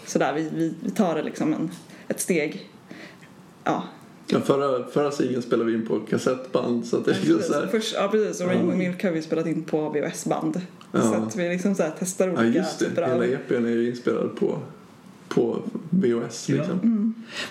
sådär. 0.07 0.33
Vi, 0.33 0.49
vi, 0.55 0.75
vi 0.81 0.91
tar 0.91 1.15
det 1.15 1.23
liksom 1.23 1.53
en, 1.55 1.71
ett 2.09 2.21
steg 2.21 2.69
ja. 3.65 3.83
Ja, 4.27 4.41
förra, 4.41 4.87
förra 4.87 5.11
singeln 5.11 5.43
spelade 5.43 5.71
vi 5.71 5.77
in 5.77 5.87
på 5.87 6.01
kassettband 6.01 6.87
så 6.87 6.97
att 6.97 7.05
det 7.05 7.11
är 7.11 7.15
liksom 7.15 7.43
så 7.43 7.61
här, 7.61 7.67
Först, 7.67 7.95
ja 7.95 8.09
precis, 8.13 8.41
och 8.41 8.47
Rainbow 8.49 8.77
Milk 8.77 9.05
har 9.05 9.11
vi 9.11 9.23
spelat 9.23 9.47
in 9.47 9.63
på 9.63 9.89
VHS-band. 9.89 10.61
Ja. 10.93 11.03
Så 11.03 11.15
att 11.15 11.37
vi 11.37 11.49
liksom 11.49 11.75
så 11.75 11.83
här 11.83 11.93
testar 11.99 12.29
Ja 12.29 12.33
olika 12.41 12.59
just 12.59 12.79
det, 12.79 12.89
typer 12.89 13.03
hela. 13.07 13.25
EPn 13.27 13.65
är 13.65 13.71
ju 13.71 13.91
inspelad 13.91 14.37
på, 14.37 14.59
på 15.29 15.63
VHS 15.91 16.49
Ja. 16.49 16.57
liksom. 16.57 16.79
Mm. 16.83 17.00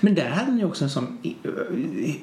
Men 0.01 0.15
där 0.15 0.29
hade 0.29 0.51
ni 0.51 0.63
också 0.63 0.83
en 0.83 0.89
sån... 0.89 1.17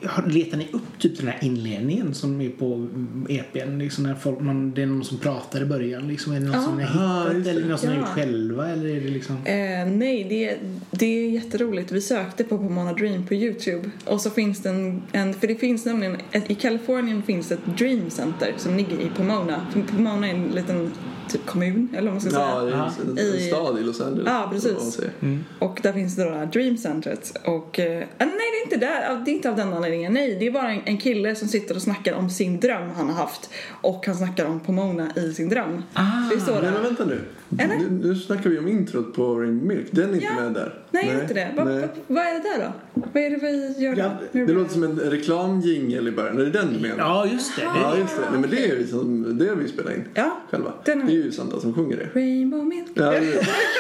har- 0.05 0.27
Letar 0.31 0.59
ni 0.59 0.69
upp 0.73 0.99
typ 0.99 1.19
den 1.19 1.29
här 1.29 1.39
inledningen 1.43 2.15
som 2.15 2.41
är 2.41 2.49
på 2.51 2.87
EPn? 3.29 3.79
Liksom 3.79 4.05
när 4.05 4.15
folk, 4.15 4.41
man, 4.41 4.75
det 4.75 4.83
är 4.83 4.87
någon 4.87 5.05
som 5.05 5.19
pratar 5.19 5.63
i 5.63 5.65
början. 5.65 6.09
Liksom, 6.09 6.33
är 6.33 6.41
det 6.41 6.47
någon 6.47 6.55
Ja. 6.55 6.63
som 6.63 6.77
ni 6.77 6.83
har 6.85 7.35
hittat 7.35 7.47
eller 7.47 7.69
någon 7.69 7.79
som 7.79 7.89
ni 7.89 7.95
har 7.97 8.03
Ja. 8.03 8.09
gjort 8.09 8.15
själva? 8.15 8.69
Eller 8.69 8.89
är 8.97 9.01
det 9.01 9.09
liksom... 9.11 9.37
Eh, 9.37 9.87
nej, 9.97 10.27
det, 10.29 10.57
det 10.99 11.07
är 11.07 11.31
jätteroligt. 11.31 11.93
Vi 11.93 12.01
sökte 12.01 12.45
på 12.45 12.59
Pomona 12.59 12.93
Dream 12.93 13.27
på 13.27 13.35
Youtube 13.35 13.91
och 14.05 14.21
så 14.21 14.31
finns 14.31 14.63
det 14.63 14.69
en, 14.69 15.03
en 15.13 15.35
för 15.35 15.47
det 15.47 15.55
finns 15.57 15.85
nämligen, 15.85 16.17
ett, 16.33 16.51
i 16.51 16.55
Kalifornien 16.55 17.23
finns 17.23 17.53
ett 17.53 17.61
Dream 17.79 18.11
Center 18.11 18.53
som 18.57 18.77
ligger 18.77 19.01
i 19.01 19.11
Pomona. 19.17 19.67
Pomona 19.91 20.29
är 20.29 20.35
en 20.35 20.49
liten 20.49 20.91
typ 21.29 21.47
kommun, 21.47 21.89
eller 21.93 22.11
vad 22.11 22.13
man 22.13 22.21
ska 22.21 22.31
Ja, 22.41 22.61
säga. 22.61 22.75
Aha. 22.77 22.91
en, 23.03 23.19
en 23.19 23.25
I- 23.35 23.49
stad 23.49 23.79
i 23.79 23.83
Los 23.83 24.01
Angeles. 24.01 24.27
Ja, 24.27 24.49
precis. 24.53 24.93
säger. 24.95 25.13
Och 25.59 25.79
där 25.83 25.93
finns 25.93 26.17
det 26.17 26.25
då 26.25 26.31
det 26.31 26.37
här 26.37 26.47
Dream 26.47 26.77
Centret. 26.79 27.37
Och, 27.45 27.79
eh, 27.79 27.99
nej, 27.99 28.07
det 28.19 28.25
är 28.27 28.65
inte 28.65 28.77
där. 28.77 29.23
Det 29.25 29.31
är 29.31 29.35
inte 29.35 29.51
av 29.51 29.57
den 29.57 29.73
anledningen. 29.73 30.13
Nej, 30.13 30.37
det 30.41 30.47
är 30.47 30.51
bara 30.51 30.71
en, 30.71 30.81
en 30.85 30.99
kille 30.99 31.35
som 31.37 31.49
sitter 31.49 31.75
och 31.77 31.83
snackar 31.83 32.15
om 32.15 32.31
sin 32.31 32.61
dröm 32.61 32.91
han 32.97 33.07
har 33.09 33.15
haft. 33.15 33.51
Och 33.81 34.07
han 34.07 34.15
snackar 34.17 34.47
om 34.47 34.61
Pomona 34.61 35.11
i 35.17 35.33
sin 35.35 35.49
dröm. 35.49 35.83
Ah. 35.93 36.03
det 36.35 36.41
står 36.41 36.53
Nej 36.53 36.63
men 36.63 36.73
där. 36.75 36.81
vänta 36.83 37.05
nu. 37.05 37.21
Eller? 37.59 37.77
nu. 37.77 37.91
Nu 37.91 38.15
snackar 38.15 38.51
vi 38.51 38.59
om 38.59 38.69
introt 38.69 39.15
på 39.15 39.35
Rainbow 39.41 39.67
Milk. 39.67 39.87
Den 39.91 40.11
är 40.11 40.15
inte 40.15 40.25
Ja. 40.27 40.41
med 40.43 40.53
där. 40.53 40.75
Nej, 40.91 41.09
är 41.09 41.23
inte 41.23 41.35
det. 41.35 41.53
Va, 41.57 41.65
Nej. 41.65 41.81
va, 41.81 41.89
vad 42.07 42.19
är 42.25 42.33
det 42.35 42.39
där 42.59 42.65
då? 42.65 43.01
Vad 43.15 43.23
är 43.23 43.31
det 43.31 43.37
vi 43.37 43.85
gör 43.85 43.97
Ja, 43.97 44.11
Det 44.33 44.53
låter 44.53 44.73
som 44.73 44.83
en 44.83 44.99
reklamjingel 45.01 46.09
i 46.09 46.13
början. 46.13 46.39
Är 46.41 46.45
det 46.45 46.51
den 46.51 46.73
du 46.73 46.81
menar? 46.81 46.99
Ja, 46.99 47.27
just 47.27 47.57
det. 47.57 47.63
det 47.63 47.69
Ja, 47.83 47.97
just 47.99 48.17
det. 48.17 48.23
Nej, 48.31 48.41
men 48.41 48.51
det 48.51 48.71
är 48.71 48.77
vi 48.77 48.87
som, 48.87 49.39
det 49.39 49.49
har 49.49 49.57
vi 49.57 49.69
spelat 49.69 49.93
in 49.95 50.05
Ja, 50.15 50.41
själva. 50.51 50.73
Den 50.85 51.01
är- 51.03 51.07
Det 51.07 51.13
är 51.13 51.15
ju 51.15 51.33
Sandra 51.33 51.61
som 51.61 51.75
sjunger 51.75 51.97
det. 51.97 52.21
Rainbow 52.21 52.65
Milk. 52.67 52.89
Ja, 52.95 53.13
är 53.15 53.21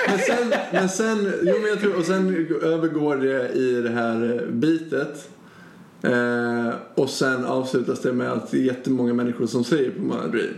men 0.08 0.18
sen, 0.18 0.52
men 0.72 0.88
sen, 0.88 1.32
jo 1.42 1.54
men 1.60 1.68
jag 1.70 1.80
tror, 1.80 1.96
och 1.98 2.04
sen 2.04 2.46
övergår 2.62 3.16
det 3.16 3.48
i 3.52 3.80
det 3.82 3.90
här 3.90 4.40
eh, 4.42 4.48
bitet. 4.52 5.28
Eh, 6.02 6.68
och 6.94 7.10
sen 7.10 7.44
avslutas 7.44 8.00
det 8.00 8.12
med 8.12 8.32
att 8.32 8.50
det 8.50 8.56
är 8.58 8.62
jättemånga 8.62 9.14
människor 9.14 9.46
som 9.46 9.64
säger 9.64 9.90
på 9.90 10.28
Dream. 10.28 10.54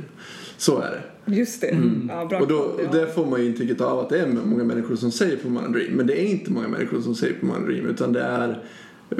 Så 0.56 0.78
är 0.80 0.90
det. 0.90 1.02
Just 1.30 1.60
det. 1.60 1.78
Ja, 2.08 2.26
bra 2.26 2.38
Och 2.40 2.48
då, 2.48 2.80
där 2.92 3.06
får 3.06 3.26
man 3.26 3.40
ju 3.40 3.46
intrycket 3.46 3.80
av 3.80 3.98
att 3.98 4.08
det 4.08 4.20
är 4.20 4.26
många 4.26 4.64
människor 4.64 4.96
som 4.96 5.12
säger 5.12 5.36
på 5.36 5.48
Mana 5.48 5.68
Dream. 5.68 5.92
Men 5.92 6.06
det 6.06 6.20
är 6.20 6.26
inte 6.26 6.50
många 6.50 6.68
människor 6.68 7.00
som 7.00 7.14
säger 7.14 7.34
på 7.34 7.46
Mana 7.46 7.66
Dream 7.66 7.86
utan 7.86 8.12
det 8.12 8.20
är 8.20 8.64
eh, 9.10 9.16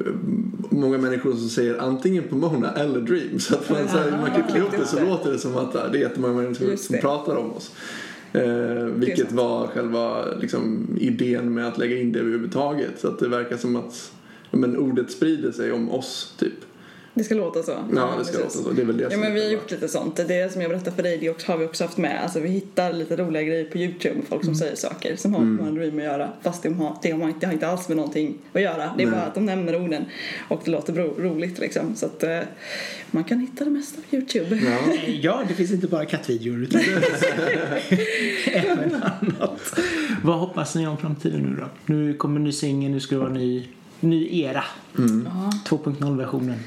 många 0.71 0.99
människor 0.99 1.33
som 1.33 1.49
säger 1.49 1.79
antingen 1.79 2.25
på 2.25 2.37
Mona 2.37 2.73
eller 2.73 3.01
Dream. 3.01 3.39
Så 3.39 3.55
att 3.55 3.71
man, 3.71 3.89
så 3.89 3.99
här, 3.99 4.11
man 4.11 4.31
klipper 4.31 4.57
ihop 4.57 4.73
det 4.79 4.87
så 4.87 5.05
låter 5.05 5.33
det 5.33 5.39
som 5.39 5.57
att 5.57 5.73
det 5.73 5.79
är 5.79 5.95
jättemånga 5.95 6.35
människor 6.35 6.77
som 6.77 6.99
pratar 6.99 7.37
om 7.37 7.53
oss. 7.53 7.73
Eh, 8.33 8.85
vilket 8.85 9.33
var 9.33 9.67
själva 9.67 10.25
liksom, 10.41 10.87
idén 11.01 11.55
med 11.55 11.69
att 11.69 11.79
lägga 11.79 11.99
in 11.99 12.13
det 12.13 12.19
överhuvudtaget. 12.19 13.01
Så 13.01 13.09
att 13.09 13.19
det 13.19 13.29
verkar 13.29 13.57
som 13.57 13.77
att 13.77 14.13
ja, 14.51 14.59
men, 14.59 14.77
ordet 14.77 15.11
sprider 15.11 15.53
sig 15.53 15.73
om 15.73 15.91
oss 15.91 16.35
typ. 16.39 16.55
Det 17.15 17.25
ska 17.25 17.35
låta 17.35 17.63
så. 17.63 17.73
Ja, 17.97 18.15
det 18.19 18.25
ska 18.25 18.39
precis. 18.39 18.57
låta 18.57 18.69
så. 18.69 18.75
Det 18.75 18.83
är 18.83 18.87
väl 18.87 18.97
det 18.97 19.09
Ja 19.11 19.19
men 19.19 19.35
vi 19.35 19.45
har 19.45 19.51
gjort 19.51 19.71
lite 19.71 19.89
sånt. 19.89 20.17
Det 20.17 20.53
som 20.53 20.63
jag 20.63 20.71
berättade 20.71 20.97
för 20.97 21.03
dig 21.03 21.19
det 21.19 21.31
också- 21.31 21.53
har 21.53 21.59
vi 21.59 21.67
också 21.67 21.85
haft 21.85 21.99
med. 21.99 22.23
Alltså 22.23 22.41
vi 22.41 22.49
hittar 22.49 22.93
lite 22.93 23.17
roliga 23.17 23.43
grejer 23.43 23.65
på 23.65 23.79
Youtube 23.79 24.15
med 24.15 24.25
folk 24.29 24.45
som 24.45 24.55
säger 24.55 24.77
saker 24.77 25.17
som 25.17 25.35
har 25.35 25.41
med 25.41 25.61
mm. 25.61 25.75
Dream 25.75 25.99
att 25.99 26.05
göra. 26.05 26.33
Fast 26.43 26.63
det 26.63 26.69
har, 26.69 26.97
det, 27.03 27.11
har 27.11 27.29
inte, 27.29 27.41
det 27.41 27.47
har 27.47 27.53
inte 27.53 27.69
alls 27.69 27.89
med 27.89 27.97
någonting 27.97 28.39
att 28.53 28.63
göra. 28.63 28.95
Det 28.97 29.03
är 29.03 29.07
Nej. 29.07 29.15
bara 29.15 29.23
att 29.23 29.35
de 29.35 29.47
nämner 29.47 29.83
orden 29.83 30.05
och 30.49 30.61
det 30.65 30.71
låter 30.71 30.93
bro, 30.93 31.15
roligt 31.19 31.59
liksom. 31.59 31.97
Så 31.97 32.07
att 32.07 32.23
eh, 32.23 32.39
man 33.11 33.25
kan 33.25 33.41
hitta 33.41 33.65
det 33.65 33.71
mesta 33.71 34.01
på 34.11 34.17
Youtube. 34.17 34.57
Ja. 34.57 34.79
Ja, 35.21 35.43
det 35.49 35.55
finns 35.55 35.71
inte 35.71 35.87
bara 35.87 36.05
kattvideor 36.05 36.63
utan 36.63 36.81
även 38.53 38.95
annat. 38.95 39.79
Vad 40.23 40.39
hoppas 40.39 40.75
ni 40.75 40.87
om 40.87 40.97
framtiden 40.99 41.41
nu 41.41 41.57
då? 41.61 41.95
Nu 41.95 42.15
kommer 42.15 42.41
ny 42.41 42.53
singel, 42.53 42.91
nu 42.91 43.01
ska 43.01 43.15
det 43.15 43.21
vara 43.21 43.33
ny, 43.33 43.69
ny 44.01 44.41
era. 44.41 44.65
Ja. 44.97 45.53
2.0-versionen. 45.69 46.59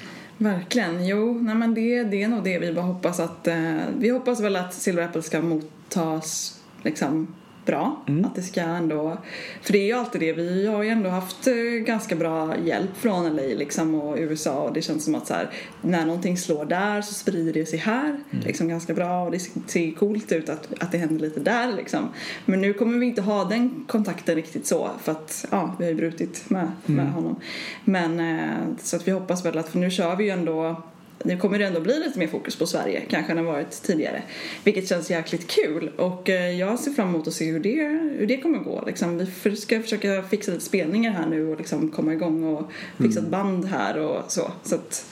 Verkligen. 0.42 1.06
Jo, 1.06 1.34
nej 1.42 1.56
men 1.56 1.74
det, 1.74 2.04
det 2.04 2.24
är 2.24 2.28
nog 2.28 2.44
det 2.44 2.60
vi 2.60 2.74
bara 2.74 2.86
hoppas 2.86 3.20
att... 3.20 3.48
Eh, 3.48 3.78
vi 3.98 4.10
hoppas 4.10 4.39
väl 4.42 4.56
att 4.56 4.74
Silver 4.74 5.04
Apple 5.04 5.22
ska 5.22 5.42
mottas 5.42 6.60
liksom 6.84 7.36
bra. 7.66 8.01
Att 8.26 8.36
det 8.36 8.41
ska 8.41 8.62
ändå... 8.62 9.18
För 9.62 9.74
det 9.74 9.80
är 9.80 9.86
ju 9.86 9.93
alltid 9.93 10.22
det. 10.22 10.34
Vi 10.34 10.68
har 10.68 10.84
ju 10.84 10.89
ändå 10.89 11.09
haft 11.09 11.47
eh, 11.47 11.53
ganska 11.86 12.16
bra 12.16 12.57
hjälp 12.57 12.97
från 12.97 13.36
LA 13.36 13.41
liksom 13.41 13.95
och 13.95 14.18
USA 14.18 14.62
och 14.62 14.74
det 14.74 14.82
känns 14.82 15.05
som 15.05 15.16
att 15.16 15.28
så 15.28 15.34
här, 15.34 15.49
när 15.82 16.05
någonting 16.05 16.38
slår 16.38 16.66
där 16.66 17.01
så 17.01 17.14
sprider 17.14 17.53
det 17.53 17.66
sig 17.66 17.80
här 17.80 18.20
liksom 18.45 18.68
ganska 18.68 18.93
bra 18.93 19.24
och 19.24 19.32
det 19.32 19.39
ser 19.39 19.91
coolt 19.91 20.32
ut 20.32 20.49
att, 20.49 20.68
att 20.80 20.91
det 20.91 20.97
händer 20.97 21.20
lite 21.20 21.39
där 21.39 21.74
liksom. 21.74 22.09
Men 22.45 22.62
nu 22.62 22.74
kommer 22.74 22.99
vi 22.99 23.05
inte 23.05 23.22
ha 23.22 23.43
den 23.43 23.86
kontakten 23.88 24.36
riktigt 24.36 24.68
så 24.68 24.89
för 25.03 25.12
att 25.12 25.45
ja, 25.51 25.76
vi 25.80 25.86
har 25.86 25.91
ju 25.91 25.97
brutit 25.97 26.49
med, 26.49 26.72
med 26.86 27.12
honom. 27.12 27.36
Men 27.84 28.20
eh, 28.20 28.76
så 28.80 28.95
att 28.95 29.07
vi 29.07 29.12
hoppas 29.12 29.45
väl 29.45 29.57
att 29.57 29.70
för 29.70 29.80
nu 29.80 29.91
kör 29.91 30.16
vi 30.16 30.24
ju 30.24 30.30
ändå 30.30 30.84
nu 31.26 31.38
kommer 31.38 31.60
det 31.60 31.66
ändå 31.66 31.80
bli 31.80 32.00
lite 32.00 32.20
mer 32.20 32.28
fokus 32.28 32.56
på 32.56 32.66
Sverige 32.66 33.02
kanske 33.10 33.32
än 33.32 33.38
det 33.38 33.44
varit 33.44 33.72
tidigare. 33.84 34.24
Vilket 34.64 34.88
känns 34.90 35.10
jäkligt 35.12 35.48
kul 35.48 35.92
och 35.98 36.30
eh, 36.30 36.60
jag 36.60 36.80
ser 36.80 36.92
fram 36.92 37.08
emot 37.10 37.28
att 37.28 37.34
se 37.34 37.52
hur 37.52 37.60
det, 37.60 37.84
hur 38.20 38.28
det 38.28 38.38
kommer 38.38 38.60
gå. 38.60 38.84
Liksom, 38.88 39.28
vi 39.44 39.56
ska 39.56 39.82
försöka 39.82 40.24
fixa 40.24 40.52
lite 40.52 40.64
spelningar 40.66 41.12
här 41.12 41.26
nu 41.30 41.48
och 41.48 41.58
liksom 41.58 41.92
komma 41.92 42.14
igång 42.14 42.44
och 42.44 42.72
fixa 42.98 43.20
ett 43.20 43.28
band 43.28 43.66
här 43.66 43.98
och 43.98 44.32
så. 44.32 44.52
Så 44.64 44.76
att 44.76 45.06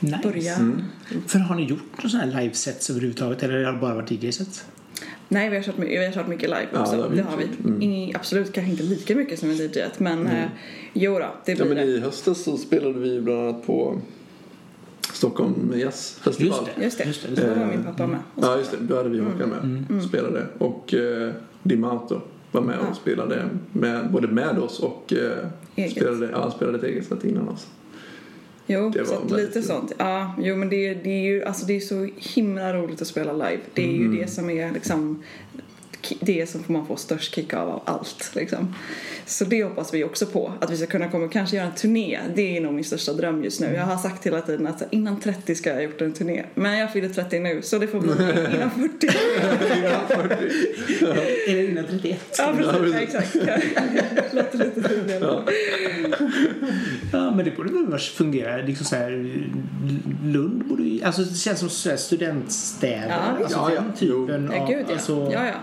Nice. 0.00 0.18
börja... 0.22 0.54
För 1.26 1.38
har 1.38 1.54
ni 1.56 1.64
gjort 1.64 1.82
några 1.96 2.08
sådana 2.08 2.32
här 2.32 2.42
livesets 2.42 2.90
överhuvudtaget 2.90 3.42
eller 3.42 3.64
har 3.64 3.72
det 3.72 3.78
bara 3.78 3.94
varit 3.94 4.10
DJ-sets? 4.10 4.64
Nej, 5.28 5.50
vi 5.50 5.56
har 5.56 5.62
kört, 5.62 5.78
mycket- 5.78 6.00
vi 6.00 6.04
har 6.06 6.12
kört 6.12 6.28
mycket 6.28 6.48
live 6.48 6.66
Ja, 6.72 6.80
också. 6.80 6.96
det 6.96 7.02
har 7.02 7.08
vi 7.08 7.16
det 7.16 7.20
gjort. 7.22 7.30
har 7.30 7.38
vi. 7.78 7.86
Ing- 7.86 8.12
absolut 8.16 8.52
kanske 8.52 8.70
inte 8.70 8.82
lika 8.82 9.14
mycket 9.14 9.38
som 9.38 9.50
en 9.50 9.56
DJ 9.56 9.78
men 9.98 10.26
eh, 10.26 10.44
jo 10.92 11.12
då, 11.18 11.34
det 11.44 11.52
Ja, 11.52 11.56
blir 11.64 11.74
men 11.74 11.76
det. 11.76 11.92
i 11.92 12.00
höstas 12.00 12.42
så 12.44 12.56
spelade 12.56 12.98
vi 13.00 13.20
bland 13.20 13.40
annat 13.40 13.66
på 13.66 14.00
Stockholm 15.14 15.72
Jazz 15.76 16.18
Festival. 16.22 16.58
Just 16.58 16.76
det. 16.76 16.84
Just 16.84 16.98
det, 16.98 17.04
Just 17.04 17.22
det, 17.22 17.28
just 17.28 17.42
då 17.42 17.48
var 17.48 17.66
min 17.66 17.84
pappa 17.84 18.06
med. 18.06 18.18
Ja, 18.40 18.58
just 18.58 18.70
det. 18.70 18.76
Då 18.80 18.96
hade 18.96 19.08
vi 19.08 19.18
Håkan 19.20 19.48
med 19.48 19.98
och 19.98 20.04
spelade. 20.04 20.46
Och 20.58 20.94
eh, 20.94 21.32
Dimauto 21.62 22.20
var 22.52 22.60
med 22.60 22.76
Ja. 22.82 22.88
och 22.90 22.96
spelade 22.96 23.48
med, 23.72 24.10
både 24.12 24.28
med 24.28 24.58
oss 24.58 24.80
och 24.80 25.12
eh, 25.12 25.88
spelade, 25.90 26.28
ja, 26.32 26.50
spelade 26.50 26.78
ett 26.78 26.84
eget 26.84 27.06
set 27.06 27.24
innan 27.24 27.48
oss. 27.48 27.66
Jo, 28.66 28.90
Det 28.94 29.06
så 29.06 29.36
lite 29.36 29.52
kul. 29.52 29.62
sånt. 29.62 29.92
Ja, 29.98 30.34
jo 30.38 30.56
men 30.56 30.68
det, 30.68 30.94
det 30.94 31.10
är 31.10 31.22
ju 31.24 31.44
alltså 31.44 31.66
det 31.66 31.76
är 31.76 31.80
så 31.80 32.08
himla 32.16 32.74
roligt 32.74 33.02
att 33.02 33.08
spela 33.08 33.32
live. 33.32 33.58
Det 33.74 33.82
är 33.84 33.96
Mm. 33.96 34.12
ju 34.14 34.20
det 34.20 34.26
som 34.30 34.50
är 34.50 34.72
liksom 34.72 35.22
det 36.20 36.50
som 36.50 36.64
man 36.66 36.86
får 36.86 36.96
störst 36.96 37.34
kick 37.34 37.54
av 37.54 37.68
av 37.68 37.82
allt 37.84 38.30
liksom. 38.34 38.74
Så 39.26 39.44
det 39.44 39.64
hoppas 39.64 39.94
vi 39.94 40.04
också 40.04 40.26
på. 40.26 40.52
Att 40.60 40.70
vi 40.70 40.76
ska 40.76 40.86
kunna 40.86 41.10
komma 41.10 41.24
och 41.24 41.32
kanske 41.32 41.56
göra 41.56 41.66
en 41.66 41.74
turné. 41.74 42.18
Det 42.34 42.56
är 42.56 42.60
nog 42.60 42.74
min 42.74 42.84
största 42.84 43.12
dröm 43.12 43.44
just 43.44 43.60
nu. 43.60 43.74
Jag 43.74 43.82
har 43.84 43.96
sagt 43.96 44.26
hela 44.26 44.40
tiden 44.40 44.66
att 44.66 44.82
innan 44.90 45.20
30 45.20 45.54
ska 45.54 45.70
jag 45.70 45.76
ha 45.76 45.82
gjort 45.82 46.00
en 46.00 46.12
turné. 46.12 46.44
Men 46.54 46.78
jag 46.78 46.92
fyller 46.92 47.08
30 47.08 47.40
nu 47.40 47.62
så 47.62 47.78
det 47.78 47.86
får 47.86 48.00
bli 48.00 48.12
innan 48.56 48.70
40. 49.00 49.08
Eller 51.48 51.68
innan 51.70 51.84
31. 51.86 52.20
ja, 52.38 52.54
Ja, 52.60 52.72
precis. 52.78 52.94
Ja, 52.94 53.00
exakt. 53.00 53.34
Låter 54.34 54.58
lite 54.58 54.88
tidigare. 54.88 55.42
Ja, 57.12 57.30
men 57.30 57.44
det 57.44 57.50
borde 57.56 57.70
väl 57.90 57.98
fungera. 57.98 58.56
Liksom 58.56 58.86
så 58.86 58.96
här, 58.96 59.10
Lund 60.24 60.64
borde 60.68 60.82
ju... 60.82 61.02
Alltså 61.02 61.22
det 61.22 61.34
känns 61.34 61.58
som 61.60 61.96
studentstäder. 61.98 63.08
Ja, 63.08 63.14
alltså 63.42 63.58
Ja, 63.58 63.70
ja. 63.74 63.80
den 63.80 63.92
typen 63.92 64.50
Ja, 64.52 64.62
av... 64.62 64.68
gud 64.68 64.84
ja. 64.88 64.92
Alltså, 64.92 65.30
ja, 65.32 65.46
ja. 65.46 65.54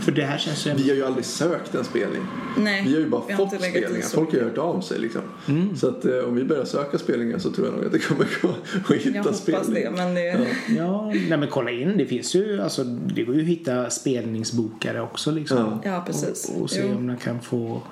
För 0.00 0.12
det 0.12 0.22
här 0.24 0.38
känns 0.38 0.66
ju... 0.66 0.74
Vi 0.74 0.88
har 0.88 0.96
ju 0.96 1.04
aldrig 1.04 1.24
sökt 1.24 1.74
en 1.74 1.84
spelning. 1.84 2.22
Nej, 2.58 2.82
Vi 2.86 2.92
har 2.92 3.00
ju 3.00 3.08
bara 3.08 3.20
har 3.20 3.36
fått 3.36 3.54
spelningar. 3.60 4.00
Folk 4.14 4.32
har 4.32 4.38
ju 4.38 4.44
hört 4.44 4.58
av 4.58 4.80
sig 4.80 4.98
liksom. 4.98 5.22
Mm. 5.48 5.76
Så 5.76 5.88
att 5.88 6.04
eh, 6.04 6.18
om 6.18 6.34
vi 6.34 6.44
börjar 6.44 6.64
söka 6.64 6.98
spelningar 6.98 7.38
så 7.38 7.50
tror 7.50 7.66
jag 7.66 7.76
nog 7.76 7.84
att 7.86 7.92
det 7.92 7.98
kommer 7.98 8.28
gå 8.42 8.48
att 8.48 9.00
hitta 9.00 9.16
Jag 9.16 9.22
hoppas 9.22 9.38
spelning. 9.38 9.74
det, 9.84 9.90
men 9.90 10.14
det... 10.14 10.46
Ja, 10.76 11.06
nej 11.28 11.38
men 11.38 11.48
kolla 11.48 11.70
in. 11.70 11.96
Det 11.98 12.06
finns 12.06 12.34
ju... 12.34 12.60
Alltså, 12.62 12.84
det 12.84 13.22
går 13.22 13.34
ju 13.34 13.40
att 13.40 13.46
hitta 13.48 13.90
spelningsbokare 13.90 15.00
också 15.00 15.30
liksom. 15.30 15.80
Ja. 15.84 15.90
Ja, 15.90 16.02
precis. 16.06 16.48
Och, 16.54 16.62
och 16.62 16.70
se 16.70 16.82
Jo. 16.90 16.96
om 16.96 17.06
man 17.06 17.16
kan 17.16 17.40
få... 17.40 17.82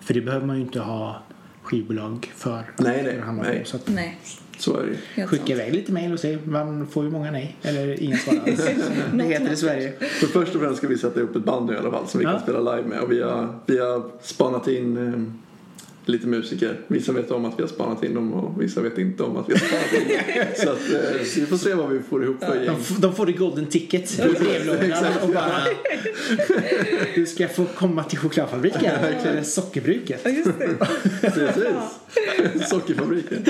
För 0.00 0.14
det 0.14 0.20
behöver 0.20 0.46
man 0.46 0.56
ju 0.56 0.62
inte 0.62 0.80
ha 0.80 1.22
skivbolag 1.62 2.32
för. 2.36 2.70
Nej, 2.76 3.20
nej, 3.42 3.62
så 3.64 3.76
att 3.76 3.88
Nej, 3.88 4.18
Så 4.64 4.76
är 4.76 4.96
det 5.16 5.26
skicka 5.26 5.52
iväg 5.52 5.74
lite 5.74 5.92
mejl 5.92 6.12
och 6.12 6.20
se. 6.20 6.38
Man 6.44 6.86
får 6.86 7.04
ju 7.04 7.10
många 7.10 7.30
nej. 7.30 7.56
Eller 7.62 8.02
inga 8.02 8.16
svar 8.16 8.34
alls. 8.46 8.68
det 9.14 9.24
heter 9.24 9.52
i 9.52 9.56
Sverige. 9.56 9.92
För 9.98 10.26
först 10.26 10.54
och 10.54 10.60
främst 10.60 10.78
ska 10.78 10.88
vi 10.88 10.98
sätta 10.98 11.20
upp 11.20 11.36
ett 11.36 11.44
band 11.44 11.66
nu 11.66 11.74
i 11.74 11.76
alla 11.76 11.90
fall 11.90 12.06
som 12.08 12.18
vi 12.20 12.24
Ja. 12.24 12.30
kan 12.32 12.40
spela 12.40 12.76
live 12.76 12.88
med. 12.88 13.00
Och 13.00 13.12
vi 13.12 13.22
har, 13.22 13.48
vi 13.66 13.78
har 13.78 14.02
spanat 14.22 14.68
in 14.68 15.32
lite 16.08 16.26
musiker. 16.26 16.80
Vissa 16.88 17.12
vet 17.12 17.30
om 17.30 17.44
att 17.44 17.58
vi 17.58 17.62
har 17.62 17.68
spanat 17.68 18.04
in 18.04 18.14
dem 18.14 18.32
och 18.34 18.62
vissa 18.62 18.80
vet 18.80 18.98
inte 18.98 19.22
om 19.22 19.36
att 19.36 19.48
vi 19.48 19.52
har 19.52 19.58
spanat 19.60 19.92
in 19.92 20.08
dem. 20.08 20.44
Så 20.56 20.70
att, 20.70 20.92
eh, 20.92 21.24
så 21.24 21.40
vi 21.40 21.46
får 21.46 21.56
se 21.56 21.74
vad 21.74 21.90
vi 21.90 22.00
får 22.02 22.24
ihop 22.24 22.44
för 22.44 22.54
De, 22.58 22.64
gäng. 22.64 22.76
f- 22.80 22.96
de 22.98 23.14
får 23.14 23.26
det 23.26 23.32
golden 23.32 23.66
ticket 23.66 24.18
i 24.18 24.22
brevlådan 24.44 24.92
och 25.22 25.28
bara... 25.28 25.52
Du 27.14 27.26
ska 27.26 27.48
få 27.48 27.64
komma 27.64 28.04
till 28.04 28.18
chokladfabriken. 28.18 28.84
Eller 29.24 29.42
sockerbruket. 29.42 30.20
Ja, 30.24 30.30
just 30.30 30.50
det. 30.58 30.76
Precis. 31.30 32.68
Sockerfabriken. 32.70 33.44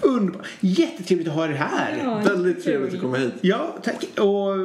Underbart. 0.00 0.46
Jättetrevligt 0.60 1.28
att 1.28 1.34
ha 1.34 1.44
er 1.44 1.52
här. 1.52 2.00
Ja, 2.04 2.22
Väldigt 2.24 2.64
trevligt 2.64 2.94
att 2.94 3.00
komma 3.00 3.16
hit. 3.16 3.32
Ja, 3.40 3.76
tack. 3.84 4.04
Och 4.18 4.56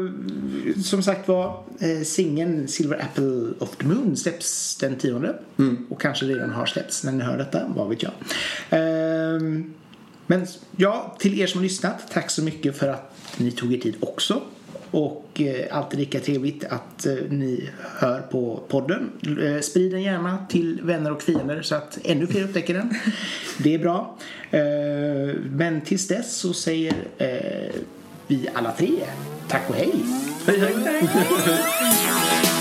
som 0.86 1.04
sagt 1.04 1.28
var, 1.28 1.64
eh, 1.80 2.04
singeln 2.04 2.68
Silver 2.68 3.02
Apple 3.04 3.48
of 3.60 3.76
the 3.76 3.86
Moon 3.88 4.18
släpps 4.18 4.76
den 4.76 4.96
tionde. 4.96 5.36
Och 5.90 6.02
kanske 6.02 6.26
redan 6.26 6.50
har 6.50 6.66
släppts 6.66 7.04
när 7.04 7.12
ni 7.12 7.24
hör 7.24 7.38
detta, 7.38 7.62
vad 7.68 7.90
vet 7.90 8.04
jag. 8.04 8.12
Ehm, 8.70 9.74
men 10.28 10.48
ja, 10.76 11.16
till 11.20 11.42
er 11.42 11.48
som 11.48 11.60
har 11.60 11.64
lyssnat, 11.64 12.12
tack 12.12 12.30
så 12.30 12.44
mycket 12.44 12.78
för 12.78 12.88
att 12.88 13.18
ni 13.38 13.52
tog 13.52 13.74
er 13.74 13.78
tid 13.78 13.96
också. 14.00 14.42
Och 14.92 15.42
eh, 15.42 15.78
alltid 15.78 16.00
lika 16.00 16.20
trevligt 16.20 16.64
att 16.64 17.06
eh, 17.06 17.14
ni 17.30 17.70
hör 17.98 18.22
på 18.22 18.64
podden. 18.68 19.12
Eh, 19.42 19.62
sprid 19.62 19.92
den 19.92 20.02
gärna 20.02 20.46
till 20.50 20.82
vänner 20.84 21.12
och 21.12 21.22
fiender 21.22 21.62
så 21.62 21.76
att 21.76 22.00
ännu 22.04 22.28
fler 22.28 22.44
upptäcker 22.44 22.74
den. 22.74 22.94
Det 23.58 23.74
är 23.74 23.80
bra. 23.80 24.18
Eh, 24.52 24.62
men 25.52 25.82
tills 25.82 26.08
dess 26.08 26.36
så 26.36 26.54
säger 26.54 26.94
eh, 27.18 27.82
vi 28.28 28.50
alla 28.54 28.72
tre 28.72 28.92
tack 29.48 29.70
och 29.70 29.76
hej. 29.76 29.94
Hej 30.48 30.60
hej! 30.60 31.10